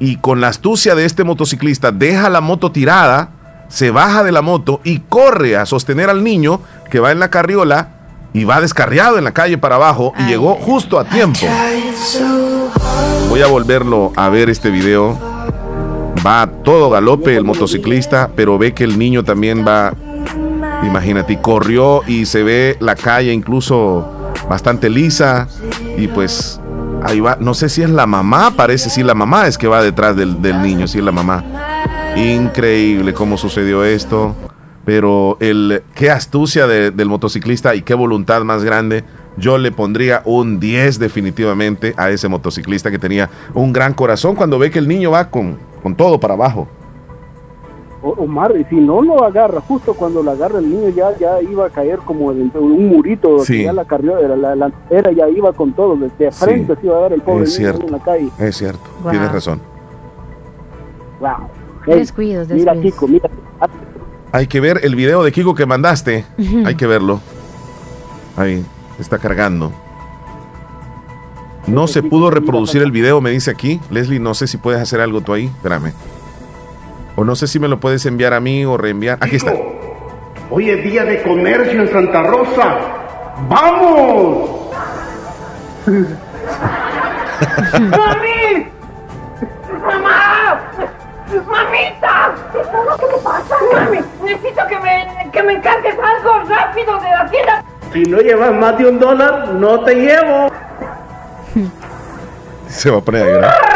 y 0.00 0.16
con 0.16 0.40
la 0.40 0.48
astucia 0.48 0.96
de 0.96 1.04
este 1.04 1.22
motociclista 1.22 1.92
deja 1.92 2.28
la 2.30 2.40
moto 2.40 2.72
tirada, 2.72 3.28
se 3.68 3.90
baja 3.90 4.24
de 4.24 4.32
la 4.32 4.42
moto 4.42 4.80
y 4.82 4.98
corre 4.98 5.56
a 5.56 5.66
sostener 5.66 6.10
al 6.10 6.24
niño 6.24 6.60
que 6.90 6.98
va 6.98 7.12
en 7.12 7.20
la 7.20 7.30
carriola 7.30 7.90
y 8.32 8.44
va 8.44 8.60
descarriado 8.60 9.18
en 9.18 9.24
la 9.24 9.32
calle 9.32 9.58
para 9.58 9.76
abajo 9.76 10.14
y 10.18 10.24
llegó 10.24 10.54
justo 10.54 10.98
a 10.98 11.04
tiempo. 11.04 11.40
Voy 13.28 13.42
a 13.42 13.46
volverlo 13.46 14.12
a 14.16 14.28
ver 14.30 14.50
este 14.50 14.70
video. 14.70 15.18
Va 16.26 16.42
a 16.42 16.46
todo 16.46 16.90
galope 16.90 17.36
el 17.36 17.44
motociclista, 17.44 18.30
pero 18.34 18.58
ve 18.58 18.72
que 18.74 18.84
el 18.84 18.98
niño 18.98 19.24
también 19.24 19.64
va, 19.66 19.94
imagínate, 20.82 21.40
corrió 21.40 22.02
y 22.06 22.26
se 22.26 22.42
ve 22.42 22.76
la 22.80 22.94
calle 22.94 23.32
incluso 23.32 24.32
bastante 24.48 24.90
lisa 24.90 25.48
y 25.96 26.08
pues 26.08 26.59
ahí 27.04 27.20
va, 27.20 27.36
no 27.40 27.54
sé 27.54 27.68
si 27.68 27.82
es 27.82 27.90
la 27.90 28.06
mamá, 28.06 28.52
parece 28.56 28.90
si 28.90 29.02
la 29.02 29.14
mamá 29.14 29.46
es 29.46 29.56
que 29.58 29.68
va 29.68 29.82
detrás 29.82 30.16
del, 30.16 30.40
del 30.42 30.60
niño, 30.62 30.86
si 30.86 30.98
es 30.98 31.04
la 31.04 31.12
mamá. 31.12 31.44
Increíble 32.16 33.14
cómo 33.14 33.36
sucedió 33.36 33.84
esto, 33.84 34.34
pero 34.84 35.36
el 35.40 35.82
qué 35.94 36.10
astucia 36.10 36.66
de- 36.66 36.90
del 36.90 37.08
motociclista 37.08 37.74
y 37.74 37.82
qué 37.82 37.94
voluntad 37.94 38.42
más 38.42 38.64
grande. 38.64 39.04
Yo 39.36 39.58
le 39.58 39.70
pondría 39.72 40.22
un 40.24 40.58
10 40.60 40.98
definitivamente 40.98 41.94
a 41.96 42.10
ese 42.10 42.28
motociclista 42.28 42.90
que 42.90 42.98
tenía 42.98 43.30
un 43.54 43.72
gran 43.72 43.94
corazón 43.94 44.34
cuando 44.34 44.58
ve 44.58 44.70
que 44.70 44.78
el 44.80 44.88
niño 44.88 45.12
va 45.12 45.30
con, 45.30 45.56
con 45.82 45.94
todo 45.94 46.18
para 46.20 46.34
abajo. 46.34 46.68
O- 48.02 48.14
Omar, 48.24 48.54
y 48.58 48.64
si 48.64 48.76
no 48.76 49.02
lo 49.02 49.22
agarra, 49.24 49.60
justo 49.60 49.92
cuando 49.92 50.22
lo 50.22 50.30
agarra 50.30 50.58
el 50.58 50.70
niño 50.70 50.88
ya 50.88 51.14
ya 51.18 51.42
iba 51.42 51.66
a 51.66 51.70
caer 51.70 51.98
como 51.98 52.32
dentro 52.32 52.60
de 52.60 52.66
un 52.66 52.88
murito, 52.88 53.40
Sí. 53.44 53.64
ya 53.64 53.74
la 53.74 53.84
carriera, 53.84 54.34
la, 54.36 54.56
la 54.56 54.72
era 54.88 55.12
ya 55.12 55.28
iba 55.28 55.52
con 55.52 55.72
todo, 55.74 55.96
de, 55.96 56.30
frente 56.30 56.76
se 56.76 56.86
iba 56.86 56.96
a 56.96 57.00
dar 57.00 57.12
el 57.12 57.20
pobre 57.20 57.44
Es 57.44 57.58
niño 57.58 57.70
cierto. 57.72 57.86
en 57.86 57.92
la 57.92 57.98
calle. 58.02 58.28
Es 58.38 58.56
cierto, 58.56 58.80
Wow. 59.02 59.10
tienes 59.10 59.32
razón. 59.32 59.60
Wow. 61.20 61.48
Descuidos, 61.86 62.48
Mira. 62.48 62.74
Kiko, 62.80 63.06
mira. 63.08 63.28
Hay 64.32 64.46
que 64.46 64.60
ver 64.60 64.80
el 64.84 64.94
video 64.94 65.22
de 65.22 65.32
Kiko 65.32 65.54
que 65.54 65.66
mandaste. 65.66 66.24
Hay 66.64 66.76
que 66.76 66.86
verlo. 66.86 67.20
Ahí, 68.36 68.64
está 68.98 69.18
cargando. 69.18 69.72
No 71.66 71.86
se 71.86 72.02
pudo 72.02 72.30
reproducir 72.30 72.80
el 72.82 72.90
video, 72.92 73.20
me 73.20 73.30
dice 73.30 73.50
aquí. 73.50 73.80
Leslie, 73.90 74.18
no 74.20 74.32
sé 74.34 74.46
si 74.46 74.56
puedes 74.56 74.80
hacer 74.80 75.00
algo 75.00 75.20
tú 75.20 75.32
ahí. 75.34 75.46
Espérame. 75.46 75.92
O 77.20 77.24
no 77.24 77.36
sé 77.36 77.46
si 77.46 77.58
me 77.58 77.68
lo 77.68 77.78
puedes 77.78 78.06
enviar 78.06 78.32
a 78.32 78.40
mí 78.40 78.64
o 78.64 78.78
reenviar. 78.78 79.18
Aquí 79.20 79.36
está. 79.36 79.52
Hoy 80.48 80.70
es 80.70 80.82
día 80.82 81.04
de 81.04 81.20
comercio 81.22 81.82
en 81.82 81.92
Santa 81.92 82.22
Rosa. 82.22 82.78
¡Vamos! 83.46 84.70
¡Mami! 87.78 88.68
¡Mamá! 89.86 90.60
¡Mamita! 91.46 92.34
¿Qué 92.54 92.58
te 92.58 93.22
pasa? 93.22 93.54
Mami, 93.70 93.98
necesito 94.24 94.62
que 94.66 94.80
me, 94.80 95.30
que 95.30 95.42
me 95.42 95.52
encargues 95.52 95.96
algo 96.02 96.48
rápido 96.48 97.00
de 97.00 97.10
la 97.10 97.30
tienda. 97.30 97.64
Si 97.92 98.02
no 98.04 98.20
llevas 98.20 98.54
más 98.54 98.78
de 98.78 98.86
un 98.86 98.98
dólar, 98.98 99.48
no 99.56 99.84
te 99.84 99.94
llevo. 99.94 100.50
Se 102.66 102.90
va 102.90 102.96
a 102.96 103.00
poner 103.02 103.24
a 103.24 103.26
llorar. 103.26 103.69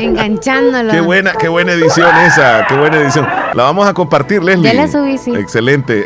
Enganchándolo. 0.00 0.90
Qué 0.90 1.00
buena, 1.00 1.32
qué 1.32 1.48
buena 1.48 1.72
edición 1.72 2.14
esa, 2.26 2.66
qué 2.68 2.76
buena 2.76 2.98
edición. 2.98 3.26
La 3.54 3.64
vamos 3.64 3.86
a 3.86 3.94
compartir, 3.94 4.42
Leslie. 4.42 4.72
Ya 4.72 4.74
la 4.74 4.88
subí, 4.88 5.18
sí. 5.18 5.34
Excelente. 5.34 6.04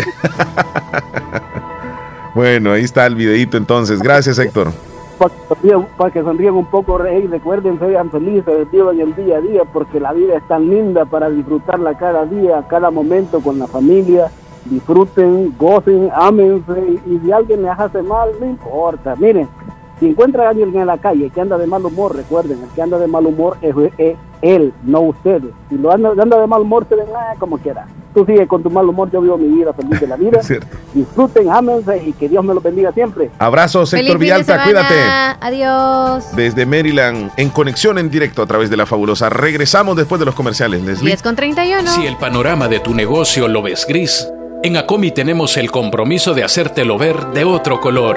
bueno, 2.34 2.72
ahí 2.72 2.84
está 2.84 3.06
el 3.06 3.14
videito 3.14 3.56
entonces. 3.56 4.00
Gracias, 4.00 4.38
Héctor. 4.38 4.72
Para 5.18 5.34
que, 5.34 5.40
sonrían, 5.48 5.86
para 5.96 6.10
que 6.12 6.22
sonrían 6.22 6.54
un 6.54 6.66
poco, 6.66 6.98
rey, 6.98 7.26
recuerden, 7.26 7.78
sean 7.80 8.10
felices, 8.10 8.70
vivan 8.70 9.00
el 9.00 9.16
día 9.16 9.38
a 9.38 9.40
día, 9.40 9.62
porque 9.72 9.98
la 9.98 10.12
vida 10.12 10.36
es 10.36 10.46
tan 10.46 10.70
linda 10.70 11.04
para 11.06 11.28
disfrutarla 11.28 11.98
cada 11.98 12.24
día, 12.24 12.62
cada 12.68 12.90
momento 12.90 13.40
con 13.40 13.58
la 13.58 13.66
familia. 13.66 14.30
Disfruten, 14.64 15.54
gocen, 15.58 16.10
ámense, 16.14 17.00
y 17.06 17.18
si 17.24 17.32
alguien 17.32 17.62
les 17.62 17.78
hace 17.78 18.02
mal, 18.02 18.28
no 18.38 18.46
importa. 18.46 19.16
Miren, 19.16 19.48
si 20.00 20.06
encuentra 20.06 20.46
a 20.46 20.50
alguien 20.50 20.74
en 20.76 20.86
la 20.86 20.98
calle 20.98 21.30
que 21.30 21.40
anda 21.40 21.58
de 21.58 21.66
mal 21.66 21.84
humor, 21.84 22.14
recuerden, 22.14 22.58
el 22.62 22.68
que 22.70 22.82
anda 22.82 22.98
de 22.98 23.06
mal 23.06 23.26
humor 23.26 23.56
es, 23.62 23.74
es 23.98 24.16
él, 24.42 24.72
no 24.84 25.00
ustedes. 25.00 25.50
Si 25.68 25.76
lo 25.76 25.90
anda, 25.90 26.10
anda 26.10 26.40
de 26.40 26.46
mal 26.46 26.62
humor, 26.62 26.86
se 26.88 26.94
ven 26.94 27.06
ah, 27.14 27.34
como 27.38 27.58
quiera. 27.58 27.86
Tú 28.14 28.24
sigue 28.24 28.46
con 28.46 28.62
tu 28.62 28.70
mal 28.70 28.88
humor, 28.88 29.10
yo 29.10 29.20
vivo 29.20 29.36
mi 29.36 29.48
vida 29.48 29.72
feliz 29.72 30.00
de 30.00 30.06
la 30.06 30.16
vida. 30.16 30.42
Cierto. 30.42 30.66
Disfruten, 30.94 31.50
ámense 31.50 32.02
y 32.06 32.12
que 32.12 32.28
Dios 32.28 32.44
me 32.44 32.54
los 32.54 32.62
bendiga 32.62 32.92
siempre. 32.92 33.30
Abrazos, 33.38 33.92
Héctor 33.92 34.18
Villalta, 34.18 34.62
cuídate. 34.62 34.94
Adiós. 35.40 36.36
Desde 36.36 36.64
Maryland, 36.64 37.32
en 37.36 37.50
conexión 37.50 37.98
en 37.98 38.10
directo 38.10 38.42
a 38.42 38.46
través 38.46 38.70
de 38.70 38.76
la 38.76 38.86
fabulosa. 38.86 39.28
Regresamos 39.28 39.96
después 39.96 40.18
de 40.20 40.26
los 40.26 40.34
comerciales, 40.34 40.82
Leslie. 40.82 41.06
10 41.06 41.22
con 41.22 41.36
31. 41.36 41.88
Si 41.90 42.06
el 42.06 42.16
panorama 42.16 42.68
de 42.68 42.80
tu 42.80 42.94
negocio 42.94 43.48
lo 43.48 43.62
ves 43.62 43.86
gris, 43.88 44.28
en 44.62 44.76
Acomi 44.76 45.10
tenemos 45.10 45.56
el 45.56 45.70
compromiso 45.70 46.34
de 46.34 46.44
hacértelo 46.44 46.98
ver 46.98 47.26
de 47.28 47.44
otro 47.44 47.80
color. 47.80 48.16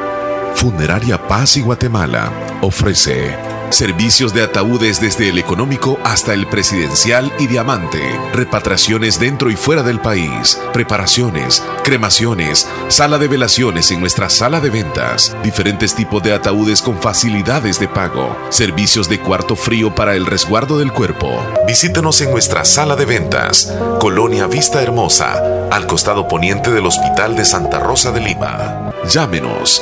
Funeraria 0.55 1.17
Paz 1.27 1.57
y 1.57 1.61
Guatemala 1.61 2.31
ofrece 2.61 3.35
servicios 3.71 4.33
de 4.33 4.43
ataúdes 4.43 4.99
desde 4.99 5.29
el 5.29 5.39
económico 5.39 5.97
hasta 6.03 6.33
el 6.33 6.47
presidencial 6.47 7.31
y 7.39 7.47
diamante, 7.47 8.01
repatriaciones 8.33 9.19
dentro 9.19 9.49
y 9.49 9.55
fuera 9.55 9.81
del 9.83 9.99
país, 9.99 10.59
preparaciones, 10.73 11.63
cremaciones, 11.83 12.67
sala 12.89 13.17
de 13.17 13.27
velaciones 13.27 13.89
en 13.91 14.01
nuestra 14.01 14.29
sala 14.29 14.59
de 14.59 14.69
ventas, 14.69 15.35
diferentes 15.43 15.95
tipos 15.95 16.21
de 16.21 16.33
ataúdes 16.33 16.81
con 16.81 17.01
facilidades 17.01 17.79
de 17.79 17.87
pago, 17.87 18.35
servicios 18.49 19.07
de 19.07 19.19
cuarto 19.19 19.55
frío 19.55 19.95
para 19.95 20.15
el 20.15 20.25
resguardo 20.25 20.77
del 20.77 20.91
cuerpo. 20.91 21.41
Visítenos 21.65 22.21
en 22.21 22.31
nuestra 22.31 22.65
sala 22.65 22.95
de 22.95 23.05
ventas, 23.05 23.73
Colonia 23.99 24.47
Vista 24.47 24.81
Hermosa, 24.81 25.69
al 25.71 25.87
costado 25.87 26.27
poniente 26.27 26.71
del 26.71 26.85
Hospital 26.85 27.35
de 27.35 27.45
Santa 27.45 27.79
Rosa 27.79 28.11
de 28.11 28.19
Lima. 28.19 28.91
Llámenos 29.09 29.81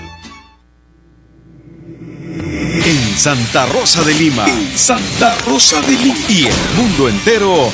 En 2.83 3.17
Santa 3.17 3.67
Rosa 3.67 4.03
de 4.03 4.13
Lima. 4.15 4.45
Santa 4.75 5.35
Rosa 5.47 5.81
de 5.81 5.91
Lima. 5.91 6.15
Y 6.27 6.47
el 6.47 6.53
mundo 6.75 7.09
entero. 7.09 7.69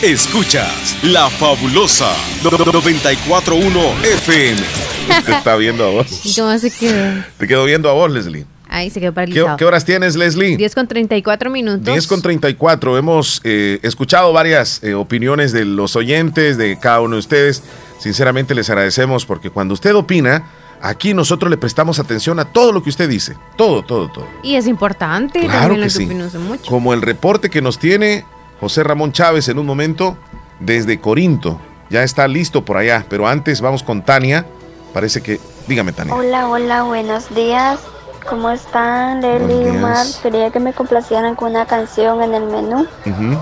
Escuchas 0.00 0.96
La 1.02 1.28
Fabulosa 1.28 2.10
941 2.42 3.80
FM. 4.02 4.60
Te 5.26 5.32
está 5.32 5.56
viendo 5.56 5.84
a 5.84 5.90
vos. 5.90 6.24
¿Y 6.24 6.34
cómo 6.34 6.58
se 6.58 6.70
quedó? 6.70 7.24
Te 7.36 7.46
quedo 7.46 7.64
viendo 7.66 7.90
a 7.90 7.92
vos, 7.92 8.10
Leslie. 8.10 8.46
Ahí 8.70 8.88
se 8.88 9.00
quedó 9.00 9.12
¿Qué, 9.12 9.16
paralizado. 9.16 9.56
qué 9.58 9.64
horas 9.66 9.84
tienes, 9.84 10.16
Leslie? 10.16 10.56
10 10.56 10.74
con 10.74 10.88
34 10.88 11.50
minutos. 11.50 11.84
10 11.84 12.06
con 12.06 12.22
34. 12.22 12.96
Hemos 12.96 13.40
eh, 13.44 13.80
escuchado 13.82 14.32
varias 14.32 14.82
eh, 14.82 14.94
opiniones 14.94 15.52
de 15.52 15.66
los 15.66 15.94
oyentes, 15.96 16.56
de 16.56 16.78
cada 16.78 17.00
uno 17.00 17.16
de 17.16 17.20
ustedes. 17.20 17.62
Sinceramente 17.98 18.54
les 18.54 18.70
agradecemos 18.70 19.26
porque 19.26 19.50
cuando 19.50 19.74
usted 19.74 19.94
opina, 19.94 20.44
aquí 20.82 21.14
nosotros 21.14 21.50
le 21.50 21.56
prestamos 21.56 21.98
atención 21.98 22.38
a 22.38 22.44
todo 22.44 22.72
lo 22.72 22.82
que 22.82 22.90
usted 22.90 23.08
dice. 23.08 23.36
Todo, 23.56 23.82
todo, 23.82 24.08
todo. 24.08 24.26
Y 24.42 24.56
es 24.56 24.66
importante 24.66 25.40
Claro 25.40 25.60
también 25.74 25.80
que 25.80 25.84
lo 25.86 25.90
sí. 25.90 26.04
opinamos 26.04 26.34
mucho. 26.34 26.70
Como 26.70 26.94
el 26.94 27.02
reporte 27.02 27.50
que 27.50 27.62
nos 27.62 27.78
tiene 27.78 28.24
José 28.60 28.82
Ramón 28.82 29.12
Chávez 29.12 29.48
en 29.48 29.58
un 29.58 29.66
momento 29.66 30.16
desde 30.60 31.00
Corinto. 31.00 31.60
Ya 31.90 32.02
está 32.02 32.28
listo 32.28 32.64
por 32.64 32.76
allá, 32.76 33.06
pero 33.08 33.26
antes 33.26 33.60
vamos 33.60 33.82
con 33.82 34.02
Tania. 34.02 34.44
Parece 34.92 35.22
que... 35.22 35.40
Dígame, 35.66 35.92
Tania. 35.92 36.14
Hola, 36.14 36.48
hola, 36.48 36.82
buenos 36.82 37.34
días. 37.34 37.80
¿Cómo 38.28 38.50
están, 38.50 39.22
Leli 39.22 39.52
y 39.54 39.70
días. 39.70 40.20
Quería 40.22 40.50
que 40.50 40.60
me 40.60 40.72
complacieran 40.74 41.34
con 41.34 41.50
una 41.52 41.64
canción 41.66 42.22
en 42.22 42.34
el 42.34 42.44
menú. 42.44 42.86
Ujú. 43.06 43.38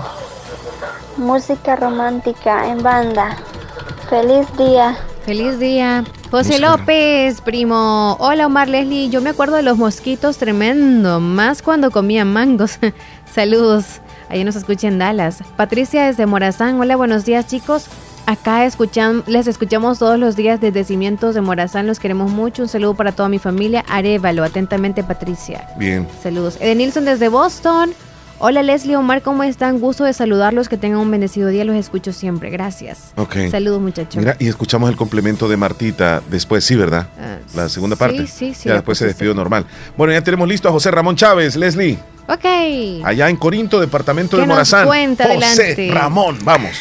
Feliz 4.09 4.47
día. 4.57 4.97
José 5.27 6.53
Música. 6.53 6.59
López, 6.59 7.41
primo. 7.41 8.15
Hola 8.17 8.47
Omar 8.47 8.69
Leslie. 8.69 9.09
Yo 9.09 9.19
me 9.19 9.31
acuerdo 9.31 9.57
de 9.57 9.61
los 9.61 9.77
mosquitos 9.77 10.37
tremendo, 10.37 11.19
más 11.19 11.61
cuando 11.61 11.91
comían 11.91 12.31
mangos. 12.31 12.79
Saludos. 13.35 13.99
Ahí 14.29 14.45
nos 14.45 14.55
escucha 14.55 14.87
en 14.87 14.99
Dallas. 14.99 15.43
Patricia 15.57 16.05
desde 16.05 16.25
Morazán. 16.25 16.79
Hola, 16.79 16.95
buenos 16.95 17.25
días 17.25 17.45
chicos. 17.45 17.87
Acá 18.25 18.63
escuchan, 18.63 19.23
les 19.27 19.47
escuchamos 19.47 19.99
todos 19.99 20.17
los 20.17 20.37
días 20.37 20.61
desde 20.61 20.85
Cimientos 20.85 21.35
de 21.35 21.41
Morazán. 21.41 21.87
Los 21.87 21.99
queremos 21.99 22.31
mucho. 22.31 22.63
Un 22.63 22.69
saludo 22.69 22.93
para 22.93 23.11
toda 23.11 23.27
mi 23.27 23.37
familia. 23.37 23.83
Arevalo. 23.89 24.45
Atentamente, 24.45 25.03
Patricia. 25.03 25.67
Bien. 25.75 26.07
Saludos. 26.23 26.55
Edenilson 26.61 27.03
desde 27.03 27.27
Boston. 27.27 27.93
Hola 28.39 28.61
Leslie, 28.61 28.95
Omar, 28.95 29.23
¿cómo 29.23 29.41
están? 29.41 29.79
Gusto 29.79 30.03
de 30.03 30.13
saludarlos, 30.13 30.69
que 30.69 30.77
tengan 30.77 30.99
un 30.99 31.09
bendecido 31.09 31.49
día, 31.49 31.65
los 31.65 31.75
escucho 31.75 32.13
siempre, 32.13 32.51
gracias. 32.51 33.11
Ok. 33.15 33.35
Saludos 33.49 33.81
muchachos. 33.81 34.17
Mira, 34.17 34.35
y 34.37 34.47
escuchamos 34.47 34.91
el 34.91 34.95
complemento 34.95 35.49
de 35.49 35.57
Martita 35.57 36.21
después, 36.29 36.63
sí, 36.63 36.75
¿verdad? 36.75 37.07
Ah, 37.19 37.37
la 37.55 37.67
segunda 37.67 37.95
sí, 37.95 37.99
parte. 37.99 38.27
sí, 38.27 38.53
sí, 38.53 38.65
Ya 38.65 38.73
la 38.73 38.75
después 38.75 38.99
se 38.99 39.07
despidió 39.07 39.33
normal. 39.33 39.65
Bueno, 39.97 40.13
ya 40.13 40.21
tenemos 40.21 40.47
listo 40.47 40.69
a 40.69 40.71
José 40.71 40.91
Ramón 40.91 41.15
Chávez, 41.15 41.55
Leslie, 41.55 41.97
Ok. 42.29 42.45
allá 43.05 43.29
en 43.29 43.37
Corinto, 43.37 43.79
departamento 43.79 44.35
¿Qué 44.35 44.41
de 44.41 44.47
nos 44.47 44.55
Morazán. 44.55 44.85
cuenta? 44.85 45.23
José 45.23 45.37
Adelante. 45.37 45.91
Ramón, 45.93 46.37
vamos. 46.43 46.71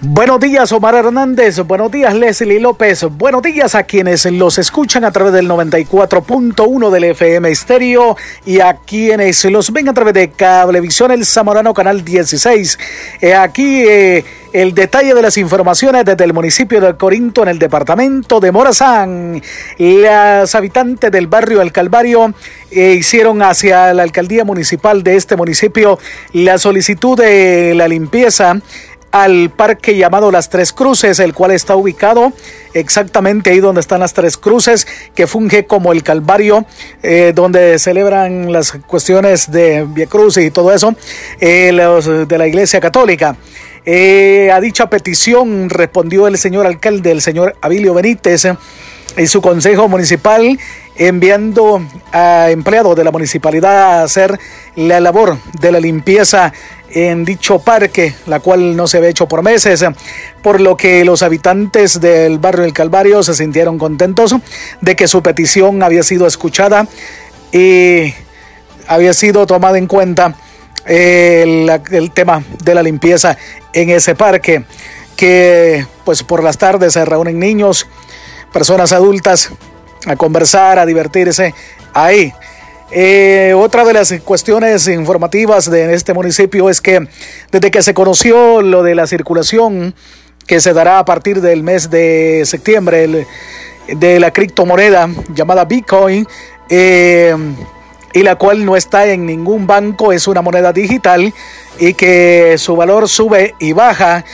Buenos 0.00 0.40
días, 0.40 0.72
Omar 0.72 0.94
Hernández. 0.94 1.58
Buenos 1.58 1.90
días, 1.90 2.14
Leslie 2.14 2.58
López. 2.58 3.04
Buenos 3.04 3.42
días 3.42 3.74
a 3.74 3.82
quienes 3.82 4.24
los 4.26 4.56
escuchan 4.56 5.04
a 5.04 5.10
través 5.12 5.32
del 5.34 5.46
94.1 5.48 6.90
del 6.90 7.04
FM 7.04 7.50
Estéreo 7.50 8.16
y 8.46 8.60
a 8.60 8.74
quienes 8.76 9.44
los 9.44 9.72
ven 9.72 9.88
a 9.88 9.94
través 9.94 10.14
de 10.14 10.30
Cablevisión 10.30 11.10
El 11.10 11.26
Zamorano, 11.26 11.74
canal 11.74 12.04
16. 12.04 12.78
Eh, 13.20 13.34
aquí 13.34 13.82
eh, 13.86 14.24
el 14.52 14.74
detalle 14.74 15.14
de 15.14 15.22
las 15.22 15.36
informaciones 15.36 16.04
desde 16.04 16.24
el 16.24 16.32
municipio 16.32 16.80
de 16.80 16.96
Corinto, 16.96 17.42
en 17.42 17.48
el 17.48 17.58
departamento 17.58 18.40
de 18.40 18.52
Morazán. 18.52 19.42
Las 19.78 20.54
habitantes 20.54 21.10
del 21.10 21.26
barrio 21.26 21.60
El 21.60 21.72
Calvario 21.72 22.32
eh, 22.70 22.94
hicieron 22.98 23.42
hacia 23.42 23.92
la 23.94 24.02
alcaldía 24.02 24.44
municipal 24.44 25.02
de 25.02 25.16
este 25.16 25.36
municipio 25.36 25.98
la 26.32 26.58
solicitud 26.58 27.16
de 27.18 27.74
la 27.74 27.88
limpieza 27.88 28.60
al 29.10 29.50
parque 29.50 29.96
llamado 29.96 30.30
Las 30.30 30.50
Tres 30.50 30.72
Cruces, 30.72 31.18
el 31.18 31.34
cual 31.34 31.52
está 31.52 31.76
ubicado 31.76 32.32
exactamente 32.74 33.50
ahí 33.50 33.60
donde 33.60 33.80
están 33.80 34.00
las 34.00 34.12
Tres 34.12 34.36
Cruces, 34.36 34.86
que 35.14 35.26
funge 35.26 35.64
como 35.64 35.92
el 35.92 36.02
Calvario, 36.02 36.66
eh, 37.02 37.32
donde 37.34 37.78
celebran 37.78 38.52
las 38.52 38.72
cuestiones 38.86 39.50
de 39.50 39.86
Via 39.88 40.06
Crucis 40.06 40.44
y 40.44 40.50
todo 40.50 40.72
eso, 40.72 40.94
eh, 41.40 41.72
los 41.72 42.28
de 42.28 42.38
la 42.38 42.46
Iglesia 42.46 42.80
Católica. 42.80 43.36
Eh, 43.90 44.50
a 44.52 44.60
dicha 44.60 44.90
petición 44.90 45.70
respondió 45.70 46.26
el 46.26 46.36
señor 46.36 46.66
alcalde, 46.66 47.10
el 47.10 47.22
señor 47.22 47.56
Abilio 47.62 47.94
Benítez, 47.94 48.46
y 49.16 49.26
su 49.26 49.40
consejo 49.40 49.88
municipal 49.88 50.58
enviando 50.96 51.82
a 52.12 52.50
empleados 52.50 52.94
de 52.94 53.04
la 53.04 53.10
municipalidad 53.10 54.00
a 54.00 54.02
hacer 54.02 54.38
la 54.76 55.00
labor 55.00 55.38
de 55.58 55.72
la 55.72 55.80
limpieza 55.80 56.52
en 56.90 57.24
dicho 57.24 57.60
parque, 57.60 58.12
la 58.26 58.40
cual 58.40 58.76
no 58.76 58.86
se 58.86 58.98
había 58.98 59.08
hecho 59.08 59.26
por 59.26 59.42
meses, 59.42 59.82
por 60.42 60.60
lo 60.60 60.76
que 60.76 61.06
los 61.06 61.22
habitantes 61.22 61.98
del 61.98 62.38
barrio 62.38 62.64
del 62.64 62.74
Calvario 62.74 63.22
se 63.22 63.32
sintieron 63.32 63.78
contentos 63.78 64.36
de 64.82 64.96
que 64.96 65.08
su 65.08 65.22
petición 65.22 65.82
había 65.82 66.02
sido 66.02 66.26
escuchada 66.26 66.86
y 67.52 68.12
había 68.86 69.14
sido 69.14 69.46
tomada 69.46 69.78
en 69.78 69.86
cuenta 69.86 70.36
el 70.88 72.10
tema 72.14 72.42
de 72.64 72.74
la 72.74 72.82
limpieza 72.82 73.36
en 73.72 73.90
ese 73.90 74.14
parque, 74.14 74.64
que 75.16 75.86
pues 76.04 76.22
por 76.22 76.42
las 76.42 76.58
tardes 76.58 76.94
se 76.94 77.04
reúnen 77.04 77.38
niños, 77.38 77.86
personas 78.52 78.92
adultas 78.92 79.50
a 80.06 80.16
conversar, 80.16 80.78
a 80.78 80.86
divertirse 80.86 81.54
ahí. 81.92 82.32
Eh, 82.90 83.52
otra 83.54 83.84
de 83.84 83.92
las 83.92 84.14
cuestiones 84.24 84.88
informativas 84.88 85.70
de 85.70 85.92
este 85.92 86.14
municipio 86.14 86.70
es 86.70 86.80
que 86.80 87.06
desde 87.52 87.70
que 87.70 87.82
se 87.82 87.92
conoció 87.92 88.62
lo 88.62 88.82
de 88.82 88.94
la 88.94 89.06
circulación 89.06 89.94
que 90.46 90.60
se 90.60 90.72
dará 90.72 90.98
a 90.98 91.04
partir 91.04 91.42
del 91.42 91.62
mes 91.62 91.90
de 91.90 92.44
septiembre 92.46 93.04
el- 93.04 93.26
de 93.88 94.18
la 94.20 94.30
criptomoneda 94.30 95.08
llamada 95.34 95.66
Bitcoin, 95.66 96.26
eh, 96.70 97.34
y 98.12 98.22
la 98.22 98.36
cual 98.36 98.64
no 98.64 98.76
está 98.76 99.06
en 99.06 99.26
ningún 99.26 99.66
banco, 99.66 100.12
es 100.12 100.26
una 100.28 100.42
moneda 100.42 100.72
digital 100.72 101.32
y 101.78 101.94
que 101.94 102.56
su 102.58 102.76
valor 102.76 103.08
sube 103.08 103.54
y 103.58 103.72
baja. 103.72 104.24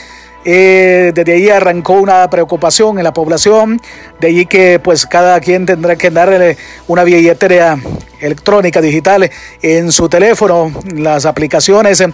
Eh, 0.46 1.12
desde 1.14 1.32
ahí 1.32 1.48
arrancó 1.48 1.94
una 1.94 2.28
preocupación 2.28 2.98
en 2.98 3.04
la 3.04 3.14
población, 3.14 3.80
de 4.20 4.28
allí 4.28 4.44
que 4.44 4.78
pues 4.78 5.06
cada 5.06 5.40
quien 5.40 5.64
tendrá 5.64 5.96
que 5.96 6.10
darle 6.10 6.58
una 6.86 7.02
billetera 7.02 7.78
electrónica 8.20 8.82
digital 8.82 9.30
en 9.62 9.90
su 9.90 10.08
teléfono, 10.10 10.70
las 10.94 11.24
aplicaciones 11.24 12.04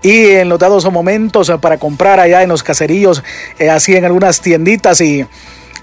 y 0.00 0.26
en 0.26 0.48
los 0.48 0.60
dados 0.60 0.90
momentos 0.92 1.50
para 1.60 1.78
comprar 1.78 2.20
allá 2.20 2.44
en 2.44 2.50
los 2.50 2.62
caseríos, 2.62 3.24
eh, 3.58 3.68
así 3.68 3.96
en 3.96 4.04
algunas 4.04 4.40
tienditas 4.40 5.00
y 5.00 5.26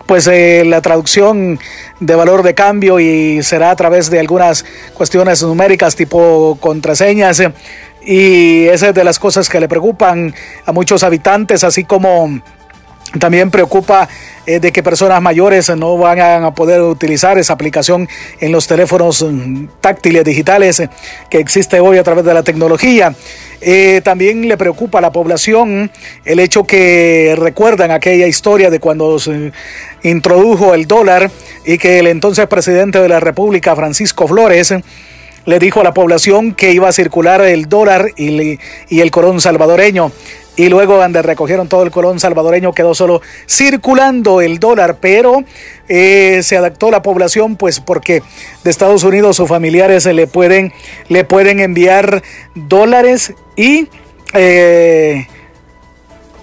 pues 0.09 0.25
eh, 0.25 0.63
la 0.65 0.81
traducción 0.81 1.59
de 1.99 2.15
valor 2.15 2.41
de 2.41 2.55
cambio 2.55 2.99
y 2.99 3.43
será 3.43 3.69
a 3.69 3.75
través 3.75 4.09
de 4.09 4.19
algunas 4.19 4.65
cuestiones 4.95 5.43
numéricas 5.43 5.95
tipo 5.95 6.57
contraseñas 6.59 7.39
eh, 7.39 7.53
y 8.01 8.65
esa 8.65 8.89
es 8.89 8.95
de 8.95 9.03
las 9.03 9.19
cosas 9.19 9.47
que 9.49 9.59
le 9.59 9.67
preocupan 9.67 10.33
a 10.65 10.71
muchos 10.71 11.03
habitantes 11.03 11.63
así 11.63 11.83
como 11.83 12.41
también 13.17 13.49
preocupa 13.49 14.07
eh, 14.45 14.59
de 14.59 14.71
que 14.71 14.83
personas 14.83 15.21
mayores 15.21 15.69
no 15.75 15.97
van 15.97 16.19
a 16.19 16.53
poder 16.53 16.81
utilizar 16.81 17.37
esa 17.39 17.53
aplicación 17.53 18.07
en 18.39 18.51
los 18.51 18.67
teléfonos 18.67 19.23
mm, 19.23 19.65
táctiles 19.81 20.23
digitales 20.23 20.79
eh, 20.79 20.89
que 21.29 21.39
existe 21.39 21.79
hoy 21.79 21.97
a 21.97 22.03
través 22.03 22.25
de 22.25 22.33
la 22.33 22.43
tecnología. 22.43 23.15
Eh, 23.61 24.01
también 24.03 24.47
le 24.47 24.57
preocupa 24.57 24.99
a 24.99 25.01
la 25.01 25.11
población 25.11 25.91
el 26.23 26.39
hecho 26.39 26.63
que 26.63 27.35
recuerdan 27.37 27.91
aquella 27.91 28.27
historia 28.27 28.69
de 28.69 28.79
cuando 28.79 29.19
se 29.19 29.51
introdujo 30.03 30.73
el 30.73 30.87
dólar 30.87 31.29
y 31.65 31.77
que 31.77 31.99
el 31.99 32.07
entonces 32.07 32.47
presidente 32.47 32.99
de 32.99 33.09
la 33.09 33.19
República, 33.19 33.75
Francisco 33.75 34.27
Flores, 34.27 34.73
le 35.49 35.57
dijo 35.57 35.81
a 35.81 35.83
la 35.83 35.95
población 35.95 36.53
que 36.53 36.73
iba 36.73 36.87
a 36.87 36.91
circular 36.91 37.41
el 37.41 37.67
dólar 37.67 38.11
y, 38.15 38.59
y 38.87 38.99
el 38.99 39.09
colón 39.09 39.41
salvadoreño. 39.41 40.11
Y 40.55 40.69
luego 40.69 40.97
donde 40.97 41.23
recogieron 41.23 41.67
todo 41.67 41.81
el 41.81 41.89
colón 41.89 42.19
salvadoreño 42.19 42.71
quedó 42.71 42.93
solo 42.93 43.23
circulando 43.47 44.41
el 44.41 44.59
dólar, 44.59 44.97
pero 45.01 45.43
eh, 45.87 46.41
se 46.43 46.55
adaptó 46.55 46.91
la 46.91 47.01
población 47.01 47.55
pues 47.55 47.79
porque 47.79 48.21
de 48.63 48.69
Estados 48.69 49.03
Unidos 49.03 49.37
sus 49.37 49.49
familiares 49.49 50.05
le 50.05 50.27
pueden, 50.27 50.71
le 51.07 51.23
pueden 51.23 51.59
enviar 51.59 52.21
dólares 52.53 53.33
y 53.55 53.87
eh, 54.33 55.27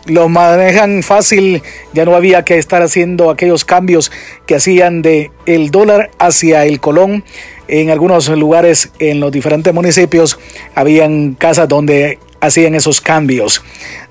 lo 0.07 0.29
manejan 0.29 1.03
fácil, 1.03 1.63
ya 1.93 2.05
no 2.05 2.15
había 2.15 2.45
que 2.45 2.59
estar 2.59 2.83
haciendo 2.83 3.31
aquellos 3.31 3.65
cambios 3.65 4.13
que 4.47 4.55
hacían 4.55 5.03
de 5.03 5.31
el 5.47 5.71
dólar 5.71 6.11
hacia 6.19 6.65
el 6.65 6.81
colón. 6.81 7.25
En 7.69 7.91
algunos 7.91 8.29
lugares 8.29 8.91
en 8.99 9.21
los 9.21 9.33
diferentes 9.33 9.75
municipios 9.75 10.39
habían 10.75 11.35
casas 11.35 11.69
donde 11.69 12.19
hacían 12.41 12.75
esos 12.75 13.01
cambios 13.01 13.63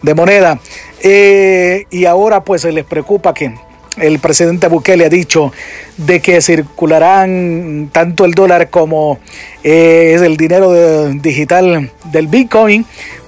de 0.02 0.14
moneda. 0.14 0.60
Eh, 1.02 1.86
y 1.90 2.06
ahora 2.06 2.44
pues 2.44 2.64
se 2.64 2.72
les 2.72 2.84
preocupa 2.84 3.34
que 3.34 3.54
el 3.98 4.20
presidente 4.20 4.68
Bukele 4.68 5.06
ha 5.06 5.10
dicho 5.10 5.54
de 5.98 6.20
que 6.20 6.42
circularán 6.42 7.90
tanto 7.94 8.26
el 8.26 8.34
dólar 8.34 8.70
como 8.70 9.20
eh, 9.64 10.18
el 10.22 10.36
dinero 10.36 11.10
digital 11.14 11.92
del 12.12 12.28
Bitcoin, 12.28 12.86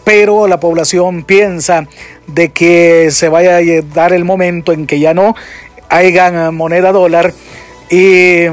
pero 0.07 0.47
la 0.47 0.57
población 0.57 1.23
piensa 1.23 1.85
de 2.27 2.47
que 2.47 3.11
se 3.11 3.27
vaya 3.27 3.57
a 3.57 3.61
dar 3.93 4.13
el 4.13 4.23
momento 4.23 4.71
en 4.71 4.87
que 4.87 5.01
ya 5.01 5.13
no 5.13 5.35
hayan 5.89 6.55
moneda 6.55 6.93
dólar 6.93 7.33
y 7.89 8.45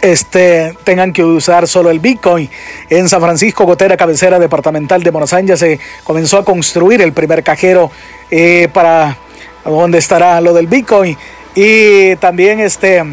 este, 0.00 0.72
tengan 0.84 1.12
que 1.12 1.22
usar 1.22 1.68
solo 1.68 1.90
el 1.90 2.00
Bitcoin. 2.00 2.48
En 2.88 3.06
San 3.10 3.20
Francisco, 3.20 3.66
Gotera, 3.66 3.98
cabecera 3.98 4.38
departamental 4.38 5.02
de 5.02 5.12
Morazán, 5.12 5.46
ya 5.46 5.58
se 5.58 5.78
comenzó 6.04 6.38
a 6.38 6.44
construir 6.46 7.02
el 7.02 7.12
primer 7.12 7.42
cajero 7.42 7.90
eh, 8.30 8.68
para 8.72 9.18
donde 9.62 9.98
estará 9.98 10.40
lo 10.40 10.54
del 10.54 10.68
Bitcoin. 10.68 11.18
Y 11.54 12.16
también 12.16 12.60
este, 12.60 13.04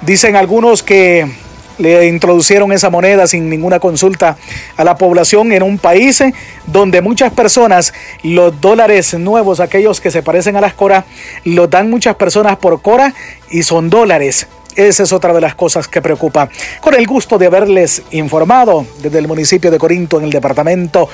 dicen 0.00 0.34
algunos 0.34 0.82
que 0.82 1.41
le 1.78 2.06
introducieron 2.06 2.72
esa 2.72 2.90
moneda 2.90 3.26
sin 3.26 3.48
ninguna 3.48 3.80
consulta 3.80 4.36
a 4.76 4.84
la 4.84 4.96
población 4.96 5.52
en 5.52 5.62
un 5.62 5.78
país 5.78 6.22
donde 6.66 7.00
muchas 7.00 7.32
personas 7.32 7.92
los 8.22 8.60
dólares 8.60 9.14
nuevos, 9.14 9.60
aquellos 9.60 10.00
que 10.00 10.10
se 10.10 10.22
parecen 10.22 10.56
a 10.56 10.60
las 10.60 10.74
Cora, 10.74 11.04
los 11.44 11.70
dan 11.70 11.90
muchas 11.90 12.16
personas 12.16 12.56
por 12.56 12.82
Cora 12.82 13.14
y 13.50 13.62
son 13.62 13.90
dólares. 13.90 14.46
Esa 14.74 15.02
es 15.02 15.12
otra 15.12 15.34
de 15.34 15.40
las 15.40 15.54
cosas 15.54 15.86
que 15.86 16.00
preocupa. 16.00 16.48
Con 16.80 16.94
el 16.94 17.06
gusto 17.06 17.36
de 17.36 17.46
haberles 17.46 18.02
informado 18.10 18.86
desde 19.02 19.18
el 19.18 19.28
municipio 19.28 19.70
de 19.70 19.78
Corinto 19.78 20.18
en 20.18 20.24
el 20.24 20.30
departamento 20.30 21.08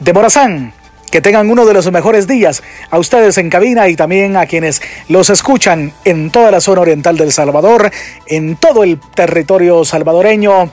de 0.00 0.12
Morazán. 0.12 0.83
Que 1.14 1.20
tengan 1.20 1.48
uno 1.48 1.64
de 1.64 1.72
los 1.72 1.88
mejores 1.92 2.26
días 2.26 2.64
a 2.90 2.98
ustedes 2.98 3.38
en 3.38 3.48
cabina 3.48 3.88
y 3.88 3.94
también 3.94 4.36
a 4.36 4.46
quienes 4.46 4.82
los 5.08 5.30
escuchan 5.30 5.92
en 6.04 6.32
toda 6.32 6.50
la 6.50 6.60
zona 6.60 6.80
oriental 6.80 7.16
del 7.16 7.30
Salvador, 7.30 7.92
en 8.26 8.56
todo 8.56 8.82
el 8.82 8.98
territorio 9.14 9.84
salvadoreño. 9.84 10.72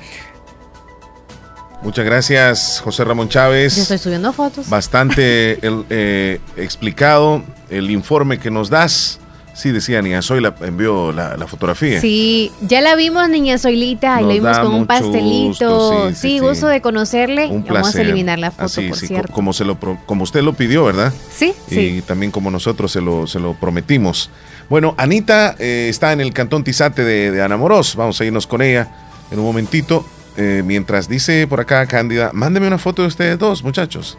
Muchas 1.84 2.05
gracias, 2.05 2.81
José 2.84 3.03
Ramón 3.03 3.30
Chávez. 3.30 3.76
Yo 3.76 3.84
estoy 3.84 3.99
subiendo 3.99 4.34
fotos. 4.34 4.68
Bastante 4.68 5.59
el, 5.61 5.85
eh, 5.91 6.39
explicado 6.57 7.43
el 7.69 7.91
informe 7.91 8.39
que 8.39 8.49
nos 8.49 8.72
das. 8.72 9.20
Sí, 9.53 9.71
decía 9.71 10.01
Niña 10.01 10.21
Zoila, 10.21 10.55
envió 10.61 11.11
la, 11.11 11.35
la, 11.35 11.45
fotografía. 11.45 11.99
Sí, 11.99 12.51
ya 12.61 12.81
la 12.81 12.95
vimos, 12.95 13.27
Niña 13.29 13.57
Zoilita, 13.57 14.21
y 14.21 14.25
la 14.25 14.33
vimos 14.33 14.59
con 14.59 14.73
un 14.73 14.87
pastelito. 14.87 15.69
Gusto, 15.69 16.09
sí, 16.09 16.15
sí, 16.15 16.39
gusto 16.39 16.67
de 16.67 16.81
conocerle. 16.81 17.47
Un 17.47 17.65
Vamos 17.65 17.95
a 17.95 18.01
eliminar 18.01 18.39
la 18.39 18.51
foto, 18.51 18.63
Así, 18.63 18.87
por 18.87 18.97
sí, 18.97 19.07
cierto. 19.07 19.33
Como, 19.33 19.53
se 19.53 19.65
lo, 19.65 19.77
como 20.05 20.23
usted 20.23 20.41
lo 20.41 20.53
pidió, 20.53 20.85
¿verdad? 20.85 21.13
Sí, 21.33 21.53
y 21.69 21.73
sí. 21.73 22.03
también 22.05 22.31
como 22.31 22.49
nosotros 22.49 22.91
se 22.91 23.01
lo, 23.01 23.27
se 23.27 23.39
lo 23.39 23.53
prometimos. 23.53 24.29
Bueno, 24.69 24.95
Anita 24.97 25.55
eh, 25.59 25.87
está 25.89 26.13
en 26.13 26.21
el 26.21 26.33
cantón 26.33 26.63
Tizate 26.63 27.03
de, 27.03 27.31
de 27.31 27.41
Anamorós. 27.41 27.95
Vamos 27.95 28.19
a 28.21 28.25
irnos 28.25 28.47
con 28.47 28.61
ella 28.61 28.89
en 29.31 29.39
un 29.39 29.45
momentito. 29.45 30.05
Eh, 30.37 30.63
mientras 30.65 31.09
dice 31.09 31.45
por 31.45 31.59
acá 31.59 31.85
Cándida, 31.87 32.31
mándeme 32.33 32.67
una 32.67 32.77
foto 32.77 33.01
de 33.01 33.09
ustedes 33.09 33.37
dos, 33.37 33.63
muchachos. 33.63 34.17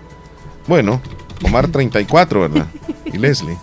Bueno, 0.67 1.01
Omar 1.43 1.69
34, 1.69 2.41
¿verdad? 2.41 2.67
Y 3.07 3.19
Leslie. 3.19 3.57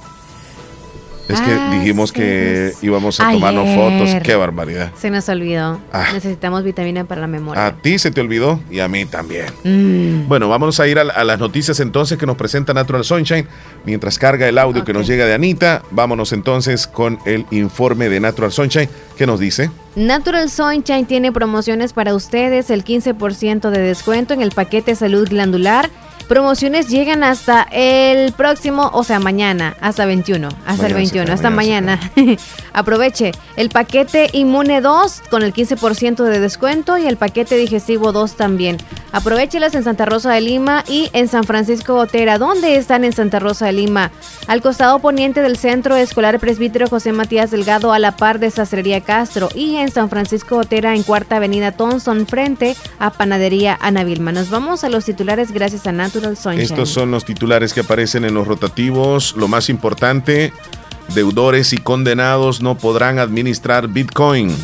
Es 1.30 1.40
que 1.42 1.52
Ah, 1.52 1.72
dijimos 1.80 2.10
sí, 2.10 2.16
que 2.16 2.74
íbamos 2.82 3.20
a 3.20 3.32
tomarnos 3.32 3.68
fotos. 3.76 4.10
Qué 4.24 4.36
barbaridad. 4.36 4.92
Se 4.98 5.10
nos 5.12 5.30
olvidó. 5.30 5.80
Ah. 5.94 6.08
Necesitamos 6.12 6.64
vitamina 6.64 7.04
para 7.06 7.22
la 7.22 7.28
memoria. 7.28 7.68
A 7.68 7.76
ti 7.76 8.00
se 8.00 8.10
te 8.12 8.20
olvidó 8.20 8.60
y 8.72 8.80
a 8.80 8.88
mí 8.88 9.06
también. 9.06 9.46
Mm. 9.64 10.28
Bueno, 10.28 10.50
vamos 10.50 10.80
a 10.80 10.88
ir 10.88 10.98
a, 10.98 11.04
a 11.04 11.24
las 11.24 11.40
noticias 11.40 11.80
entonces 11.80 12.18
que 12.18 12.26
nos 12.26 12.36
presenta 12.36 12.74
Natural 12.74 13.04
Sunshine. 13.04 13.48
Mientras 13.86 14.18
carga 14.18 14.48
el 14.48 14.58
audio 14.58 14.84
que 14.84 14.92
nos 14.92 15.06
llega 15.08 15.26
de 15.26 15.34
Anita, 15.36 15.84
vámonos 15.92 16.34
entonces 16.34 16.88
con 16.88 17.20
el 17.26 17.46
informe 17.52 18.10
de 18.10 18.20
Natural 18.20 18.52
Sunshine. 18.52 18.90
¿Qué 19.16 19.28
nos 19.28 19.40
dice? 19.40 19.70
Natural 19.96 20.50
Sunshine 20.50 21.06
tiene 21.06 21.32
promociones 21.32 21.94
para 21.94 22.16
ustedes, 22.16 22.70
el 22.72 22.84
15% 22.84 23.70
de 23.70 23.80
descuento 23.80 24.34
en 24.34 24.42
el 24.42 24.52
paquete 24.52 24.96
salud 24.96 25.28
glandular. 25.30 25.90
Promociones 26.28 26.90
llegan 26.90 27.24
hasta 27.24 27.68
el 27.72 28.34
próximo, 28.34 28.90
o 28.94 29.04
sea, 29.04 29.20
mañana, 29.20 29.76
hasta 29.82 30.06
21, 30.06 30.50
hasta 30.66 30.88
el 30.88 30.94
Mañana 30.94 30.94
se 30.94 30.94
21, 30.96 31.22
acaba, 31.24 31.34
hasta 31.36 31.50
mañana 31.50 31.60
mañana. 31.70 32.00
Aproveche 32.74 33.32
el 33.56 33.70
paquete 33.70 34.30
Inmune 34.34 34.82
2 34.82 35.24
con 35.30 35.44
el 35.44 35.54
15% 35.54 36.24
de 36.24 36.40
descuento 36.40 36.98
y 36.98 37.06
el 37.06 37.18
paquete 37.18 37.58
digestivo 37.58 38.12
2 38.12 38.36
también. 38.36 38.78
Aprovechelas 39.12 39.74
en 39.76 39.84
Santa 39.84 40.06
Rosa 40.06 40.32
de 40.32 40.42
Lima 40.42 40.84
y 40.88 41.10
en 41.14 41.28
San 41.28 41.44
Francisco 41.44 41.96
Gotera. 41.96 42.38
¿Dónde 42.38 42.76
están 42.76 43.04
en 43.04 43.12
Santa 43.12 43.40
Rosa 43.40 43.66
de 43.66 43.74
Lima? 43.74 44.12
Al 44.48 44.62
costado 44.62 45.00
poniente 45.00 45.42
del 45.42 45.58
Centro 45.58 45.96
Escolar 45.96 46.40
Presbítero 46.40 46.88
José 46.88 47.12
Matías 47.12 47.52
Delgado 47.52 47.92
a 47.92 48.00
la 48.00 48.16
par 48.16 48.40
de 48.40 48.52
Sastrería 48.52 49.02
Castro 49.02 49.50
y 49.56 49.78
en 49.78 49.92
San 49.92 50.10
Francisco 50.10 50.56
Gotera 50.56 50.96
en 50.96 51.04
Cuarta 51.04 51.38
Avenida 51.38 51.72
Thompson 51.72 52.28
frente 52.28 52.76
a 53.00 53.10
Panadería 53.10 53.78
Ana 53.82 54.04
Vilma. 54.04 54.32
Nos 54.32 54.50
vamos 54.50 54.84
a 54.84 54.90
los 54.90 55.06
titulares 55.06 55.52
gracias 55.52 55.88
a 55.88 55.92
Estos 56.64 56.90
son 56.90 57.12
los 57.12 57.26
titulares 57.26 57.74
que 57.74 57.82
aparecen 57.82 58.26
en 58.26 58.34
los 58.34 58.48
rotativos. 58.48 59.36
Lo 59.38 59.48
más 59.48 59.70
importante, 59.70 60.54
deudores 61.14 61.74
y 61.74 61.78
condenados 61.78 62.62
no 62.62 62.78
podrán 62.78 63.20
administrar 63.20 63.88
Bitcoin. 63.88 64.56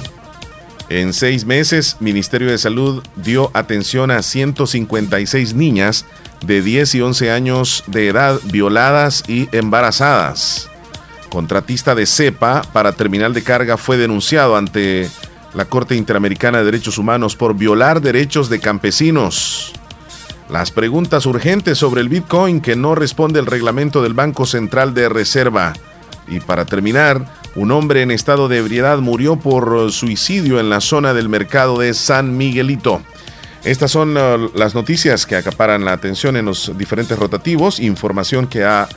En 0.90 1.14
seis 1.14 1.46
meses, 1.46 1.98
Ministerio 2.00 2.52
de 2.52 2.58
Salud 2.60 3.04
dio 3.16 3.50
atención 3.54 4.12
a 4.12 4.22
156 4.22 5.56
niñas 5.56 6.06
de 6.46 6.62
10 6.62 6.96
y 6.96 7.02
11 7.02 7.32
años 7.32 7.84
de 7.88 8.08
edad 8.08 8.40
violadas 8.46 9.24
y 9.28 9.50
embarazadas. 9.52 10.70
Contratista 11.30 11.96
de 11.96 12.06
CEPA 12.06 12.62
para 12.72 12.92
terminal 12.92 13.34
de 13.34 13.44
carga 13.44 13.78
fue 13.78 13.98
denunciado 13.98 14.56
ante 14.56 15.10
la 15.56 15.66
Corte 15.66 15.96
Interamericana 15.96 16.60
de 16.60 16.66
Derechos 16.66 16.98
Humanos 16.98 17.36
por 17.36 17.56
violar 17.56 18.02
derechos 18.02 18.50
de 18.50 18.60
campesinos. 18.60 19.74
Las 20.50 20.72
preguntas 20.72 21.26
urgentes 21.26 21.78
sobre 21.78 22.02
el 22.02 22.10
Bitcoin 22.10 22.62
que 22.62 22.76
no 22.76 22.94
responde 22.94 23.40
el 23.40 23.48
reglamento 23.48 24.04
del 24.04 24.14
Banco 24.14 24.46
Central 24.46 24.94
de 24.94 25.10
Reserva. 25.10 25.74
Y 26.28 26.40
para 26.40 26.66
terminar, 26.66 27.26
un 27.56 27.72
hombre 27.72 28.02
en 28.04 28.12
estado 28.12 28.48
de 28.48 28.58
ebriedad 28.58 29.00
murió 29.00 29.38
por 29.38 29.92
suicidio 29.92 30.60
en 30.60 30.70
la 30.70 30.82
zona 30.82 31.14
del 31.14 31.30
mercado 31.30 31.80
de 31.80 31.94
San 31.94 32.38
Miguelito. 32.38 33.02
Estas 33.64 33.90
son 33.90 34.16
uh, 34.16 34.52
las 34.54 34.76
noticias 34.76 35.26
que 35.26 35.36
acaparan 35.36 35.86
la 35.86 35.94
atención 35.94 36.38
en 36.38 36.46
los 36.46 36.78
diferentes 36.78 37.18
rotativos, 37.18 37.80
información 37.80 38.46
que 38.46 38.64
ha 38.64 38.88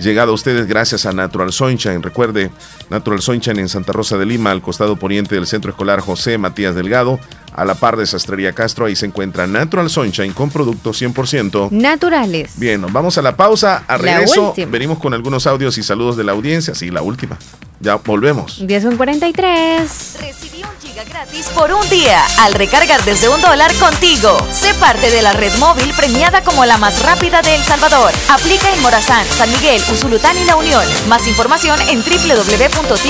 llegado 0.00 0.32
a 0.32 0.34
ustedes 0.34 0.66
gracias 0.66 1.06
a 1.06 1.12
Natural 1.12 1.52
Sunshine. 1.52 2.02
Recuerde, 2.02 2.50
Natural 2.88 3.20
Sunshine 3.20 3.58
en 3.58 3.68
Santa 3.68 3.92
Rosa 3.92 4.16
de 4.18 4.26
Lima, 4.26 4.50
al 4.50 4.62
costado 4.62 4.96
poniente 4.96 5.34
del 5.34 5.46
Centro 5.46 5.70
Escolar 5.70 6.00
José 6.00 6.38
Matías 6.38 6.74
Delgado, 6.74 7.20
a 7.54 7.64
la 7.64 7.74
par 7.74 7.96
de 7.96 8.06
Sastrería 8.06 8.52
Castro, 8.52 8.86
ahí 8.86 8.96
se 8.96 9.06
encuentra 9.06 9.46
Natural 9.46 9.90
Sunshine 9.90 10.32
con 10.32 10.50
productos 10.50 11.00
100%. 11.00 11.70
Naturales. 11.70 12.58
Bien, 12.58 12.80
nos 12.80 12.92
vamos 12.92 13.18
a 13.18 13.22
la 13.22 13.36
pausa. 13.36 13.84
A 13.86 13.98
regreso, 13.98 14.54
venimos 14.68 14.98
con 14.98 15.14
algunos 15.14 15.46
audios 15.46 15.76
y 15.78 15.82
saludos 15.82 16.16
de 16.16 16.24
la 16.24 16.32
audiencia. 16.32 16.74
Sí, 16.74 16.90
la 16.90 17.02
última. 17.02 17.38
Ya 17.80 17.96
volvemos. 17.96 18.66
10 18.66 18.84
con 18.84 18.96
43. 18.96 20.18
Recibí 20.20 20.62
un 20.62 20.79
gratis 20.94 21.48
por 21.54 21.72
un 21.72 21.88
día 21.88 22.24
al 22.40 22.54
recargar 22.54 23.04
desde 23.04 23.28
un 23.28 23.40
dólar 23.40 23.72
contigo. 23.74 24.36
Sé 24.52 24.74
parte 24.74 25.10
de 25.10 25.22
la 25.22 25.32
red 25.32 25.54
móvil 25.58 25.92
premiada 25.94 26.42
como 26.42 26.64
la 26.64 26.76
más 26.78 27.02
rápida 27.02 27.42
de 27.42 27.54
El 27.54 27.62
Salvador. 27.62 28.12
Aplica 28.28 28.72
en 28.72 28.80
Morazán, 28.82 29.26
San 29.26 29.50
Miguel, 29.52 29.82
Usulután 29.90 30.36
y 30.38 30.44
La 30.44 30.56
Unión. 30.56 30.84
Más 31.08 31.26
información 31.26 31.80
en 31.82 32.02
www.tigo.com.sb. 32.02 33.08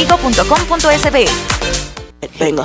Vengo. 2.39 2.65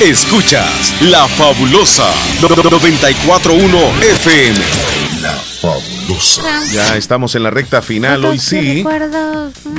Escuchas 0.00 0.94
La 1.00 1.26
Fabulosa 1.28 2.10
941 2.40 3.78
FM. 4.02 5.55
Fabulosa. 5.66 6.42
Ya 6.72 6.96
estamos 6.96 7.34
en 7.34 7.42
la 7.42 7.50
recta 7.50 7.82
final, 7.82 8.24
hoy 8.24 8.38
sí. 8.38 8.84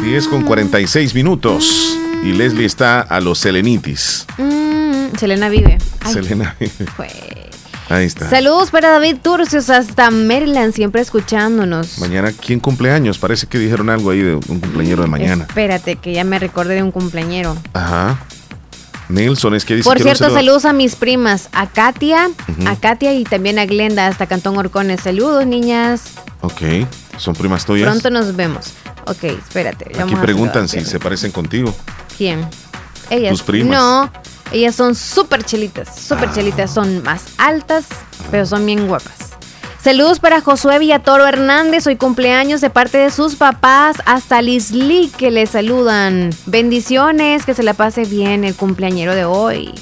10 0.03 0.27
con 0.27 0.43
46 0.43 1.15
minutos. 1.15 1.97
Y 2.25 2.33
Leslie 2.33 2.65
está 2.65 2.99
a 2.99 3.21
los 3.21 3.39
Selenitis. 3.39 4.25
Mm, 4.37 5.15
Selena 5.17 5.47
vive. 5.47 5.77
Ay, 6.01 6.13
Selena 6.13 6.57
vive. 6.59 6.73
Ahí 7.87 8.05
está. 8.05 8.29
Saludos 8.29 8.69
para 8.69 8.89
David 8.89 9.15
Turcios 9.23 9.69
hasta 9.69 10.11
Maryland, 10.11 10.73
siempre 10.73 10.99
escuchándonos. 10.99 11.99
Mañana, 11.99 12.33
¿quién 12.33 12.59
cumpleaños? 12.59 13.17
Parece 13.17 13.47
que 13.47 13.57
dijeron 13.57 13.89
algo 13.89 14.09
ahí 14.09 14.19
de 14.19 14.35
un 14.35 14.59
cumpleañero 14.59 15.03
de 15.03 15.07
mañana. 15.07 15.45
Espérate, 15.47 15.95
que 15.95 16.11
ya 16.11 16.25
me 16.25 16.37
recordé 16.37 16.75
de 16.75 16.83
un 16.83 16.91
cumpleañero. 16.91 17.55
Ajá. 17.71 18.19
Nelson, 19.09 19.55
es 19.55 19.63
que 19.65 19.75
dice 19.75 19.87
Por 19.87 19.97
que 19.97 20.03
cierto, 20.03 20.25
no 20.25 20.29
se 20.29 20.33
lo- 20.35 20.39
saludos 20.39 20.65
a 20.65 20.73
mis 20.73 20.95
primas, 20.95 21.49
a 21.53 21.67
Katia, 21.67 22.29
a 22.65 22.75
Katia 22.75 23.13
y 23.13 23.23
también 23.23 23.57
a 23.59 23.65
Glenda 23.65 24.07
hasta 24.07 24.27
Cantón 24.27 24.57
Orcones. 24.57 25.01
Saludos, 25.01 25.45
niñas. 25.45 26.01
Ok, 26.41 26.61
son 27.17 27.33
primas 27.35 27.65
tuyas. 27.65 27.89
Pronto 27.89 28.09
nos 28.09 28.35
vemos. 28.35 28.73
Ok, 29.05 29.23
espérate. 29.23 29.91
Aquí 30.01 30.15
preguntan 30.15 30.67
si 30.67 30.83
se 30.83 30.99
parecen 30.99 31.31
contigo. 31.31 31.73
¿Quién? 32.17 32.45
Ellas. 33.09 33.31
Tus 33.31 33.43
primas. 33.43 33.71
No, 33.77 34.11
ellas 34.51 34.75
son 34.75 34.93
súper 34.93 35.43
chelitas, 35.43 35.87
súper 35.99 36.31
chelitas. 36.33 36.73
Son 36.73 37.01
más 37.03 37.21
altas, 37.37 37.85
pero 38.29 38.45
son 38.45 38.65
bien 38.65 38.87
guapas. 38.87 39.36
Saludos 39.87 40.19
para 40.19 40.41
Josué 40.41 40.79
Villatoro 40.79 41.25
Hernández, 41.25 41.87
hoy 41.87 41.95
cumpleaños 41.95 42.59
de 42.59 42.69
parte 42.69 42.97
de 42.97 43.09
sus 43.09 43.35
papás, 43.37 43.95
hasta 44.05 44.41
Lisli 44.41 45.09
que 45.17 45.31
le 45.31 45.45
saludan. 45.47 46.31
Bendiciones, 46.45 47.45
que 47.45 47.53
se 47.53 47.63
la 47.63 47.73
pase 47.73 48.03
bien 48.03 48.43
el 48.43 48.53
cumpleañero 48.53 49.15
de 49.15 49.23
hoy. 49.23 49.73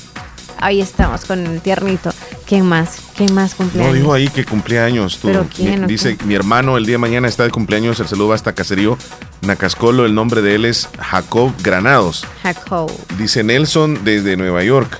Ahí 0.59 0.79
estamos 0.79 1.25
con 1.25 1.43
el 1.47 1.59
tiernito. 1.59 2.11
¿Quién 2.45 2.67
más? 2.67 2.99
¿Quién 3.17 3.33
más 3.33 3.53
No 3.53 3.57
cumpleaños? 3.57 3.95
dijo 3.95 4.13
ahí 4.13 4.27
que 4.27 4.45
cumpleaños 4.45 5.17
tú. 5.17 5.29
¿Pero 5.29 5.47
quién 5.51 5.81
Mi- 5.81 5.87
dice, 5.87 6.15
mi 6.23 6.35
hermano 6.35 6.77
el 6.77 6.85
día 6.85 6.93
de 6.93 6.99
mañana 6.99 7.27
está 7.27 7.41
de 7.43 7.49
cumpleaños, 7.49 7.99
el 7.99 8.07
saludo 8.07 8.33
hasta 8.33 8.53
Caserío 8.53 8.99
Nacascolo, 9.41 10.05
el 10.05 10.13
nombre 10.13 10.43
de 10.43 10.53
él 10.53 10.65
es 10.65 10.87
Jacob 10.99 11.51
Granados. 11.63 12.27
Jacob. 12.43 12.91
Dice 13.17 13.43
Nelson 13.43 14.03
desde 14.03 14.37
Nueva 14.37 14.63
York. 14.63 14.99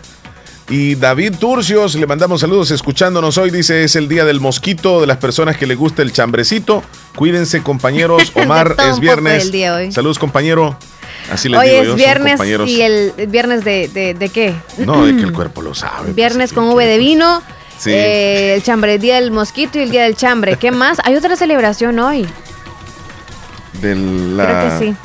Y 0.68 0.96
David 0.96 1.36
Turcios, 1.40 1.94
le 1.96 2.08
mandamos 2.08 2.42
saludos 2.42 2.72
escuchándonos 2.72 3.38
hoy. 3.38 3.52
Dice, 3.52 3.84
es 3.84 3.96
el 3.96 4.08
día 4.08 4.26
del 4.26 4.40
mosquito, 4.40 5.00
de 5.00 5.06
las 5.08 5.18
personas 5.18 5.58
que 5.58 5.68
le 5.68 5.76
gusta 5.76 6.02
el 6.02 6.12
chambrecito. 6.12 6.84
Cuídense, 7.16 7.62
compañeros. 7.62 8.32
Omar, 8.36 8.76
es 8.90 9.00
viernes. 9.00 9.44
el 9.44 9.52
día 9.52 9.76
hoy. 9.76 9.92
Saludos, 9.92 10.18
compañero. 10.18 10.76
Así 11.32 11.50
les 11.50 11.60
Hoy 11.60 11.70
digo 11.70 11.82
es 11.82 11.88
yo, 11.90 11.96
viernes 11.96 12.40
y 12.68 12.82
el 12.82 13.14
viernes 13.28 13.64
de, 13.64 13.88
de, 13.88 14.14
de 14.16 14.30
qué? 14.30 14.56
No, 14.80 15.06
de 15.06 15.16
que 15.16 15.22
el 15.24 15.34
cuerpo 15.34 15.62
lo 15.62 15.76
sabe. 15.76 16.14
Viernes 16.14 16.52
con 16.52 16.66
V 16.70 16.86
de 16.86 16.98
vino, 16.98 17.42
Sí. 17.78 17.92
eh, 17.94 18.56
el 18.56 18.64
chambre, 18.64 18.96
el 18.96 19.02
día 19.02 19.16
del 19.16 19.32
mosquito 19.32 19.78
y 19.80 19.84
el 19.84 19.92
día 19.92 20.04
del 20.04 20.16
chambre. 20.16 20.58
¿Qué 20.58 20.72
más? 20.72 20.98
Hay 21.04 21.16
otra 21.16 21.36
celebración 21.36 22.00
hoy. 22.00 22.28
De 23.82 23.96
la, 23.96 24.46
Creo 24.46 24.80
que 24.80 24.86
sí. 24.86 24.96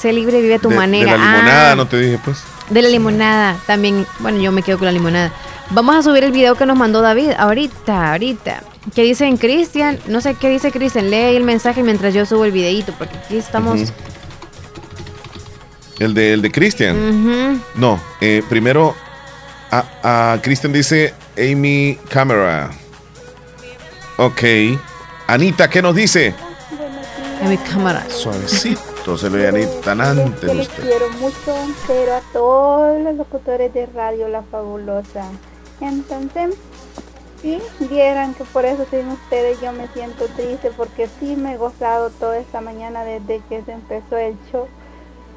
Sé 0.00 0.12
libre, 0.12 0.40
vive 0.40 0.54
a 0.54 0.58
tu 0.58 0.68
de- 0.70 0.76
manera. 0.76 1.12
De 1.12 1.18
la 1.18 1.24
limonada, 1.24 1.72
Ah, 1.72 1.74
no 1.76 1.86
te 1.86 1.98
dije, 2.00 2.18
pues. 2.24 2.38
De 2.70 2.82
la 2.82 2.88
limonada. 2.88 3.56
También, 3.66 4.06
bueno, 4.18 4.40
yo 4.40 4.52
me 4.52 4.62
quedo 4.62 4.78
con 4.78 4.86
la 4.86 4.92
limonada. 4.92 5.32
Vamos 5.70 5.96
a 5.96 6.02
subir 6.02 6.24
el 6.24 6.32
video 6.32 6.54
que 6.54 6.66
nos 6.66 6.76
mandó 6.76 7.00
David 7.00 7.30
ahorita, 7.38 8.12
ahorita. 8.12 8.62
¿Qué 8.94 9.02
dice 9.02 9.26
en 9.26 9.36
Cristian? 9.36 9.98
No 10.06 10.20
sé 10.20 10.34
qué 10.34 10.48
dice 10.48 10.72
Cristian. 10.72 11.10
Lee 11.10 11.36
el 11.36 11.44
mensaje 11.44 11.82
mientras 11.82 12.12
yo 12.14 12.26
subo 12.26 12.44
el 12.44 12.52
videito, 12.52 12.92
porque 12.98 13.16
aquí 13.16 13.36
estamos. 13.36 13.92
El 15.98 16.14
de, 16.14 16.32
el 16.32 16.42
de 16.42 16.50
Cristian. 16.50 17.62
No, 17.76 18.00
eh, 18.20 18.42
primero, 18.48 18.94
a, 19.70 20.32
a 20.34 20.42
Cristian 20.42 20.72
dice 20.72 21.14
Amy 21.38 21.98
Camera. 22.08 22.70
Ok. 24.16 24.42
Anita, 25.28 25.70
¿qué 25.70 25.80
nos 25.80 25.94
dice? 25.94 26.34
En 27.40 27.48
mi 27.48 27.56
cámara. 27.56 28.04
Suavecito, 28.10 28.80
ve 29.06 29.48
Anita, 29.48 29.80
tan 29.84 30.00
antes 30.00 30.40
Que 30.40 30.54
les 30.54 30.68
usted. 30.68 30.82
quiero 30.82 31.08
mucho, 31.20 31.54
pero 31.86 32.14
a 32.14 32.20
todos 32.32 33.00
los 33.00 33.14
locutores 33.16 33.72
de 33.74 33.86
radio 33.86 34.28
La 34.28 34.42
Fabulosa. 34.42 35.24
Entonces, 35.80 36.54
si 37.40 37.60
vieran 37.80 38.34
que 38.34 38.44
por 38.44 38.64
eso 38.64 38.86
sin 38.90 39.08
ustedes 39.08 39.60
yo 39.60 39.72
me 39.72 39.88
siento 39.88 40.26
triste, 40.36 40.70
porque 40.76 41.08
sí 41.18 41.34
me 41.36 41.54
he 41.54 41.56
gozado 41.56 42.10
toda 42.10 42.38
esta 42.38 42.60
mañana 42.60 43.04
desde 43.04 43.40
que 43.48 43.62
se 43.62 43.72
empezó 43.72 44.16
el 44.16 44.36
show. 44.50 44.66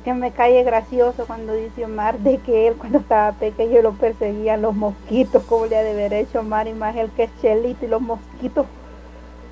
Que 0.04 0.14
me 0.14 0.32
cae 0.32 0.62
gracioso 0.64 1.26
cuando 1.26 1.54
dice 1.54 1.86
Omar 1.86 2.20
de 2.20 2.38
que 2.38 2.68
él 2.68 2.76
cuando 2.76 3.00
estaba 3.00 3.32
pequeño 3.32 3.82
lo 3.82 3.94
perseguían 3.94 4.62
los 4.62 4.76
mosquitos, 4.76 5.44
como 5.46 5.66
le 5.66 5.78
ha 5.78 5.82
de 5.82 5.92
haber 5.92 6.14
hecho 6.14 6.42
Omar, 6.42 6.68
y 6.68 6.74
más 6.74 6.96
el 6.96 7.10
que 7.12 7.24
es 7.24 7.32
chelito 7.42 7.86
y 7.86 7.88
los 7.88 8.02
mosquitos. 8.02 8.68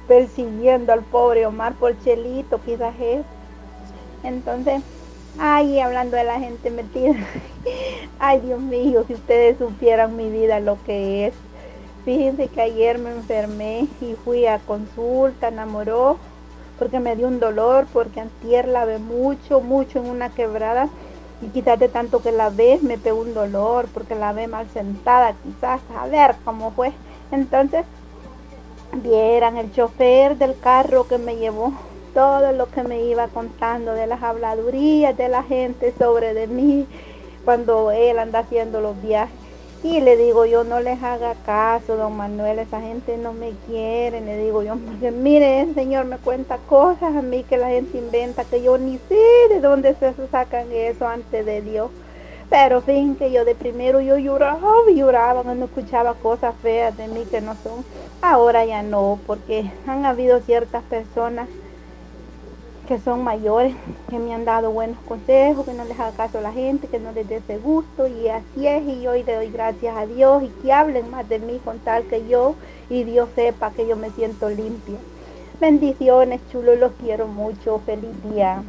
persiguiendo 0.07 0.94
al 0.94 1.02
pobre 1.02 1.45
Omar 1.48 1.73
por 1.73 1.98
Chelito, 2.03 2.60
quizás 2.64 2.94
es. 2.99 3.26
Entonces, 4.24 4.82
ay, 5.38 5.80
hablando 5.80 6.18
de 6.18 6.24
la 6.24 6.40
gente 6.40 6.72
metida, 6.72 7.16
ay 8.20 8.40
Dios 8.40 8.60
mío, 8.60 9.04
si 9.08 9.14
ustedes 9.14 9.58
supieran 9.58 10.16
mi 10.16 10.30
vida 10.30 10.60
lo 10.60 10.78
que 10.86 11.28
es. 11.28 11.34
Fíjense 12.06 12.48
que 12.48 12.62
ayer 12.62 12.98
me 13.00 13.12
enfermé 13.12 13.88
y 14.02 14.16
fui 14.26 14.45
a 14.45 14.60
consulta, 14.60 15.48
enamoró, 15.48 16.18
porque 16.78 17.00
me 17.00 17.16
dio 17.16 17.28
un 17.28 17.40
dolor, 17.40 17.86
porque 17.94 18.20
antier 18.20 18.68
lavé 18.68 19.00
mucho, 19.00 19.62
mucho 19.62 20.00
en 20.00 20.10
una 20.10 20.30
quebrada 20.30 20.90
y 21.41 21.48
quizás 21.48 21.80
de 21.80 21.90
tanto 21.90 22.22
que 22.22 22.32
la 22.32 22.50
ves 22.50 22.82
me 22.82 22.98
pegó 22.98 23.22
un 23.22 23.34
dolor, 23.34 23.88
porque 23.94 24.16
la 24.16 24.34
ve 24.34 24.48
mal 24.48 24.68
sentada, 24.74 25.34
quizás, 25.44 25.82
a 25.98 26.08
ver 26.08 26.36
cómo 26.44 26.72
fue. 26.72 26.91
Entonces, 27.32 27.86
vieran 29.02 29.58
el 29.58 29.72
chofer 29.74 30.38
del 30.38 30.58
carro 30.60 31.08
que 31.08 31.18
me 31.18 31.36
llevó 31.36 31.74
todo 32.14 32.52
lo 32.52 32.69
que 32.69 32.84
me 32.84 33.03
iba 33.03 33.27
contando 33.27 33.94
de 33.94 34.07
las 34.07 34.22
habladurías 34.22 35.18
de 35.18 35.30
la 35.30 35.44
gente 35.44 35.94
sobre 35.98 36.34
de 36.34 36.48
mí 36.48 36.88
cuando 37.44 37.91
él 37.91 38.19
anda 38.19 38.40
haciendo 38.40 38.81
los 38.81 39.02
viajes. 39.02 39.35
Y 39.84 39.99
le 39.99 40.15
digo 40.15 40.45
yo, 40.45 40.64
no 40.64 40.80
les 40.80 41.03
haga 41.03 41.35
caso, 41.45 41.98
don 41.98 42.15
Manuel, 42.15 42.60
esa 42.60 42.80
gente 42.80 43.18
no 43.18 43.34
me 43.34 43.52
quiere, 43.68 44.22
le 44.22 44.38
digo 44.38 44.64
yo, 44.64 44.76
mire, 45.11 45.60
el 45.60 45.76
Señor 45.76 46.06
me 46.06 46.18
cuenta 46.18 46.57
cosas 46.69 47.14
a 47.14 47.22
mí 47.22 47.44
que 47.44 47.57
la 47.57 47.68
gente 47.68 47.98
inventa, 47.98 48.45
que 48.45 48.64
yo 48.64 48.77
ni 48.77 48.98
sé 49.10 49.19
de 49.49 49.60
dónde 49.60 49.94
se 49.95 50.14
sacan 50.31 50.72
eso 50.72 51.06
antes 51.06 51.45
de 51.45 51.61
Dios. 51.61 51.91
Pero 52.49 52.81
fin 52.81 53.15
que 53.15 53.31
yo 53.31 53.44
de 53.44 53.56
primero 53.56 53.99
yo 53.99 54.18
lloraba 54.18 54.69
lloraba 54.95 55.44
cuando 55.44 55.65
escuchaba 55.65 56.14
cosas 56.14 56.56
feas 56.61 56.95
de 56.95 57.07
mí 57.10 57.26
que 57.30 57.41
no 57.41 57.56
son. 57.64 57.84
Ahora 58.22 58.64
ya 58.64 58.84
no, 58.84 59.19
porque 59.27 59.69
han 59.85 60.06
habido 60.06 60.40
ciertas 60.41 60.84
personas 60.84 61.49
que 62.88 63.00
son 63.00 63.24
mayores, 63.24 63.74
que 64.10 64.20
me 64.20 64.34
han 64.34 64.46
dado 64.46 64.72
buenos 64.72 64.98
consejos, 65.08 65.66
que 65.66 65.74
no 65.74 65.86
les 65.86 66.00
haga 66.00 66.12
caso 66.12 66.40
a 66.40 66.42
la 66.42 66.52
gente, 66.52 66.88
que 66.88 67.00
no 67.00 67.12
les 67.14 67.28
dé 67.28 67.38
ese 67.38 67.58
gusto 67.58 68.08
y 68.08 68.28
así 68.28 68.68
es 68.68 68.84
y 68.88 69.08
hoy 69.08 69.24
le 69.24 69.36
doy 69.36 69.50
gracias 69.50 69.96
a 69.96 70.06
Dios 70.06 70.44
y 70.44 70.48
que 70.62 70.74
hablen 70.74 71.10
más 71.10 71.28
de 71.30 71.40
mí 71.40 71.60
con 71.64 71.80
tal 71.80 72.04
que 72.04 72.28
yo 72.28 72.56
y 72.90 73.04
Dios 73.04 73.30
sepa 73.36 73.72
que 73.72 73.88
yo 73.88 73.96
me 73.96 74.10
siento 74.12 74.50
limpia. 74.50 74.98
Bendiciones, 75.62 76.42
chulo, 76.52 76.76
los 76.76 76.92
quiero 77.02 77.28
mucho, 77.28 77.82
feliz 77.86 78.12
día. 78.32 78.62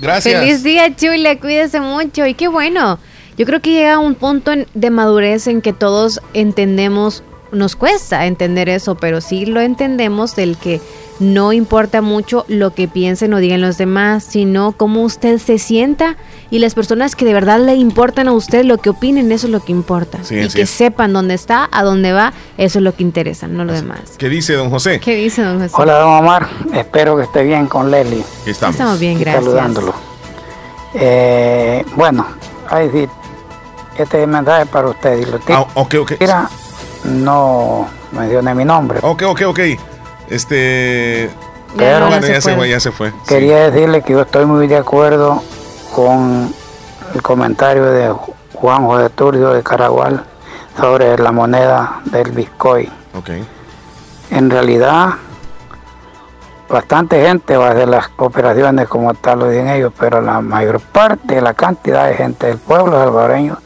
Gracias. 0.00 0.40
Feliz 0.40 0.62
día, 0.62 0.94
Chule, 0.94 1.38
cuídese 1.38 1.80
mucho 1.80 2.26
y 2.26 2.34
qué 2.34 2.48
bueno. 2.48 2.98
Yo 3.36 3.46
creo 3.46 3.60
que 3.60 3.70
llega 3.70 3.98
un 3.98 4.14
punto 4.14 4.52
de 4.74 4.90
madurez 4.90 5.46
en 5.46 5.62
que 5.62 5.72
todos 5.72 6.20
entendemos, 6.34 7.22
nos 7.52 7.76
cuesta 7.76 8.26
entender 8.26 8.68
eso, 8.68 8.96
pero 8.96 9.20
sí 9.20 9.46
lo 9.46 9.60
entendemos 9.60 10.34
del 10.34 10.56
que 10.56 10.80
no 11.18 11.52
importa 11.52 12.00
mucho 12.00 12.44
lo 12.48 12.72
que 12.74 12.88
piensen 12.88 13.34
o 13.34 13.38
digan 13.38 13.60
los 13.60 13.78
demás, 13.78 14.24
sino 14.24 14.72
cómo 14.72 15.02
usted 15.02 15.38
se 15.38 15.58
sienta 15.58 16.16
y 16.50 16.60
las 16.60 16.74
personas 16.74 17.16
que 17.16 17.24
de 17.24 17.34
verdad 17.34 17.60
le 17.60 17.74
importan 17.74 18.28
a 18.28 18.32
usted 18.32 18.64
lo 18.64 18.78
que 18.78 18.90
opinen, 18.90 19.32
eso 19.32 19.46
es 19.46 19.52
lo 19.52 19.60
que 19.60 19.72
importa. 19.72 20.18
Sí, 20.22 20.36
y 20.38 20.48
que 20.48 20.62
es. 20.62 20.70
sepan 20.70 21.12
dónde 21.12 21.34
está, 21.34 21.68
a 21.70 21.82
dónde 21.82 22.12
va, 22.12 22.32
eso 22.56 22.78
es 22.78 22.82
lo 22.84 22.94
que 22.94 23.02
interesa, 23.02 23.48
no 23.48 23.64
lo 23.64 23.72
demás. 23.72 24.00
¿Qué 24.16 24.28
dice 24.28 24.54
don 24.54 24.70
José? 24.70 25.00
¿Qué 25.00 25.16
dice 25.16 25.42
don 25.42 25.58
José? 25.60 25.74
Hola, 25.76 25.98
don 25.98 26.10
Omar. 26.12 26.48
Espero 26.72 27.16
que 27.16 27.24
esté 27.24 27.42
bien 27.42 27.66
con. 27.66 27.92
Aquí 27.92 28.22
estamos. 28.46 28.74
Estamos 28.74 29.00
bien, 29.00 29.18
gracias. 29.18 29.44
Saludándolo. 29.44 29.94
Eh, 30.94 31.84
bueno, 31.96 32.26
ahí 32.68 32.88
sí, 32.92 33.06
este 33.98 34.26
mensaje 34.26 34.62
es 34.62 34.68
para 34.68 34.88
usted. 34.88 35.18
Y 35.18 35.24
lo 35.26 35.38
Ah, 35.48 35.66
ok, 35.74 35.94
ok. 36.00 36.12
Mira, 36.20 36.48
no 37.04 37.88
mencione 38.12 38.54
mi 38.54 38.64
nombre. 38.64 38.98
Ok, 39.02 39.22
ok, 39.22 39.42
ok. 39.46 39.60
Este. 40.30 41.30
Pero- 41.76 42.06
bueno, 42.08 42.26
ya 42.26 42.40
se 42.40 42.54
fue, 42.54 42.68
ya 42.68 42.80
se 42.80 42.90
fue. 42.92 43.12
Quería 43.26 43.70
decirle 43.70 44.02
que 44.02 44.12
yo 44.14 44.22
estoy 44.22 44.46
muy 44.46 44.66
de 44.66 44.76
acuerdo 44.78 45.42
con 45.94 46.52
el 47.14 47.22
comentario 47.22 47.84
de 47.84 48.14
Juanjo 48.54 48.98
de 48.98 49.10
Turio 49.10 49.50
de 49.50 49.62
Caragual 49.62 50.24
sobre 50.78 51.18
la 51.18 51.32
moneda 51.32 52.00
del 52.06 52.30
Bitcoin. 52.32 52.88
Ok. 53.14 53.30
En 54.30 54.50
realidad, 54.50 55.14
bastante 56.68 57.20
gente 57.26 57.56
va 57.56 57.68
a 57.68 57.70
hacer 57.70 57.88
las 57.88 58.10
operaciones 58.16 58.88
como 58.88 59.14
tal 59.14 59.40
lo 59.40 59.48
dicen 59.48 59.68
ellos, 59.68 59.92
pero 59.98 60.20
la 60.20 60.40
mayor 60.40 60.80
parte 60.80 61.40
la 61.40 61.54
cantidad 61.54 62.06
de 62.08 62.14
gente 62.14 62.46
del 62.46 62.58
pueblo 62.58 62.92
salvadoreño 62.92 63.58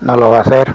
no 0.00 0.16
lo 0.16 0.30
va 0.30 0.38
a 0.38 0.40
hacer. 0.42 0.74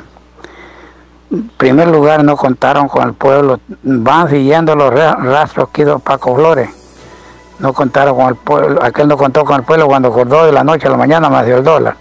En 1.31 1.49
primer 1.57 1.88
lugar, 1.88 2.23
no 2.23 2.38
contaron 2.38 2.88
con 2.88 3.03
el 3.07 3.14
pueblo, 3.14 3.60
van 3.84 4.30
siguiendo 4.30 4.76
los 4.76 4.93
ra- 4.93 5.15
rastros 5.15 5.69
que 5.69 5.81
hizo 5.81 5.99
Paco 5.99 6.35
Flores. 6.35 6.69
No 7.60 7.73
contaron 7.73 8.15
con 8.15 8.27
el 8.27 8.35
pueblo, 8.35 8.84
aquel 8.84 9.07
no 9.07 9.18
contó 9.18 9.43
con 9.45 9.56
el 9.56 9.64
pueblo 9.64 9.88
cuando 9.88 10.10
acordó 10.10 10.45
de 10.45 10.52
la 10.52 10.64
noche 10.64 10.88
a 10.88 10.91
la 10.91 10.97
mañana 10.97 11.30
más 11.30 11.45
dio 11.45 11.57
el 11.57 11.64
dólar. 11.64 11.95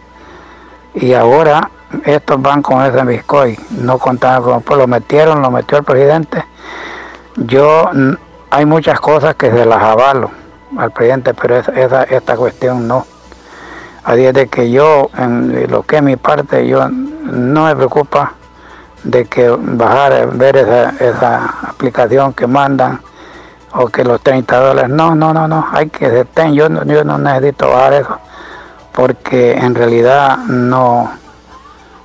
Y 0.94 1.14
ahora 1.14 1.70
estos 2.04 2.40
van 2.42 2.60
con 2.60 2.82
ese 2.84 3.02
Bitcoin, 3.04 3.56
no 3.80 3.98
contaron 3.98 4.42
con 4.44 4.54
el 4.56 4.60
pueblo, 4.62 4.82
lo 4.84 4.88
metieron, 4.88 5.40
lo 5.42 5.50
metió 5.50 5.78
el 5.78 5.84
presidente. 5.84 6.44
Yo, 7.36 7.90
hay 8.50 8.66
muchas 8.66 9.00
cosas 9.00 9.34
que 9.36 9.50
se 9.50 9.64
las 9.64 9.82
avalo 9.82 10.30
al 10.76 10.90
presidente, 10.90 11.34
pero 11.34 11.56
esa- 11.58 12.02
esta 12.04 12.36
cuestión 12.36 12.86
no. 12.86 13.06
Así 14.04 14.26
es 14.26 14.34
de 14.34 14.48
que 14.48 14.70
yo, 14.70 15.08
en 15.16 15.70
lo 15.70 15.82
que 15.82 15.96
es 15.96 16.02
mi 16.02 16.16
parte, 16.16 16.66
yo 16.66 16.88
no 16.90 17.64
me 17.64 17.74
preocupa 17.76 18.34
de 19.04 19.26
que 19.26 19.48
bajar, 19.50 20.28
ver 20.36 20.56
esa, 20.56 20.90
esa 20.98 21.44
aplicación 21.68 22.32
que 22.32 22.46
mandan 22.46 23.00
o 23.72 23.86
que 23.88 24.04
los 24.04 24.20
30 24.20 24.58
dólares. 24.58 24.90
No, 24.90 25.14
no, 25.14 25.32
no, 25.32 25.46
no, 25.46 25.66
hay 25.72 25.88
que 25.90 26.24
ten. 26.32 26.54
Yo, 26.54 26.68
no- 26.68 26.84
yo 26.84 27.04
no 27.04 27.18
necesito 27.18 27.70
bajar 27.70 27.94
eso 27.94 28.18
porque 28.92 29.52
en 29.54 29.74
realidad 29.74 30.38
no, 30.46 31.10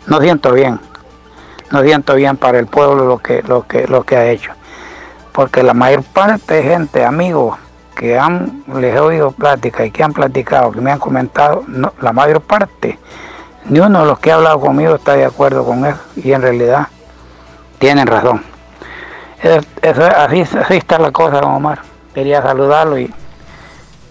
no 0.07 0.19
siento 0.19 0.51
bien. 0.53 0.79
No 1.71 1.83
siento 1.83 2.15
bien 2.15 2.35
para 2.35 2.57
el 2.57 2.65
pueblo 2.65 3.05
lo 3.05 3.19
que, 3.19 3.43
lo 3.43 3.67
que, 3.67 3.87
lo 3.87 4.03
que 4.03 4.17
ha 4.17 4.25
hecho. 4.25 4.51
Porque 5.31 5.61
la 5.61 5.75
mayor 5.75 6.03
parte 6.03 6.55
de 6.55 6.63
gente, 6.63 7.05
amigos, 7.05 7.57
que 7.95 8.17
han, 8.17 8.63
les 8.75 8.95
he 8.95 8.99
oído 8.99 9.31
plática 9.31 9.85
y 9.85 9.91
que 9.91 10.03
han 10.03 10.11
platicado, 10.13 10.71
que 10.71 10.81
me 10.81 10.91
han 10.91 10.97
comentado, 10.99 11.63
la 12.01 12.11
mayor 12.11 12.41
parte, 12.41 12.97
ni 13.65 13.79
uno 13.79 14.01
de 14.01 14.05
los 14.05 14.19
que 14.19 14.31
ha 14.31 14.35
hablado 14.35 14.59
conmigo 14.59 14.95
está 14.95 15.13
de 15.15 15.25
acuerdo 15.25 15.65
con 15.65 15.85
eso. 15.85 15.99
Y 16.15 16.31
en 16.31 16.41
realidad 16.41 16.87
tienen 17.77 18.07
razón. 18.07 18.43
Así 19.41 20.41
está 20.75 20.99
la 20.99 21.11
cosa, 21.11 21.39
don 21.41 21.53
Omar. 21.53 21.81
Quería 22.13 22.41
saludarlo 22.41 22.97
y 22.97 23.13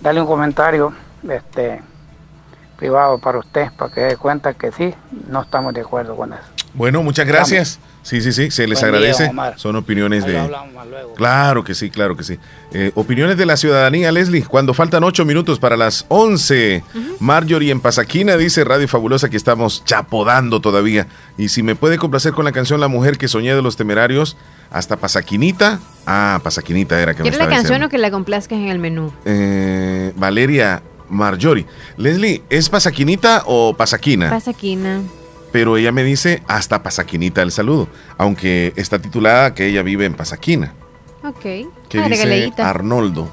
darle 0.01 0.21
un 0.21 0.27
comentario 0.27 0.93
este, 1.29 1.83
privado 2.77 3.19
para 3.19 3.39
usted, 3.39 3.71
para 3.77 3.93
que 3.93 4.01
dé 4.03 4.17
cuenta 4.17 4.55
que 4.55 4.73
sí, 4.73 4.95
no 5.29 5.43
estamos 5.43 5.75
de 5.75 5.83
acuerdo 5.83 6.17
con 6.17 6.33
eso. 6.33 6.43
Bueno, 6.75 7.03
muchas 7.03 7.27
gracias. 7.27 7.81
Sí, 8.09 8.23
sí, 8.23 8.33
sí, 8.33 8.51
se 8.51 8.67
les 8.67 8.81
Buen 8.81 8.95
agradece. 8.95 9.31
Son 9.57 9.77
opiniones 9.77 10.25
Ahí 10.25 10.33
de... 10.33 10.39
hablamos 10.39 10.73
más 10.73 10.87
luego. 10.87 11.13
Claro 11.13 11.63
que 11.63 11.75
sí, 11.75 11.91
claro 11.91 12.17
que 12.17 12.25
sí. 12.25 12.39
Eh, 12.73 12.91
opiniones 12.95 13.37
de 13.37 13.45
la 13.45 13.59
ciudadanía, 13.59 14.11
Leslie. 14.11 14.45
Cuando 14.45 14.73
faltan 14.73 15.05
ocho 15.05 15.27
minutos 15.27 15.59
para 15.59 15.77
las 15.77 16.07
11, 16.09 16.83
Marjorie 17.21 17.71
en 17.71 17.81
Pasaquina 17.81 18.39
dice 18.39 18.65
Radio 18.65 18.89
Fabulosa 18.89 19.29
que 19.29 19.37
estamos 19.37 19.85
chapodando 19.85 20.61
todavía. 20.61 21.07
Y 21.37 21.51
si 21.51 21.63
me 21.63 21.75
puede 21.77 21.99
complacer 21.99 22.33
con 22.33 22.47
la 22.47 22.53
canción 22.53 22.81
La 22.81 22.89
Mujer 22.89 23.19
que 23.19 23.29
soñé 23.29 23.55
de 23.55 23.61
los 23.61 23.77
temerarios, 23.77 24.39
hasta 24.71 24.97
Pasaquinita. 24.97 25.79
Ah, 26.07 26.41
Pasaquinita 26.43 26.99
era 27.03 27.13
que 27.13 27.23
me 27.23 27.29
¿Quiere 27.29 27.37
la 27.37 27.45
canción 27.45 27.65
diciendo. 27.65 27.87
o 27.89 27.91
que 27.91 27.99
la 27.99 28.11
complazcas 28.11 28.59
en 28.59 28.69
el 28.69 28.79
menú? 28.79 29.13
Eh, 29.27 30.15
Valeria 30.17 30.83
Marjorie. 31.11 31.67
Leslie, 31.99 32.43
¿es 32.49 32.71
Pasaquinita 32.71 33.43
o 33.45 33.75
Pasaquina? 33.77 34.31
Pasaquina. 34.31 35.03
Pero 35.59 35.77
ella 35.77 35.91
me 35.91 36.05
dice 36.05 36.41
hasta 36.47 36.85
Pasaquinita 36.85 37.43
el 37.43 37.51
saludo, 37.51 37.89
aunque 38.17 38.73
está 38.77 39.01
titulada 39.01 39.55
que 39.55 39.67
ella 39.67 39.83
vive 39.83 40.05
en 40.05 40.15
Pasaquina. 40.15 40.73
Ok. 41.25 41.41
Que 41.89 42.01
dice. 42.09 42.53
Arnoldo. 42.63 43.29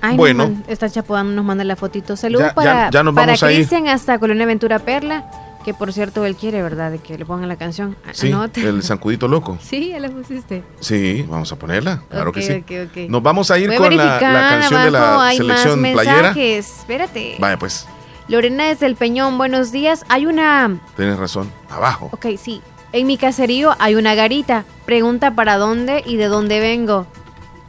Ay, 0.00 0.16
Bueno. 0.16 0.48
man- 0.48 0.64
está 0.66 0.90
chapodando, 0.90 1.32
nos 1.32 1.44
manda 1.44 1.62
la 1.62 1.76
fotito. 1.76 2.16
Saludos 2.16 2.52
para, 2.54 2.90
ya- 2.90 3.04
ya 3.04 3.12
para. 3.12 3.36
Cristian 3.36 3.86
hasta 3.86 4.18
Colonia 4.18 4.46
Ventura 4.46 4.80
Perla, 4.80 5.30
que 5.64 5.74
por 5.74 5.92
cierto 5.92 6.24
él 6.24 6.34
quiere, 6.34 6.60
¿verdad? 6.60 6.90
De 6.90 6.98
que 6.98 7.16
le 7.16 7.24
pongan 7.24 7.48
la 7.48 7.54
canción. 7.54 7.96
Sí, 8.14 8.34
el 8.56 8.82
zancudito 8.82 9.28
loco. 9.28 9.58
Sí, 9.62 9.90
ya 9.90 10.00
la 10.00 10.08
pusiste. 10.10 10.64
Sí, 10.80 11.24
vamos 11.28 11.52
a 11.52 11.56
ponerla, 11.56 12.02
claro 12.10 12.32
que 12.32 12.42
sí. 12.42 12.52
ok, 12.52 12.88
ok. 12.90 13.08
Nos 13.10 13.22
vamos 13.22 13.48
a 13.52 13.60
ir 13.60 13.68
Voy 13.68 13.76
con 13.76 13.96
la, 13.96 14.18
canción 14.18 14.82
de 14.82 14.90
la 14.90 15.30
selección 15.36 15.82
playera. 15.82 16.32
Espérate. 16.36 17.36
Vaya, 17.38 17.56
pues, 17.60 17.86
Lorena 18.28 18.66
desde 18.66 18.86
el 18.86 18.96
Peñón, 18.96 19.38
buenos 19.38 19.70
días. 19.70 20.04
Hay 20.08 20.26
una. 20.26 20.78
tienes 20.96 21.16
razón. 21.16 21.50
Abajo. 21.70 22.08
Ok, 22.12 22.26
sí. 22.36 22.60
En 22.92 23.06
mi 23.06 23.18
caserío 23.18 23.76
hay 23.78 23.94
una 23.94 24.14
garita. 24.14 24.64
Pregunta 24.84 25.34
para 25.34 25.58
dónde 25.58 26.02
y 26.04 26.16
de 26.16 26.26
dónde 26.26 26.58
vengo. 26.58 27.06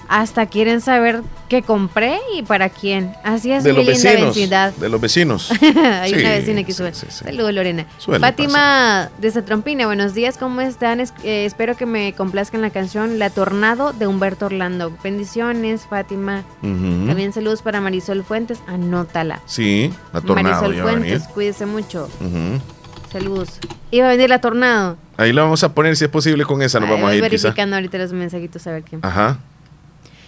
Hasta 0.09 0.45
quieren 0.45 0.81
saber 0.81 1.21
qué 1.49 1.61
compré 1.61 2.17
y 2.35 2.43
para 2.43 2.69
quién. 2.69 3.13
Así 3.23 3.51
es 3.51 3.63
de 3.63 3.71
mi 3.73 3.77
los 3.77 3.85
linda 3.87 4.09
vecinos. 4.11 4.35
vecindad. 4.35 4.73
De 4.73 4.89
los 4.89 5.01
vecinos. 5.01 5.51
Hay 6.01 6.13
Sí, 6.13 6.19
una 6.19 6.29
vecina 6.31 6.63
que 6.63 6.73
sube. 6.73 6.93
sí, 6.93 7.07
sí. 7.09 7.23
Saludos, 7.25 7.53
Lorena. 7.53 7.85
Suele 7.97 8.19
Fátima 8.19 9.09
de 9.19 9.31
Satrompina, 9.31 9.85
buenos 9.85 10.13
días, 10.13 10.37
¿cómo 10.37 10.61
están? 10.61 10.99
Es- 10.99 11.13
eh, 11.23 11.45
espero 11.45 11.75
que 11.75 11.85
me 11.85 12.13
complazcan 12.13 12.61
la 12.61 12.69
canción 12.69 13.19
La 13.19 13.29
Tornado 13.29 13.93
de 13.93 14.07
Humberto 14.07 14.45
Orlando. 14.47 14.95
Bendiciones, 15.03 15.81
Fátima. 15.89 16.43
También 16.61 17.33
saludos 17.33 17.61
para 17.61 17.81
Marisol 17.81 18.23
Fuentes, 18.23 18.59
anótala. 18.67 19.41
Sí, 19.45 19.93
la 20.13 20.21
tornado 20.21 20.61
Marisol. 20.63 20.81
Fuentes, 20.89 21.23
cuídese 21.33 21.65
mucho. 21.65 22.09
Saludos. 23.11 23.49
Iba 23.91 24.07
a 24.07 24.09
venir 24.09 24.29
la 24.29 24.41
Tornado. 24.41 24.97
Ahí 25.15 25.31
la 25.31 25.43
vamos 25.43 25.63
a 25.63 25.73
poner 25.73 25.95
si 25.95 26.03
es 26.03 26.09
posible 26.11 26.43
con 26.43 26.61
esa, 26.61 26.79
nos 26.79 26.89
vamos 26.89 27.09
a 27.09 27.15
ir 27.15 27.23
quizá. 27.29 27.47
verificando 27.47 27.75
ahorita 27.77 27.97
los 27.97 28.11
mensajitos 28.13 28.67
a 28.67 28.71
ver 28.71 28.83
quién. 28.83 28.99
Ajá. 29.03 29.39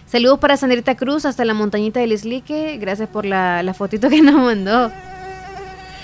Saludos 0.09 0.39
para 0.39 0.57
Sandrita 0.57 0.95
Cruz 0.95 1.25
hasta 1.25 1.45
la 1.45 1.53
montañita 1.53 1.99
del 1.99 2.13
Islique. 2.13 2.77
Gracias 2.79 3.07
por 3.07 3.25
la, 3.25 3.61
la 3.61 3.75
fotito 3.75 4.09
que 4.09 4.23
nos 4.23 4.35
mandó. 4.35 4.91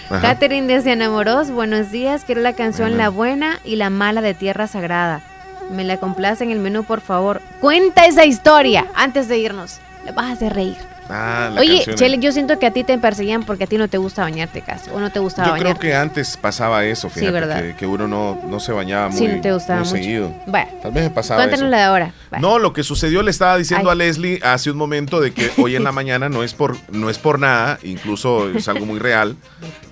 Ajá. 0.09 0.21
Catherine 0.21 0.67
desde 0.67 0.91
Enamoros, 0.91 1.49
buenos 1.49 1.89
días. 1.91 2.23
Quiero 2.23 2.41
la 2.41 2.53
canción. 2.53 2.97
La 2.97 3.09
Buena 3.09 3.59
y 3.65 3.77
la 3.77 3.89
Mala 3.89 4.21
de 4.21 4.35
Tierra 4.35 4.67
Sagrada. 4.67 5.23
Me 5.71 5.83
la 5.83 5.97
complace 5.97 6.43
en 6.43 6.51
el 6.51 6.59
menú, 6.59 6.83
por 6.83 7.01
favor. 7.01 7.41
Cuenta 7.59 8.05
esa 8.05 8.25
historia 8.25 8.85
antes 8.93 9.27
de 9.27 9.39
irnos. 9.39 9.79
Le 10.05 10.11
vas 10.11 10.25
a 10.27 10.33
hacer 10.33 10.53
reír. 10.53 10.77
Ah, 11.09 11.51
la 11.53 11.61
Oye, 11.61 11.75
canción. 11.75 11.95
Chele, 11.97 12.17
yo 12.19 12.31
siento 12.31 12.57
que 12.57 12.65
a 12.65 12.71
ti 12.71 12.83
te 12.83 12.97
perseguían 12.97 13.43
porque 13.43 13.65
a 13.65 13.67
ti 13.67 13.77
no 13.77 13.87
te 13.87 13.97
gusta 13.97 14.23
bañarte 14.23 14.61
casi. 14.61 14.89
O 14.89 14.99
no 14.99 15.11
te 15.11 15.19
gustaba 15.19 15.49
Yo 15.49 15.61
creo 15.63 15.77
que 15.77 15.93
antes 15.95 16.35
pasaba 16.37 16.83
eso, 16.85 17.09
Sí, 17.09 17.19
fíjate, 17.19 17.31
¿verdad? 17.31 17.61
que, 17.61 17.75
que 17.75 17.85
uno 17.85 18.07
no, 18.07 18.41
no 18.47 18.59
se 18.59 18.71
bañaba 18.71 19.09
muy, 19.09 19.17
Sí, 19.19 19.27
no 19.27 19.39
te 19.41 19.53
gustaba 19.53 19.79
muy 19.81 19.87
mucho. 19.89 20.01
seguido. 20.03 20.33
Bueno, 20.47 20.67
Tal 20.81 20.91
vez 20.91 21.03
me 21.03 21.09
pasaba 21.11 21.41
cuéntanos 21.41 21.63
eso. 21.63 21.69
la 21.69 21.77
de 21.77 21.83
ahora. 21.83 22.13
No, 22.39 22.57
lo 22.59 22.73
que 22.73 22.83
sucedió 22.83 23.21
le 23.21 23.31
estaba 23.31 23.55
diciendo 23.57 23.89
Ay. 23.89 23.93
a 23.93 23.95
Leslie 23.95 24.39
hace 24.43 24.71
un 24.71 24.77
momento 24.77 25.21
de 25.21 25.31
que 25.31 25.51
hoy 25.57 25.75
en 25.75 25.83
la 25.83 25.91
mañana 25.93 26.27
no 26.29 26.43
es 26.43 26.53
por 26.53 26.75
no 26.91 27.09
es 27.09 27.17
por 27.19 27.39
nada, 27.39 27.77
incluso 27.83 28.49
es 28.49 28.67
algo 28.67 28.85
muy 28.85 28.99
real. 28.99 29.35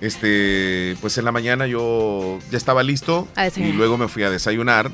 Este, 0.00 0.96
pues 1.00 1.16
en 1.18 1.24
la 1.24 1.32
mañana 1.32 1.66
yo 1.66 2.38
ya 2.50 2.58
estaba 2.58 2.82
listo 2.82 3.28
y 3.56 3.72
luego 3.72 3.96
me 3.96 4.08
fui 4.08 4.22
a 4.24 4.30
desayunar. 4.30 4.90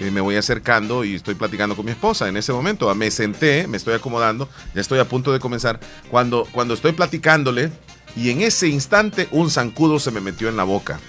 Eh, 0.00 0.10
me 0.10 0.20
voy 0.20 0.36
acercando 0.36 1.04
y 1.04 1.14
estoy 1.14 1.34
platicando 1.34 1.74
con 1.74 1.84
mi 1.84 1.92
esposa 1.92 2.28
en 2.28 2.36
ese 2.36 2.52
momento. 2.52 2.94
Me 2.94 3.10
senté, 3.10 3.66
me 3.66 3.76
estoy 3.76 3.94
acomodando, 3.94 4.48
ya 4.74 4.80
estoy 4.80 4.98
a 4.98 5.08
punto 5.08 5.32
de 5.32 5.40
comenzar. 5.40 5.80
Cuando, 6.10 6.46
cuando 6.52 6.74
estoy 6.74 6.92
platicándole 6.92 7.70
y 8.16 8.30
en 8.30 8.42
ese 8.42 8.68
instante 8.68 9.28
un 9.30 9.50
zancudo 9.50 9.98
se 9.98 10.10
me 10.10 10.20
metió 10.20 10.48
en 10.48 10.56
la 10.56 10.64
boca. 10.64 11.00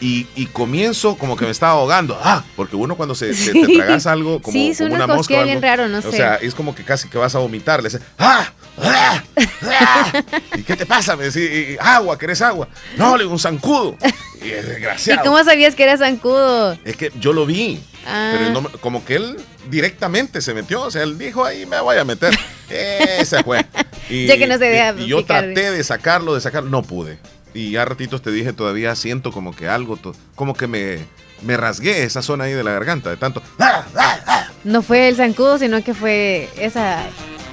Y, 0.00 0.26
y 0.34 0.46
comienzo 0.46 1.16
como 1.18 1.36
que 1.36 1.44
me 1.44 1.50
estaba 1.50 1.72
ahogando. 1.72 2.18
Ah, 2.22 2.42
porque 2.56 2.74
uno 2.74 2.96
cuando 2.96 3.14
se, 3.14 3.34
se- 3.34 3.52
te 3.52 3.76
tragas 3.76 4.06
algo 4.06 4.40
como, 4.40 4.52
Sí, 4.52 4.70
es 4.70 4.78
como 4.78 4.94
una 4.94 5.06
mosca. 5.06 5.34
o 5.34 5.36
algo, 5.38 5.46
bien 5.50 5.60
raro, 5.62 5.88
no 5.88 5.98
O 5.98 6.02
sé. 6.02 6.12
sea, 6.12 6.36
es 6.36 6.54
como 6.54 6.74
que 6.74 6.84
casi 6.84 7.08
que 7.08 7.18
vas 7.18 7.34
a 7.34 7.38
vomitar. 7.38 7.82
Le 7.82 7.90
dice, 7.90 8.02
¡ah! 8.18 8.50
¡ah! 8.82 9.22
¡ah! 9.70 10.12
¿Y 10.56 10.62
qué 10.62 10.74
te 10.76 10.86
pasa? 10.86 11.16
Me 11.16 11.24
decía, 11.24 11.42
"Y- 11.44 11.72
y- 11.74 11.76
agua, 11.78 12.18
¿querés 12.18 12.40
agua? 12.40 12.66
No, 12.96 13.16
le 13.16 13.24
digo, 13.24 13.32
un 13.34 13.38
zancudo. 13.38 13.96
Y 14.42 14.48
es 14.50 14.64
¿Y 14.64 14.68
desgraciado. 14.68 15.22
cómo 15.24 15.44
sabías 15.44 15.74
que 15.74 15.82
era 15.82 15.98
zancudo? 15.98 16.78
Es 16.84 16.96
que 16.96 17.12
yo 17.20 17.34
lo 17.34 17.44
vi. 17.44 17.82
Ah. 18.06 18.34
Pero 18.38 18.50
no 18.62 18.72
como 18.80 19.04
que 19.04 19.16
él 19.16 19.36
directamente 19.68 20.40
se 20.40 20.54
metió. 20.54 20.80
O 20.82 20.90
sea, 20.90 21.02
él 21.02 21.18
dijo, 21.18 21.44
ahí 21.44 21.66
me 21.66 21.78
voy 21.80 21.98
a 21.98 22.04
meter. 22.04 22.36
Esa 22.70 23.42
fue. 23.42 23.66
Y, 24.08 24.26
Ya 24.28 24.38
que 24.38 24.46
no 24.46 24.56
se 24.56 24.64
deja 24.64 24.94
y 24.98 25.06
yo 25.08 25.18
picar. 25.18 25.44
traté 25.44 25.70
de 25.72 25.84
sacarlo, 25.84 26.34
de 26.34 26.40
sacarlo. 26.40 26.70
No 26.70 26.82
pude. 26.82 27.18
Y 27.54 27.72
ya 27.72 27.84
ratitos 27.84 28.22
te 28.22 28.30
dije, 28.30 28.52
todavía 28.52 28.94
siento 28.94 29.32
como 29.32 29.54
que 29.54 29.68
algo, 29.68 29.98
como 30.36 30.54
que 30.54 30.66
me, 30.66 30.98
me 31.42 31.56
rasgué 31.56 32.04
esa 32.04 32.22
zona 32.22 32.44
ahí 32.44 32.52
de 32.52 32.62
la 32.64 32.72
garganta 32.72 33.10
de 33.10 33.16
tanto. 33.16 33.42
No 34.64 34.82
fue 34.82 35.08
el 35.08 35.16
zancudo, 35.16 35.58
sino 35.58 35.82
que 35.82 35.94
fue 35.94 36.48
esa, 36.58 37.02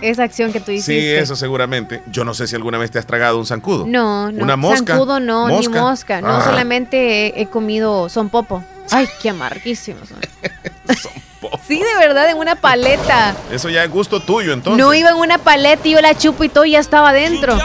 esa 0.01 0.23
acción 0.23 0.51
que 0.51 0.59
tú 0.59 0.71
hiciste. 0.71 0.93
Sí, 1.01 1.07
eso 1.07 1.35
seguramente. 1.35 2.01
Yo 2.11 2.23
no 2.25 2.33
sé 2.33 2.47
si 2.47 2.55
alguna 2.55 2.77
vez 2.77 2.91
te 2.91 2.99
has 2.99 3.07
tragado 3.07 3.39
un 3.39 3.45
zancudo. 3.45 3.85
No, 3.87 4.31
no. 4.31 4.43
Una 4.43 4.55
mosca. 4.55 4.93
Zancudo 4.93 5.19
no, 5.19 5.47
ni 5.59 5.67
mosca. 5.69 6.21
No, 6.21 6.27
Ah. 6.37 6.43
solamente 6.43 7.27
he, 7.39 7.41
he 7.41 7.47
comido 7.47 8.09
son 8.09 8.29
popo. 8.29 8.63
Ay, 8.91 9.07
qué 9.21 9.29
amarguísimos. 9.29 10.09
son. 10.09 10.19
sí, 11.67 11.79
de 11.79 11.97
verdad, 11.99 12.29
en 12.29 12.37
una 12.37 12.55
paleta. 12.55 13.35
Eso 13.51 13.69
ya 13.69 13.83
es 13.83 13.89
gusto 13.89 14.19
tuyo, 14.19 14.53
entonces. 14.53 14.77
No 14.83 14.93
iba 14.93 15.09
en 15.09 15.15
una 15.15 15.37
paleta 15.37 15.87
y 15.87 15.91
yo 15.91 16.01
la 16.01 16.13
chupo 16.15 16.43
y 16.43 16.49
todo 16.49 16.65
y 16.65 16.71
ya 16.71 16.79
estaba 16.79 17.09
adentro. 17.09 17.57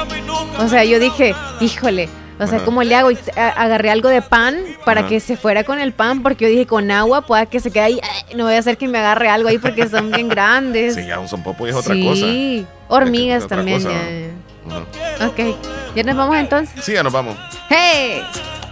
O 0.58 0.68
sea, 0.68 0.84
yo 0.84 0.98
dije, 0.98 1.34
híjole. 1.60 2.08
O 2.42 2.46
sea, 2.46 2.56
Ajá. 2.56 2.64
¿cómo 2.64 2.82
le 2.82 2.94
hago? 2.96 3.10
Y 3.10 3.18
agarré 3.36 3.90
algo 3.90 4.08
de 4.08 4.20
pan 4.22 4.56
para 4.84 5.00
Ajá. 5.02 5.08
que 5.08 5.20
se 5.20 5.36
fuera 5.36 5.64
con 5.64 5.80
el 5.80 5.92
pan, 5.92 6.22
porque 6.22 6.44
yo 6.46 6.50
dije, 6.50 6.66
con 6.66 6.90
agua 6.90 7.22
pueda 7.22 7.46
que 7.46 7.60
se 7.60 7.70
quede 7.70 7.84
ahí. 7.84 8.00
Ay, 8.02 8.36
No 8.36 8.44
voy 8.44 8.54
a 8.54 8.58
hacer 8.58 8.76
que 8.78 8.88
me 8.88 8.98
agarre 8.98 9.28
algo 9.28 9.48
ahí 9.48 9.58
porque 9.58 9.88
son 9.88 10.10
bien 10.10 10.28
grandes. 10.30 10.94
Sí, 10.96 11.06
ya 11.06 11.18
un 11.18 11.28
sonpopo 11.28 11.66
es 11.66 11.74
otra 11.74 11.94
Sí, 11.94 12.04
cosa. 12.04 12.94
hormigas 12.94 13.38
Es 13.38 13.44
otra 13.44 13.56
también. 13.58 13.82
cosa. 13.82 13.94
ya. 15.18 15.26
Ok, 15.26 15.56
ya 15.94 16.02
nos 16.04 16.16
vamos 16.16 16.36
entonces. 16.36 16.84
Sí, 16.84 16.92
ya 16.92 17.02
nos 17.02 17.12
vamos. 17.12 17.36
¡Hey! 17.68 18.22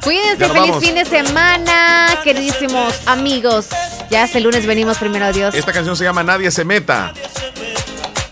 Cuídense, 0.02 0.46
feliz 0.48 0.54
vamos. 0.68 0.82
fin 0.84 0.94
de 0.94 1.04
semana, 1.04 2.08
queridísimos 2.24 3.06
amigos. 3.06 3.68
Ya 4.10 4.22
hasta 4.22 4.38
el 4.38 4.44
lunes 4.44 4.64
venimos 4.66 4.96
primero, 4.98 5.30
Dios. 5.32 5.54
Esta 5.54 5.72
canción 5.72 5.94
se 5.96 6.04
llama 6.04 6.22
Nadie 6.22 6.50
se 6.50 6.64
meta. 6.64 7.12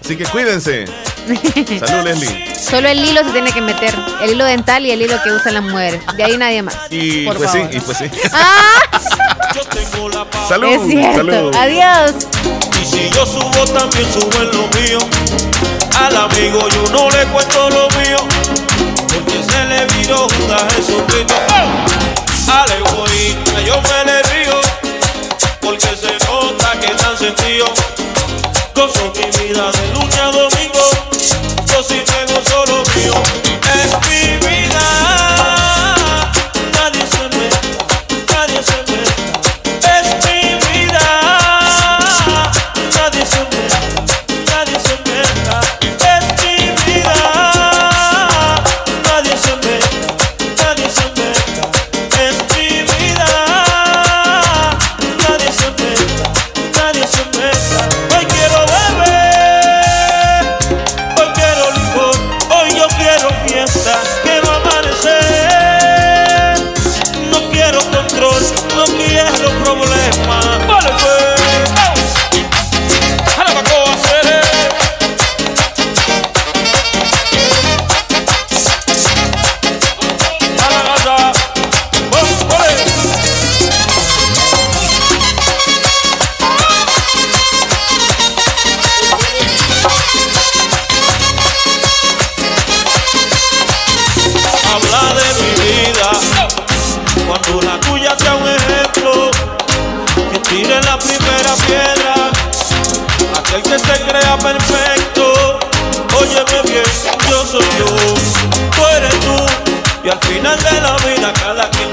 Así 0.02 0.16
que 0.16 0.24
cuídense. 0.24 0.86
Salud, 1.86 2.04
Leslie. 2.04 2.54
Solo 2.58 2.88
el 2.88 3.04
hilo 3.04 3.22
se 3.24 3.30
tiene 3.30 3.52
que 3.52 3.60
meter. 3.60 3.94
El 4.22 4.30
hilo 4.32 4.44
dental 4.44 4.84
y 4.86 4.90
el 4.90 5.02
hilo 5.02 5.20
que 5.22 5.30
usan 5.32 5.54
las 5.54 5.62
mujeres. 5.62 6.00
De 6.16 6.24
ahí 6.24 6.36
nadie 6.36 6.62
más. 6.62 6.76
Y 6.90 7.24
Por 7.26 7.36
pues 7.36 7.50
favor. 7.50 7.68
sí, 7.70 7.76
y 7.76 7.80
pues 7.80 7.98
sí. 7.98 8.04
¡Ah! 8.32 9.00
Salud. 10.48 10.68
es 10.68 10.90
cierto. 10.90 11.16
salud. 11.18 11.54
Adiós. 11.54 12.12
Y 12.80 12.84
si 12.86 13.10
yo 13.10 13.26
subo, 13.26 13.64
también 13.66 14.06
subo 14.12 14.42
en 14.42 14.50
lo 14.56 14.66
mío. 14.80 14.98
Al 15.98 16.16
amigo 16.16 16.68
yo 16.68 16.82
no 16.92 17.10
le 17.10 17.24
cuento 17.26 17.70
lo 17.70 17.88
mío. 18.00 18.18
Porque 19.08 19.42
se 19.42 19.64
le 19.66 19.86
viró 19.98 20.26
Judas 20.28 20.74
Jesucristo. 20.74 21.34
Al 22.50 22.72
egoísta 22.72 23.60
yo 23.66 23.80
me 23.82 24.04
le 24.10 24.22
río. 24.22 24.60
Porque 25.60 25.86
se 25.88 26.12
nota 26.26 26.72
que 26.80 26.88
tan 26.94 27.16
sentido. 27.18 27.66
Gozo 28.74 29.12
mi 29.16 29.46
vida 29.48 29.70
de 29.72 29.97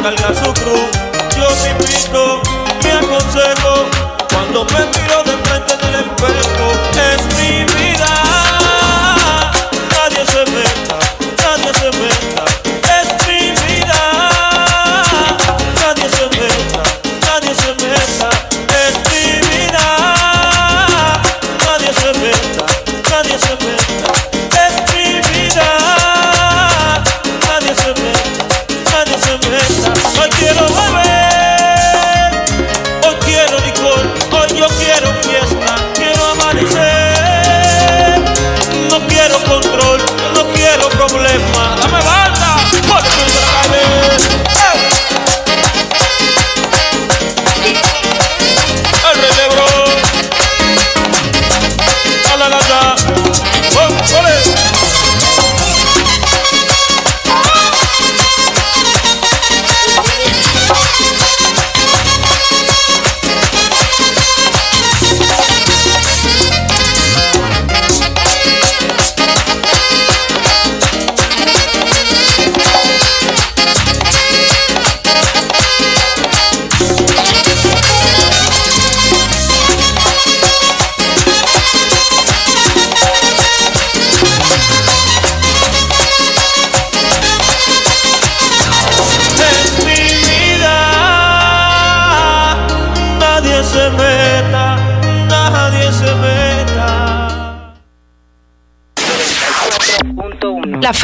carga 0.05 0.35
su 0.35 0.53
cruz. 0.53 0.91
Yo 1.35 1.47
te 1.63 1.69
invito, 1.71 2.41
me 2.83 2.91
aconsejo 2.91 3.89
cuando 4.29 4.63
me 4.65 4.85
miro 4.85 5.23
de 5.23 5.35
frente 5.43 5.75
del 5.77 5.95
espejo. 5.95 6.74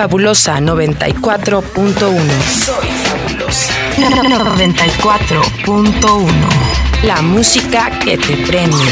Fabulosa 0.02 0.60
94.1. 0.60 1.62
Soy 2.66 2.90
fabulosa. 3.04 3.74
94.1. 3.98 6.26
La 7.04 7.22
música 7.22 8.00
que 8.00 8.18
te 8.18 8.36
prende. 8.38 8.84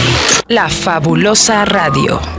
La 0.49 0.69
fabulosa 0.69 1.65
radio. 1.65 2.38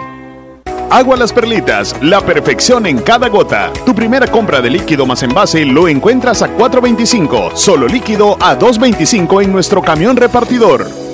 Agua 0.91 1.15
Las 1.15 1.31
Perlitas, 1.31 1.95
la 2.01 2.19
perfección 2.19 2.85
en 2.85 2.99
cada 2.99 3.29
gota. 3.29 3.71
Tu 3.85 3.95
primera 3.95 4.27
compra 4.27 4.59
de 4.59 4.69
líquido 4.69 5.05
más 5.05 5.23
envase 5.23 5.63
lo 5.63 5.87
encuentras 5.87 6.41
a 6.41 6.49
4.25, 6.57 7.55
solo 7.55 7.87
líquido 7.87 8.35
a 8.41 8.59
2.25 8.59 9.41
en 9.41 9.53
nuestro 9.53 9.81
camión 9.81 10.17
repartidor. 10.17 11.10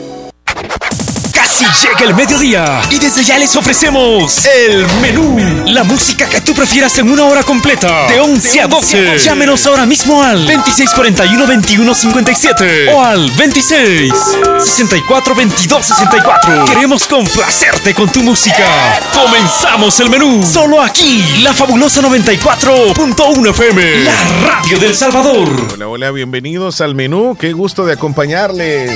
Casi 1.60 1.88
llega 1.88 2.02
el 2.02 2.14
mediodía 2.14 2.82
y 2.92 3.00
desde 3.00 3.24
ya 3.24 3.40
les 3.40 3.56
ofrecemos 3.56 4.46
el 4.46 4.86
menú. 5.02 5.36
La 5.66 5.84
música 5.84 6.30
que 6.30 6.40
tú 6.42 6.54
prefieras 6.54 6.96
en 7.00 7.10
una 7.10 7.24
hora 7.24 7.42
completa, 7.42 8.06
de 8.08 8.20
11 8.20 8.62
a 8.62 8.68
12. 8.68 9.18
Llámenos 9.18 9.66
ahora 9.66 9.88
mismo 9.88 10.22
al 10.22 10.48
2641-2157 10.48 12.94
o 12.94 13.04
al 13.04 13.32
26 13.32 14.14
64 14.60 15.34
22 15.34 15.84
64. 15.86 16.66
Queremos 16.66 17.08
complacerte 17.08 17.96
con 17.96 18.12
tu 18.12 18.22
música. 18.22 19.00
Comenzamos 19.12 20.00
el 20.00 20.12
menú 20.12 20.46
solo 20.46 20.80
aquí, 20.82 21.40
la 21.42 21.56
fabulosa 21.56 22.02
94.1 22.02 23.50
FM, 23.50 24.04
la 24.04 24.14
radio 24.46 24.78
del 24.80 24.96
Salvador. 24.96 25.50
Hola, 25.74 25.88
hola, 25.88 26.12
bienvenidos 26.12 26.82
al 26.82 26.94
menú. 26.94 27.36
Qué 27.40 27.54
gusto 27.54 27.84
de 27.86 27.94
acompañarles 27.94 28.92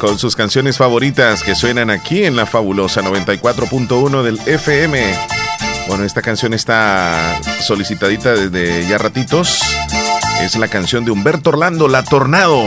con 0.00 0.18
sus 0.18 0.34
canciones 0.34 0.78
favoritas 0.78 1.42
que 1.42 1.54
suenan 1.54 1.90
aquí 1.90 2.24
en 2.24 2.34
la 2.34 2.46
fabulosa 2.46 3.02
94.1 3.02 4.22
del 4.22 4.40
FM. 4.46 5.14
Bueno, 5.88 6.04
esta 6.04 6.22
canción 6.22 6.54
está 6.54 7.38
solicitadita 7.60 8.32
desde 8.32 8.88
ya 8.88 8.96
ratitos. 8.96 9.60
Es 10.40 10.56
la 10.56 10.68
canción 10.68 11.04
de 11.04 11.10
Humberto 11.10 11.50
Orlando, 11.50 11.86
La 11.86 12.02
Tornado. 12.02 12.58